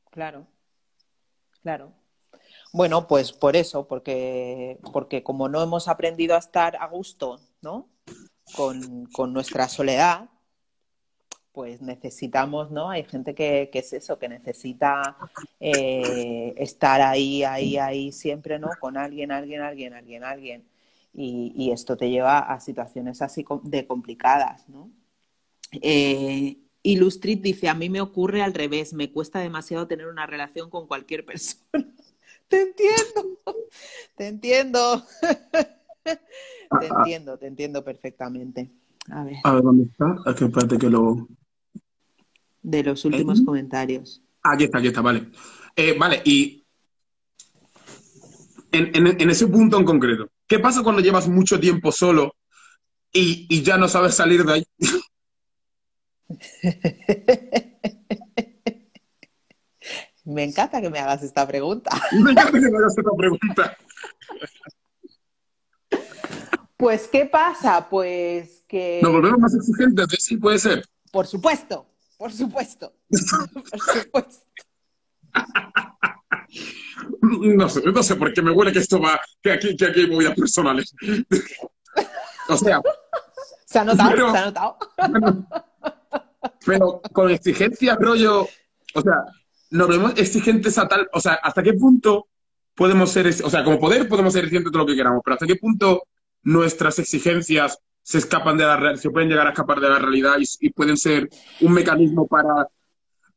Claro, 0.10 0.48
claro. 1.62 1.94
Bueno, 2.72 3.08
pues 3.08 3.32
por 3.32 3.56
eso, 3.56 3.88
porque, 3.88 4.80
porque 4.94 5.24
como 5.24 5.50
no 5.50 5.62
hemos 5.62 5.88
aprendido 5.88 6.36
a 6.36 6.40
estar 6.40 6.76
a 6.78 6.88
gusto, 6.88 7.40
¿no? 7.62 7.90
Con, 8.56 9.06
con 9.08 9.34
nuestra 9.34 9.68
soledad, 9.68 10.30
pues 11.52 11.82
necesitamos, 11.82 12.72
¿no? 12.72 12.90
Hay 12.90 13.04
gente 13.04 13.34
que, 13.34 13.70
que 13.72 13.80
es 13.80 13.94
eso, 13.94 14.20
que 14.20 14.30
necesita 14.30 15.18
eh, 15.60 16.54
estar 16.58 17.02
ahí, 17.02 17.44
ahí, 17.44 17.78
ahí 17.78 18.12
siempre, 18.12 18.60
¿no? 18.60 18.70
Con 18.80 18.98
alguien, 18.98 19.32
alguien, 19.32 19.62
alguien, 19.62 19.94
alguien, 19.94 20.24
alguien. 20.24 20.70
Y, 21.14 21.52
y 21.56 21.72
esto 21.72 21.98
te 21.98 22.10
lleva 22.10 22.40
a 22.40 22.60
situaciones 22.60 23.22
así 23.22 23.44
de 23.64 23.88
complicadas, 23.88 24.70
¿no? 24.70 24.92
Eh, 25.72 26.58
Illustrit 26.84 27.42
dice, 27.42 27.68
a 27.70 27.74
mí 27.74 27.90
me 27.90 28.02
ocurre 28.02 28.42
al 28.42 28.54
revés, 28.54 28.94
me 28.94 29.12
cuesta 29.12 29.40
demasiado 29.40 29.88
tener 29.88 30.08
una 30.08 30.26
relación 30.26 30.70
con 30.70 30.88
cualquier 30.88 31.26
persona. 31.26 31.64
Te 32.48 32.62
entiendo, 32.62 33.40
te 34.18 34.28
entiendo, 34.28 35.06
te 36.80 36.88
entiendo, 36.88 37.38
te 37.38 37.46
entiendo 37.46 37.84
perfectamente. 37.84 38.72
A 39.12 39.24
ver, 39.24 39.36
A 39.44 39.54
ver, 39.54 39.64
¿dónde 39.64 39.84
está? 39.84 40.16
Aquí, 40.26 40.46
espérate 40.46 40.78
que 40.80 40.90
lo. 40.90 41.28
de 42.64 42.84
los 42.84 43.06
últimos 43.06 43.42
¿Eh? 43.42 43.46
comentarios. 43.46 44.24
Aquí 44.42 44.64
está, 44.64 44.80
aquí 44.80 44.88
está, 44.88 45.02
vale. 45.02 45.30
Eh, 45.76 45.96
vale, 45.98 46.24
y 46.26 46.66
en, 48.72 48.96
en- 48.96 49.22
en 49.22 49.30
ese 49.30 49.48
punto 49.48 49.78
en 49.78 49.86
concreto, 49.86 50.30
¿qué 50.48 50.58
pasa 50.60 50.82
cuando 50.84 51.02
llevas 51.02 51.28
mucho 51.28 51.60
tiempo 51.60 51.92
solo 51.92 52.36
y, 53.14 53.46
y 53.50 53.62
ya 53.62 53.78
no 53.78 53.88
sabes 53.88 54.16
salir 54.16 54.44
de 54.44 54.54
ahí? 54.54 54.64
Me 60.26 60.44
encanta 60.44 60.80
que 60.82 60.90
me 60.92 61.00
hagas 61.00 61.24
esta 61.24 61.48
pregunta. 61.48 61.90
Me 62.12 62.32
encanta 62.32 62.52
que 62.52 62.70
me 62.70 62.78
hagas 62.78 62.96
esta 62.98 63.12
pregunta. 63.18 63.78
Pues, 66.78 67.08
¿qué 67.08 67.26
pasa? 67.26 67.90
Pues 67.90 68.64
que, 68.68 69.00
Nos 69.02 69.12
volvemos 69.12 69.40
más 69.40 69.56
exigentes, 69.56 70.06
¿eh? 70.14 70.18
sí 70.20 70.38
puede 70.38 70.60
ser. 70.60 70.84
por 71.12 71.26
supuesto, 71.26 71.88
por 72.18 72.32
supuesto, 72.32 72.94
por 73.10 73.80
supuesto. 73.82 74.46
No 77.22 77.68
sé, 77.70 77.82
no 77.92 78.04
sé 78.04 78.16
por 78.16 78.32
qué 78.34 78.42
me 78.42 78.52
huele 78.52 78.72
que 78.72 78.80
esto 78.80 79.02
va, 79.02 79.20
que 79.42 79.52
aquí, 79.52 79.76
que 79.76 79.88
aquí 79.88 80.02
hay 80.02 80.08
movidas 80.10 80.36
personales. 80.36 80.94
O 82.48 82.56
sea, 82.58 82.82
¿Se 83.66 83.80
ha 83.80 83.84
notado? 83.84 84.10
Pero- 84.12 84.32
¿Se 84.32 84.38
ha 84.38 84.46
notado? 84.46 84.78
Pero 86.66 87.02
con 87.14 87.30
exigencias, 87.32 87.98
rollo, 88.00 88.48
o 88.94 89.02
sea, 89.02 89.16
nos 89.72 89.88
vemos 89.88 90.14
exigentes 90.18 90.78
a 90.78 90.88
tal, 90.88 91.10
o 91.14 91.20
sea, 91.20 91.34
¿hasta 91.34 91.62
qué 91.64 91.74
punto 91.74 92.28
podemos 92.76 93.12
ser, 93.12 93.28
o 93.44 93.50
sea, 93.50 93.64
como 93.64 93.80
poder 93.80 94.08
podemos 94.08 94.34
ser 94.34 94.44
exigentes 94.46 94.72
de 94.72 94.74
todo 94.74 94.84
lo 94.84 94.88
que 94.88 94.96
queramos, 94.96 95.22
pero 95.24 95.34
¿hasta 95.36 95.48
qué 95.48 95.56
punto 95.56 96.04
nuestras 96.44 96.98
exigencias 97.00 97.78
se 98.02 98.18
escapan 98.18 98.58
de 98.58 98.64
la 98.64 98.78
real- 98.78 98.98
se 98.98 99.10
pueden 99.10 99.30
llegar 99.30 99.46
a 99.48 99.52
escapar 99.52 99.80
de 99.80 99.90
la 99.90 100.00
realidad 100.00 100.36
y, 100.40 100.46
y 100.66 100.70
pueden 100.72 100.98
ser 100.98 101.30
un 101.62 101.74
mecanismo 101.74 102.26
para, 102.28 102.68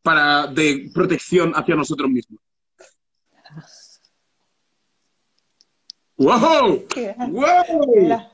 para 0.02 0.46
de 0.46 0.90
protección 0.94 1.52
hacia 1.54 1.74
nosotros 1.74 2.08
mismos? 2.10 2.40
¡Wow! 6.16 6.86
Qué- 6.88 7.14
¡Wow! 7.18 8.31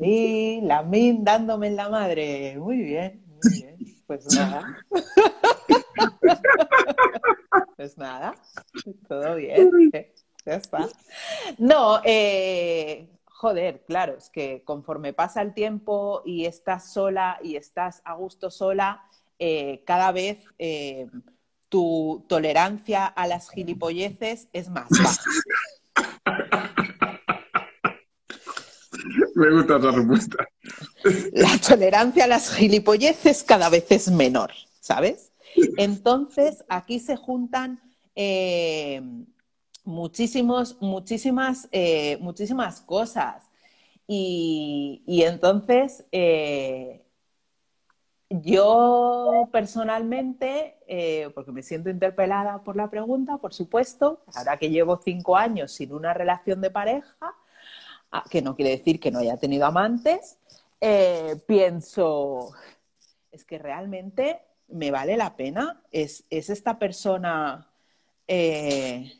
Ahí, 0.00 0.60
la 0.62 0.82
min 0.82 1.24
dándome 1.24 1.68
en 1.68 1.76
la 1.76 1.88
madre. 1.88 2.56
Muy 2.58 2.78
bien, 2.78 3.24
muy 3.28 3.52
bien. 3.52 3.76
Pues 4.06 4.26
nada. 4.34 4.76
Pues 7.76 7.98
nada, 7.98 8.34
todo 9.08 9.36
bien. 9.36 9.70
Ya 10.44 10.54
está. 10.54 10.88
No, 11.58 12.00
eh, 12.04 13.08
joder, 13.26 13.84
claro, 13.86 14.14
es 14.16 14.30
que 14.30 14.62
conforme 14.64 15.12
pasa 15.12 15.42
el 15.42 15.52
tiempo 15.52 16.22
y 16.24 16.46
estás 16.46 16.92
sola 16.92 17.38
y 17.42 17.56
estás 17.56 18.00
a 18.04 18.14
gusto 18.14 18.50
sola, 18.50 19.02
eh, 19.38 19.82
cada 19.84 20.12
vez 20.12 20.38
eh, 20.58 21.08
tu 21.68 22.24
tolerancia 22.28 23.06
a 23.06 23.26
las 23.26 23.50
gilipolleces 23.50 24.48
es 24.52 24.70
más 24.70 24.88
baja. 24.88 25.22
Me 29.36 29.50
gusta 29.50 29.76
esa 29.76 29.90
respuesta. 29.90 30.48
la 31.34 31.58
tolerancia 31.58 32.24
a 32.24 32.26
las 32.26 32.54
gilipolleces 32.54 33.44
cada 33.44 33.68
vez 33.68 33.84
es 33.90 34.10
menor, 34.10 34.50
¿sabes? 34.80 35.30
Entonces, 35.76 36.64
aquí 36.70 37.00
se 37.00 37.16
juntan 37.16 37.78
eh, 38.14 39.02
muchísimos, 39.84 40.80
muchísimas, 40.80 41.68
eh, 41.70 42.16
muchísimas 42.22 42.80
cosas. 42.80 43.44
Y, 44.08 45.02
entonces, 45.06 46.06
eh, 46.12 47.04
yo 48.30 49.50
personalmente, 49.52 50.78
porque 51.34 51.52
me 51.52 51.62
siento 51.62 51.90
interpelada 51.90 52.64
por 52.64 52.74
la 52.74 52.88
pregunta, 52.88 53.36
por 53.36 53.52
supuesto, 53.52 54.22
ahora 54.34 54.56
que 54.56 54.70
llevo 54.70 54.98
cinco 55.04 55.36
años 55.36 55.72
sin 55.72 55.92
una 55.92 56.14
relación 56.14 56.62
de 56.62 56.70
pareja, 56.70 57.34
que 58.30 58.42
no 58.42 58.54
quiere 58.56 58.70
decir 58.70 58.98
que 59.00 59.10
no 59.10 59.18
haya 59.18 59.36
tenido 59.36 59.66
amantes, 59.66 60.38
eh, 60.80 61.36
pienso, 61.46 62.52
es 63.30 63.44
que 63.44 63.58
realmente 63.58 64.40
¿Me 64.68 64.90
vale 64.90 65.16
la 65.16 65.36
pena? 65.36 65.80
¿Es, 65.92 66.24
es 66.28 66.50
esta 66.50 66.78
persona... 66.78 67.68
eh, 68.26 69.12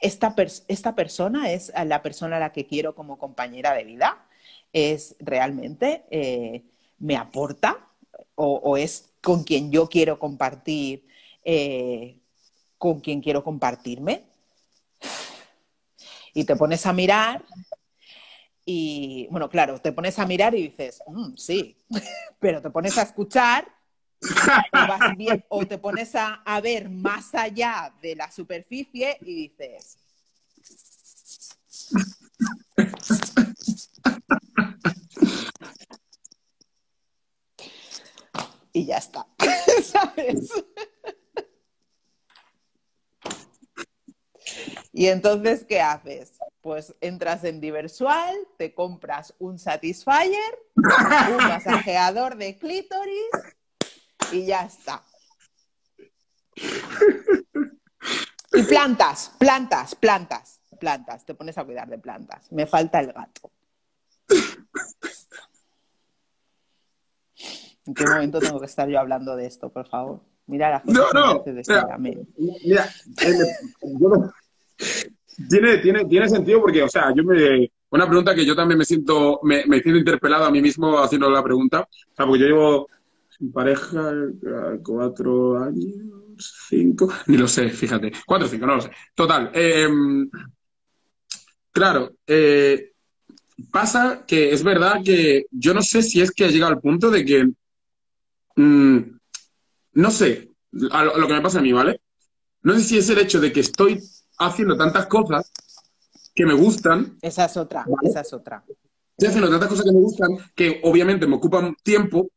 esta, 0.00 0.34
pers- 0.36 0.64
esta 0.68 0.94
persona 0.94 1.50
es 1.52 1.72
la 1.86 2.02
persona 2.02 2.36
a 2.36 2.40
la 2.40 2.52
que 2.52 2.66
quiero 2.66 2.94
como 2.94 3.18
compañera 3.18 3.72
de 3.72 3.84
vida, 3.84 4.26
es 4.72 5.16
realmente, 5.20 6.04
eh, 6.10 6.64
me 6.98 7.16
aporta 7.16 7.88
o, 8.34 8.56
o 8.56 8.76
es 8.76 9.12
con 9.22 9.44
quien 9.44 9.72
yo 9.72 9.88
quiero 9.88 10.18
compartir, 10.18 11.06
con 12.78 13.00
quien 13.00 13.20
quiero 13.22 13.42
compartirme. 13.42 14.24
Y 16.34 16.44
te 16.44 16.56
pones 16.56 16.84
a 16.86 16.92
mirar 16.92 17.44
y, 18.66 19.26
bueno, 19.30 19.48
claro, 19.50 19.78
te 19.80 19.92
pones 19.92 20.18
a 20.18 20.26
mirar 20.26 20.54
y 20.54 20.62
dices, 20.68 21.02
"Mm, 21.06 21.36
sí, 21.36 21.76
pero 22.40 22.62
te 22.62 22.70
pones 22.70 22.96
a 22.98 23.02
escuchar 23.02 23.66
o, 24.72 24.86
vas 24.88 25.16
bien- 25.16 25.44
o 25.48 25.66
te 25.66 25.78
pones 25.78 26.14
a, 26.14 26.34
a 26.44 26.60
ver 26.60 26.88
más 26.88 27.34
allá 27.34 27.92
de 28.00 28.16
la 28.16 28.30
superficie 28.30 29.18
y 29.20 29.48
dices, 29.48 29.98
y 38.72 38.86
ya 38.86 38.96
está, 38.98 39.26
¿sabes? 39.84 40.50
Y 44.96 45.08
entonces, 45.08 45.64
¿qué 45.68 45.80
haces? 45.80 46.34
Pues 46.60 46.94
entras 47.00 47.42
en 47.42 47.60
Diversual, 47.60 48.32
te 48.56 48.72
compras 48.74 49.34
un 49.40 49.58
Satisfyer, 49.58 50.58
un 50.76 51.36
masajeador 51.48 52.36
de 52.36 52.56
clítoris 52.56 53.30
y 54.30 54.46
ya 54.46 54.64
está. 54.64 55.02
Y 58.52 58.62
plantas, 58.62 59.32
plantas, 59.36 59.96
plantas, 59.96 60.60
plantas. 60.78 61.24
Te 61.26 61.34
pones 61.34 61.58
a 61.58 61.64
cuidar 61.64 61.88
de 61.88 61.98
plantas. 61.98 62.50
Me 62.52 62.64
falta 62.66 63.00
el 63.00 63.12
gato. 63.12 63.50
¿En 67.86 67.94
qué 67.94 68.06
momento 68.06 68.38
tengo 68.38 68.60
que 68.60 68.66
estar 68.66 68.88
yo 68.88 69.00
hablando 69.00 69.34
de 69.34 69.46
esto, 69.46 69.70
por 69.72 69.88
favor? 69.88 70.20
Mira 70.46 70.70
la 70.70 70.80
gente 70.80 71.00
No, 71.00 71.10
que 71.10 71.40
hace 71.40 71.52
de 71.52 71.64
sea, 71.64 71.74
Instagram. 71.78 72.02
mira, 72.02 72.88
yo 73.18 74.08
no- 74.08 74.32
tiene, 75.48 75.78
tiene, 75.78 76.04
tiene 76.04 76.28
sentido 76.28 76.60
porque, 76.60 76.82
o 76.82 76.88
sea, 76.88 77.12
yo 77.14 77.24
me. 77.24 77.70
Una 77.90 78.06
pregunta 78.08 78.34
que 78.34 78.44
yo 78.44 78.56
también 78.56 78.78
me 78.78 78.84
siento, 78.84 79.38
me, 79.44 79.64
me 79.66 79.80
siento 79.80 79.98
interpelado 79.98 80.44
a 80.44 80.50
mí 80.50 80.60
mismo 80.60 80.98
haciendo 80.98 81.30
la 81.30 81.44
pregunta. 81.44 81.80
O 81.82 82.14
sea, 82.16 82.26
porque 82.26 82.40
yo 82.40 82.46
llevo 82.46 82.88
sin 83.38 83.52
pareja 83.52 84.10
eh, 84.10 84.78
cuatro 84.82 85.62
años, 85.62 86.66
cinco, 86.68 87.12
ni 87.26 87.36
lo 87.36 87.46
sé, 87.46 87.70
fíjate. 87.70 88.12
Cuatro 88.26 88.46
o 88.46 88.50
cinco, 88.50 88.66
no 88.66 88.76
lo 88.76 88.80
sé. 88.80 88.90
Total. 89.14 89.50
eh, 89.54 89.88
claro, 91.70 92.16
eh, 92.26 92.92
pasa 93.70 94.24
que 94.26 94.52
es 94.52 94.62
verdad 94.64 95.00
que 95.04 95.46
yo 95.50 95.72
no 95.72 95.82
sé 95.82 96.02
si 96.02 96.20
es 96.20 96.32
que 96.32 96.44
ha 96.44 96.48
llegado 96.48 96.72
al 96.72 96.80
punto 96.80 97.10
de 97.10 97.24
que. 97.24 97.48
mm, 98.56 98.98
no 99.94 100.10
sé, 100.10 100.50
a 100.90 101.04
lo 101.04 101.26
que 101.28 101.34
me 101.34 101.42
pasa 101.42 101.60
a 101.60 101.62
mí, 101.62 101.72
¿vale? 101.72 102.00
No 102.62 102.74
sé 102.74 102.80
si 102.80 102.98
es 102.98 103.08
el 103.10 103.18
hecho 103.18 103.40
de 103.40 103.52
que 103.52 103.60
estoy 103.60 104.00
haciendo 104.38 104.76
tantas 104.76 105.06
cosas 105.06 105.50
que 106.34 106.44
me 106.46 106.54
gustan, 106.54 107.16
Esa 107.22 107.44
es 107.44 107.56
otra, 107.56 107.84
Vale. 107.86 108.08
esa 108.08 108.20
es 108.20 108.32
otra. 108.32 108.64
estoy 109.16 109.28
haciendo 109.28 109.50
tantas 109.50 109.68
cosas 109.68 109.84
que 109.84 109.92
me 109.92 110.00
gustan, 110.00 110.30
que 110.54 110.80
obviamente 110.82 111.26
me 111.26 111.36
ocupan 111.36 111.76
tiempo. 111.82 112.28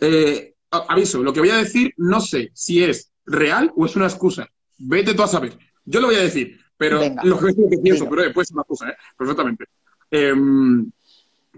Eh, 0.00 0.54
aviso, 0.70 1.22
lo 1.22 1.32
que 1.32 1.40
voy 1.40 1.50
a 1.50 1.56
decir 1.56 1.92
no 1.96 2.20
sé 2.20 2.50
si 2.54 2.84
es 2.84 3.10
real 3.24 3.72
o 3.76 3.86
es 3.86 3.96
una 3.96 4.06
excusa. 4.06 4.46
Vete 4.78 5.14
tú 5.14 5.22
a 5.22 5.28
saber. 5.28 5.58
Yo 5.84 6.00
lo 6.00 6.08
voy 6.08 6.16
a 6.16 6.22
decir, 6.22 6.58
pero 6.76 7.00
Venga, 7.00 7.22
lo 7.24 7.38
que 7.38 7.54
que 7.54 7.78
pienso, 7.78 8.08
pero 8.08 8.22
después 8.22 8.48
es 8.48 8.52
una 8.52 8.62
excusa, 8.62 8.90
¿eh? 8.90 8.96
Perfectamente. 9.16 9.64
Em, 10.10 10.90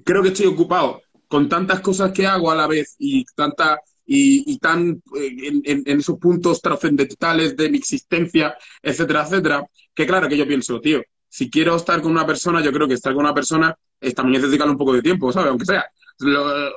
creo 0.04 0.22
que 0.22 0.28
estoy 0.28 0.46
ocupado 0.46 1.02
con 1.28 1.48
tantas 1.48 1.80
cosas 1.80 2.12
que 2.12 2.26
hago 2.26 2.50
a 2.50 2.54
la 2.54 2.66
vez 2.66 2.94
y 2.98 3.24
tanta 3.34 3.80
y, 4.12 4.52
y 4.52 4.58
tan 4.58 5.02
eh, 5.16 5.36
en, 5.48 5.62
en- 5.64 5.82
en 5.86 5.98
esos 6.00 6.18
puntos 6.18 6.60
trascendentales 6.60 7.56
de 7.56 7.70
mi 7.70 7.78
existencia, 7.78 8.56
etcétera, 8.82 9.22
etcétera, 9.24 9.66
que 9.94 10.06
claro 10.06 10.28
que 10.28 10.36
yo 10.36 10.46
pienso, 10.46 10.80
tío, 10.80 11.02
si 11.28 11.50
quiero 11.50 11.76
estar 11.76 12.00
con 12.02 12.12
una 12.12 12.26
persona, 12.26 12.60
yo 12.62 12.72
creo 12.72 12.88
que 12.88 12.94
estar 12.94 13.14
con 13.14 13.24
una 13.24 13.34
persona 13.34 13.74
es 14.00 14.14
también 14.14 14.36
es 14.42 14.48
dedicarle 14.48 14.72
un 14.72 14.78
poco 14.78 14.92
de 14.94 15.02
tiempo, 15.02 15.32
¿sabes? 15.32 15.50
Aunque 15.50 15.66
sea, 15.66 15.84
Lo- 16.18 16.70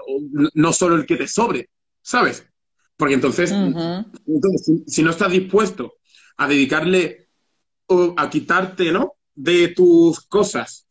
no 0.53 0.73
solo 0.73 0.95
el 0.95 1.05
que 1.05 1.17
te 1.17 1.27
sobre, 1.27 1.69
¿sabes? 2.01 2.45
Porque 2.97 3.15
entonces, 3.15 3.63
entonces 4.27 4.65
si, 4.65 4.83
si 4.87 5.03
no 5.03 5.11
estás 5.11 5.31
dispuesto 5.31 5.95
a 6.37 6.47
dedicarle 6.47 7.29
o 7.87 8.13
a 8.17 8.29
quitarte, 8.29 8.91
¿no? 8.91 9.13
De 9.35 9.69
tus 9.69 10.21
cosas 10.27 10.87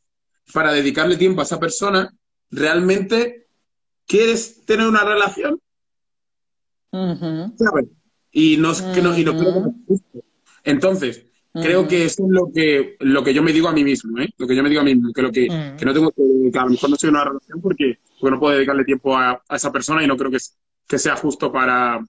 para 0.53 0.72
dedicarle 0.72 1.16
tiempo 1.16 1.40
a 1.40 1.45
esa 1.45 1.61
persona, 1.61 2.11
¿realmente 2.51 3.49
quieres 4.07 4.64
tener 4.66 4.86
una 4.88 5.05
relación? 5.05 5.61
Y 8.32 8.57
no, 8.57 8.72
es 8.72 8.82
que 8.82 9.03
no, 9.03 9.16
y 9.16 9.24
no 9.24 9.36
creo 9.36 9.55
que 9.55 9.61
no 9.61 9.68
es 9.68 9.74
justo. 9.86 10.24
Entonces, 10.64 11.26
creo 11.53 11.86
que 11.86 12.05
eso 12.05 12.24
es 12.24 12.30
lo 12.30 12.51
que, 12.53 12.97
lo 13.01 13.22
que 13.22 13.32
yo 13.32 13.42
me 13.42 13.53
digo 13.53 13.68
a 13.68 13.72
mí 13.72 13.84
mismo, 13.84 14.18
¿eh? 14.18 14.28
Lo 14.38 14.47
que 14.47 14.57
yo 14.57 14.62
me 14.62 14.68
digo 14.68 14.80
a 14.80 14.84
mí 14.84 14.95
mismo, 14.95 15.12
que, 15.12 15.22
lo 15.22 15.30
que, 15.30 15.47
que 15.78 15.84
no 15.84 15.92
tengo 15.92 16.11
que, 16.11 16.59
a 16.59 16.64
lo 16.64 16.70
mejor 16.70 16.90
no 16.90 16.97
soy 16.97 17.11
una 17.11 17.24
relación 17.24 17.61
porque, 17.61 17.99
porque 18.20 18.34
no 18.34 18.40
puedo 18.40 18.57
dedicarle 18.57 18.84
tiempo 18.84 19.16
a, 19.16 19.42
a 19.49 19.57
esa 19.57 19.70
persona 19.70 20.03
y 20.03 20.07
no 20.07 20.16
creo 20.16 20.30
que, 20.30 20.38
que 20.86 20.99
sea 20.99 21.16
justo 21.16 21.53
para, 21.53 22.05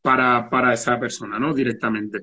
para, 0.00 0.48
para 0.48 0.72
esa 0.72 0.98
persona, 0.98 1.38
¿no? 1.38 1.52
Directamente. 1.52 2.20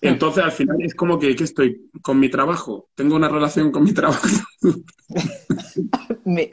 Entonces, 0.00 0.44
al 0.44 0.52
final 0.52 0.76
es 0.80 0.94
como 0.94 1.18
que, 1.18 1.34
que 1.34 1.44
estoy 1.44 1.90
con 2.02 2.20
mi 2.20 2.28
trabajo, 2.28 2.90
tengo 2.94 3.16
una 3.16 3.28
relación 3.28 3.70
con 3.70 3.84
mi 3.84 3.94
trabajo. 3.94 4.28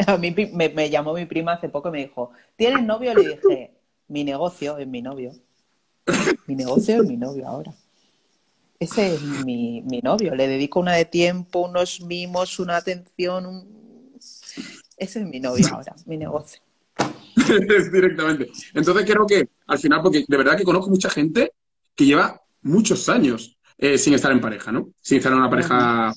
A 0.08 0.18
mí 0.18 0.34
me, 0.54 0.70
me 0.70 0.90
llamó 0.90 1.14
mi 1.14 1.26
prima 1.26 1.54
hace 1.54 1.70
poco 1.70 1.90
y 1.90 1.92
me 1.92 2.06
dijo, 2.06 2.32
¿tienes 2.56 2.84
novio? 2.84 3.14
Le 3.14 3.30
dije, 3.30 3.72
mi 4.12 4.24
negocio 4.26 4.78
es 4.78 4.88
mi 4.88 5.02
novio. 5.02 5.32
Mi 6.46 6.56
negocio 6.56 7.02
es 7.02 7.08
mi 7.08 7.16
novio 7.16 7.48
ahora. 7.48 7.74
Ese 8.78 9.16
es 9.16 9.22
mi, 9.22 9.82
mi 9.84 10.02
novio. 10.02 10.36
Le 10.36 10.48
dedico 10.48 10.80
una 10.80 10.94
de 10.96 11.06
tiempo, 11.06 11.60
unos 11.62 12.02
mimos, 12.02 12.60
una 12.60 12.76
atención. 12.78 13.46
un- 13.46 14.12
Ese 14.98 15.20
es 15.22 15.26
mi 15.26 15.40
novio 15.40 15.66
ahora, 15.72 15.96
mi 16.06 16.18
negocio. 16.18 16.62
Directamente. 17.92 18.52
Entonces 18.74 19.06
creo 19.10 19.26
que 19.26 19.48
al 19.68 19.80
final, 19.80 20.02
porque 20.02 20.26
de 20.28 20.38
verdad 20.38 20.58
que 20.58 20.64
conozco 20.64 20.90
mucha 20.90 21.10
gente 21.10 21.54
que 21.96 22.06
lleva 22.06 22.42
muchos 22.64 23.08
años 23.08 23.58
eh, 23.78 23.98
sin 23.98 24.14
estar 24.14 24.32
en 24.32 24.42
pareja, 24.42 24.72
¿no? 24.72 24.90
Sin 25.00 25.18
estar 25.20 25.32
en 25.32 25.40
una 25.40 25.50
pareja 25.50 26.14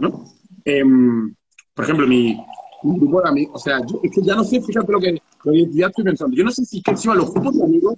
¿no? 0.00 0.24
Em, 0.64 1.34
por 1.72 1.84
ejemplo, 1.84 2.06
mi, 2.06 2.36
mi 2.82 2.98
grupo 2.98 3.22
de 3.22 3.28
amigos, 3.28 3.62
o 3.62 3.64
sea, 3.64 3.78
yo, 3.86 4.00
es 4.02 4.10
que 4.12 4.22
ya 4.22 4.34
no 4.34 4.44
sé, 4.44 4.60
fíjate 4.60 4.92
lo 4.92 5.00
que, 5.00 5.22
que 5.42 5.66
ya 5.72 5.86
estoy 5.86 6.04
pensando, 6.04 6.36
yo 6.36 6.44
no 6.44 6.50
sé 6.50 6.64
si 6.64 6.78
es 6.78 6.82
que 6.82 6.90
encima 6.92 7.14
los 7.14 7.32
grupos 7.32 7.56
de 7.58 7.64
amigos 7.64 7.94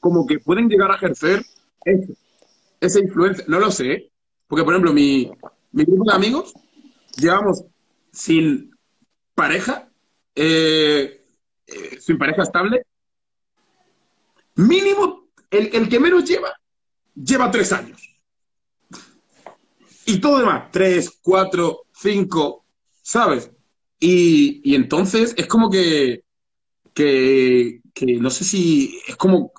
como 0.00 0.26
que 0.26 0.38
pueden 0.38 0.68
llegar 0.68 0.90
a 0.90 0.96
ejercer 0.96 1.44
eso, 1.84 2.12
esa 2.80 3.00
influencia, 3.00 3.44
no 3.48 3.60
lo 3.60 3.70
sé, 3.70 4.10
porque 4.46 4.64
por 4.64 4.74
ejemplo, 4.74 4.92
mi, 4.92 5.30
mi 5.72 5.84
grupo 5.84 6.10
de 6.10 6.16
amigos 6.16 6.54
llevamos 7.16 7.64
sin 8.12 8.70
pareja, 9.34 9.88
eh, 10.34 11.24
eh, 11.66 12.00
sin 12.00 12.18
pareja 12.18 12.42
estable, 12.42 12.86
mínimo, 14.54 15.28
el, 15.50 15.70
el 15.74 15.88
que 15.88 16.00
menos 16.00 16.24
lleva, 16.24 16.52
lleva 17.14 17.50
tres 17.50 17.72
años. 17.72 18.02
Y 20.06 20.20
todo 20.20 20.38
demás, 20.38 20.70
tres, 20.70 21.18
cuatro, 21.20 21.82
cinco, 21.92 22.64
¿sabes? 23.02 23.50
Y, 23.98 24.60
y 24.64 24.74
entonces 24.74 25.34
es 25.36 25.46
como 25.46 25.68
que, 25.68 26.22
que, 26.96 27.82
que 27.92 28.06
no 28.16 28.30
sé 28.30 28.42
si 28.42 28.98
es 29.06 29.16
como 29.16 29.52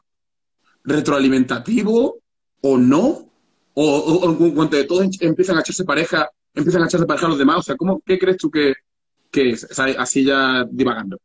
retroalimentativo 0.83 2.17
o 2.61 2.77
no, 2.77 3.29
o, 3.75 4.35
en 4.39 4.55
cuanto 4.55 4.75
de 4.75 4.85
todos 4.85 5.07
empiezan 5.21 5.55
a 5.55 5.59
echarse 5.59 5.85
pareja, 5.85 6.31
empiezan 6.55 6.81
a 6.81 6.87
echarse 6.87 7.05
pareja 7.05 7.27
los 7.27 7.37
demás, 7.37 7.57
o 7.57 7.61
sea, 7.61 7.75
¿cómo, 7.75 8.01
¿qué 8.03 8.17
crees 8.17 8.37
tú 8.37 8.49
que, 8.49 8.73
que 9.29 9.51
es? 9.51 9.67
Así 9.79 10.25
ya 10.25 10.65
divagando. 10.67 11.19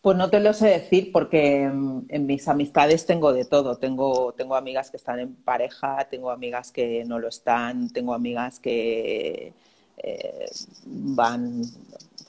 Pues 0.00 0.16
no 0.16 0.30
te 0.30 0.40
lo 0.40 0.54
sé 0.54 0.68
decir 0.68 1.10
porque 1.12 1.68
mm, 1.70 2.06
en 2.08 2.26
mis 2.26 2.48
amistades 2.48 3.04
tengo 3.04 3.34
de 3.34 3.44
todo. 3.44 3.76
Tengo, 3.76 4.32
tengo 4.32 4.56
amigas 4.56 4.90
que 4.90 4.96
están 4.96 5.18
en 5.18 5.34
pareja, 5.34 6.06
tengo 6.10 6.30
amigas 6.30 6.72
que 6.72 7.04
no 7.04 7.18
lo 7.18 7.28
están, 7.28 7.90
tengo 7.90 8.14
amigas 8.14 8.58
que 8.58 9.52
eh, 9.98 10.46
van, 10.86 11.62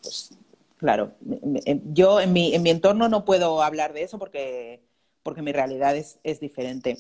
pues 0.01 0.31
claro, 0.85 1.15
me- 1.19 1.81
yo 1.93 2.21
en 2.21 2.31
mi, 2.31 2.53
en 2.53 2.61
mi 2.61 2.69
entorno 2.69 3.09
no 3.09 3.25
puedo 3.25 3.63
hablar 3.63 3.91
de 3.93 4.03
eso 4.03 4.19
porque, 4.19 4.85
porque 5.23 5.41
mi 5.41 5.51
realidad 5.51 5.95
es, 5.95 6.19
es 6.23 6.39
diferente. 6.39 6.95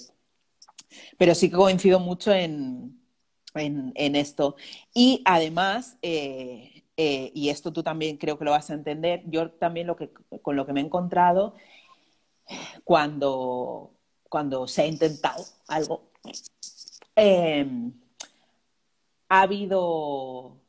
Pero 1.19 1.35
sí 1.35 1.51
que 1.51 1.55
coincido 1.55 1.99
mucho 1.99 2.33
en, 2.33 2.99
en, 3.53 4.15
esto. 4.15 4.55
Y 4.91 5.21
además, 5.23 5.97
eh, 6.01 6.83
eh, 6.97 7.31
y 7.35 7.49
esto 7.49 7.71
tú 7.71 7.83
también 7.83 8.17
creo 8.17 8.39
que 8.39 8.45
lo 8.45 8.51
vas 8.51 8.71
a 8.71 8.73
entender, 8.73 9.21
yo 9.27 9.51
también 9.51 9.85
lo 9.85 9.95
que, 9.95 10.09
con 10.41 10.55
lo 10.55 10.65
que 10.65 10.73
me 10.73 10.81
he 10.81 10.83
encontrado 10.83 11.53
cuando, 12.83 13.91
cuando 14.29 14.67
se 14.67 14.81
ha 14.81 14.87
intentado 14.87 15.45
algo, 15.67 16.09
ha 19.29 19.41
habido 19.41 20.64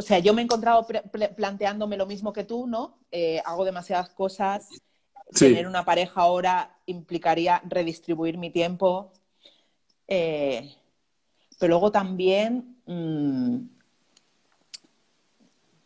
o 0.00 0.02
sea, 0.02 0.18
yo 0.18 0.32
me 0.32 0.40
he 0.40 0.44
encontrado 0.44 0.86
planteándome 1.36 1.98
lo 1.98 2.06
mismo 2.06 2.32
que 2.32 2.42
tú, 2.42 2.66
¿no? 2.66 2.96
Eh, 3.12 3.42
hago 3.44 3.66
demasiadas 3.66 4.08
cosas. 4.08 4.66
Tener 5.38 5.66
una 5.66 5.84
pareja 5.84 6.22
ahora 6.22 6.78
implicaría 6.86 7.60
redistribuir 7.68 8.38
mi 8.38 8.48
tiempo. 8.48 9.10
Eh, 10.08 10.74
pero 11.58 11.72
luego 11.72 11.92
también, 11.92 12.78
mm, 12.86 13.58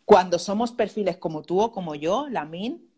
cuando 0.05 0.39
somos 0.39 0.71
perfiles 0.71 1.17
como 1.17 1.41
tú 1.41 1.59
o 1.59 1.73
como 1.73 1.93
yo, 1.93 2.29
la 2.29 2.45
MIN, 2.45 2.89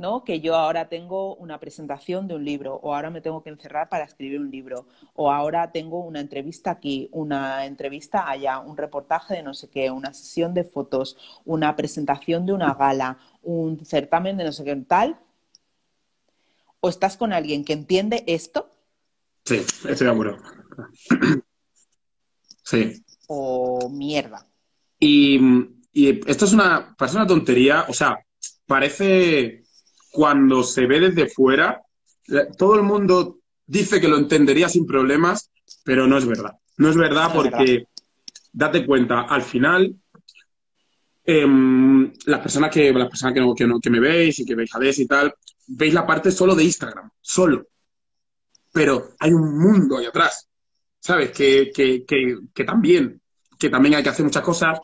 ¿no? 0.00 0.24
Que 0.24 0.40
yo 0.40 0.56
ahora 0.56 0.88
tengo 0.88 1.36
una 1.36 1.60
presentación 1.60 2.26
de 2.26 2.34
un 2.34 2.44
libro, 2.44 2.74
o 2.82 2.94
ahora 2.94 3.10
me 3.10 3.20
tengo 3.20 3.42
que 3.42 3.50
encerrar 3.50 3.88
para 3.90 4.04
escribir 4.04 4.40
un 4.40 4.50
libro, 4.50 4.86
o 5.14 5.30
ahora 5.30 5.70
tengo 5.70 6.00
una 6.00 6.20
entrevista 6.20 6.70
aquí, 6.70 7.08
una 7.12 7.66
entrevista 7.66 8.28
allá, 8.28 8.58
un 8.58 8.76
reportaje 8.76 9.34
de 9.34 9.42
no 9.42 9.52
sé 9.52 9.68
qué, 9.68 9.90
una 9.90 10.14
sesión 10.14 10.54
de 10.54 10.64
fotos, 10.64 11.18
una 11.44 11.76
presentación 11.76 12.46
de 12.46 12.54
una 12.54 12.74
gala, 12.74 13.18
un 13.42 13.84
certamen 13.84 14.38
de 14.38 14.44
no 14.44 14.52
sé 14.52 14.64
qué 14.64 14.74
tal. 14.76 15.20
O 16.80 16.88
estás 16.88 17.18
con 17.18 17.34
alguien 17.34 17.62
que 17.62 17.74
entiende 17.74 18.24
esto. 18.26 18.70
Sí, 19.44 19.56
estoy 19.56 20.06
de 20.06 20.10
acuerdo. 20.10 20.38
Sí. 22.64 23.04
O 23.26 23.90
mierda. 23.90 24.46
Y, 24.98 25.38
esto 25.92 26.44
es 26.46 26.52
una, 26.52 26.94
parece 26.96 27.16
una 27.16 27.26
tontería, 27.26 27.84
o 27.88 27.92
sea, 27.92 28.24
parece 28.64 29.64
cuando 30.10 30.62
se 30.62 30.86
ve 30.86 31.00
desde 31.00 31.28
fuera, 31.28 31.82
todo 32.56 32.76
el 32.76 32.82
mundo 32.82 33.38
dice 33.66 34.00
que 34.00 34.08
lo 34.08 34.16
entendería 34.16 34.68
sin 34.68 34.86
problemas, 34.86 35.50
pero 35.84 36.06
no 36.06 36.18
es 36.18 36.26
verdad. 36.26 36.52
No 36.76 36.88
es 36.88 36.96
verdad 36.96 37.30
porque, 37.32 37.86
date 38.52 38.86
cuenta, 38.86 39.22
al 39.22 39.42
final, 39.42 39.94
em, 41.24 42.12
las 42.26 42.40
personas, 42.40 42.70
que, 42.70 42.92
las 42.92 43.08
personas 43.08 43.34
que, 43.34 43.80
que, 43.82 43.90
me 43.90 44.00
veis 44.00 44.38
y 44.40 44.44
que 44.44 44.54
veis 44.54 44.74
a 44.74 44.80
y 44.82 45.06
tal, 45.06 45.34
veis 45.68 45.94
la 45.94 46.06
parte 46.06 46.30
solo 46.30 46.54
de 46.54 46.64
Instagram, 46.64 47.10
solo. 47.20 47.66
Pero 48.72 49.10
hay 49.18 49.32
un 49.32 49.58
mundo 49.58 49.98
ahí 49.98 50.06
atrás, 50.06 50.48
¿sabes? 50.98 51.30
Que, 51.30 51.70
que 51.72 52.64
también, 52.64 53.20
que 53.58 53.68
también 53.68 53.94
hay 53.94 54.02
que 54.02 54.08
hacer 54.08 54.24
muchas 54.24 54.42
cosas. 54.42 54.80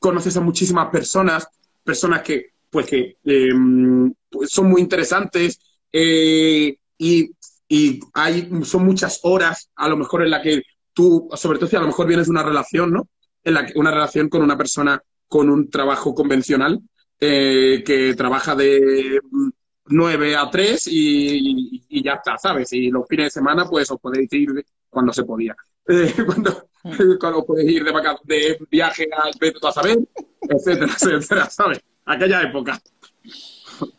Conoces 0.00 0.36
a 0.36 0.40
muchísimas 0.40 0.88
personas, 0.88 1.48
personas 1.84 2.22
que 2.22 2.52
pues 2.70 2.86
que 2.86 3.16
em, 3.24 4.12
pues 4.30 4.50
son 4.50 4.68
muy 4.68 4.80
interesantes 4.80 5.60
eh, 5.92 6.76
y, 6.98 7.30
hay, 8.14 8.48
son 8.64 8.86
muchas 8.86 9.20
horas 9.24 9.70
a 9.76 9.88
lo 9.88 9.96
mejor 9.98 10.22
en 10.22 10.30
la 10.30 10.40
que 10.40 10.62
tú, 10.94 11.28
sobre 11.34 11.58
todo 11.58 11.68
si 11.68 11.76
a 11.76 11.80
lo 11.80 11.86
mejor 11.86 12.06
vienes 12.06 12.26
de 12.26 12.30
una 12.30 12.42
relación, 12.42 12.90
¿no? 12.92 13.08
En 13.44 13.54
la 13.54 13.66
que, 13.66 13.78
una 13.78 13.90
relación 13.90 14.30
con 14.30 14.42
una 14.42 14.56
persona 14.56 15.02
con 15.26 15.50
un 15.50 15.68
trabajo 15.68 16.14
convencional 16.14 16.80
eh, 17.20 17.82
que 17.84 18.14
trabaja 18.14 18.56
de 18.56 19.20
9 19.86 20.36
a 20.36 20.50
3 20.50 20.88
y, 20.90 22.02
ya 22.02 22.14
está, 22.14 22.38
¿sabes? 22.38 22.72
Y 22.72 22.90
los 22.90 23.06
fines 23.06 23.26
de 23.26 23.30
semana 23.30 23.66
pues 23.68 23.90
os 23.90 24.00
podéis 24.00 24.32
ir 24.32 24.64
cuando 24.88 25.12
se 25.12 25.24
podía. 25.24 25.54
Eh, 25.90 26.12
cuando, 26.26 26.68
cuando 27.18 27.46
podéis 27.46 27.70
ir 27.70 27.84
de, 27.84 27.92
de 28.24 28.58
viaje 28.70 29.08
a, 29.10 29.30
a 29.68 29.72
saber, 29.72 29.98
etcétera, 30.42 30.92
etcétera, 30.92 31.48
¿sabes? 31.48 31.80
Aquella 32.08 32.42
época, 32.42 32.80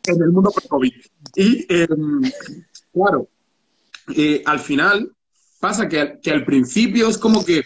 en 0.06 0.22
el 0.22 0.32
mundo 0.32 0.52
pre-COVID. 0.52 0.94
Y 1.36 1.66
em, 1.70 2.22
claro, 2.92 3.28
eh, 4.16 4.42
al 4.46 4.60
final 4.60 5.12
pasa 5.60 5.88
que, 5.88 6.20
al 6.32 6.46
principio 6.46 7.08
es 7.08 7.18
como 7.18 7.46
que 7.46 7.64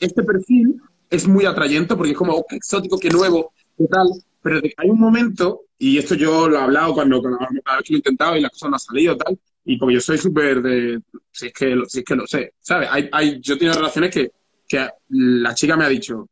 este 0.00 0.22
perfil 0.22 0.80
es 1.10 1.28
muy 1.28 1.44
atrayente 1.44 1.94
porque 1.94 2.12
es 2.12 2.18
como, 2.18 2.34
oh, 2.34 2.46
qué 2.48 2.56
exótico, 2.56 2.98
qué 2.98 3.10
nuevo, 3.10 3.52
qué 3.76 3.86
tal. 3.86 4.08
Pero 4.42 4.60
hay 4.76 4.90
un 4.90 4.98
momento, 4.98 5.62
y 5.78 5.98
esto 5.98 6.14
yo 6.14 6.48
lo 6.48 6.56
he 6.56 6.60
hablado 6.60 6.94
cuando, 6.94 7.20
cuando 7.20 7.38
lo 7.48 7.78
he 7.88 7.94
intentado 7.94 8.36
y 8.36 8.40
las 8.40 8.50
cosas 8.50 8.70
no 8.70 8.76
han 8.76 8.80
salido, 8.80 9.16
tal, 9.16 9.38
y 9.64 9.78
como 9.78 9.92
yo 9.92 10.00
soy 10.00 10.18
súper 10.18 10.62
de, 10.62 11.00
si 11.30 11.46
es, 11.46 11.52
que, 11.52 11.80
si 11.86 11.98
es 12.00 12.04
que 12.04 12.16
lo 12.16 12.26
sé, 12.26 12.54
¿sabes? 12.58 12.88
Hay, 12.90 13.08
hay, 13.12 13.40
yo 13.40 13.54
he 13.54 13.58
tenido 13.58 13.76
relaciones 13.76 14.10
que, 14.12 14.32
que 14.66 14.88
la 15.10 15.54
chica 15.54 15.76
me 15.76 15.84
ha 15.84 15.88
dicho, 15.88 16.28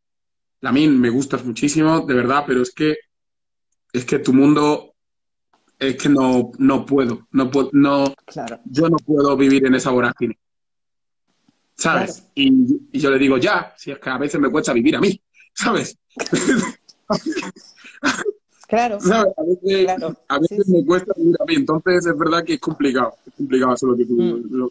Lamin, 0.62 1.00
me 1.00 1.10
gustas 1.10 1.44
muchísimo, 1.44 2.00
de 2.00 2.14
verdad, 2.14 2.44
pero 2.46 2.62
es 2.62 2.72
que 2.72 2.96
es 3.93 4.05
que 4.05 4.18
tu 4.18 4.32
mundo 4.32 4.95
es 5.78 5.97
que 5.97 6.09
no, 6.09 6.53
no 6.59 6.84
puedo, 6.84 7.26
no 7.32 7.51
puedo, 7.51 7.70
no, 7.72 8.14
yo 8.66 8.88
no 8.88 8.97
puedo 8.99 9.36
vivir 9.36 9.66
en 9.66 9.74
esa 9.74 9.91
vorágine. 9.91 10.38
¿Sabes? 11.74 12.28
Y, 12.34 12.99
yo 12.99 13.11
le 13.11 13.18
digo, 13.18 13.38
ya, 13.38 13.72
si 13.76 13.91
es 13.91 13.99
que 13.99 14.11
a 14.11 14.18
veces 14.18 14.38
me 14.38 14.51
cuesta 14.51 14.74
vivir 14.74 14.97
a 14.97 15.01
mí, 15.01 15.18
¿sabes? 15.55 15.97
Claro. 18.68 18.99
A 20.28 20.38
veces, 20.38 20.68
me 20.68 20.84
cuesta 20.84 21.12
vivir 21.16 21.36
a 21.41 21.45
mí, 21.45 21.55
entonces 21.57 22.07
es 22.07 22.16
verdad 22.16 22.45
que 22.45 22.55
es 22.55 22.61
complicado, 22.61 23.16
es 23.26 23.34
complicado 23.34 23.74
eso 23.74 23.86
lo 23.88 23.97
que 23.97 24.05
tú... 24.05 24.14
Mm. 24.14 24.70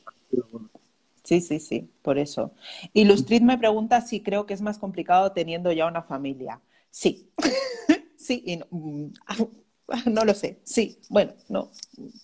Sí, 1.24 1.42
sí, 1.42 1.60
sí, 1.60 1.90
por 2.02 2.18
eso. 2.18 2.54
Y 2.94 3.04
Lustrid 3.04 3.42
me 3.42 3.58
pregunta 3.58 4.00
si 4.02 4.22
creo 4.22 4.46
que 4.46 4.54
es 4.54 4.62
más 4.62 4.78
complicado 4.78 5.32
teniendo 5.32 5.72
ya 5.72 5.86
una 5.86 6.02
familia. 6.02 6.62
Sí. 6.90 7.30
sí 8.30 8.44
y 8.46 8.58
mm, 8.58 9.14
no, 10.12 10.26
lo 10.26 10.34
sé. 10.34 10.60
Sí, 10.64 11.00
bueno, 11.10 11.34
no, 11.50 11.72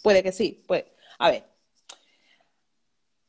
puede 0.04 0.22
que 0.24 0.32
sí. 0.32 0.64
Puede. 0.68 0.94
A 1.18 1.32
ver, 1.32 1.44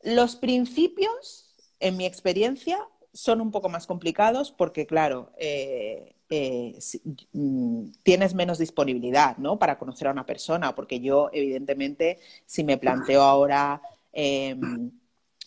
los 0.03 0.37
principios, 0.37 1.55
en 1.81 1.97
mi 1.97 2.07
experiencia, 2.07 2.79
son 3.12 3.41
un 3.41 3.51
poco 3.51 3.68
más 3.68 3.87
complicados 3.87 4.53
porque, 4.53 4.87
claro, 4.87 5.33
eh, 5.39 6.16
eh, 6.29 6.79
mm, 7.33 7.93
tienes 8.03 8.35
menos 8.35 8.59
disponibilidad, 8.59 9.39
¿no? 9.39 9.59
Para 9.59 9.79
conocer 9.79 10.09
a 10.09 10.12
una 10.12 10.27
persona, 10.27 10.74
porque 10.74 11.01
yo, 11.01 11.31
evidentemente, 11.33 12.18
si 12.45 12.62
me 12.62 12.77
planteo 12.77 13.22
ahora 13.22 13.81
em, 14.12 14.91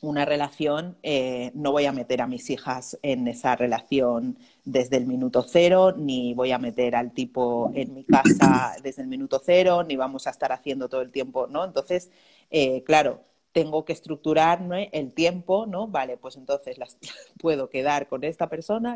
una 0.02 0.26
relación, 0.26 0.98
eh, 1.04 1.52
no 1.54 1.72
voy 1.72 1.86
a 1.86 1.92
meter 1.92 2.22
a 2.22 2.28
mis 2.28 2.50
hijas 2.50 2.98
en 3.04 3.28
esa 3.28 3.56
relación 3.56 4.40
desde 4.72 4.98
el 4.98 5.06
minuto 5.08 5.44
cero, 5.48 5.94
ni 5.98 6.34
voy 6.34 6.52
a 6.52 6.60
meter 6.60 6.96
al 6.96 7.12
tipo 7.12 7.72
en 7.74 7.94
mi 7.94 8.04
casa 8.04 8.76
desde 8.84 9.02
el 9.02 9.08
minuto 9.08 9.42
cero, 9.44 9.84
ni 9.84 9.96
vamos 9.96 10.28
a 10.28 10.30
estar 10.30 10.52
haciendo 10.52 10.90
todo 10.90 11.02
el 11.02 11.12
tiempo, 11.12 11.48
¿no? 11.48 11.66
Entonces, 11.66 12.12
eh, 12.52 12.84
claro, 12.84 13.22
tengo 13.52 13.84
que 13.84 13.94
estructurar 13.94 14.62
el 14.92 15.14
tiempo, 15.14 15.66
¿no? 15.66 15.88
Vale, 15.88 16.18
pues 16.18 16.38
entonces 16.38 16.78
las, 16.78 16.98
puedo 17.40 17.70
quedar 17.70 18.08
con 18.08 18.24
esta 18.24 18.48
persona, 18.48 18.96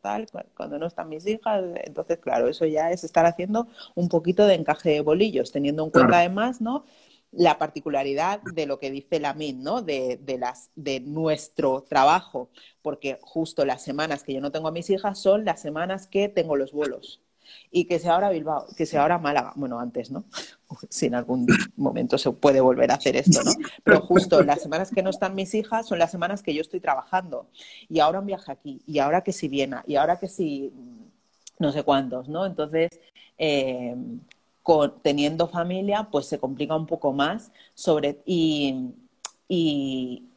tal, 0.00 0.26
cuando 0.56 0.78
no 0.78 0.86
están 0.86 1.08
mis 1.08 1.26
hijas, 1.26 1.64
entonces, 1.84 2.18
claro, 2.18 2.48
eso 2.48 2.66
ya 2.66 2.90
es 2.90 3.04
estar 3.04 3.24
haciendo 3.26 3.68
un 3.94 4.08
poquito 4.08 4.46
de 4.46 4.54
encaje 4.54 4.90
de 4.90 5.00
bolillos, 5.00 5.52
teniendo 5.52 5.84
en 5.84 5.90
cuenta 5.90 6.18
además, 6.18 6.60
¿no? 6.60 6.84
La 7.36 7.58
particularidad 7.58 8.40
de 8.42 8.66
lo 8.66 8.78
que 8.78 8.90
dice 8.90 9.20
la 9.20 9.34
MIN, 9.34 9.62
¿no? 9.62 9.82
De, 9.82 10.18
las, 10.38 10.70
de 10.76 11.00
nuestro 11.00 11.82
trabajo, 11.82 12.48
porque 12.82 13.18
justo 13.22 13.64
las 13.64 13.82
semanas 13.82 14.22
que 14.22 14.34
yo 14.34 14.40
no 14.40 14.52
tengo 14.52 14.68
a 14.68 14.72
mis 14.72 14.90
hijas 14.90 15.18
son 15.18 15.44
las 15.44 15.60
semanas 15.60 16.06
que 16.06 16.28
tengo 16.28 16.56
los 16.56 16.72
vuelos. 16.72 17.20
Y 17.70 17.84
que 17.84 17.98
sea 17.98 18.14
ahora 18.14 18.30
Bilbao, 18.30 18.66
que 18.74 18.86
sea 18.86 19.02
ahora 19.02 19.18
Málaga, 19.18 19.52
bueno, 19.56 19.78
antes, 19.78 20.10
¿no? 20.10 20.24
Si 20.88 21.06
en 21.06 21.14
algún 21.14 21.46
momento 21.76 22.18
se 22.18 22.30
puede 22.32 22.60
volver 22.60 22.90
a 22.90 22.94
hacer 22.94 23.16
esto, 23.16 23.42
¿no? 23.44 23.52
Pero 23.84 24.00
justo 24.00 24.42
las 24.42 24.62
semanas 24.62 24.90
que 24.90 25.02
no 25.02 25.10
están 25.10 25.34
mis 25.34 25.54
hijas 25.54 25.86
son 25.86 25.98
las 25.98 26.10
semanas 26.10 26.42
que 26.42 26.54
yo 26.54 26.62
estoy 26.62 26.80
trabajando. 26.80 27.48
Y 27.88 28.00
ahora 28.00 28.20
un 28.20 28.26
viaje 28.26 28.50
aquí, 28.50 28.80
y 28.86 28.98
ahora 28.98 29.22
que 29.22 29.32
si 29.32 29.48
Viena, 29.48 29.84
y 29.86 29.96
ahora 29.96 30.18
que 30.18 30.28
si 30.28 30.72
no 31.58 31.70
sé 31.70 31.82
cuántos, 31.82 32.28
¿no? 32.28 32.46
Entonces, 32.46 32.98
eh, 33.38 33.94
teniendo 35.02 35.48
familia, 35.48 36.08
pues 36.10 36.26
se 36.26 36.38
complica 36.38 36.76
un 36.76 36.86
poco 36.86 37.12
más 37.12 37.52
sobre, 37.74 38.22
y, 38.24 38.94
y, 39.48 40.28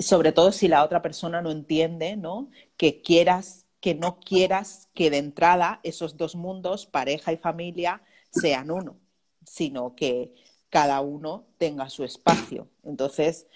sobre 0.00 0.32
todo 0.32 0.52
si 0.52 0.68
la 0.68 0.84
otra 0.84 1.02
persona 1.02 1.40
no 1.42 1.50
entiende, 1.50 2.16
¿no? 2.16 2.50
Que 2.76 3.02
quieras, 3.02 3.66
que 3.80 3.94
no 3.94 4.20
quieras 4.20 4.88
que 4.94 5.10
de 5.10 5.18
entrada 5.18 5.80
esos 5.82 6.16
dos 6.16 6.34
mundos, 6.36 6.86
pareja 6.86 7.32
y 7.32 7.36
familia, 7.38 8.02
sean 8.30 8.70
uno, 8.70 8.96
sino 9.44 9.94
que 9.94 10.34
cada 10.70 11.00
uno 11.00 11.44
tenga 11.58 11.88
su 11.90 12.04
espacio. 12.04 12.68
Entonces, 12.84 13.46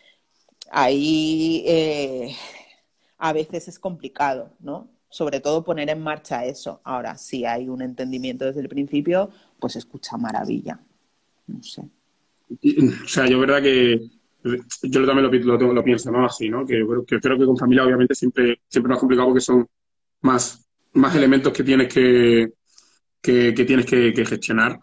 ahí 0.71 1.64
eh, 1.67 2.37
a 3.19 3.33
veces 3.33 3.69
es 3.69 3.79
complicado, 3.79 4.51
¿no? 4.61 4.89
Sobre 5.09 5.41
todo 5.41 5.65
poner 5.65 5.89
en 5.91 6.03
marcha 6.03 6.45
eso. 6.45 6.81
Ahora, 6.85 7.17
si 7.17 7.45
hay 7.45 7.69
un 7.69 7.83
entendimiento 7.83 8.45
desde 8.45 8.61
el 8.61 8.69
principio, 8.69 9.31
pues 9.59 9.77
escucha 9.77 10.17
maravilla. 10.17 10.81
No 11.47 11.63
sé. 11.63 11.83
o 12.51 13.09
sea, 13.09 13.27
yo 13.27 13.39
verdad 13.39 13.63
que 13.63 14.01
yo 14.83 15.07
también 15.07 15.47
lo, 15.47 15.57
lo, 15.73 15.85
pienso, 15.85 16.11
¿no? 16.11 16.27
Así, 16.27 16.49
¿no? 16.49 16.65
Que, 16.65 16.85
que, 17.07 17.21
creo 17.21 17.39
que 17.39 17.45
con 17.45 17.57
familia 17.57 17.85
obviamente 17.85 18.15
siempre, 18.15 18.61
siempre 18.69 18.91
más 18.91 18.99
complicado 18.99 19.29
porque 19.29 19.41
son 19.41 19.67
más, 20.23 20.67
más 20.93 21.15
elementos 21.15 21.53
que 21.53 21.65
tienes 21.65 21.93
que, 21.93 22.53
que, 23.21 23.53
tienes 23.53 23.87
que, 23.87 24.25
gestionar. 24.25 24.79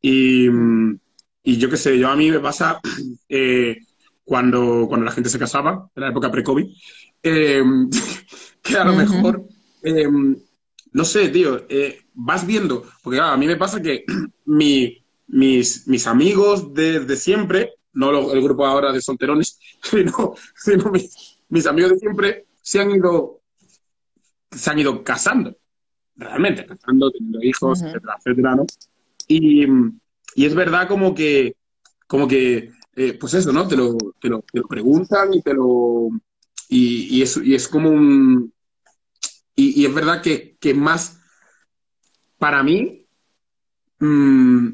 Y, 0.00 0.48
y 1.42 1.56
yo 1.56 1.68
qué 1.68 1.76
sé, 1.76 1.98
yo 1.98 2.08
a 2.08 2.16
mí 2.16 2.30
me 2.30 2.40
pasa 2.40 2.80
eh, 3.28 3.78
cuando, 4.24 4.86
cuando 4.88 5.06
la 5.06 5.12
gente 5.12 5.30
se 5.30 5.38
casaba, 5.38 5.90
en 5.94 6.02
la 6.02 6.10
época 6.10 6.30
pre-COVID, 6.30 6.66
eh, 7.22 7.62
que 8.62 8.76
a 8.76 8.84
lo 8.84 8.92
mejor, 8.92 9.44
eh, 9.82 10.08
no 10.92 11.04
sé, 11.04 11.28
tío, 11.28 11.66
vas 12.14 12.46
viendo, 12.46 12.84
porque 13.02 13.20
a 13.20 13.36
mí 13.36 13.46
me 13.46 13.56
pasa 13.56 13.80
que 13.82 14.04
mi, 14.46 15.04
mis, 15.26 15.86
mis 15.86 16.06
amigos 16.06 16.72
de, 16.74 17.00
de 17.00 17.16
siempre, 17.16 17.74
no 17.92 18.32
el 18.32 18.42
grupo 18.42 18.66
ahora 18.66 18.92
de 18.92 19.00
solterones, 19.00 19.58
sino, 19.82 20.34
sino 20.54 20.90
mis, 20.90 21.38
mis 21.48 21.66
amigos 21.66 21.92
de 21.92 21.98
siempre 21.98 22.46
se 22.62 22.80
han 22.80 22.90
ido 22.90 23.38
se 24.50 24.70
han 24.70 24.78
ido 24.78 25.02
casando, 25.04 25.56
realmente, 26.16 26.66
casando, 26.66 27.10
teniendo 27.10 27.42
hijos, 27.42 27.82
etcétera, 27.82 28.16
etcétera, 28.18 28.56
¿no? 28.56 28.66
Y, 29.26 29.66
y, 30.34 30.46
es 30.46 30.54
verdad 30.54 30.88
como 30.88 31.14
que, 31.14 31.54
como 32.06 32.26
que, 32.26 32.70
eh, 32.96 33.16
pues 33.18 33.34
eso, 33.34 33.52
¿no? 33.52 33.68
Te 33.68 33.76
lo, 33.76 33.96
te 34.20 34.28
lo, 34.28 34.40
te 34.40 34.60
lo, 34.60 34.66
preguntan 34.66 35.34
y 35.34 35.42
te 35.42 35.54
lo... 35.54 36.08
Y, 36.70 37.18
y, 37.18 37.22
es, 37.22 37.36
y 37.42 37.54
es 37.54 37.68
como 37.68 37.90
un... 37.90 38.52
Y, 39.60 39.84
es 39.84 39.92
verdad 39.92 40.22
que, 40.22 40.56
que, 40.60 40.72
más, 40.72 41.20
para 42.38 42.62
mí, 42.62 43.04
mmm, 43.98 44.68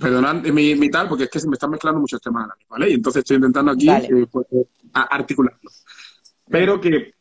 perdonad 0.00 0.36
mi, 0.44 0.76
mi, 0.76 0.88
tal, 0.88 1.08
porque 1.08 1.24
es 1.24 1.30
que 1.30 1.40
se 1.40 1.48
me 1.48 1.54
están 1.54 1.70
mezclando 1.70 2.00
muchos 2.00 2.20
temas, 2.20 2.48
¿vale? 2.68 2.90
Y 2.90 2.94
entonces 2.94 3.20
estoy 3.20 3.36
intentando 3.36 3.72
aquí 3.72 3.88
eh, 3.88 4.26
pues, 4.30 4.46
articularlo. 4.92 5.68
Pero 6.48 6.80
que, 6.80 7.14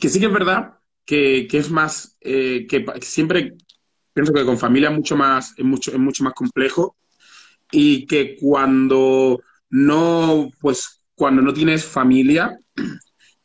que 0.00 0.08
sí 0.08 0.18
que 0.18 0.26
es 0.26 0.32
verdad 0.32 0.80
que, 1.04 1.46
es 1.52 1.70
más, 1.70 2.16
eh, 2.20 2.66
que 2.68 2.84
siempre 3.02 3.56
pienso 4.12 4.32
que 4.32 4.44
con 4.44 4.58
familia 4.58 4.90
es 4.90 4.96
mucho 4.96 5.16
más, 5.16 5.54
es 5.56 5.64
mucho, 5.64 5.92
es 5.92 5.98
mucho 5.98 6.24
más 6.24 6.34
complejo 6.34 6.96
y 7.70 8.06
que 8.06 8.36
cuando 8.40 9.40
no, 9.70 10.50
pues 10.60 11.00
cuando 11.14 11.42
no 11.42 11.54
tienes 11.54 11.84
familia, 11.84 12.58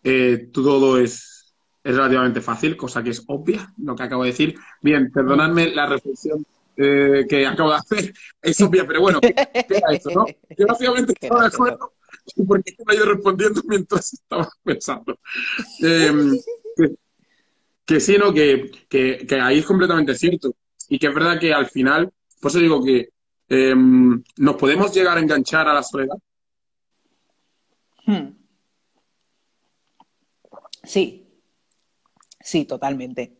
eh, 0.03 0.49
todo 0.51 0.97
es, 0.99 1.28
es 1.89 1.95
relativamente 1.95 2.41
fácil, 2.41 2.77
cosa 2.77 3.01
que 3.01 3.09
es 3.09 3.23
obvia, 3.27 3.73
lo 3.77 3.95
que 3.95 4.03
acabo 4.03 4.23
de 4.23 4.29
decir. 4.29 4.55
Bien, 4.81 5.11
perdonadme 5.11 5.73
la 5.73 5.87
reflexión 5.87 6.45
eh, 6.77 7.25
que 7.27 7.47
acabo 7.47 7.71
de 7.71 7.77
hacer, 7.77 8.13
es 8.41 8.61
obvia, 8.61 8.85
pero 8.85 9.01
bueno, 9.01 9.19
queda 9.19 9.91
eso, 9.91 10.11
¿no? 10.11 10.25
Yo 10.57 10.67
básicamente 10.67 11.13
estaba 11.19 11.41
de 11.41 11.47
acuerdo 11.47 11.93
porque 12.47 12.75
me 12.85 12.93
he 12.93 12.97
ido 12.97 13.05
respondiendo 13.05 13.61
mientras 13.65 14.13
estaba 14.13 14.47
pensando. 14.63 15.17
Que 17.85 17.99
sí, 17.99 18.17
¿no? 18.19 18.31
Que, 18.31 18.69
ahí 19.41 19.59
es 19.59 19.65
completamente 19.65 20.13
cierto. 20.13 20.53
Y 20.89 20.99
que 20.99 21.07
es 21.07 21.13
verdad 21.13 21.39
que 21.39 21.51
al 21.53 21.67
final, 21.67 22.11
por 22.39 22.51
eso 22.51 22.59
digo 22.59 22.83
que 22.83 23.09
em, 23.47 24.23
nos 24.37 24.55
podemos 24.57 24.93
llegar 24.93 25.17
a 25.17 25.21
enganchar 25.21 25.67
a 25.67 25.73
la 25.73 25.81
soledad. 25.81 26.17
Hmm. 28.05 28.29
Sí, 30.83 31.28
sí, 32.39 32.65
totalmente. 32.65 33.37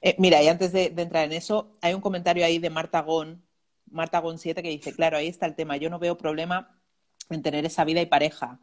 Eh, 0.00 0.16
mira, 0.18 0.42
y 0.42 0.48
antes 0.48 0.72
de, 0.72 0.86
entrar 0.96 1.24
en 1.24 1.32
eso, 1.32 1.72
hay 1.80 1.94
un 1.94 2.00
comentario 2.00 2.44
ahí 2.44 2.58
de 2.58 2.70
Marta 2.70 3.00
Gon, 3.00 3.44
Marta 3.90 4.20
Gon 4.20 4.38
7, 4.38 4.62
que 4.62 4.68
dice, 4.68 4.94
claro, 4.94 5.16
ahí 5.16 5.28
está 5.28 5.46
el 5.46 5.54
tema, 5.54 5.76
yo 5.76 5.90
no 5.90 5.98
veo 5.98 6.16
problema 6.16 6.78
en 7.30 7.42
tener 7.42 7.64
esa 7.64 7.84
vida 7.84 8.00
y 8.00 8.06
pareja, 8.06 8.60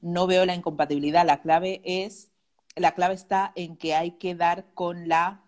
no 0.00 0.26
veo 0.26 0.46
la 0.46 0.54
incompatibilidad, 0.54 1.26
la 1.26 1.42
clave 1.42 1.82
es 1.84 2.30
la 2.76 2.92
clave 2.94 3.14
está 3.14 3.52
en 3.56 3.76
que 3.76 3.94
hay 3.94 4.12
que 4.12 4.34
dar 4.34 4.66
con 4.74 5.08
la 5.08 5.42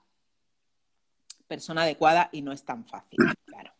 persona 1.46 1.82
adecuada 1.82 2.30
y 2.32 2.42
no 2.42 2.52
es 2.52 2.64
tan 2.64 2.86
fácil, 2.86 3.18
claro. 3.44 3.72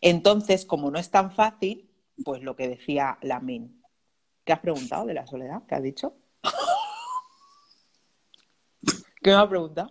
Entonces, 0.00 0.66
como 0.66 0.90
no 0.90 0.98
es 0.98 1.10
tan 1.10 1.32
fácil, 1.32 1.88
pues 2.24 2.42
lo 2.42 2.56
que 2.56 2.68
decía 2.68 3.18
Lamin. 3.22 3.82
¿Qué 4.44 4.52
has 4.52 4.60
preguntado 4.60 5.06
de 5.06 5.14
la 5.14 5.26
soledad? 5.26 5.62
¿Qué 5.66 5.74
has 5.76 5.82
dicho? 5.82 6.16
¿Qué 9.24 9.30
me 9.30 9.36
has 9.40 9.48
preguntado? 9.48 9.90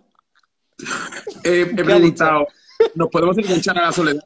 he 1.42 1.66
preguntado, 1.66 2.46
¿nos 2.94 3.08
podemos 3.08 3.36
enganchar 3.36 3.76
a 3.78 3.86
la 3.86 3.92
soledad? 3.92 4.24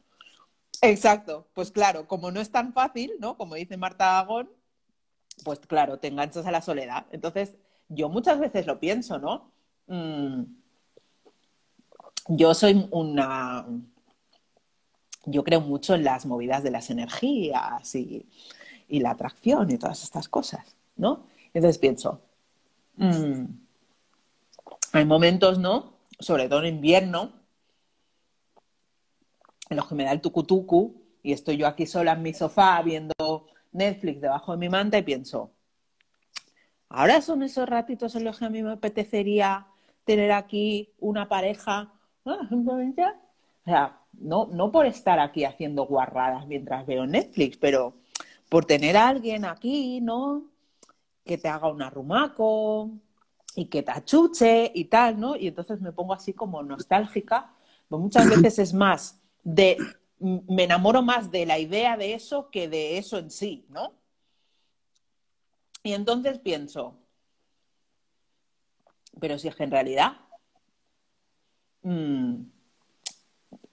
Exacto, 0.83 1.49
pues 1.55 1.73
claro, 1.73 2.07
como 2.07 2.31
no 2.31 2.41
es 2.41 2.51
tan 2.51 2.75
fácil, 2.75 3.13
¿no? 3.19 3.37
Como 3.39 3.55
dice 3.55 3.79
Marta 3.79 4.19
Agón, 4.19 4.51
pues 5.45 5.61
claro, 5.61 5.99
te 5.99 6.09
enganchas 6.09 6.47
a 6.47 6.51
la 6.51 6.61
soledad. 6.61 7.07
Entonces, 7.11 7.57
yo 7.89 8.11
muchas 8.11 8.39
veces 8.39 8.67
lo 8.67 8.79
pienso, 8.79 9.19
¿no? 9.19 9.51
Mm, 9.87 10.43
yo 12.29 12.53
soy 12.53 12.87
una... 12.91 13.67
Yo 15.25 15.43
creo 15.43 15.63
mucho 15.63 15.95
en 15.95 16.05
las 16.05 16.27
movidas 16.27 16.63
de 16.63 16.71
las 16.71 16.91
energías 16.91 17.95
y, 17.95 18.27
la 18.89 19.11
atracción 19.11 19.71
y 19.71 19.79
todas 19.79 20.03
estas 20.03 20.29
cosas, 20.29 20.77
¿no? 20.97 21.27
Entonces 21.53 21.79
pienso, 21.79 22.23
mm, 22.97 23.45
hay 24.93 25.05
momentos, 25.05 25.59
¿no? 25.59 25.95
Sobre 26.19 26.49
todo 26.49 26.61
en 26.61 26.77
invierno, 26.77 27.33
en 29.71 29.77
los 29.77 29.87
que 29.87 29.95
me 29.95 30.05
da 30.05 30.13
el 30.13 30.21
tucutucu 30.21 31.03
y 31.23 31.33
estoy 31.33 31.57
yo 31.57 31.67
aquí 31.67 31.87
sola 31.87 32.13
en 32.13 32.23
mi 32.23 32.33
sofá 32.35 32.81
viendo 32.83 33.47
Netflix 33.73 34.21
debajo 34.21 34.53
de 34.53 34.59
mi 34.59 34.69
manta 34.69 34.99
y 34.99 35.03
pienso, 35.03 35.53
Ahora 36.91 37.21
son 37.21 37.43
esos 37.43 37.69
ratitos 37.69 38.15
en 38.15 38.25
los 38.25 38.39
que 38.39 38.47
a 38.47 38.51
mí 38.51 38.63
me 38.63 38.73
apetecería 38.73 39.67
tener 40.05 40.33
aquí 40.33 40.95
una 40.99 41.29
pareja. 41.29 41.93
Ah, 42.25 42.49
o 42.51 43.65
sea, 43.65 44.01
no, 44.15 44.47
no 44.47 44.73
por 44.73 44.87
estar 44.87 45.19
aquí 45.19 45.45
haciendo 45.45 45.85
guarradas 45.85 46.47
mientras 46.47 46.87
veo 46.87 47.07
Netflix, 47.07 47.59
pero 47.59 47.95
por 48.49 48.65
tener 48.65 48.97
a 48.97 49.09
alguien 49.09 49.45
aquí, 49.45 50.01
¿no? 50.01 50.45
Que 51.25 51.37
te 51.37 51.49
haga 51.49 51.69
un 51.71 51.83
arrumaco 51.83 52.91
y 53.59 53.67
que 53.67 53.83
te 53.83 53.91
achuche 53.91 54.71
y 54.73 54.85
tal, 54.85 55.19
¿no? 55.19 55.35
Y 55.35 55.49
entonces 55.49 55.81
me 55.81 55.91
pongo 55.91 56.15
así 56.15 56.33
como 56.33 56.63
nostálgica. 56.63 57.53
Pues 57.89 58.01
muchas 58.01 58.29
veces 58.29 58.61
es 58.61 58.73
más 58.73 59.21
de, 59.43 59.77
me 60.21 60.63
enamoro 60.63 61.03
más 61.03 61.33
de 61.33 61.45
la 61.45 61.59
idea 61.59 61.97
de 61.97 62.15
eso 62.15 62.51
que 62.53 62.69
de 62.69 62.99
eso 62.99 63.19
en 63.19 63.33
sí, 63.33 63.67
¿no? 63.69 63.95
Y 65.83 65.93
entonces 65.93 66.39
pienso, 66.39 67.01
pero 69.19 69.41
si 69.41 69.49
es 69.49 69.57
que 69.57 69.65
en 69.65 69.73
realidad, 69.73 70.19
mm, 71.83 72.43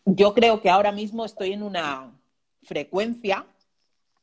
yo 0.06 0.34
creo 0.34 0.62
que 0.62 0.72
ahora 0.72 0.92
mismo 0.92 1.26
estoy 1.26 1.54
en 1.54 1.62
una 1.62 2.12
frecuencia 2.64 3.46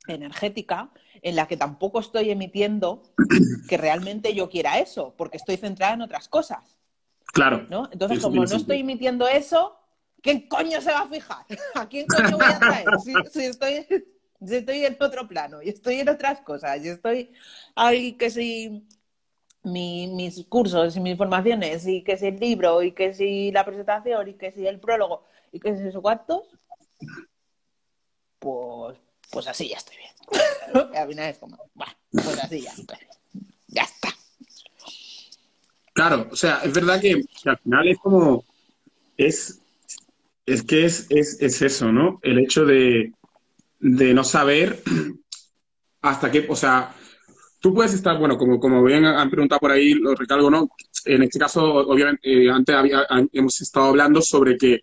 energética 0.09 0.91
en 1.23 1.37
la 1.37 1.47
que 1.47 1.57
tampoco 1.57 2.01
estoy 2.01 2.31
emitiendo 2.31 3.03
que 3.69 3.77
realmente 3.77 4.35
yo 4.35 4.51
quiera 4.51 4.79
eso, 4.79 5.15
porque 5.17 5.39
estoy 5.39 5.57
centrada 5.57 5.95
en 5.95 6.03
otras 6.03 6.29
cosas. 6.29 6.79
Claro. 7.33 7.67
¿no? 7.71 7.89
Entonces, 7.93 8.21
como 8.21 8.45
no 8.45 8.57
estoy 8.57 8.81
emitiendo 8.81 9.27
eso, 9.27 9.79
¿quién 10.21 10.49
coño 10.49 10.81
se 10.81 10.93
va 10.93 11.01
a 11.01 11.09
fijar? 11.09 11.47
¿A 11.75 11.89
quién 11.89 12.07
coño 12.07 12.37
voy 12.37 12.47
a 12.47 12.59
traer? 12.59 12.87
si 13.31 13.45
estoy 13.45 13.87
estoy 14.51 14.85
en 14.85 14.97
otro 15.01 15.29
plano 15.29 15.63
y 15.63 15.69
estoy 15.69 16.01
en 16.01 16.09
otras 16.09 16.41
cosas 16.41 16.85
y 16.85 16.89
estoy 16.89 17.33
ahí 17.77 18.15
que 18.15 18.29
si 18.29 18.87
mis 19.63 20.45
cursos 20.47 20.97
y 20.97 21.01
mis 21.01 21.17
formaciones 21.17 21.87
y 21.87 22.03
que 22.03 22.17
si 22.17 22.27
el 22.27 22.41
libro 22.41 22.83
y 22.83 22.93
que 22.93 23.15
si 23.15 23.53
la 23.53 23.65
presentación 23.65 24.29
y 24.29 24.35
que 24.35 24.51
si 24.51 24.67
el 24.67 24.81
prólogo 24.81 25.25
y 25.53 25.61
que 25.61 25.77
si 25.77 25.87
eso 25.87 26.03
cuántos, 26.03 26.49
pues, 28.39 28.99
pues 29.33 29.49
así 29.49 29.69
ya 29.69 29.79
estoy 29.79 29.97
bien. 29.97 30.89
y 30.93 30.97
al 30.97 31.09
final 31.09 31.31
es 31.31 31.39
como, 31.39 31.59
bueno, 31.75 31.93
pues 32.13 32.39
así 32.39 32.61
ya 32.61 32.71
estoy 32.71 32.99
Ya 33.69 33.83
está. 33.83 34.15
Claro, 35.95 36.29
o 36.31 36.37
sea, 36.37 36.61
es 36.65 36.73
verdad 36.73 37.01
que, 37.01 37.25
al 37.45 37.59
final 37.59 37.89
es 37.89 37.99
como, 37.99 38.45
es, 39.17 39.61
es 40.47 40.63
que 40.63 40.85
es, 40.85 41.07
es, 41.11 41.41
es 41.41 41.63
eso, 41.63 41.91
¿no? 41.91 42.19
El 42.23 42.39
hecho 42.39 42.65
de, 42.65 43.13
de 43.81 44.15
no 44.15 44.25
saber 44.25 44.83
hasta 46.03 46.31
qué, 46.31 46.47
o 46.49 46.57
sea, 46.57 46.95
tú 47.61 47.75
puedes 47.75 47.95
estar, 47.95 48.19
bueno, 48.19 48.37
como, 48.37 48.59
como 48.61 48.83
bien 48.85 49.05
han 49.05 49.31
preguntado 49.31 49.61
por 49.61 49.71
ahí, 49.71 49.95
lo 49.95 50.15
recalco, 50.15 50.51
¿no? 50.51 50.69
En 51.05 51.23
este 51.23 51.39
caso, 51.39 51.63
obviamente, 51.63 52.21
eh, 52.25 52.51
antes 52.51 52.77
hemos 53.33 53.61
estado 53.61 53.87
hablando 53.87 54.21
sobre 54.21 54.57
que 54.57 54.81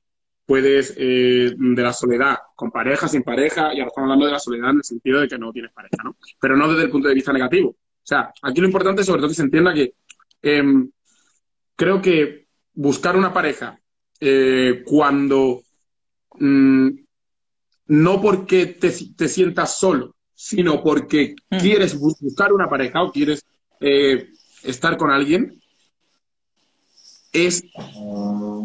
puedes, 0.50 0.95
eh, 0.97 1.54
de 1.56 1.84
la 1.84 1.93
soledad, 1.93 2.39
con 2.56 2.72
pareja, 2.72 3.08
sin 3.08 3.22
pareja, 3.22 3.72
y 3.72 3.78
ahora 3.78 3.89
estamos 3.89 4.08
hablando 4.08 4.26
de 4.26 4.32
la 4.32 4.39
soledad 4.39 4.72
en 4.72 4.78
el 4.78 4.84
sentido 4.84 5.20
de 5.20 5.28
que 5.28 5.38
no 5.38 5.52
tienes 5.54 5.72
pareja, 5.72 5.97
¿no? 6.04 6.18
Pero 6.41 6.58
no 6.58 6.68
desde 6.68 6.86
el 6.86 6.89
punto 6.89 7.08
de 7.08 7.14
vista 7.14 7.32
negativo. 7.32 7.70
O 7.70 7.76
sea, 8.02 8.34
aquí 8.41 8.60
lo 8.60 8.66
importante 8.66 9.02
es 9.02 9.06
sobre 9.06 9.20
todo 9.20 9.30
que 9.30 9.36
se 9.36 9.43
entienda 9.43 9.76
que 9.76 9.93
em, 10.41 10.89
creo 11.76 12.02
que 12.02 12.47
buscar 12.74 13.16
una 13.16 13.32
pareja 13.32 13.80
eh, 14.20 14.82
cuando 14.88 15.62
mm, 16.39 16.89
no 17.86 18.20
porque 18.20 18.66
te, 18.66 18.89
sientas 19.28 19.78
solo, 19.78 20.16
sino 20.34 20.82
porque 20.82 21.36
mm. 21.52 21.58
quieres 21.60 21.95
buscar 21.95 22.54
una 22.54 22.68
pareja 22.68 23.04
o 23.04 23.12
quieres 23.12 23.45
eh, 23.82 24.30
estar 24.64 24.97
con 24.97 25.12
alguien, 25.12 25.62
es 27.32 27.64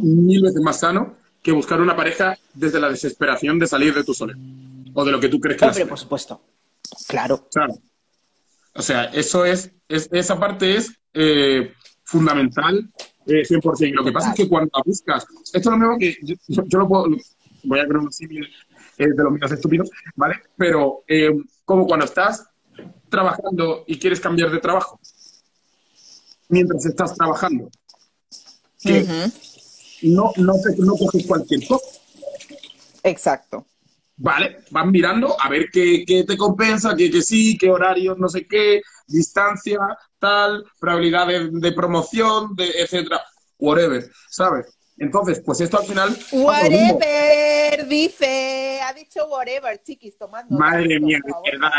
mil 0.02 0.40
veces 0.40 0.62
más 0.62 0.80
sano 0.80 1.22
que 1.44 1.52
buscar 1.52 1.78
una 1.78 1.94
pareja 1.94 2.38
desde 2.54 2.80
la 2.80 2.88
desesperación 2.88 3.58
de 3.58 3.66
salir 3.66 3.94
de 3.94 4.02
tu 4.02 4.14
soledad. 4.14 4.40
o 4.94 5.04
de 5.04 5.12
lo 5.12 5.20
que 5.20 5.28
tú 5.28 5.38
crees 5.38 5.60
que 5.60 5.66
Hombre, 5.66 5.86
por 5.86 5.98
supuesto. 5.98 6.40
Claro. 7.06 7.46
Claro. 7.52 7.74
O 8.74 8.80
sea, 8.80 9.04
eso 9.04 9.44
es, 9.44 9.70
es 9.86 10.08
esa 10.10 10.40
parte 10.40 10.76
es 10.76 10.90
eh, 11.12 11.74
fundamental 12.02 12.90
eh, 13.26 13.42
100%. 13.42 13.88
Y 13.88 13.92
lo 13.92 14.02
que 14.02 14.12
pasa 14.12 14.30
es 14.30 14.36
que 14.36 14.48
cuando 14.48 14.70
la 14.74 14.82
buscas, 14.86 15.26
esto 15.52 15.58
es 15.58 15.66
lo 15.66 15.76
mismo 15.76 15.98
que 15.98 16.16
yo, 16.48 16.78
lo 16.78 16.88
puedo, 16.88 17.06
voy 17.64 17.78
a 17.78 17.86
crear 17.86 17.98
un 17.98 18.12
símil 18.12 18.48
eh, 18.96 19.08
de 19.08 19.22
los 19.22 19.32
míos 19.32 19.52
estúpidos, 19.52 19.90
¿vale? 20.16 20.36
Pero 20.56 21.04
eh, 21.06 21.30
como 21.66 21.86
cuando 21.86 22.06
estás 22.06 22.48
trabajando 23.10 23.84
y 23.86 23.98
quieres 23.98 24.18
cambiar 24.18 24.50
de 24.50 24.60
trabajo, 24.60 24.98
mientras 26.48 26.86
estás 26.86 27.14
trabajando, 27.14 27.70
que. 28.80 29.04
No, 30.02 30.32
no, 30.36 30.54
no 30.78 30.96
coges 30.96 31.26
cualquier 31.26 31.66
cosa. 31.66 31.86
Exacto. 33.02 33.66
Vale, 34.16 34.58
van 34.70 34.92
mirando 34.92 35.36
a 35.40 35.48
ver 35.48 35.68
qué, 35.72 36.04
qué 36.06 36.24
te 36.24 36.36
compensa, 36.36 36.94
qué, 36.96 37.10
qué 37.10 37.20
sí, 37.20 37.58
qué 37.58 37.68
horarios, 37.68 38.16
no 38.16 38.28
sé 38.28 38.46
qué, 38.46 38.80
distancia, 39.08 39.78
tal, 40.18 40.64
probabilidades 40.78 41.50
de 41.52 41.72
promoción, 41.72 42.54
de 42.54 42.68
etcétera, 42.80 43.20
whatever, 43.58 44.08
¿sabes? 44.30 44.78
Entonces, 44.98 45.42
pues 45.44 45.60
esto 45.60 45.78
al 45.80 45.86
final. 45.86 46.16
Whatever, 46.32 47.88
dice. 47.88 48.80
Ha 48.82 48.92
dicho 48.92 49.26
whatever, 49.26 49.82
chiquis, 49.82 50.16
tomando. 50.16 50.56
Madre 50.56 51.00
mía, 51.00 51.18
de 51.24 51.50
verdad. 51.50 51.72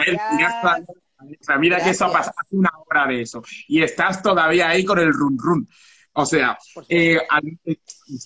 Alexa, 1.18 1.58
Mira 1.58 1.82
que 1.82 1.92
eso 1.92 2.06
ha 2.06 2.12
pasado 2.12 2.36
hace 2.38 2.56
una 2.56 2.72
hora 2.86 3.08
de 3.08 3.22
eso. 3.22 3.42
Y 3.68 3.82
estás 3.82 4.22
todavía 4.22 4.68
ahí 4.68 4.84
con 4.84 5.00
el 5.00 5.14
run 5.14 5.38
run. 5.40 5.70
O 6.18 6.26
sea, 6.26 6.58
eh, 6.90 7.18
eh, 7.66 7.78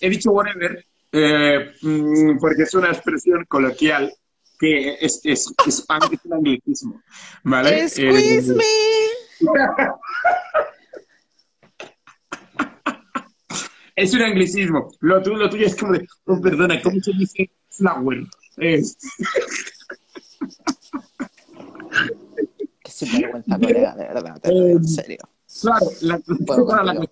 he 0.01 0.09
dicho 0.09 0.31
whatever 0.31 0.85
eh, 1.11 1.71
mm, 1.81 2.37
porque 2.39 2.63
es 2.63 2.73
una 2.75 2.89
expresión 2.89 3.43
coloquial 3.47 4.13
que 4.59 4.93
es, 4.99 5.21
es, 5.23 5.51
es, 5.65 5.85
es 5.89 6.21
un 6.25 6.33
anglicismo. 6.33 7.01
¿Vale? 7.43 7.89
Squeeze 7.89 8.51
Eh, 8.51 8.55
me. 8.55 8.63
es 13.95 14.13
un 14.13 14.21
anglicismo. 14.21 14.91
Lo, 15.01 15.21
tu- 15.21 15.35
lo 15.35 15.49
tuyo 15.49 15.65
es 15.65 15.75
como 15.75 15.93
de, 15.93 16.05
oh, 16.25 16.39
perdona, 16.41 16.81
¿cómo 16.81 16.99
se 17.01 17.11
dice 17.17 17.49
flower? 17.69 18.23
Es- 18.57 18.97
Qué 22.83 22.91
sinvergüenza, 22.91 23.57
colega, 23.59 23.95
de 23.95 24.03
verdad. 24.07 24.41
te 24.41 24.51
lo 24.53 24.65
digo, 24.65 24.77
en 24.79 24.87
serio. 24.87 25.17
Claro, 25.61 25.85
la, 26.01 26.21
bueno, 26.27 26.83
la. 26.83 27.09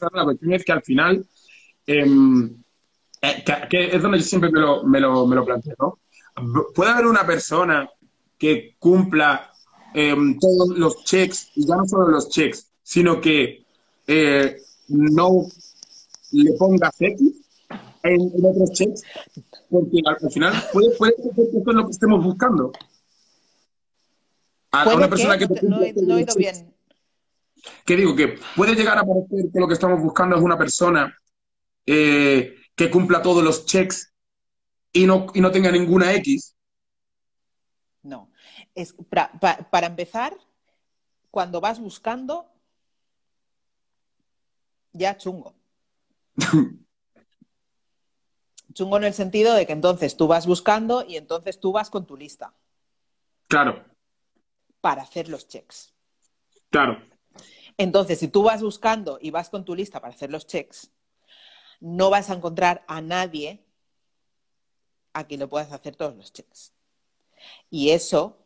La 0.00 0.08
cuestión 0.08 0.12
es 0.12 0.12
esa, 0.12 0.16
la 0.16 0.24
cuestión 0.24 0.52
es 0.52 0.64
que 0.64 0.72
al 0.72 0.82
final, 0.82 1.26
em, 1.86 2.62
eh, 3.22 3.44
que, 3.44 3.68
que 3.68 3.96
es 3.96 4.02
donde 4.02 4.18
yo 4.18 4.24
siempre 4.24 4.50
me 4.50 4.60
lo, 4.60 4.84
me 4.84 5.00
lo, 5.00 5.26
me 5.26 5.36
lo 5.36 5.44
planteo, 5.44 5.74
¿no? 5.78 5.98
Puede 6.74 6.90
haber 6.90 7.06
una 7.06 7.26
persona 7.26 7.88
que 8.38 8.76
cumpla 8.78 9.50
em, 9.94 10.38
todos 10.38 10.68
los 10.76 11.04
checks, 11.04 11.50
y 11.54 11.66
ya 11.66 11.76
no 11.76 11.86
solo 11.86 12.08
los 12.08 12.28
checks, 12.28 12.70
sino 12.82 13.20
que 13.20 13.64
eh, 14.06 14.56
no 14.88 15.46
le 16.32 16.52
pongas 16.52 16.94
X 17.00 17.20
en, 18.02 18.20
en 18.20 18.44
otros 18.44 18.70
checks, 18.72 19.02
porque 19.70 20.00
al, 20.04 20.16
al 20.22 20.30
final 20.30 20.52
puede, 20.72 20.90
puede 20.96 21.16
ser 21.16 21.34
que 21.34 21.42
esto 21.42 21.58
es 21.58 21.74
lo 21.74 21.84
que 21.86 21.90
estemos 21.90 22.24
buscando. 22.24 22.72
A, 24.72 24.82
a 24.82 24.84
¿Puede 24.84 24.96
una 24.98 25.08
persona 25.08 25.38
que 25.38 25.46
No, 25.62 25.78
te 25.80 25.88
he, 25.88 25.92
no 25.94 26.14
oído 26.16 26.34
bien. 26.36 26.75
Que 27.84 27.96
digo 27.96 28.14
que 28.16 28.38
puede 28.54 28.74
llegar 28.74 28.98
a 28.98 29.04
parecer 29.04 29.50
que 29.52 29.60
lo 29.60 29.68
que 29.68 29.74
estamos 29.74 30.00
buscando 30.02 30.36
es 30.36 30.42
una 30.42 30.58
persona 30.58 31.16
eh, 31.86 32.56
que 32.74 32.90
cumpla 32.90 33.22
todos 33.22 33.42
los 33.44 33.64
checks 33.66 34.12
y 34.92 35.06
no, 35.06 35.26
y 35.34 35.40
no 35.40 35.50
tenga 35.50 35.70
ninguna 35.70 36.12
X. 36.14 36.54
No. 38.02 38.30
Es, 38.74 38.96
pra- 38.96 39.30
pa- 39.40 39.68
para 39.70 39.86
empezar, 39.88 40.36
cuando 41.30 41.60
vas 41.60 41.78
buscando, 41.80 42.46
ya 44.92 45.16
chungo. 45.16 45.54
Chungo 48.72 48.96
en 48.98 49.04
el 49.04 49.14
sentido 49.14 49.54
de 49.54 49.66
que 49.66 49.72
entonces 49.72 50.16
tú 50.18 50.26
vas 50.26 50.46
buscando 50.46 51.04
y 51.06 51.16
entonces 51.16 51.60
tú 51.60 51.72
vas 51.72 51.88
con 51.88 52.06
tu 52.06 52.14
lista 52.16 52.52
Claro, 53.48 53.82
para 54.82 55.02
hacer 55.02 55.28
los 55.28 55.48
checks. 55.48 55.94
claro, 56.68 56.98
Entonces, 57.78 58.18
si 58.18 58.28
tú 58.28 58.42
vas 58.42 58.62
buscando 58.62 59.18
y 59.20 59.30
vas 59.30 59.50
con 59.50 59.64
tu 59.64 59.74
lista 59.74 60.00
para 60.00 60.14
hacer 60.14 60.30
los 60.30 60.46
checks, 60.46 60.90
no 61.80 62.10
vas 62.10 62.30
a 62.30 62.34
encontrar 62.34 62.84
a 62.88 63.00
nadie 63.00 63.64
a 65.12 65.24
quien 65.24 65.40
le 65.40 65.46
puedas 65.46 65.72
hacer 65.72 65.96
todos 65.96 66.16
los 66.16 66.32
checks. 66.32 66.72
Y 67.70 67.90
eso, 67.90 68.38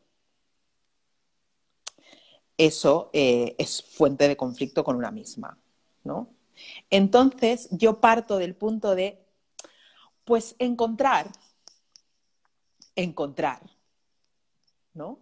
eso 2.56 3.10
eh, 3.12 3.54
es 3.58 3.82
fuente 3.82 4.28
de 4.28 4.36
conflicto 4.36 4.84
con 4.84 4.96
una 4.96 5.10
misma, 5.10 5.58
¿no? 6.04 6.28
Entonces, 6.90 7.68
yo 7.70 8.00
parto 8.00 8.36
del 8.38 8.54
punto 8.54 8.94
de, 8.94 9.24
pues, 10.24 10.56
encontrar, 10.58 11.30
encontrar, 12.96 13.62
¿no? 14.92 15.20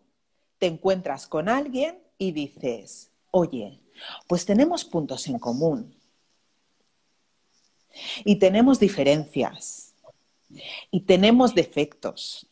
Te 0.59 0.67
encuentras 0.67 1.27
con 1.29 1.49
alguien 1.49 2.03
y 2.19 2.33
dices, 2.33 3.13
oye, 3.31 3.81
pues 4.27 4.45
tenemos 4.45 4.85
puntos 4.85 5.27
en 5.29 5.39
común 5.39 5.95
y 8.25 8.37
tenemos 8.37 8.79
diferencias 8.79 9.95
y 10.91 11.01
tenemos 11.01 11.55
defectos. 11.55 12.47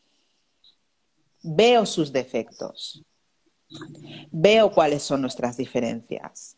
Veo 1.42 1.86
sus 1.86 2.12
defectos. 2.12 3.02
Veo 4.30 4.70
cuáles 4.70 5.02
son 5.02 5.20
nuestras 5.22 5.56
diferencias. 5.56 6.56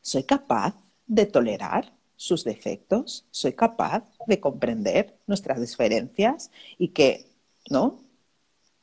¿Soy 0.00 0.24
capaz 0.24 0.74
de 1.06 1.26
tolerar 1.26 1.92
sus 2.16 2.44
defectos? 2.44 3.26
¿Soy 3.30 3.52
capaz 3.52 4.04
de 4.26 4.40
comprender 4.40 5.18
nuestras 5.26 5.60
diferencias 5.60 6.50
y 6.78 6.88
que, 6.88 7.26
¿no? 7.70 7.84
O 7.84 8.00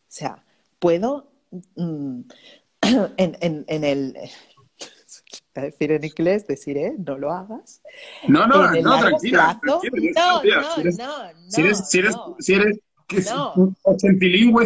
sea, 0.07 0.45
puedo 0.79 1.31
mm, 1.75 2.21
en, 3.17 3.37
en- 3.41 3.65
en 3.67 3.83
el... 3.83 4.17
Decir 5.53 5.91
en 5.91 6.03
inglés, 6.03 6.47
decir, 6.47 6.77
¿eh? 6.77 6.95
No 6.97 7.15
lo 7.17 7.31
hagas. 7.31 7.81
No, 8.27 8.47
no, 8.47 8.73
en 8.73 8.83
no, 8.83 8.99
tranquila. 8.99 9.59
No, 9.63 9.75
no, 9.75 9.81
Si 9.81 9.87
eres- 10.81 10.97
no, 10.97 11.21
Si 11.47 11.61
eres, 11.61 11.89
si 11.89 11.99
eres, 11.99 12.15
no. 12.15 12.35
si 12.39 12.53
eres 12.55 12.79
que 13.07 13.17
es 13.17 13.31
No. 13.31 13.53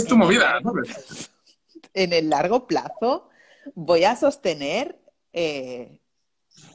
tu 0.07 0.17
movida, 0.17 0.59
¿sabes? 0.63 1.29
en 1.93 2.13
el 2.13 2.29
largo 2.29 2.67
plazo 2.67 3.27
voy 3.75 4.03
a 4.05 4.15
sostener, 4.15 4.97
eh, 5.33 5.99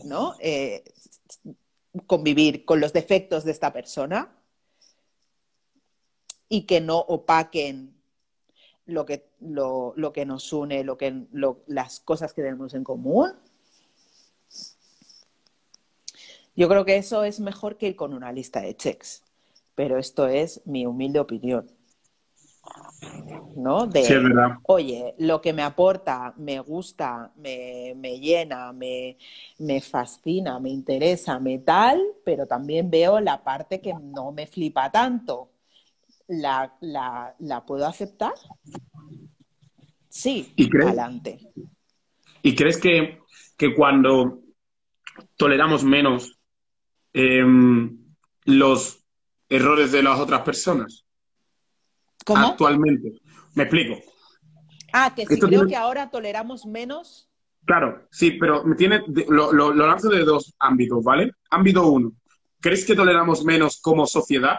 ¿no? 0.05 0.35
Eh, 0.41 0.83
convivir 2.07 2.65
con 2.67 2.81
los 2.81 2.93
defectos 2.93 3.45
de 3.45 3.53
esta 3.53 3.73
persona 3.73 4.37
y 6.49 6.63
que 6.67 6.81
no 6.81 6.99
opaquen 6.99 7.95
lo 8.87 9.07
que, 9.07 9.31
lo, 9.41 9.95
lo 9.97 10.13
que 10.13 10.27
nos 10.27 10.53
une, 10.53 10.85
lo 10.85 10.99
que, 10.99 11.25
lo- 11.33 11.63
las 11.67 12.01
cosas 12.01 12.35
que 12.35 12.43
tenemos 12.43 12.75
en 12.75 12.85
común. 12.85 13.33
Yo 16.57 16.69
creo 16.69 16.85
que 16.85 16.97
eso 16.97 17.25
es 17.25 17.41
mejor 17.41 17.77
que 17.77 17.89
ir 17.89 17.97
con 17.97 18.15
una 18.15 18.33
lista 18.33 18.61
de 18.61 18.77
checks, 18.77 19.23
pero 19.75 19.99
esto 19.99 20.27
es 20.29 20.63
mi 20.67 20.87
humilde 20.87 21.21
opinión. 21.21 21.69
¿No? 23.55 23.87
De, 23.87 24.03
Sí, 24.09 24.15
es 24.15 24.23
verdad. 24.23 24.59
oye, 24.63 25.15
lo 25.19 25.41
que 25.41 25.53
me 25.53 25.63
aporta, 25.63 26.35
me 26.39 26.61
gusta, 26.61 27.33
me, 27.37 27.93
me 27.97 28.19
llena, 28.19 28.73
me, 28.73 29.19
me 29.59 29.81
fascina, 29.81 30.59
me 30.59 30.71
interesa, 30.71 31.39
me 31.39 31.59
tal, 31.59 32.01
pero 32.25 32.47
también 32.47 32.91
veo 32.91 33.21
la 33.21 33.43
parte 33.45 33.81
que 33.81 33.95
no 33.95 34.33
me 34.33 34.47
flipa 34.47 34.91
tanto. 34.91 35.51
¿La, 36.29 36.75
la, 36.81 37.35
la 37.41 37.67
puedo 37.67 37.87
aceptar? 37.87 38.35
Sí, 40.09 40.55
¿Y 40.57 40.69
crees? 40.69 40.95
adelante. 40.95 41.53
¿Y 42.43 42.55
crees 42.55 42.79
que, 42.79 43.19
que 43.57 43.75
cuando 43.75 44.41
toleramos 45.37 45.85
menos 45.85 46.39
em, 47.13 47.99
los 48.45 49.05
errores 49.49 49.93
de 49.93 50.03
las 50.03 50.19
otras 50.19 50.41
personas 50.43 51.05
¿Cómo? 52.25 52.49
actualmente? 52.49 53.21
Me 53.55 53.65
explico. 53.65 54.01
Ah, 54.93 55.13
que 55.15 55.23
Esto 55.23 55.47
creo 55.47 55.61
tiene- 55.61 55.67
que 55.69 55.77
ahora 55.77 56.11
toleramos 56.11 56.65
menos. 56.67 57.29
Claro, 57.65 58.07
sí, 58.11 58.33
pero 58.33 58.65
me 58.65 58.75
tiene, 58.77 59.03
lo, 59.29 59.53
lo, 59.53 59.73
lo 59.73 59.87
lanzo 59.87 60.09
de 60.09 60.25
dos 60.25 60.55
ámbitos, 60.59 61.03
¿vale? 61.05 61.33
Ámbito 61.51 61.87
uno. 61.87 62.13
¿Crees 62.61 62.85
que 62.85 62.95
toleramos 62.97 63.45
menos 63.45 63.81
como 63.81 64.07
sociedad 64.07 64.59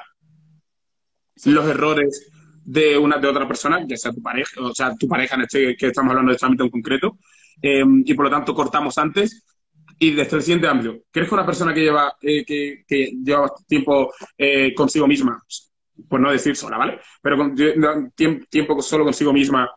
los 1.45 1.66
errores 1.68 2.30
de 2.64 2.97
una 2.97 3.18
de 3.18 3.28
otra 3.28 3.47
persona, 3.47 3.86
ya 3.88 3.97
sea 3.97 4.14
tu 4.14 4.22
pareja, 4.22 4.62
o 4.62 4.74
sea, 4.74 4.95
tu 4.95 5.08
pareja 5.08 5.36
en 5.36 5.41
este 5.41 5.76
que 5.76 5.88
estamos 5.88 6.12
hablando 6.12 6.30
de 6.32 6.36
este 6.36 6.45
ámbito 6.45 6.64
en 6.64 6.70
concreto, 6.70 7.18
eh, 7.62 7.84
y 8.06 8.14
por 8.14 8.26
lo 8.26 8.32
tanto 8.32 8.54
cortamos 8.54 8.97
antes? 8.97 9.43
Y 10.04 10.12
desde 10.12 10.36
el 10.36 10.43
siguiente 10.43 10.68
ámbito, 10.68 11.06
¿crees 11.10 11.30
que 11.30 11.34
una 11.34 11.45
persona 11.45 11.74
que 11.74 11.80
lleva, 11.80 12.18
eh, 12.22 12.43
que, 12.43 12.84
lleva 13.24 13.49
tiempo 13.66 14.14
eh, 14.38 14.74
consigo 14.76 15.08
misma, 15.08 15.41
por 16.10 16.20
no 16.20 16.30
decir 16.30 16.58
sola, 16.58 16.78
¿vale? 16.78 16.99
Pero 17.22 17.54
tiempo 18.49 18.82
solo 18.82 19.06
consigo 19.06 19.32
misma, 19.32 19.72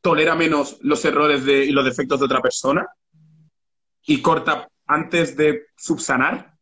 tolera 0.00 0.34
menos 0.34 0.78
los 0.80 1.04
errores 1.04 1.44
de, 1.44 1.66
y 1.66 1.70
los 1.70 1.84
defectos 1.84 2.18
de 2.18 2.24
otra 2.24 2.40
persona 2.40 2.88
y 4.06 4.22
corta 4.22 4.70
antes 4.86 5.36
de 5.36 5.66
subsanar. 5.76 6.54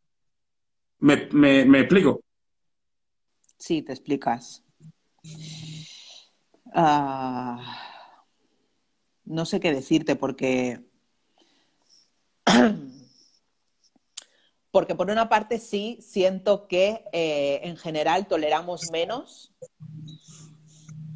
¿Me, 0.99 1.29
me, 1.33 1.79
explico? 1.79 2.25
Sí, 3.57 3.83
te 3.83 3.93
explicas. 3.93 4.65
Ah, 6.75 8.17
no 9.27 9.45
sé 9.45 9.61
qué 9.61 9.73
decirte 9.73 10.17
porque 10.17 10.90
porque 14.71 14.95
por 14.95 15.11
una 15.11 15.29
parte 15.29 15.59
sí 15.59 15.99
siento 16.01 16.69
que 16.69 17.05
eh, 17.13 17.61
en 17.65 17.77
general 17.77 18.27
toleramos 18.27 18.91
menos 18.93 19.53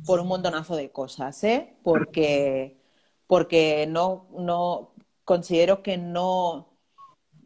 por 0.04 0.20
un 0.20 0.28
montonazo 0.28 0.76
de 0.76 0.90
cosas, 0.90 1.42
¿eh? 1.44 1.76
Porque, 1.82 2.80
porque 3.26 3.86
no, 3.88 4.28
no 4.36 4.94
considero 5.24 5.82
que 5.82 5.96
no, 5.96 6.74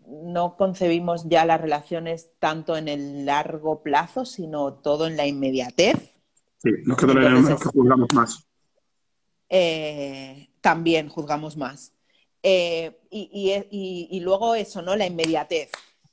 no 0.06 0.56
concebimos 0.56 1.28
ya 1.28 1.44
las 1.44 1.60
relaciones 1.60 2.30
tanto 2.38 2.76
en 2.76 2.88
el 2.88 3.26
largo 3.26 3.82
plazo, 3.82 4.24
sino 4.24 4.74
todo 4.74 5.06
en 5.06 5.16
la 5.16 5.26
inmediatez. 5.26 6.14
Sí, 6.58 6.70
no 6.84 6.94
es 6.94 7.00
que 7.00 7.06
toleremos, 7.06 7.60
que 7.60 7.68
juzgamos 7.68 8.08
más. 8.14 8.48
Eh, 9.48 10.50
también 10.60 11.08
juzgamos 11.08 11.56
más. 11.56 11.92
Eh, 12.42 13.00
y, 13.10 14.08
y, 14.10 14.20
luego 14.20 14.54
eso, 14.54 14.80
¿no? 14.80 14.94
La 14.94 15.06
inmediatez 15.06 15.70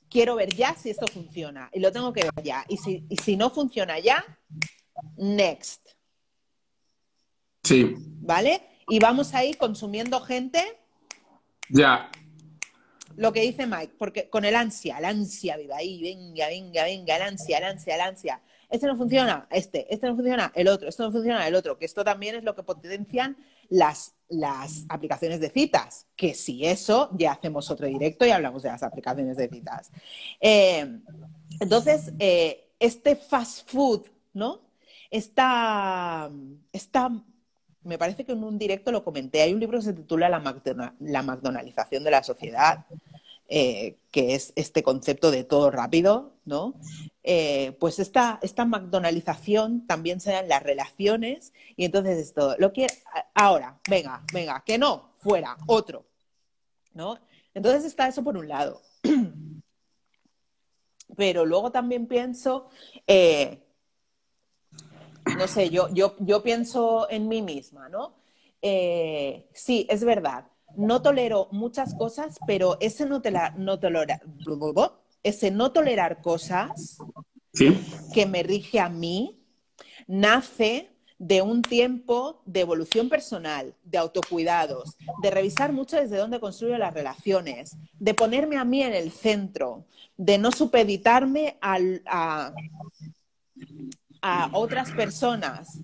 quiero 0.08 0.36
ver 0.36 0.54
ya 0.54 0.74
si 0.74 0.90
esto 0.90 1.06
funciona 1.06 1.68
y 1.72 1.80
lo 1.80 1.92
tengo 1.92 2.12
que 2.12 2.22
ver 2.22 2.44
ya. 2.44 2.64
Y 2.68 2.76
si, 2.78 3.06
si 3.22 3.36
no 3.36 3.50
funciona 3.50 3.98
ya, 3.98 4.24
next. 5.16 5.88
Sí. 7.62 7.94
¿Vale? 7.98 8.62
Y 8.88 8.98
vamos 8.98 9.34
a 9.34 9.44
ir 9.44 9.58
consumiendo 9.58 10.20
gente. 10.20 10.62
Ya. 11.68 12.10
Lo 13.16 13.32
que 13.32 13.40
dice 13.40 13.66
Mike, 13.66 13.94
porque 13.98 14.28
con 14.28 14.44
el 14.44 14.54
ansia, 14.54 14.98
el 14.98 15.06
ansia 15.06 15.56
viva 15.56 15.76
ahí, 15.76 16.02
venga, 16.02 16.48
venga, 16.48 16.84
venga, 16.84 17.16
el 17.16 17.22
ansia, 17.22 17.58
el 17.58 17.64
ansia, 17.64 17.94
el 17.94 18.00
ansia. 18.00 18.42
Este 18.68 18.86
no 18.86 18.96
funciona, 18.96 19.46
este, 19.50 19.92
este 19.92 20.06
no 20.06 20.16
funciona, 20.16 20.52
el 20.54 20.68
otro, 20.68 20.88
esto 20.88 21.04
no 21.04 21.12
funciona, 21.12 21.46
el 21.46 21.54
otro, 21.54 21.78
que 21.78 21.84
esto 21.84 22.04
también 22.04 22.34
es 22.34 22.44
lo 22.44 22.54
que 22.54 22.62
potencian 22.62 23.36
las, 23.68 24.14
las 24.28 24.84
aplicaciones 24.88 25.40
de 25.40 25.50
citas, 25.50 26.06
que 26.16 26.34
si 26.34 26.66
eso, 26.66 27.10
ya 27.12 27.32
hacemos 27.32 27.70
otro 27.70 27.86
directo 27.86 28.26
y 28.26 28.30
hablamos 28.30 28.62
de 28.62 28.70
las 28.70 28.82
aplicaciones 28.82 29.36
de 29.36 29.48
citas. 29.48 29.90
Eh, 30.40 31.00
entonces, 31.60 32.12
eh, 32.18 32.72
este 32.78 33.16
fast 33.16 33.68
food, 33.68 34.06
¿no? 34.32 34.60
Está, 35.10 36.30
está, 36.72 37.10
me 37.82 37.98
parece 37.98 38.24
que 38.24 38.32
en 38.32 38.42
un 38.42 38.58
directo 38.58 38.90
lo 38.90 39.04
comenté, 39.04 39.42
hay 39.42 39.54
un 39.54 39.60
libro 39.60 39.78
que 39.78 39.84
se 39.84 39.92
titula 39.92 40.28
La, 40.28 40.40
McDonaldización 41.22 42.02
de 42.04 42.10
la 42.10 42.22
sociedad, 42.22 42.84
eh, 43.48 43.98
que 44.10 44.34
es 44.34 44.52
este 44.56 44.82
concepto 44.82 45.30
de 45.30 45.44
todo 45.44 45.70
rápido, 45.70 46.34
¿no? 46.44 46.74
Eh, 47.22 47.76
pues 47.78 48.00
esta, 48.00 48.40
esta 48.42 48.64
McDonaldización 48.64 49.86
también 49.86 50.20
se 50.20 50.32
da 50.32 50.40
en 50.40 50.48
las 50.48 50.64
relaciones 50.64 51.52
y 51.76 51.84
entonces 51.84 52.18
esto, 52.18 52.56
lo 52.58 52.72
quiere, 52.72 52.92
ahora, 53.34 53.78
venga, 53.88 54.24
venga, 54.32 54.64
que 54.66 54.78
no, 54.78 55.12
fuera, 55.18 55.56
otro, 55.66 56.06
¿no? 56.92 57.20
Entonces 57.54 57.84
está 57.84 58.08
eso 58.08 58.24
por 58.24 58.36
un 58.36 58.48
lado. 58.48 58.82
Pero 61.16 61.46
luego 61.46 61.70
también 61.70 62.08
pienso, 62.08 62.68
eh, 63.06 63.62
no 65.38 65.46
sé, 65.46 65.70
yo, 65.70 65.88
yo, 65.94 66.16
yo 66.18 66.42
pienso 66.42 67.08
en 67.10 67.28
mí 67.28 67.42
misma, 67.42 67.88
¿no? 67.88 68.16
sí, 69.52 69.86
es 69.88 70.02
verdad, 70.02 70.46
no 70.76 71.02
tolero 71.02 71.48
muchas 71.52 71.94
cosas, 71.94 72.38
pero 72.46 72.76
ese 72.80 73.06
no, 73.06 73.20
te 73.22 73.30
la, 73.30 73.50
no 73.56 73.78
tolera, 73.78 74.20
ese 75.22 75.50
no 75.50 75.72
tolerar 75.72 76.20
cosas 76.20 76.98
que 78.12 78.26
me 78.26 78.42
rige 78.42 78.80
a 78.80 78.88
mí 78.88 79.42
nace 80.06 80.90
de 81.18 81.40
un 81.40 81.62
tiempo 81.62 82.42
de 82.44 82.60
evolución 82.60 83.08
personal, 83.08 83.74
de 83.82 83.96
autocuidados, 83.96 84.96
de 85.22 85.30
revisar 85.30 85.72
mucho 85.72 85.96
desde 85.96 86.18
dónde 86.18 86.40
construyo 86.40 86.76
las 86.76 86.92
relaciones, 86.92 87.76
de 87.98 88.12
ponerme 88.12 88.58
a 88.58 88.64
mí 88.64 88.82
en 88.82 88.92
el 88.92 89.10
centro, 89.10 89.86
de 90.18 90.36
no 90.36 90.52
supeditarme 90.52 91.56
a, 91.62 92.52
a 94.20 94.50
otras 94.52 94.90
personas, 94.92 95.80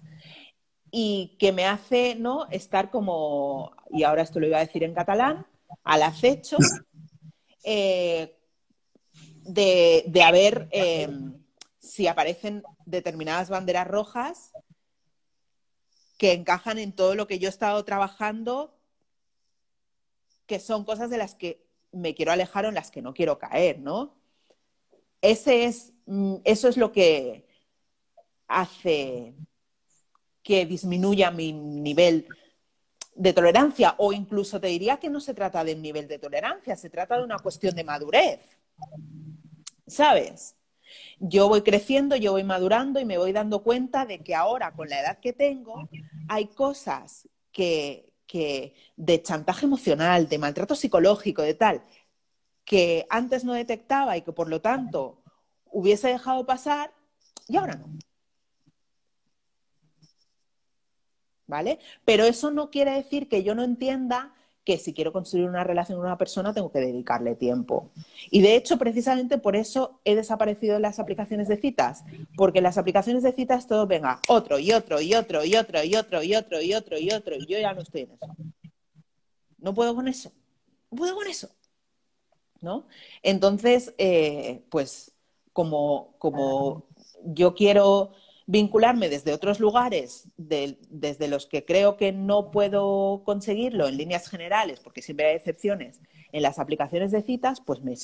y 0.95 1.37
que 1.39 1.53
me 1.53 1.65
hace 1.65 2.15
¿no? 2.15 2.47
estar 2.51 2.91
como, 2.91 3.73
y 3.93 4.03
ahora 4.05 4.23
esto 4.23 4.41
lo 4.41 4.47
iba 4.47 4.57
a 4.57 4.67
decir 4.67 4.83
en 4.83 4.95
catalán, 4.95 5.47
al 5.85 6.03
acecho 6.03 6.57
eh, 7.63 8.37
de, 9.43 10.05
de, 10.07 10.23
haber, 10.23 10.69
eh, 10.73 11.09
si 11.79 12.07
aparecen 12.07 12.63
determinadas 12.87 13.51
banderas 13.51 13.87
rojas 13.87 14.53
que 16.17 16.33
encajan 16.33 16.79
en 16.79 16.93
todo 16.93 17.15
lo 17.15 17.27
que 17.27 17.39
yo 17.39 17.49
he 17.49 17.51
estado 17.51 17.85
trabajando, 17.85 18.79
que 20.47 20.59
son 20.59 20.85
cosas 20.85 21.11
de 21.11 21.19
las 21.19 21.35
que 21.35 21.67
me 21.93 22.15
quiero 22.15 22.33
alejar 22.33 22.65
o 22.65 22.69
en 22.69 22.75
las 22.75 22.91
que 22.91 23.03
no 23.03 23.13
quiero 23.13 23.39
caer, 23.39 23.79
¿no? 23.79 24.15
Ese 25.21 25.65
es, 25.65 25.93
mm, 26.07 26.37
eso 26.45 26.69
es 26.69 26.77
lo 26.77 26.93
que 26.93 27.47
hace 28.49 29.35
que 30.43 30.67
disminuya 30.67 31.31
mi 31.31 31.53
nivel 31.53 32.27
de 33.15 33.33
tolerancia 33.33 33.95
o 33.99 34.13
incluso 34.13 34.61
te 34.61 34.69
diría 34.69 34.97
que 34.99 35.11
no 35.11 35.21
se 35.21 35.35
trata 35.35 35.65
de 35.65 35.75
un 35.75 35.83
nivel 35.83 36.09
de 36.09 36.19
tolerancia, 36.19 36.77
se 36.77 36.91
trata 36.91 37.19
de 37.19 37.25
una 37.25 37.39
cuestión 37.39 37.75
de 37.75 37.85
madurez. 37.85 38.41
¿Sabes? 39.87 40.57
Yo 41.19 41.49
voy 41.49 41.63
creciendo, 41.63 42.17
yo 42.17 42.33
voy 42.33 42.45
madurando 42.45 43.01
y 43.01 43.05
me 43.05 43.19
voy 43.19 43.33
dando 43.33 43.63
cuenta 43.63 44.07
de 44.07 44.21
que 44.21 44.35
ahora, 44.35 44.73
con 44.73 44.89
la 44.89 45.01
edad 45.01 45.19
que 45.19 45.33
tengo, 45.33 45.89
hay 46.29 46.47
cosas 46.47 47.29
que, 47.51 48.13
que 48.27 48.75
de 48.97 49.23
chantaje 49.23 49.67
emocional, 49.67 50.29
de 50.29 50.39
maltrato 50.39 50.75
psicológico, 50.75 51.43
de 51.43 51.55
tal, 51.55 51.83
que 52.65 53.07
antes 53.11 53.45
no 53.45 53.53
detectaba 53.53 54.17
y 54.17 54.23
que 54.23 54.33
por 54.33 54.49
lo 54.49 54.61
tanto 54.61 55.23
hubiese 55.71 56.09
dejado 56.09 56.47
pasar 56.47 56.93
y 57.49 57.57
ahora 57.57 57.75
no. 57.75 57.87
¿vale? 61.53 61.79
Pero 62.07 62.25
eso 62.25 62.51
no 62.51 62.71
quiere 62.71 62.93
decir 62.93 63.29
que 63.29 63.43
yo 63.43 63.55
no 63.55 63.63
entienda 63.63 64.33
que 64.65 64.79
si 64.79 64.95
quiero 64.95 65.13
construir 65.13 65.47
una 65.47 65.65
relación 65.65 65.99
con 65.99 66.07
una 66.07 66.17
persona 66.17 66.55
tengo 66.55 66.73
que 66.73 66.79
dedicarle 66.79 67.35
tiempo. 67.35 67.91
Y 68.31 68.41
de 68.41 68.57
hecho, 68.57 68.79
precisamente 68.79 69.37
por 69.37 69.55
eso 69.55 70.01
he 70.05 70.15
desaparecido 70.15 70.79
las 70.79 70.99
aplicaciones 70.99 71.49
de 71.49 71.59
citas, 71.59 72.05
porque 72.37 72.63
las 72.63 72.79
aplicaciones 72.79 73.23
de 73.23 73.33
citas 73.33 73.67
todo 73.67 73.87
venga, 73.87 74.21
otro 74.29 74.59
y 74.59 74.73
otro 74.73 74.99
y 75.03 75.15
otro 75.15 75.45
y 75.45 75.55
otro 75.57 75.85
y 75.85 75.95
otro 75.95 76.23
y 76.23 76.35
otro 76.35 76.63
y 76.63 76.73
otro 76.73 76.99
y 76.99 77.11
otro, 77.11 77.37
y 77.37 77.47
yo 77.47 77.59
ya 77.59 77.75
no 77.75 77.83
estoy 77.83 78.03
en 78.03 78.13
eso. 78.13 78.27
No 79.59 79.75
puedo 79.75 79.95
con 79.95 80.09
eso, 80.09 80.33
no 80.91 80.97
puedo 80.97 81.15
con 81.15 81.27
eso. 81.27 81.51
¿No? 82.63 82.87
Entonces, 83.23 83.93
eh, 83.99 84.63
pues 84.71 85.13
como, 85.53 86.15
como 86.19 86.87
yo 87.25 87.55
quiero 87.55 88.13
vincularme 88.47 89.09
desde 89.09 89.33
otros 89.33 89.61
lugares, 89.61 90.29
desde 90.37 91.29
los 91.29 91.47
que 91.47 91.65
creo 91.65 91.97
que 91.97 92.13
no 92.13 92.51
puedo 92.51 93.23
conseguirlo 93.25 93.89
en 93.89 93.97
líneas 93.97 94.29
generales, 94.29 94.81
porque 94.81 95.03
siempre 95.03 95.27
hay 95.27 95.37
excepciones, 95.37 96.01
en 96.33 96.43
las 96.43 96.59
aplicaciones 96.59 97.13
de 97.13 97.23
citas, 97.23 97.61
pues 97.61 97.83
me, 97.83 97.95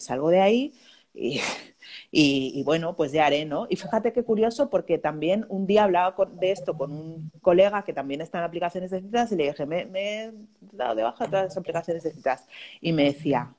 salgo 0.00 0.30
de 0.30 0.40
ahí 0.40 0.74
y, 1.14 2.62
bueno, 2.64 2.94
pues 2.94 3.12
ya 3.12 3.26
haré, 3.26 3.44
¿no? 3.44 3.66
Y 3.70 3.76
fíjate 3.76 4.12
qué 4.12 4.22
curioso, 4.22 4.70
porque 4.70 4.98
también 4.98 5.46
un 5.48 5.66
día 5.66 5.84
hablaba 5.84 6.14
de 6.32 6.52
esto 6.52 6.76
con 6.76 6.92
un 6.92 7.32
colega 7.40 7.82
que 7.82 7.92
también 7.92 8.20
está 8.20 8.38
en 8.38 8.44
aplicaciones 8.44 8.90
de 8.90 9.00
citas 9.00 9.32
y 9.32 9.36
le 9.36 9.48
dije, 9.48 9.66
me, 9.66 9.86
me 9.86 10.24
he 10.24 10.32
dado 10.60 10.94
de 10.94 11.02
baja 11.02 11.26
todas 11.26 11.44
las 11.44 11.56
aplicaciones 11.56 12.02
de 12.02 12.12
citas. 12.12 12.46
Y 12.80 12.92
me 12.92 13.04
decía, 13.04 13.54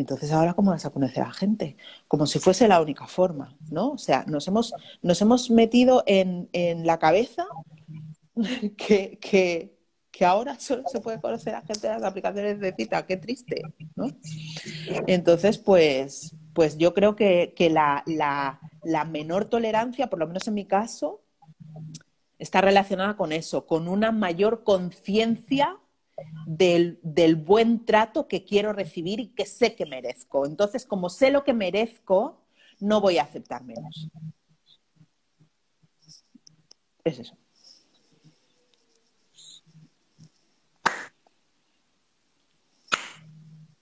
entonces 0.00 0.32
ahora 0.32 0.54
cómo 0.54 0.70
vas 0.70 0.84
a 0.84 0.90
conocer 0.90 1.22
a 1.22 1.28
la 1.28 1.32
gente, 1.32 1.76
como 2.08 2.26
si 2.26 2.38
fuese 2.38 2.68
la 2.68 2.80
única 2.80 3.06
forma, 3.06 3.56
¿no? 3.70 3.90
O 3.92 3.98
sea, 3.98 4.24
nos 4.26 4.46
hemos, 4.48 4.74
nos 5.02 5.20
hemos 5.20 5.50
metido 5.50 6.02
en, 6.06 6.48
la 6.84 6.98
cabeza 6.98 7.46
que, 8.76 9.18
que, 9.20 9.76
ahora 10.24 10.58
solo 10.60 10.82
se 10.86 11.00
puede 11.00 11.18
conocer 11.18 11.54
a 11.54 11.62
gente 11.62 11.88
de 11.88 11.94
las 11.94 12.02
aplicaciones 12.02 12.60
de 12.60 12.74
cita, 12.74 13.06
qué 13.06 13.16
triste, 13.16 13.62
¿no? 13.96 14.08
Entonces, 15.06 15.56
pues, 15.56 16.36
pues 16.52 16.76
yo 16.76 16.92
creo 16.92 17.16
que, 17.16 17.54
la, 17.70 18.04
la 18.84 19.04
menor 19.06 19.46
tolerancia, 19.46 20.10
por 20.10 20.18
lo 20.18 20.26
menos 20.26 20.46
en 20.46 20.54
mi 20.54 20.66
caso, 20.66 21.22
está 22.38 22.60
relacionada 22.60 23.16
con 23.16 23.32
eso, 23.32 23.66
con 23.66 23.88
una 23.88 24.12
mayor 24.12 24.62
conciencia 24.62 25.78
del, 26.46 26.98
buen 27.36 27.84
trato 27.84 28.28
que 28.28 28.44
quiero 28.44 28.72
recibir 28.72 29.20
y 29.20 29.28
que 29.28 29.46
sé 29.46 29.74
que 29.74 29.86
merezco. 29.86 30.46
Entonces, 30.46 30.86
como 30.86 31.10
sé 31.10 31.30
lo 31.30 31.44
que 31.44 31.52
merezco, 31.52 32.40
no 32.80 33.00
voy 33.00 33.18
a 33.18 33.22
aceptar 33.22 33.64
menos. 33.64 34.08
Es 37.04 37.18
eso. 37.18 37.36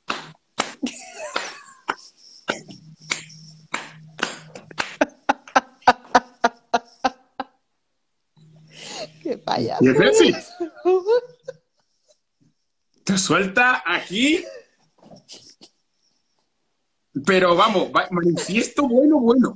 Qué. 9.23 9.43
Suelta 13.17 13.83
aquí. 13.87 14.45
Pero 17.27 17.57
vamos, 17.57 17.91
va- 17.95 18.09
manifiesto 18.11 18.87
bueno, 18.87 19.19
bueno. 19.21 19.55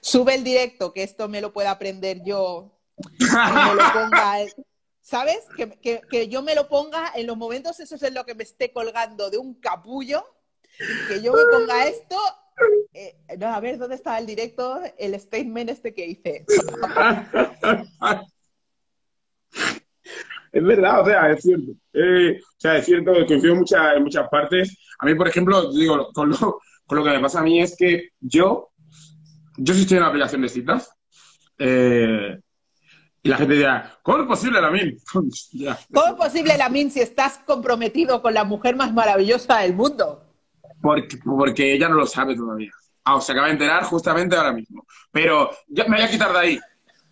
Sube 0.00 0.34
el 0.34 0.44
directo, 0.44 0.92
que 0.92 1.02
esto 1.02 1.28
me 1.28 1.40
lo 1.40 1.52
pueda 1.52 1.70
aprender 1.72 2.22
yo. 2.24 2.78
me 3.18 3.74
lo 3.74 3.92
ponga. 3.92 4.38
¿Sabes? 5.00 5.40
Que, 5.56 5.70
que- 5.70 6.02
que 6.10 6.28
yo 6.28 6.42
me 6.42 6.54
lo 6.54 6.68
ponga 6.68 7.12
en 7.14 7.26
los 7.26 7.36
momentos 7.36 7.78
esos 7.80 8.02
en 8.02 8.14
los 8.14 8.24
que 8.24 8.34
me 8.34 8.44
esté 8.44 8.72
colgando 8.72 9.30
de 9.30 9.38
un 9.38 9.54
capullo, 9.54 10.22
que 11.08 11.22
yo 11.22 11.32
me 11.32 11.42
ponga 11.50 11.86
esto. 11.86 12.16
eh, 12.92 13.16
no, 13.38 13.48
a 13.48 13.60
ver, 13.60 13.78
¿dónde 13.78 13.94
estaba 13.96 14.18
el 14.18 14.26
directo? 14.26 14.80
El 14.98 15.18
statement 15.20 15.70
este 15.70 15.94
que 15.94 16.06
hice. 16.06 16.44
Es 20.52 20.62
verdad, 20.64 21.00
o 21.02 21.04
sea, 21.06 21.30
es 21.30 21.42
cierto. 21.42 21.72
Eh, 21.92 22.38
o 22.40 22.60
sea, 22.60 22.76
es 22.78 22.84
cierto, 22.86 23.12
coincido 23.26 23.52
en 23.52 23.58
muchas, 23.60 23.96
en 23.96 24.02
muchas 24.04 24.28
partes. 24.28 24.76
A 24.98 25.06
mí, 25.06 25.14
por 25.14 25.28
ejemplo, 25.28 25.70
digo, 25.72 26.08
con 26.12 26.30
lo, 26.30 26.60
con 26.86 26.98
lo 26.98 27.04
que 27.04 27.10
me 27.10 27.20
pasa 27.20 27.40
a 27.40 27.42
mí 27.42 27.60
es 27.60 27.76
que 27.76 28.10
yo, 28.20 28.70
yo 29.56 29.74
sí 29.74 29.82
estoy 29.82 29.96
en 29.98 30.02
una 30.04 30.10
aplicación 30.10 30.42
de 30.42 30.48
citas. 30.48 30.90
eh, 31.58 32.38
y 33.22 33.28
la 33.28 33.36
gente 33.36 33.54
dirá, 33.54 33.98
¿cómo 34.02 34.22
es 34.22 34.28
posible, 34.28 34.60
Lamin? 34.60 34.96
Ya. 35.52 35.78
¿Cómo 35.92 36.06
es 36.08 36.14
posible, 36.14 36.56
Lamin, 36.56 36.90
si 36.90 37.00
estás 37.00 37.38
comprometido 37.44 38.22
con 38.22 38.32
la 38.32 38.44
mujer 38.44 38.76
más 38.76 38.92
maravillosa 38.92 39.58
del 39.58 39.74
mundo? 39.74 40.24
Porque, 40.80 41.18
porque 41.24 41.74
ella 41.74 41.88
no 41.88 41.96
lo 41.96 42.06
sabe 42.06 42.36
todavía. 42.36 42.70
Ah, 43.04 43.20
se 43.20 43.32
acaba 43.32 43.48
de 43.48 43.54
enterar 43.54 43.82
justamente 43.84 44.36
ahora 44.36 44.52
mismo. 44.52 44.86
Pero 45.10 45.50
ya 45.66 45.84
me 45.84 45.96
voy 45.96 46.04
a 46.06 46.10
quitar 46.10 46.32
de 46.32 46.38
ahí. 46.38 46.60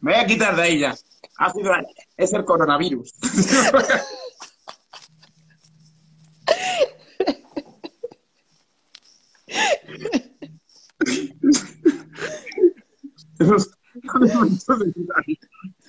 Me 0.00 0.12
voy 0.12 0.20
a 0.20 0.26
quitar 0.26 0.54
de 0.54 0.62
ahí 0.62 0.78
ya. 0.78 0.94
Ha 1.38 1.52
sido, 1.52 1.72
es 2.16 2.32
el 2.32 2.44
coronavirus. 2.44 3.12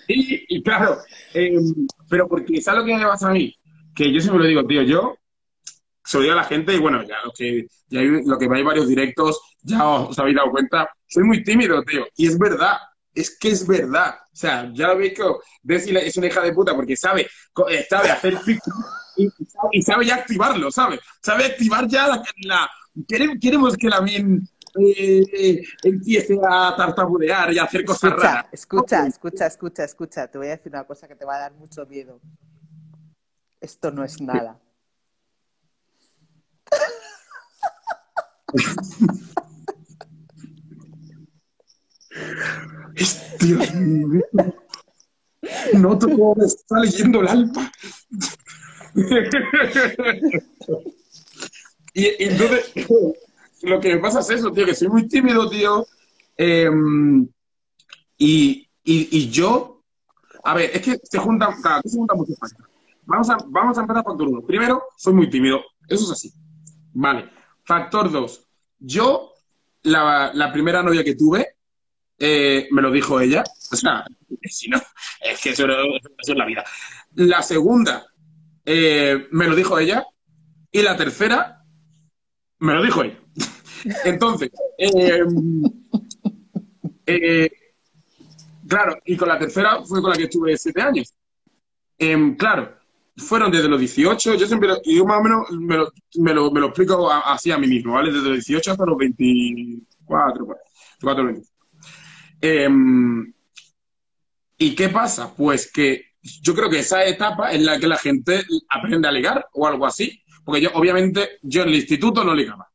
Y, 0.10 0.64
claro, 0.64 0.98
eh, 1.34 1.58
pero 2.10 2.28
porque 2.28 2.62
¿sabes 2.62 2.82
lo 2.82 2.86
que 2.86 2.96
me 2.96 3.04
pasa 3.04 3.30
a 3.30 3.34
mí? 3.34 3.54
Que 3.96 4.12
yo 4.12 4.20
siempre 4.20 4.44
lo 4.44 4.50
digo, 4.50 4.66
tío, 4.66 4.84
yo 4.84 5.18
digo 6.14 6.34
a 6.34 6.38
la 6.38 6.44
gente 6.44 6.74
y 6.74 6.80
bueno, 6.80 7.04
ya 7.04 7.16
lo 7.24 7.32
que, 7.32 7.68
ya 7.90 8.02
lo 8.02 8.38
que 8.38 8.48
hay 8.52 8.64
varios 8.64 8.88
directos, 8.88 9.42
ya 9.62 9.84
os 9.86 10.18
habéis 10.18 10.38
dado 10.38 10.52
cuenta, 10.52 10.90
soy 11.08 11.24
muy 11.24 11.44
tímido, 11.44 11.84
tío, 11.84 12.06
y 12.16 12.28
es 12.28 12.38
verdad, 12.38 12.78
es 13.22 13.38
que 13.38 13.50
es 13.50 13.66
verdad, 13.66 14.16
o 14.32 14.36
sea, 14.36 14.70
ya 14.74 14.88
lo 14.88 14.98
veis 14.98 15.14
que 15.14 15.24
Desi 15.64 15.96
es 15.96 16.16
una 16.18 16.28
hija 16.28 16.42
de 16.42 16.54
puta 16.54 16.76
porque 16.76 16.96
sabe, 16.96 17.28
eh, 17.70 17.86
sabe 17.90 18.12
hacer 18.12 18.38
y, 19.18 19.30
y 19.72 19.82
sabe- 19.82 20.06
ya 20.06 20.16
activarlo, 20.16 20.72
¿sabe? 20.72 21.00
Sabe 21.22 21.46
activar 21.46 21.88
ya 21.88 22.08
la... 22.08 22.24
la 22.44 22.70
queremos, 23.08 23.38
queremos 23.42 23.78
que 23.78 23.90
la 23.90 24.00
bien 24.02 24.48
eh, 24.80 25.64
empiece 25.84 26.38
a 26.48 26.76
tartamudear 26.78 27.52
y 27.54 27.58
a 27.60 27.64
hacer 27.64 27.84
cosas 27.84 28.12
Escucha, 28.12 28.28
raras. 28.28 28.46
escucha, 28.52 29.08
escucha, 29.08 29.46
escucha, 29.48 29.84
escucha. 29.84 30.28
Te 30.28 30.38
voy 30.38 30.48
a 30.48 30.52
decir 30.52 30.72
una 30.72 30.84
cosa 30.86 31.08
que 31.08 31.16
te 31.16 31.26
va 31.26 31.36
a 31.36 31.40
dar 31.40 31.54
mucho 31.54 31.86
miedo. 31.88 32.22
Esto 33.60 33.92
no 33.92 34.04
es 34.04 34.22
nada. 34.22 34.60
Dios 43.40 43.74
mío. 43.76 44.22
Noto 45.74 46.08
cómo 46.10 46.36
me 46.36 46.46
está 46.46 46.80
leyendo 46.80 47.22
el 47.22 47.28
alma. 47.28 47.72
y, 51.94 52.24
entonces, 52.24 52.74
lo 53.62 53.80
que 53.80 53.96
me 53.96 54.02
pasa 54.02 54.20
es 54.20 54.30
eso, 54.32 54.52
tío, 54.52 54.66
que 54.66 54.76
soy 54.76 54.90
muy 54.90 55.08
tímido, 55.08 55.50
tío. 55.50 55.86
Eh, 56.38 56.70
y, 58.18 58.68
y, 58.84 59.18
y 59.18 59.30
yo, 59.30 59.84
a 60.44 60.54
ver, 60.56 60.72
es 60.74 60.82
que 60.82 61.00
se 61.04 61.20
juntan, 61.20 61.62
factores. 61.62 61.98
Vamos 63.04 63.30
a, 63.30 63.38
vamos 63.48 63.78
a 63.78 63.82
empezar 63.82 64.04
factor 64.04 64.28
uno. 64.28 64.42
Primero, 64.42 64.84
soy 64.98 65.14
muy 65.14 65.30
tímido. 65.30 65.62
Eso 65.88 66.06
es 66.06 66.12
así. 66.12 66.34
Vale. 66.94 67.30
Factor 67.64 68.12
dos. 68.12 68.48
Yo, 68.80 69.34
la, 69.84 70.32
la 70.34 70.52
primera 70.52 70.82
novia 70.82 71.04
que 71.04 71.16
tuve, 71.16 71.57
eh, 72.20 72.68
me 72.72 72.82
lo 72.82 72.92
dijo 72.92 73.20
ella. 73.20 73.44
O 73.72 73.76
sea, 73.76 74.06
si 74.44 74.70
no, 74.70 74.78
es 75.22 75.42
que 75.42 75.52
eso, 75.52 75.66
eso 75.66 76.32
es 76.34 76.38
la 76.38 76.46
vida. 76.46 76.64
La 77.16 77.42
segunda, 77.42 78.06
eh, 78.66 79.28
me 79.32 79.48
lo 79.48 79.56
dijo 79.56 79.78
ella. 79.80 80.06
Y 80.72 80.82
la 80.82 80.98
tercera, 80.98 81.64
me 82.60 82.74
lo 82.74 82.84
dijo 82.84 83.04
ella. 83.04 83.20
Entonces, 84.06 84.52
eh, 84.78 85.24
eh, 87.06 87.50
claro, 88.68 88.98
y 89.06 89.16
con 89.16 89.30
la 89.30 89.40
tercera 89.40 89.82
fue 89.84 90.02
con 90.02 90.12
la 90.12 90.18
que 90.18 90.24
estuve 90.24 90.58
siete 90.58 90.82
años. 90.82 91.14
Em, 91.98 92.36
claro, 92.36 92.78
fueron 93.16 93.52
desde 93.52 93.70
los 93.70 93.80
18, 93.80 94.36
yo 94.36 94.46
siempre, 94.46 94.70
yo 94.86 95.06
más 95.06 95.20
o 95.20 95.24
menos 95.24 95.52
me 95.52 95.78
lo, 95.78 95.92
me 96.20 96.34
lo, 96.34 96.52
me 96.52 96.60
lo 96.60 96.68
explico 96.68 97.10
así 97.12 97.52
a 97.52 97.58
mí 97.58 97.68
mismo, 97.68 97.94
¿vale? 97.94 98.12
Desde 98.12 98.28
los 98.28 98.46
18 98.46 98.72
hasta 98.72 98.86
los 98.86 98.98
24, 98.98 100.46
pues, 100.46 100.60
24, 101.02 101.42
25. 102.42 102.66
Em, 102.66 103.34
¿Y 104.60 104.76
qué 104.76 104.90
pasa? 104.90 105.34
Pues 105.36 105.72
que 105.72 106.08
yo 106.42 106.56
creo 106.56 106.70
que 106.70 106.80
esa 106.80 107.06
etapa 107.06 107.54
en 107.54 107.66
la 107.66 107.80
que 107.80 107.88
la 107.88 107.98
gente 107.98 108.44
aprende 108.70 109.08
a 109.08 109.12
ligar 109.12 109.48
o 109.54 109.68
algo 109.68 109.86
así, 109.86 110.24
porque 110.44 110.62
yo, 110.62 110.70
obviamente, 110.74 111.40
yo 111.42 111.62
en 111.64 111.70
el 111.70 111.76
instituto 111.76 112.24
no 112.24 112.34
ligaba, 112.34 112.70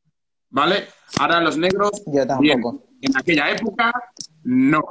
¿vale? 0.49 0.87
Ahora 1.19 1.41
los 1.41 1.57
negros, 1.57 1.91
Yo 2.07 2.25
tampoco. 2.25 2.39
bien. 2.41 2.61
En 3.01 3.17
aquella 3.17 3.51
época, 3.51 3.91
no. 4.43 4.81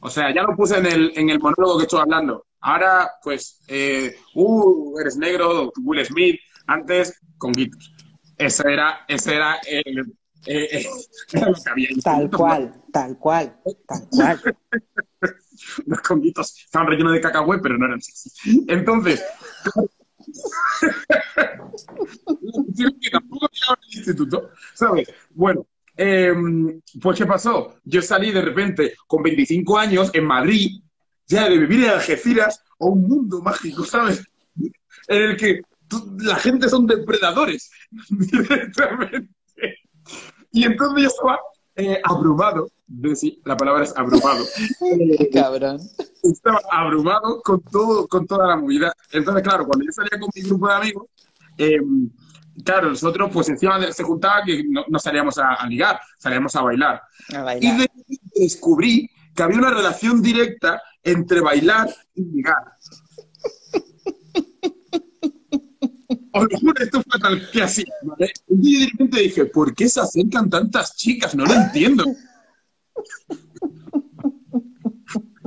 O 0.00 0.10
sea, 0.10 0.34
ya 0.34 0.42
lo 0.42 0.54
puse 0.56 0.78
en 0.78 0.86
el, 0.86 1.12
en 1.16 1.30
el 1.30 1.38
monólogo 1.38 1.78
que 1.78 1.84
estoy 1.84 2.00
hablando. 2.00 2.44
Ahora, 2.60 3.10
pues, 3.22 3.60
eh, 3.68 4.14
uh, 4.34 4.98
eres 5.00 5.16
negro, 5.16 5.72
Will 5.82 6.04
Smith, 6.04 6.40
antes, 6.66 7.18
con 7.38 7.52
guitos. 7.52 7.92
Ese 8.36 8.72
era, 8.72 9.04
ese 9.08 9.34
era 9.36 9.58
el, 9.66 10.12
eh, 10.46 10.68
eh. 10.72 10.86
Tal 12.02 12.30
cual, 12.30 12.82
tal 12.92 13.18
cual, 13.18 13.60
tal 13.86 14.08
cual. 14.08 14.56
Los 15.86 16.00
conguitos 16.00 16.58
estaban 16.58 16.88
rellenos 16.88 17.12
de 17.12 17.20
cacahuete, 17.20 17.62
pero 17.62 17.78
no 17.78 17.86
eran 17.86 18.00
sexy. 18.00 18.64
Entonces, 18.68 19.22
que 23.00 23.10
tampoco 23.10 23.48
llegaba 23.52 23.78
al 23.80 23.94
instituto, 23.96 24.50
¿sabes? 24.74 25.08
Bueno, 25.30 25.66
eh, 25.96 26.34
pues 27.00 27.18
¿qué 27.18 27.26
pasó? 27.26 27.76
Yo 27.84 28.02
salí 28.02 28.32
de 28.32 28.42
repente 28.42 28.94
con 29.06 29.22
25 29.22 29.78
años 29.78 30.10
en 30.12 30.24
Madrid, 30.24 30.82
ya 31.26 31.48
de 31.48 31.58
vivir 31.58 31.84
en 31.84 31.90
Algeciras, 31.90 32.62
a 32.80 32.86
un 32.86 33.02
mundo 33.02 33.40
mágico, 33.40 33.84
¿sabes? 33.84 34.24
En 35.08 35.22
el 35.22 35.36
que 35.36 35.62
la 36.18 36.36
gente 36.36 36.68
son 36.68 36.86
depredadores, 36.86 37.70
directamente. 38.08 39.28
Y 40.50 40.64
entonces 40.64 41.02
yo 41.04 41.08
estaba 41.08 41.38
eh, 41.76 42.00
abrumado, 42.04 42.68
de- 42.86 43.16
sí, 43.16 43.40
la 43.44 43.56
palabra 43.56 43.84
es 43.84 43.96
abrumado. 43.96 44.44
Eh, 44.82 45.30
Cabrón. 45.32 45.80
estaba 46.22 46.60
abrumado 46.70 47.40
con 47.42 47.60
todo, 47.62 48.06
con 48.08 48.26
toda 48.26 48.46
la 48.48 48.56
movida. 48.56 48.92
Entonces, 49.10 49.42
claro, 49.42 49.66
cuando 49.66 49.84
yo 49.86 49.92
salía 49.92 50.18
con 50.20 50.28
mi 50.34 50.42
grupo 50.42 50.68
de 50.68 50.74
amigos, 50.74 51.06
eh, 51.58 51.78
claro, 52.64 52.90
nosotros, 52.90 53.30
pues 53.32 53.48
encima 53.48 53.78
de- 53.78 53.92
se 53.92 54.02
juntaba 54.02 54.42
que 54.44 54.62
no, 54.68 54.84
no 54.88 54.98
salíamos 54.98 55.38
a, 55.38 55.54
a 55.54 55.66
ligar, 55.66 55.98
salíamos 56.18 56.54
a 56.56 56.62
bailar. 56.62 57.02
A 57.34 57.56
Y 57.56 57.76
de- 57.78 57.90
descubrí 58.36 59.08
que 59.34 59.42
había 59.42 59.56
una 59.58 59.70
relación 59.70 60.20
directa 60.20 60.82
entre 61.02 61.40
bailar 61.40 61.88
y 62.14 62.22
ligar. 62.24 62.62
Os 66.34 66.46
lo 66.50 66.58
juro, 66.58 66.82
esto 66.82 67.02
fue 67.02 67.20
tal 67.20 67.50
que 67.50 67.62
así, 67.62 67.84
¿vale? 68.02 68.32
Un 68.48 68.60
día 68.62 68.80
de 68.80 68.86
repente 68.92 69.20
dije, 69.20 69.44
¿por 69.46 69.74
qué 69.74 69.88
se 69.88 70.00
acercan 70.00 70.48
tantas 70.48 70.96
chicas? 70.96 71.34
No 71.34 71.44
lo 71.44 71.52
entiendo. 71.52 72.04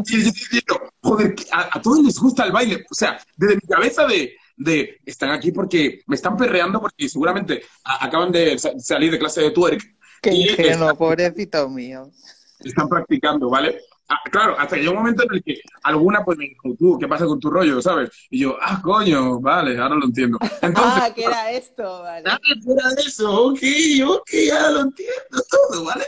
Y 0.08 0.24
yo 0.24 0.32
digo, 0.52 0.90
joder, 1.02 1.36
a, 1.52 1.78
a 1.78 1.82
todos 1.82 2.04
les 2.04 2.20
gusta 2.20 2.44
el 2.46 2.52
baile. 2.52 2.86
O 2.92 2.94
sea, 2.94 3.18
desde 3.38 3.56
mi 3.56 3.62
cabeza 3.62 4.06
de, 4.06 4.36
de 4.58 5.00
están 5.06 5.32
aquí 5.32 5.52
porque 5.52 6.02
me 6.06 6.16
están 6.16 6.38
perreando 6.38 6.80
porque 6.80 7.10
seguramente 7.10 7.64
a- 7.84 8.06
acaban 8.06 8.32
de 8.32 8.58
sa- 8.60 8.78
salir 8.78 9.12
de 9.12 9.20
clase 9.20 9.42
de 9.42 9.52
twerk. 9.52 9.82
Qué 10.22 10.34
Y 10.34 10.50
ingenuo, 10.50 10.96
pobrecito 10.96 11.68
mío. 11.70 12.12
están 12.60 12.88
practicando, 12.88 13.50
¿vale? 13.50 13.80
Ah, 14.08 14.20
claro, 14.32 14.56
hasta 14.60 14.76
que 14.76 14.84
llegó 14.84 14.94
un 14.94 15.00
momento 15.00 15.24
en 15.24 15.34
el 15.34 15.44
que 15.44 15.62
alguna 15.84 16.24
pues 16.24 16.38
me 16.38 16.46
dijo, 16.46 16.76
tú, 16.78 16.98
¿qué 17.00 17.08
pasa 17.08 17.26
con 17.26 17.40
tu 17.40 17.50
rollo, 17.50 17.82
sabes? 17.82 18.12
Y 18.30 18.40
yo, 18.40 18.56
ah, 18.62 18.80
coño, 18.84 19.40
vale, 19.40 19.80
ahora 19.80 19.96
lo 19.96 20.06
entiendo. 20.06 20.38
ah, 20.62 21.10
¿qué 21.16 21.24
era 21.24 21.52
esto? 21.52 22.04
Vale. 22.04 22.30
Ah, 22.30 22.40
¿qué 22.44 22.72
era 22.72 22.90
eso? 23.04 23.48
Ok, 23.48 23.60
ok, 24.08 24.30
ya 24.48 24.70
lo 24.70 24.82
entiendo 24.82 25.44
todo, 25.50 25.86
¿vale? 25.86 26.06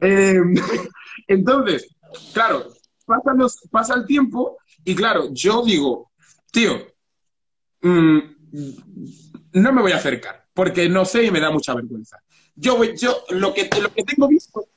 Em, 0.00 0.54
entonces, 1.26 1.88
claro, 2.32 2.66
pasa, 3.04 3.32
pasa 3.70 3.94
el 3.94 4.06
tiempo 4.06 4.58
y 4.84 4.94
claro, 4.94 5.28
yo 5.32 5.64
digo, 5.64 6.12
tío, 6.52 6.72
mm, 7.82 8.18
no 9.54 9.72
me 9.72 9.82
voy 9.82 9.92
a 9.92 9.96
acercar 9.96 10.46
porque 10.54 10.88
no 10.88 11.04
sé 11.04 11.24
y 11.24 11.30
me 11.30 11.40
da 11.40 11.50
mucha 11.50 11.74
vergüenza. 11.74 12.18
Yo, 12.54 12.84
yo 12.84 13.24
lo, 13.30 13.54
que, 13.54 13.68
lo 13.80 13.92
que 13.92 14.04
tengo 14.04 14.28
visto 14.28 14.68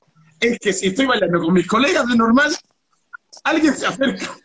es 0.43 0.59
que 0.59 0.73
si 0.73 0.87
estoy 0.87 1.05
bailando 1.05 1.39
con 1.39 1.53
mis 1.53 1.67
colegas 1.67 2.05
de 2.07 2.17
normal, 2.17 2.53
alguien 3.43 3.73
se 3.75 3.87
acerca. 3.87 4.35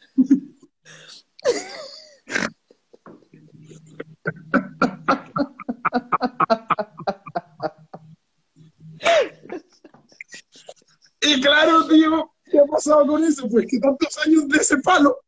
y 11.21 11.41
claro, 11.41 11.89
tío, 11.89 12.31
¿qué 12.45 12.61
ha 12.61 12.67
pasado 12.67 13.07
con 13.07 13.25
eso? 13.25 13.49
Pues 13.49 13.67
que 13.69 13.81
tantos 13.81 14.19
años 14.25 14.49
de 14.49 14.59
ese 14.59 14.79
palo 14.79 15.19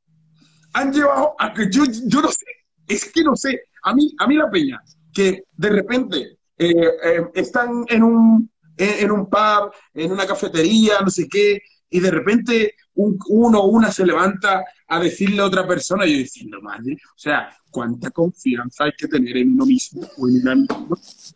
han 0.72 0.92
llevado 0.92 1.34
a 1.38 1.52
que 1.52 1.68
yo, 1.68 1.82
yo 2.04 2.22
no 2.22 2.28
sé, 2.28 2.46
es 2.86 3.10
que 3.10 3.24
no 3.24 3.34
sé, 3.34 3.60
a 3.82 3.92
mí, 3.92 4.14
a 4.18 4.28
mí 4.28 4.36
la 4.36 4.48
peña, 4.48 4.80
que 5.12 5.42
de 5.52 5.68
repente 5.68 6.38
eh, 6.56 6.72
eh, 7.02 7.28
están 7.34 7.84
en 7.88 8.04
un, 8.04 8.50
en, 8.80 9.10
un 9.10 9.28
pub, 9.28 9.72
en 9.94 10.12
una 10.12 10.26
cafetería, 10.26 11.00
no 11.00 11.10
sé 11.10 11.28
qué, 11.28 11.60
y 11.90 12.00
de 12.00 12.10
repente 12.10 12.74
uno 12.94 13.60
o 13.60 13.66
una 13.66 13.90
se 13.90 14.06
levanta 14.06 14.64
a 14.86 15.00
decirle 15.00 15.42
a 15.42 15.46
otra 15.46 15.66
persona, 15.66 16.06
yo 16.06 16.12
diciendo, 16.12 16.60
madre, 16.62 16.94
o 16.94 17.18
sea, 17.18 17.48
cuánta 17.70 18.10
confianza 18.10 18.84
hay 18.84 18.92
que 18.96 19.08
tener 19.08 19.36
en 19.36 19.52
uno 19.52 19.66
mismo 19.66 20.02
un 20.18 20.66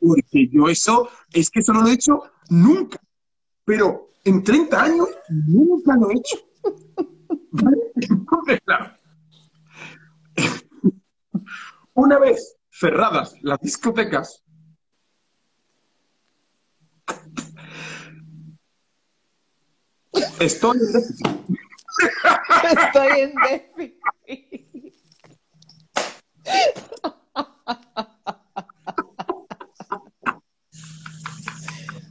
porque 0.00 0.48
yo 0.50 0.68
eso, 0.68 1.08
es 1.32 1.50
que 1.50 1.60
eso 1.60 1.72
no 1.72 1.82
lo 1.82 1.88
he 1.88 1.94
hecho 1.94 2.22
nunca, 2.50 3.00
pero 3.64 4.10
en 4.24 4.42
30 4.42 4.82
años 4.82 5.08
nunca 5.28 5.96
lo 5.96 6.10
he 6.10 6.14
hecho. 6.14 6.38
una 11.94 12.18
vez 12.18 12.56
cerradas 12.70 13.34
las 13.42 13.60
discotecas, 13.60 14.43
Estoy 20.40 20.78
en 20.78 20.93
déficit. 20.93 21.27
Estoy 22.70 23.20
en 23.20 23.35
déficit. 23.35 23.94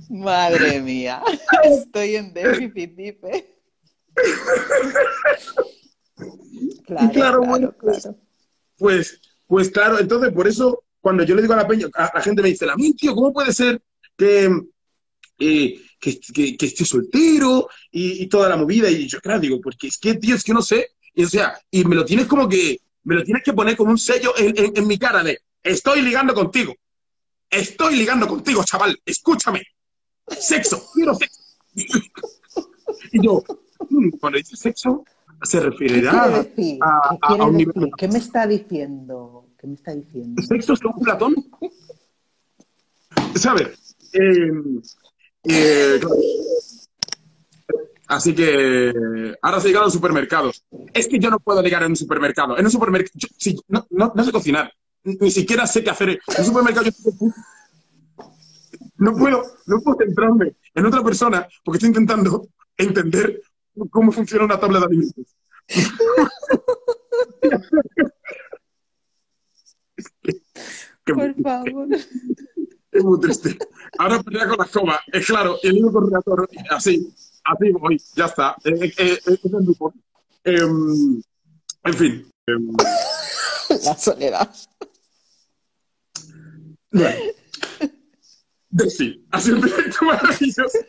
Madre 0.09 0.79
mía, 0.79 1.21
estoy 1.63 2.15
en 2.15 2.33
déficit, 2.33 2.95
dice. 2.95 3.59
Claro, 6.85 7.11
claro, 7.11 7.41
bueno, 7.41 7.75
pues, 7.79 8.07
pues, 8.77 9.21
pues, 9.47 9.69
claro, 9.69 9.99
entonces 9.99 10.31
por 10.31 10.47
eso 10.47 10.83
cuando 11.01 11.23
yo 11.23 11.35
le 11.35 11.41
digo 11.41 11.53
a 11.53 11.57
la 11.57 11.67
peña, 11.67 11.87
a 11.95 12.11
la 12.13 12.21
gente 12.21 12.41
me 12.41 12.49
dice, 12.49 12.65
la 12.65 12.75
tío, 12.75 13.13
¿cómo 13.13 13.33
puede 13.33 13.51
ser 13.51 13.81
que, 14.15 14.49
eh, 15.39 15.81
que, 15.99 16.19
que, 16.19 16.65
esté 16.65 16.85
soltero 16.85 17.67
y, 17.91 18.27
toda 18.27 18.49
la 18.49 18.57
movida. 18.57 18.89
Y 18.89 19.07
yo, 19.07 19.19
claro, 19.19 19.39
digo, 19.39 19.59
porque 19.61 19.87
es 19.87 19.97
que, 19.97 20.15
tío, 20.15 20.35
es 20.35 20.43
que 20.43 20.53
no 20.53 20.61
sé. 20.61 20.89
Y, 21.13 21.23
o 21.23 21.29
sea, 21.29 21.57
y 21.71 21.83
me 21.85 21.95
lo 21.95 22.05
tienes 22.05 22.27
como 22.27 22.47
que, 22.47 22.79
me 23.03 23.15
lo 23.15 23.23
tienes 23.23 23.43
que 23.43 23.53
poner 23.53 23.75
como 23.75 23.91
un 23.91 23.97
sello 23.97 24.33
en, 24.37 24.73
en, 24.75 24.87
mi 24.87 24.97
cara 24.97 25.23
de, 25.23 25.39
estoy 25.61 26.01
ligando 26.01 26.33
contigo. 26.33 26.75
Estoy 27.49 27.95
ligando 27.95 28.27
contigo, 28.27 28.63
chaval. 28.63 28.99
Escúchame. 29.05 29.61
Sexo, 30.27 30.89
quiero 30.93 31.13
sexo. 31.15 31.41
y 33.11 33.23
yo, 33.23 33.43
mm, 33.89 34.09
cuando 34.19 34.37
dice 34.37 34.55
sexo, 34.55 35.03
se 35.43 35.59
referirá 35.59 36.45
¿Qué 36.55 36.79
a, 36.81 37.17
a, 37.21 37.45
un 37.45 37.57
nivel... 37.57 37.91
¿Qué 37.97 38.07
me 38.07 38.17
está 38.17 38.47
diciendo? 38.47 39.49
¿Qué 39.59 39.67
me 39.67 39.75
está 39.75 39.93
diciendo? 39.93 40.41
¿Sexo 40.41 40.75
según 40.75 41.03
Platón? 41.03 41.35
¿Sabes? 43.35 43.95
Eh, 44.13 44.51
eh, 45.43 45.99
así 48.07 48.33
que 48.33 48.93
ahora 49.41 49.59
se 49.59 49.67
llega 49.67 49.81
a 49.81 49.83
los 49.83 49.93
supermercados. 49.93 50.63
Es 50.93 51.07
que 51.07 51.19
yo 51.19 51.29
no 51.29 51.39
puedo 51.39 51.61
llegar 51.61 51.83
en 51.83 51.91
un 51.91 51.95
supermercado. 51.95 52.57
En 52.57 52.65
un 52.65 52.71
supermercado, 52.71 53.13
no, 53.67 54.13
no, 54.15 54.23
sé 54.23 54.31
cocinar. 54.31 54.71
Ni 55.03 55.31
siquiera 55.31 55.67
sé 55.67 55.83
qué 55.83 55.89
hacer. 55.89 56.09
En 56.09 56.19
un 56.39 56.45
supermercado 56.45 56.89
no 58.97 59.17
puedo, 59.17 59.43
no 59.65 59.81
puedo 59.81 59.97
centrarme 59.97 60.55
en 60.73 60.85
otra 60.85 61.03
persona 61.03 61.47
porque 61.63 61.77
estoy 61.77 61.89
intentando 61.89 62.47
entender 62.77 63.41
cómo 63.89 64.11
funciona 64.11 64.45
una 64.45 64.59
tabla 64.59 64.79
de 64.79 64.85
alimentos. 64.85 65.35
Por 71.05 71.35
favor. 71.41 71.87
Es 72.93 73.03
muy 73.03 73.19
triste. 73.19 73.57
Ahora 73.97 74.21
pelea 74.21 74.47
con 74.47 74.57
la 74.57 74.65
escoba, 74.65 74.99
es 75.11 75.25
claro, 75.25 75.57
y 75.63 75.67
el 75.67 75.83
único 75.83 76.01
relator, 76.01 76.47
así, 76.69 77.11
así 77.43 77.71
voy, 77.71 78.01
ya 78.15 78.25
está. 78.25 78.55
Eh, 78.63 78.93
eh, 78.97 79.19
eh. 79.25 79.39
Em, 80.45 81.21
en 81.83 81.93
fin. 81.93 82.31
Em. 82.45 82.73
La 83.83 83.97
soledad. 83.97 84.53
Bueno. 86.91 87.33
Sí, 88.89 89.25
ha 89.31 89.39
sido 89.39 89.57
un 89.57 89.61
proyecto 89.61 90.05
maravilloso. 90.05 90.79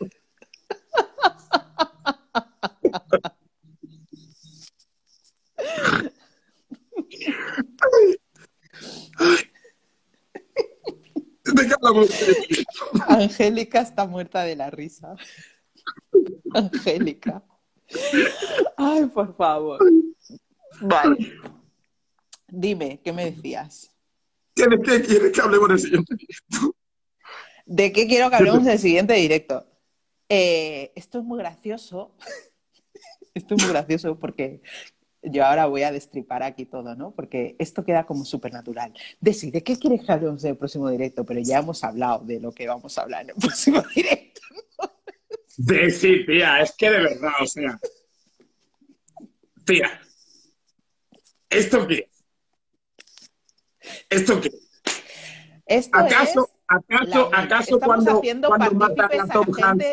Ay. 7.81 8.24
Angélica 13.07 13.81
está 13.81 14.05
muerta 14.05 14.43
de 14.43 14.55
la 14.55 14.69
risa. 14.69 15.15
Angélica. 16.53 17.43
Ay, 18.77 19.05
por 19.05 19.35
favor. 19.35 19.79
Vale. 20.81 21.33
Dime, 22.47 23.01
¿qué 23.03 23.11
me 23.11 23.31
decías? 23.31 23.91
¿De 24.55 24.79
qué 24.79 25.01
quieres 25.01 25.31
que 25.31 25.41
hablemos 25.41 25.69
en 25.69 25.73
el 25.73 25.79
siguiente 25.79 26.15
directo? 26.15 26.75
¿De 27.65 27.91
qué 27.91 28.07
quiero 28.07 28.29
que 28.29 28.35
hablemos 28.35 28.61
en 28.61 28.69
el 28.69 28.79
siguiente 28.79 29.13
directo? 29.13 29.65
Eh, 30.29 30.91
esto 30.95 31.19
es 31.19 31.25
muy 31.25 31.39
gracioso. 31.39 32.15
Esto 33.33 33.55
es 33.55 33.63
muy 33.63 33.71
gracioso 33.71 34.17
porque 34.17 34.61
yo 35.25 35.45
ahora 35.45 35.65
voy 35.65 35.83
a 35.83 35.91
destripar 35.91 36.43
aquí 36.43 36.65
todo, 36.65 36.95
¿no? 36.95 37.11
Porque 37.11 37.55
esto 37.59 37.83
queda 37.83 38.05
como 38.05 38.25
súper 38.25 38.53
natural. 38.53 38.93
Desi, 39.19 39.51
¿de 39.51 39.63
qué 39.63 39.77
quieres 39.77 40.05
que 40.05 40.11
hablemos 40.11 40.43
en 40.43 40.51
el 40.51 40.57
próximo 40.57 40.89
directo? 40.89 41.25
Pero 41.25 41.39
ya 41.41 41.59
hemos 41.59 41.83
hablado 41.83 42.19
de 42.25 42.39
lo 42.39 42.51
que 42.51 42.67
vamos 42.67 42.97
a 42.97 43.01
hablar 43.01 43.23
en 43.23 43.29
el 43.31 43.35
próximo 43.35 43.83
directo. 43.95 44.41
¿no? 44.51 44.91
Desi, 45.57 46.25
tía, 46.25 46.61
es 46.61 46.73
que 46.75 46.89
de 46.89 46.99
verdad, 46.99 47.31
o 47.41 47.45
sea. 47.47 47.79
Tía, 49.65 49.99
¿esto 51.49 51.87
qué? 51.87 52.09
¿Esto 54.09 54.41
qué? 54.41 54.51
Esto 55.65 55.97
¿Acaso, 55.97 56.43
es 56.43 56.55
acaso, 56.67 57.29
acaso 57.33 57.79
cuando, 57.79 58.21
cuando 58.47 58.71
matan 58.71 59.21
a 59.21 59.27
Tom 59.27 59.47
Hanks? 59.59 59.85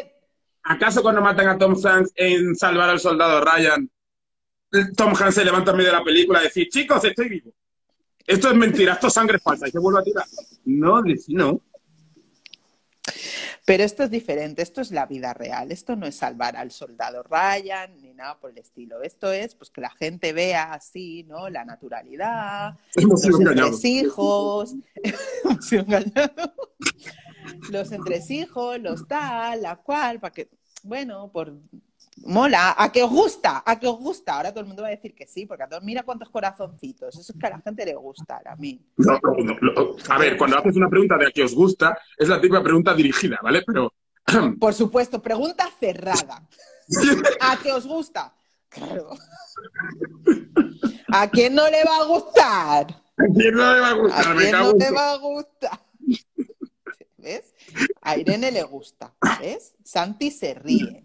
¿Acaso 0.65 1.03
cuando 1.03 1.23
matan 1.23 1.49
a 1.49 1.59
Tom 1.59 1.75
Hanks 1.83 2.13
en 2.17 2.55
Salvar 2.55 2.91
al 2.91 3.01
Soldado 3.01 3.41
Ryan 3.43 3.91
Tom 4.97 5.15
Hanks 5.15 5.35
se 5.35 5.45
levanta 5.45 5.73
en 5.73 5.77
medio 5.77 5.91
de 5.91 5.99
la 5.99 6.05
película 6.05 6.41
y 6.41 6.45
decir, 6.45 6.69
chicos, 6.69 7.05
estoy 7.05 7.29
vivo. 7.29 7.53
Esto 8.27 8.49
es 8.49 8.55
mentira, 8.55 8.95
esto 8.95 9.09
es 9.09 9.13
sangre 9.13 9.39
falsa, 9.39 9.69
y 9.69 9.71
se 9.71 9.79
vuelve 9.79 10.01
a 10.01 10.03
tirar. 10.03 10.25
No, 10.65 11.03
no. 11.29 11.61
Pero 13.65 13.85
esto 13.85 14.03
es 14.03 14.11
diferente, 14.11 14.63
esto 14.63 14.81
es 14.81 14.91
la 14.91 15.07
vida 15.07 15.35
real, 15.35 15.71
esto 15.71 15.95
no 15.95 16.07
es 16.07 16.17
salvar 16.17 16.57
al 16.57 16.73
soldado 16.73 17.23
Ryan 17.23 18.01
ni 18.01 18.13
nada 18.13 18.41
por 18.41 18.51
el 18.51 18.59
estilo. 18.59 19.03
Esto 19.03 19.31
es 19.31 19.55
pues 19.55 19.71
que 19.71 19.81
la 19.81 19.91
gente 19.91 20.33
vea 20.33 20.73
así, 20.73 21.23
¿no? 21.25 21.49
La 21.49 21.65
naturalidad, 21.65 22.77
los 22.97 23.25
entresijos, 23.25 24.75
los 27.71 27.93
entresijos, 27.93 28.81
los 28.81 29.07
tal, 29.07 29.63
la 29.63 29.77
cual, 29.77 30.19
para 30.19 30.33
que, 30.33 30.49
bueno, 30.83 31.31
por 31.31 31.57
Mola, 32.25 32.75
a 32.79 32.93
que 32.93 33.03
os 33.03 33.11
gusta, 33.11 33.63
a 33.65 33.79
que 33.79 33.87
os 33.87 33.99
gusta. 33.99 34.37
Ahora 34.37 34.51
todo 34.51 34.61
el 34.61 34.67
mundo 34.67 34.83
va 34.83 34.89
a 34.89 34.93
decir 34.93 35.15
que 35.15 35.27
sí, 35.27 35.47
porque 35.47 35.65
a 35.65 35.69
todos 35.69 35.83
mira 35.83 36.03
cuántos 36.03 36.31
corazoncitos. 36.31 37.19
Eso 37.19 37.33
es 37.33 37.39
que 37.39 37.47
a 37.47 37.51
la 37.51 37.61
gente 37.61 37.85
le 37.85 37.95
gusta, 37.95 38.41
a 38.45 38.57
mí. 38.57 38.81
a 40.09 40.19
ver, 40.19 40.37
cuando 40.37 40.59
haces 40.59 40.77
una 40.77 40.89
pregunta 40.89 41.17
de 41.17 41.27
a 41.27 41.31
qué 41.31 41.43
os 41.43 41.55
gusta, 41.55 41.99
es 42.17 42.29
la 42.29 42.41
típica 42.41 42.63
pregunta 42.63 42.95
dirigida, 42.95 43.39
¿vale? 43.43 43.63
Pero 43.67 43.93
Por 44.61 44.75
supuesto, 44.75 45.21
pregunta 45.21 45.69
cerrada. 45.79 46.47
¿A 47.41 47.59
qué 47.63 47.73
os 47.73 47.87
gusta? 47.87 48.35
Claro. 48.69 49.11
¿A 51.09 51.29
quién 51.31 51.55
no 51.55 51.69
le 51.69 51.85
va 51.85 51.97
a 51.99 52.05
gustar? 52.05 52.87
¿A 53.17 53.25
quién 53.35 53.55
no 53.55 53.75
le 53.75 53.81
va 53.81 53.89
a 53.91 53.95
gustar? 53.95 54.27
¿A 54.27 54.37
quién 54.37 54.53
no 54.53 54.73
le 54.73 54.91
va 54.91 55.13
a 55.13 55.17
gustar? 55.17 55.81
¿Ves? 57.19 57.55
A 58.01 58.17
Irene 58.17 58.51
le 58.51 58.63
gusta. 58.63 59.13
¿Ves? 59.41 59.75
Santi 59.85 60.31
se 60.31 60.55
ríe. 60.55 61.05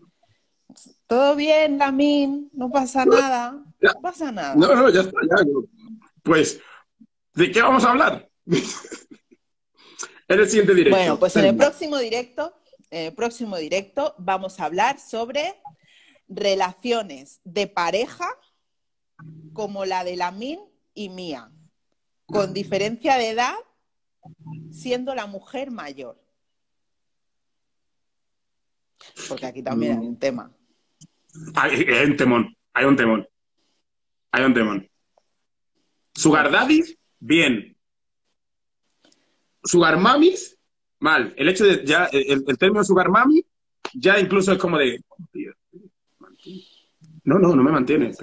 Todo 1.08 1.36
bien, 1.38 1.78
Lamin, 1.78 2.50
no 2.54 2.70
pasa 2.70 3.06
nada. 3.06 3.64
Ya. 3.82 3.94
No 3.94 4.02
pasa 4.02 4.32
nada. 4.32 4.56
No, 4.56 4.76
no, 4.76 4.90
ya 4.90 5.02
está, 5.02 5.20
ya. 5.22 5.46
Pues, 6.22 6.60
¿de 7.34 7.52
qué 7.52 7.62
vamos 7.62 7.86
a 7.86 7.92
hablar? 7.92 8.30
en 10.28 10.40
el 10.40 10.48
siguiente 10.50 10.74
directo. 10.74 10.98
Bueno, 10.98 11.18
pues 11.18 11.36
en 11.38 11.46
el 11.46 11.56
próximo 11.56 11.98
directo, 11.98 12.54
en 12.92 13.06
el 13.06 13.14
próximo 13.14 13.56
directo 13.58 14.16
vamos 14.18 14.60
a 14.60 14.66
hablar 14.66 15.00
sobre 15.00 15.56
relaciones 16.28 17.40
de 17.46 17.68
pareja 17.68 18.28
como 19.54 19.86
la 19.86 20.04
de 20.04 20.18
Lamin 20.18 20.60
y 20.94 21.10
mía, 21.10 21.52
con 22.26 22.54
diferencia 22.54 23.18
de 23.18 23.30
edad, 23.30 23.56
siendo 24.72 25.16
la 25.16 25.26
mujer 25.26 25.72
mayor. 25.72 26.22
Porque 29.30 29.46
aquí 29.46 29.64
también 29.64 30.00
hay 30.00 30.08
un 30.08 30.20
tema. 30.20 30.52
Hay, 31.56 31.84
hay 31.86 32.06
un 32.10 32.18
temón, 32.18 32.56
hay 32.74 32.86
un 32.86 32.96
temón. 32.96 33.28
Hay 34.32 34.44
un 34.44 34.54
temón. 34.54 34.90
Sugar 36.14 36.52
daddies, 36.52 36.98
bien. 37.20 37.76
Sugar 39.64 39.98
mamis, 40.00 40.58
mal. 41.00 41.34
El 41.38 41.50
hecho 41.50 41.66
de 41.66 41.84
ya, 41.86 42.06
el, 42.06 42.44
el 42.48 42.58
término 42.58 42.84
sugar 42.84 43.10
mami, 43.10 43.44
ya 43.94 44.20
incluso 44.20 44.52
es 44.52 44.58
como 44.58 44.78
de. 44.78 45.02
No, 47.24 47.40
no, 47.40 47.56
no 47.56 47.64
me 47.64 47.72
mantiene. 47.72 48.14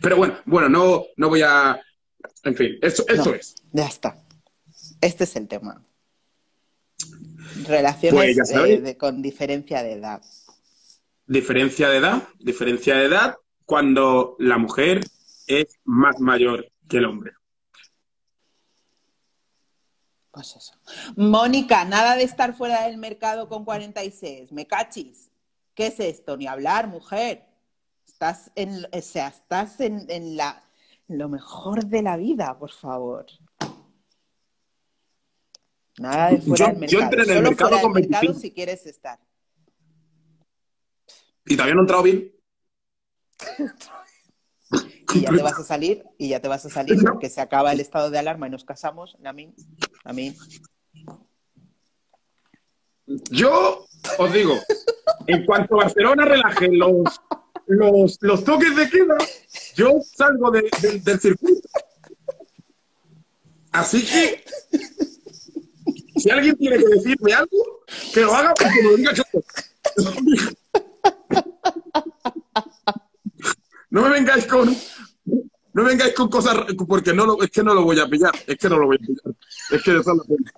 Pero, 0.00 0.16
bueno, 0.16 0.38
bueno, 0.46 0.68
no, 0.68 1.04
no 1.16 1.28
voy 1.28 1.42
a. 1.42 1.80
En 2.44 2.54
fin, 2.56 2.78
eso, 2.80 3.04
eso 3.08 3.30
No. 3.30 3.34
es. 3.34 3.54
Ya 3.72 3.86
está. 3.86 4.16
Este 5.00 5.24
es 5.24 5.36
el 5.36 5.46
tema. 5.48 5.82
Relaciones 7.66 8.36
Pues 8.36 8.50
eh, 8.52 8.80
de- 8.80 8.96
con 8.96 9.20
diferencia 9.22 9.82
de 9.82 9.92
edad. 9.94 10.22
Diferencia 11.26 11.88
de 11.88 11.96
edad, 11.98 12.22
diferencia 12.38 12.94
de 12.96 13.04
edad 13.06 13.36
cuando 13.64 14.36
la 14.38 14.58
mujer 14.58 15.00
es 15.46 15.78
más 15.84 16.20
mayor 16.20 16.70
que 16.88 16.98
el 16.98 17.04
hombre. 17.06 17.32
Pues 20.30 20.54
eso. 20.54 20.74
Mónica, 21.16 21.84
nada 21.84 22.14
de 22.16 22.22
estar 22.24 22.54
fuera 22.54 22.86
del 22.86 22.98
mercado 22.98 23.48
con 23.48 23.64
46. 23.64 24.52
Me 24.52 24.66
cachis. 24.66 25.30
¿Qué 25.74 25.86
es 25.88 25.98
esto? 26.00 26.36
Ni 26.36 26.46
hablar, 26.46 26.88
mujer. 26.88 27.44
Estás 28.06 28.50
en, 28.54 28.86
o 28.92 29.00
sea, 29.02 29.28
estás 29.28 29.80
en, 29.80 30.06
en 30.10 30.36
la, 30.36 30.62
lo 31.08 31.28
mejor 31.28 31.86
de 31.86 32.02
la 32.02 32.16
vida, 32.16 32.56
por 32.58 32.70
favor. 32.70 33.26
Nada 35.98 36.30
de 36.30 36.40
fuera 36.42 36.72
Yo- 36.72 36.78
del 36.80 36.88
yo 36.90 36.98
mercado. 37.00 37.02
entré 37.02 37.22
en 37.22 37.30
el 37.30 37.36
Solo 37.36 37.48
mercado 37.48 37.68
fuera 37.70 37.76
del 37.76 37.82
con 37.82 37.92
mercado 37.94 38.20
25. 38.22 38.40
si 38.40 38.52
quieres 38.52 38.86
estar. 38.86 39.18
Y 41.46 41.54
todavía 41.56 41.74
no 41.74 41.80
he 41.80 41.84
entrado 41.84 42.02
bien. 42.02 42.32
Y 45.14 45.20
ya 45.20 45.30
te 45.30 45.40
vas 45.40 45.58
a 45.58 45.62
salir, 45.62 46.02
y 46.18 46.28
ya 46.30 46.40
te 46.40 46.48
vas 46.48 46.66
a 46.66 46.68
salir 46.68 46.98
porque 47.02 47.30
se 47.30 47.40
acaba 47.40 47.72
el 47.72 47.78
estado 47.80 48.10
de 48.10 48.18
alarma 48.18 48.48
y 48.48 48.50
nos 48.50 48.64
casamos. 48.64 49.16
A 49.24 49.32
mí. 50.12 50.34
Yo 53.30 53.86
os 54.18 54.32
digo, 54.32 54.54
en 55.28 55.46
cuanto 55.46 55.76
Barcelona 55.76 56.24
relaje 56.24 56.68
los, 56.72 57.20
los, 57.68 58.18
los 58.20 58.44
toques 58.44 58.74
de 58.74 58.90
queda, 58.90 59.16
yo 59.76 59.92
salgo 60.02 60.50
de- 60.50 60.68
de- 60.82 60.98
del 60.98 61.20
circuito. 61.20 61.68
Así 63.70 64.04
que, 64.04 64.44
si 66.16 66.30
alguien 66.30 66.56
tiene 66.56 66.78
que 66.78 66.88
decirme 66.88 67.32
algo, 67.32 67.84
que 68.12 68.20
lo 68.22 68.34
haga 68.34 68.52
porque 68.54 68.82
me 68.82 68.90
lo 68.90 68.96
diga 68.96 69.12
yo. 69.14 69.22
No 73.96 74.02
me 74.02 74.10
vengáis 74.10 74.44
con, 74.44 74.68
no 75.72 75.82
me 75.82 75.88
vengáis 75.88 76.12
con 76.12 76.28
cosas, 76.28 76.54
porque 76.86 77.14
no 77.14 77.24
lo, 77.24 77.42
es 77.42 77.50
que 77.50 77.62
no 77.62 77.72
lo 77.72 77.82
voy 77.82 77.98
a 77.98 78.06
pillar, 78.06 78.32
es 78.46 78.58
que 78.58 78.68
no 78.68 78.76
lo 78.78 78.88
voy 78.88 78.96
a 78.96 78.98
pillar. 78.98 79.34
Es 79.70 79.82
que 79.82 79.90
esa 79.98 80.12
es 80.12 80.18
la 80.18 80.24
pena. 80.24 80.52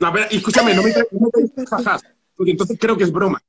La 0.00 0.12
pena- 0.12 0.26
y 0.32 0.36
escúchame, 0.38 0.74
no 0.74 0.82
me 0.82 0.90
no 1.12 1.30
traigas 1.30 1.68
jajas, 1.70 2.02
porque 2.34 2.50
entonces 2.50 2.76
creo 2.80 2.96
que 2.96 3.04
es 3.04 3.12
broma. 3.12 3.40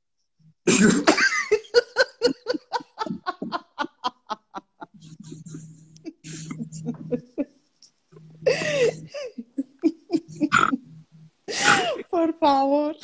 Por 12.10 12.38
favor. 12.38 12.96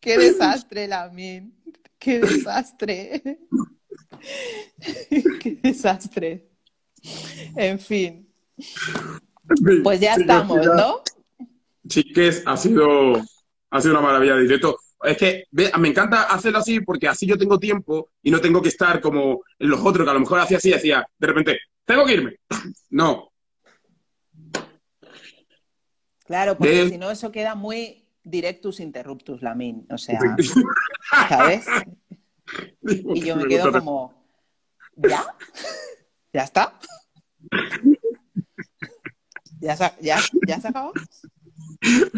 Qué 0.00 0.18
desastre, 0.18 0.88
Lamin. 0.88 1.54
Qué 1.98 2.20
desastre. 2.20 3.38
Qué 5.40 5.58
desastre. 5.62 6.48
En 7.56 7.78
fin. 7.78 8.28
Pues 9.82 10.00
ya 10.00 10.14
estamos, 10.14 10.64
ya- 10.64 10.74
¿no? 10.74 11.00
Chiques, 11.86 12.42
ha 12.44 12.56
sido, 12.56 13.14
ha 13.70 13.80
sido 13.80 13.92
una 13.94 14.02
maravilla 14.02 14.34
de 14.36 14.42
directo. 14.42 14.78
Es 15.02 15.16
que 15.16 15.44
ve, 15.52 15.70
me 15.78 15.88
encanta 15.88 16.24
hacerlo 16.24 16.58
así 16.58 16.80
porque 16.80 17.06
así 17.08 17.26
yo 17.26 17.38
tengo 17.38 17.58
tiempo 17.58 18.10
y 18.22 18.30
no 18.30 18.40
tengo 18.40 18.60
que 18.60 18.68
estar 18.68 19.00
como 19.00 19.42
los 19.58 19.80
otros, 19.80 20.04
que 20.04 20.10
a 20.10 20.14
lo 20.14 20.20
mejor 20.20 20.40
hacía 20.40 20.56
así, 20.58 20.70
decía, 20.70 21.06
de 21.18 21.26
repente, 21.26 21.58
tengo 21.84 22.04
que 22.04 22.14
irme. 22.14 22.36
No, 22.90 23.30
Claro, 26.26 26.58
porque 26.58 26.84
De- 26.84 26.88
si 26.90 26.98
no, 26.98 27.10
eso 27.10 27.32
queda 27.32 27.54
muy 27.54 28.06
directus 28.22 28.80
interruptus, 28.80 29.40
Lamin. 29.40 29.86
O 29.90 29.96
sea, 29.96 30.20
¿sabes? 31.28 31.64
Y 32.82 33.20
yo 33.22 33.36
me 33.36 33.46
quedo 33.46 33.72
como, 33.72 34.24
¿ya? 34.96 35.24
¿Ya 36.32 36.42
está? 36.42 36.78
¿Ya 39.60 39.76
se, 39.76 39.92
ya, 40.00 40.18
¿Ya 40.46 40.60
se 40.60 40.68
acabó? 40.68 40.92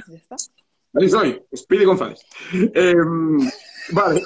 ¿Ya 0.09 0.17
está? 0.17 0.37
Ahí 0.95 1.09
soy, 1.09 1.43
Speedy 1.55 1.85
González. 1.85 2.21
Em, 2.53 3.39
vale. 3.93 4.23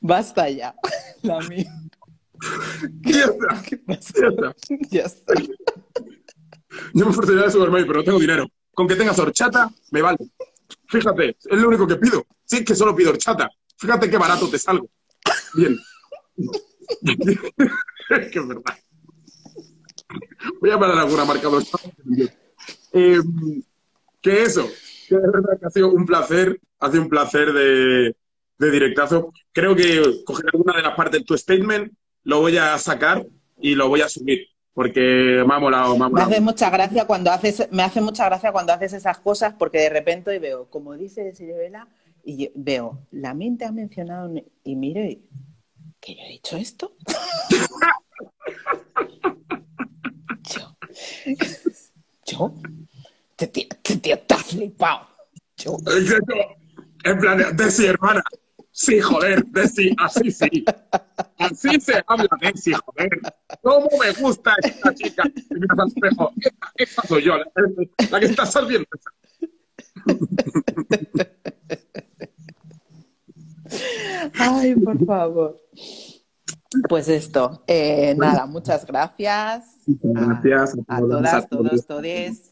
Basta 0.00 0.50
ya, 0.50 0.74
Lamin. 1.22 1.64
Ya 3.02 3.24
está, 3.24 3.62
ya 3.70 4.28
está. 4.28 4.54
Ya 4.90 5.02
está. 5.02 5.34
Yo 6.94 7.04
me 7.04 7.10
ofrecería 7.10 7.44
de 7.44 7.50
Superman, 7.52 7.84
pero 7.86 7.98
no 7.98 8.04
tengo 8.04 8.18
dinero. 8.18 8.48
Con 8.74 8.88
que 8.88 8.96
tengas 8.96 9.18
horchata, 9.18 9.70
me 9.90 10.02
vale. 10.02 10.18
Fíjate, 10.88 11.30
es 11.30 11.58
lo 11.58 11.68
único 11.68 11.86
que 11.86 11.96
pido. 11.96 12.26
Sí, 12.44 12.58
es 12.58 12.64
que 12.64 12.74
solo 12.74 12.94
pido 12.94 13.10
horchata. 13.10 13.50
Fíjate 13.76 14.10
qué 14.10 14.16
barato 14.16 14.48
te 14.48 14.58
salgo. 14.58 14.88
Bien. 15.54 15.78
es 18.10 18.30
que 18.30 18.38
es 18.38 18.48
verdad. 18.48 18.78
Voy 20.60 20.70
a 20.70 20.78
parar 20.78 20.98
alguna 20.98 21.24
marca 21.24 21.48
de 21.48 21.56
horchata. 21.56 21.90
Eh, 22.92 23.20
que 24.20 24.42
eso, 24.42 24.68
verdad 25.10 25.58
que 25.58 25.66
ha 25.66 25.70
sido 25.70 25.90
un 25.90 26.06
placer, 26.06 26.60
ha 26.78 26.90
sido 26.90 27.02
un 27.02 27.08
placer 27.08 27.52
de, 27.52 28.16
de 28.58 28.70
directazo. 28.70 29.32
Creo 29.52 29.74
que 29.74 30.22
coger 30.24 30.46
alguna 30.52 30.76
de 30.76 30.82
las 30.82 30.94
partes 30.94 31.20
de 31.20 31.24
tu 31.24 31.36
statement, 31.36 31.92
lo 32.24 32.40
voy 32.40 32.56
a 32.56 32.78
sacar 32.78 33.26
y 33.60 33.74
lo 33.74 33.88
voy 33.88 34.00
a 34.00 34.08
subir. 34.08 34.46
Porque 34.74 35.44
me 35.46 35.54
ha 35.54 35.58
molado, 35.58 35.98
me 35.98 36.06
ha 36.06 36.08
Me 36.08 36.22
hace 36.22 36.40
mucha 36.40 36.70
gracia 36.70 37.06
cuando 37.06 37.30
haces, 37.30 37.68
me 37.70 37.82
hace 37.82 38.00
mucha 38.00 38.24
gracia 38.24 38.52
cuando 38.52 38.72
haces 38.72 38.94
esas 38.94 39.18
cosas 39.18 39.54
porque 39.58 39.78
de 39.78 39.90
repente 39.90 40.38
veo, 40.38 40.70
como 40.70 40.94
dice 40.94 41.34
Sirivela, 41.34 41.88
y 42.24 42.44
yo 42.44 42.50
veo, 42.54 43.00
la 43.10 43.34
mente 43.34 43.64
ha 43.64 43.72
mencionado 43.72 44.32
y 44.64 44.76
miro 44.76 45.04
y 45.04 45.22
¿que 46.00 46.14
yo 46.14 46.22
he 46.22 46.28
dicho 46.28 46.56
esto? 46.56 46.94
yo, 50.42 50.76
yo, 52.24 52.54
te 53.36 53.46
tío, 53.48 53.66
te 53.82 54.16
te 54.16 54.34
has 54.34 54.44
flipado. 54.44 55.08
Yo. 55.56 55.76
En 57.04 57.18
plan, 57.18 57.56
Desi, 57.56 57.86
hermana. 57.86 58.22
Sí, 58.72 59.00
joder, 59.00 59.44
Desi, 59.46 59.94
así 59.98 60.30
sí. 60.30 60.64
Así 61.38 61.78
se 61.78 62.02
habla, 62.06 62.26
Desi, 62.40 62.72
joder. 62.72 63.10
¿Cómo 63.62 63.88
me 64.00 64.12
gusta 64.12 64.56
esta 64.62 64.94
chica? 64.94 65.24
Y 65.26 65.54
miras 65.54 65.78
al 65.78 65.88
espejo. 65.88 66.32
Esta, 66.38 66.72
esta 66.76 67.02
soy 67.02 67.22
yo, 67.22 67.36
la, 67.36 67.44
la 68.10 68.20
que 68.20 68.26
está 68.26 68.46
saliendo. 68.46 68.88
ay, 74.38 74.74
por 74.74 75.04
favor. 75.04 75.60
Pues 76.88 77.08
esto, 77.08 77.62
eh, 77.66 78.14
nada, 78.16 78.46
muchas 78.46 78.86
gracias. 78.86 79.82
Gracias 79.86 80.74
a, 80.88 81.00
todas, 81.00 81.48
todos, 81.48 81.86
todes. 81.86 82.51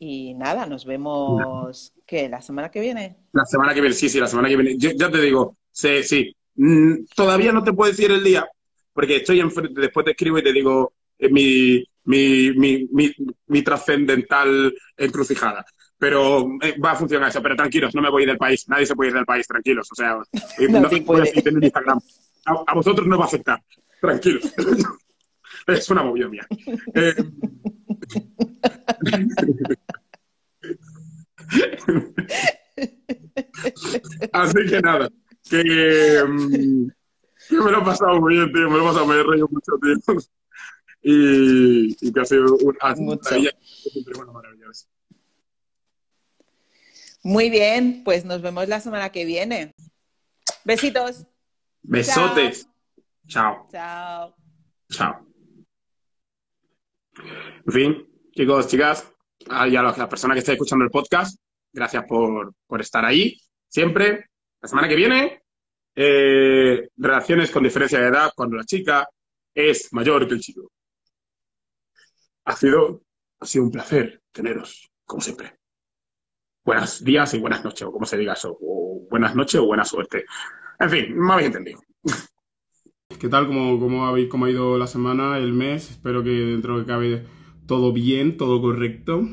Y 0.00 0.34
nada, 0.34 0.66
nos 0.66 0.84
vemos, 0.84 1.92
¿qué? 2.06 2.28
¿La 2.28 2.42
semana 2.42 2.70
que 2.72 2.80
viene? 2.80 3.16
La 3.32 3.44
semana 3.44 3.74
que 3.74 3.80
viene, 3.80 3.94
sí, 3.94 4.08
sí, 4.08 4.18
la 4.18 4.26
semana 4.26 4.48
que 4.48 4.56
viene. 4.56 4.76
Yo, 4.78 4.90
ya 4.92 5.10
te 5.10 5.20
digo, 5.20 5.56
sí, 5.70 6.02
sí. 6.02 6.36
Mm, 6.56 7.04
todavía 7.14 7.52
no 7.52 7.62
te 7.62 7.72
puedo 7.72 7.90
decir 7.90 8.10
el 8.10 8.24
día, 8.24 8.44
porque 8.92 9.16
estoy 9.16 9.40
enfrente, 9.40 9.80
después 9.80 10.04
te 10.04 10.12
escribo 10.12 10.38
y 10.38 10.42
te 10.42 10.52
digo 10.52 10.92
eh, 11.18 11.28
mi, 11.30 11.84
mi, 12.04 12.50
mi, 12.52 12.88
mi, 12.90 13.12
mi 13.46 13.62
trascendental 13.62 14.74
encrucijada. 14.96 15.64
Pero 15.96 16.46
eh, 16.62 16.76
va 16.82 16.92
a 16.92 16.96
funcionar 16.96 17.28
eso, 17.28 17.42
pero 17.42 17.54
tranquilos, 17.56 17.94
no 17.94 18.02
me 18.02 18.10
voy 18.10 18.24
del 18.26 18.38
país, 18.38 18.66
nadie 18.68 18.86
se 18.86 18.96
puede 18.96 19.10
ir 19.10 19.14
del 19.16 19.26
país, 19.26 19.46
tranquilos. 19.46 19.88
O 19.92 19.94
sea, 19.94 20.18
eh, 20.58 20.68
No 20.68 20.80
no, 20.80 20.88
te 20.88 21.02
puedo 21.02 21.22
puede. 21.22 21.32
decir 21.32 21.46
en 21.48 21.62
Instagram. 21.62 22.00
A, 22.46 22.64
a 22.66 22.74
vosotros 22.74 23.06
no 23.06 23.18
va 23.18 23.24
a 23.24 23.28
afectar, 23.28 23.62
tranquilos. 24.00 24.52
es 25.78 25.90
una 25.90 26.02
movida 26.02 26.28
mía. 26.28 26.46
Eh, 26.94 27.14
Así 34.32 34.66
que 34.68 34.80
nada, 34.80 35.10
que, 35.48 36.24
mm, 36.26 36.88
que 37.48 37.56
me 37.56 37.70
lo 37.70 37.80
he 37.80 37.84
pasado 37.84 38.20
muy 38.20 38.34
bien, 38.34 38.52
tío, 38.52 38.68
me 38.70 38.78
lo 38.78 38.84
he 38.84 38.86
pasado, 38.86 39.06
me 39.06 39.14
he 39.16 39.22
reído 39.22 39.48
mucho, 39.50 39.72
tío. 39.82 39.96
Y, 41.02 41.96
y 42.00 42.12
que 42.12 42.20
ha 42.20 42.24
sido 42.24 42.56
un, 42.56 42.76
maravilla. 42.80 43.50
Eso. 44.70 44.86
Muy 47.22 47.50
bien, 47.50 48.02
pues 48.04 48.24
nos 48.24 48.40
vemos 48.42 48.68
la 48.68 48.80
semana 48.80 49.10
que 49.10 49.24
viene. 49.24 49.74
Besitos. 50.64 51.26
Besotes. 51.82 52.68
Chao. 53.26 53.68
Chao. 53.70 54.34
Chao. 54.90 55.26
En 57.66 57.72
fin, 57.72 58.08
chicos, 58.32 58.68
chicas, 58.68 59.12
y 59.40 59.76
a 59.76 59.82
las 59.82 60.08
personas 60.08 60.34
que 60.34 60.40
estáis 60.40 60.56
escuchando 60.56 60.84
el 60.84 60.90
podcast, 60.90 61.40
gracias 61.72 62.04
por, 62.04 62.54
por 62.66 62.80
estar 62.80 63.04
ahí 63.04 63.36
siempre. 63.68 64.26
La 64.60 64.68
semana 64.68 64.88
que 64.88 64.96
viene, 64.96 65.42
eh, 65.94 66.88
relaciones 66.96 67.50
con 67.50 67.62
diferencia 67.62 68.00
de 68.00 68.08
edad 68.08 68.32
cuando 68.34 68.56
la 68.56 68.64
chica 68.64 69.08
es 69.54 69.92
mayor 69.92 70.26
que 70.28 70.34
el 70.34 70.40
chico. 70.40 70.70
Ha 72.44 72.56
sido, 72.56 73.02
ha 73.38 73.46
sido 73.46 73.64
un 73.64 73.70
placer 73.70 74.22
teneros, 74.32 74.90
como 75.04 75.20
siempre. 75.20 75.58
Buenos 76.64 77.02
días 77.02 77.32
y 77.34 77.38
buenas 77.38 77.64
noches, 77.64 77.82
o 77.82 77.92
como 77.92 78.04
se 78.04 78.18
diga 78.18 78.34
eso, 78.34 78.56
o 78.60 79.06
buenas 79.10 79.34
noches 79.34 79.60
o 79.60 79.66
buena 79.66 79.84
suerte. 79.84 80.24
En 80.78 80.90
fin, 80.90 81.18
me 81.18 81.32
habéis 81.32 81.46
entendido. 81.46 81.80
¿Qué 83.18 83.28
tal? 83.28 83.46
¿Cómo, 83.46 83.78
cómo, 83.78 84.06
habéis, 84.06 84.28
¿Cómo 84.28 84.46
ha 84.46 84.50
ido 84.50 84.78
la 84.78 84.86
semana, 84.86 85.36
el 85.38 85.52
mes? 85.52 85.90
Espero 85.90 86.22
que 86.22 86.30
dentro 86.30 86.78
de 86.78 86.86
cabe 86.86 87.24
todo 87.66 87.92
bien, 87.92 88.36
todo 88.36 88.62
correcto. 88.62 89.28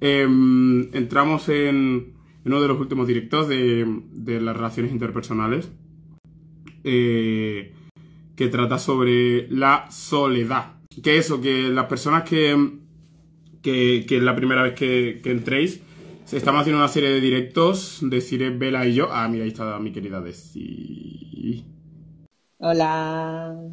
Em, 0.00 0.88
entramos 0.94 1.48
en 1.48 2.14
uno 2.44 2.62
de 2.62 2.68
los 2.68 2.80
últimos 2.80 3.06
directos 3.06 3.48
de, 3.48 3.86
de 4.12 4.40
las 4.40 4.56
relaciones 4.56 4.92
interpersonales, 4.92 5.70
eh, 6.84 7.74
que 8.36 8.48
trata 8.48 8.78
sobre 8.78 9.48
la 9.50 9.90
soledad. 9.90 10.76
Que 11.02 11.18
eso, 11.18 11.40
que 11.40 11.68
las 11.68 11.86
personas 11.86 12.22
que, 12.22 12.56
que, 13.60 14.06
que 14.08 14.16
es 14.16 14.22
la 14.22 14.34
primera 14.34 14.62
vez 14.62 14.74
que, 14.74 15.20
que 15.22 15.30
entréis, 15.30 15.82
estamos 16.32 16.62
haciendo 16.62 16.78
una 16.78 16.88
serie 16.88 17.10
de 17.10 17.20
directos 17.20 17.98
de 18.02 18.20
Cire, 18.20 18.50
Vela 18.50 18.86
y 18.86 18.94
yo. 18.94 19.08
Ah, 19.12 19.28
mira, 19.28 19.44
ahí 19.44 19.50
está 19.50 19.78
mi 19.78 19.92
querida 19.92 20.20
Desi. 20.20 21.77
Hola. 22.60 23.68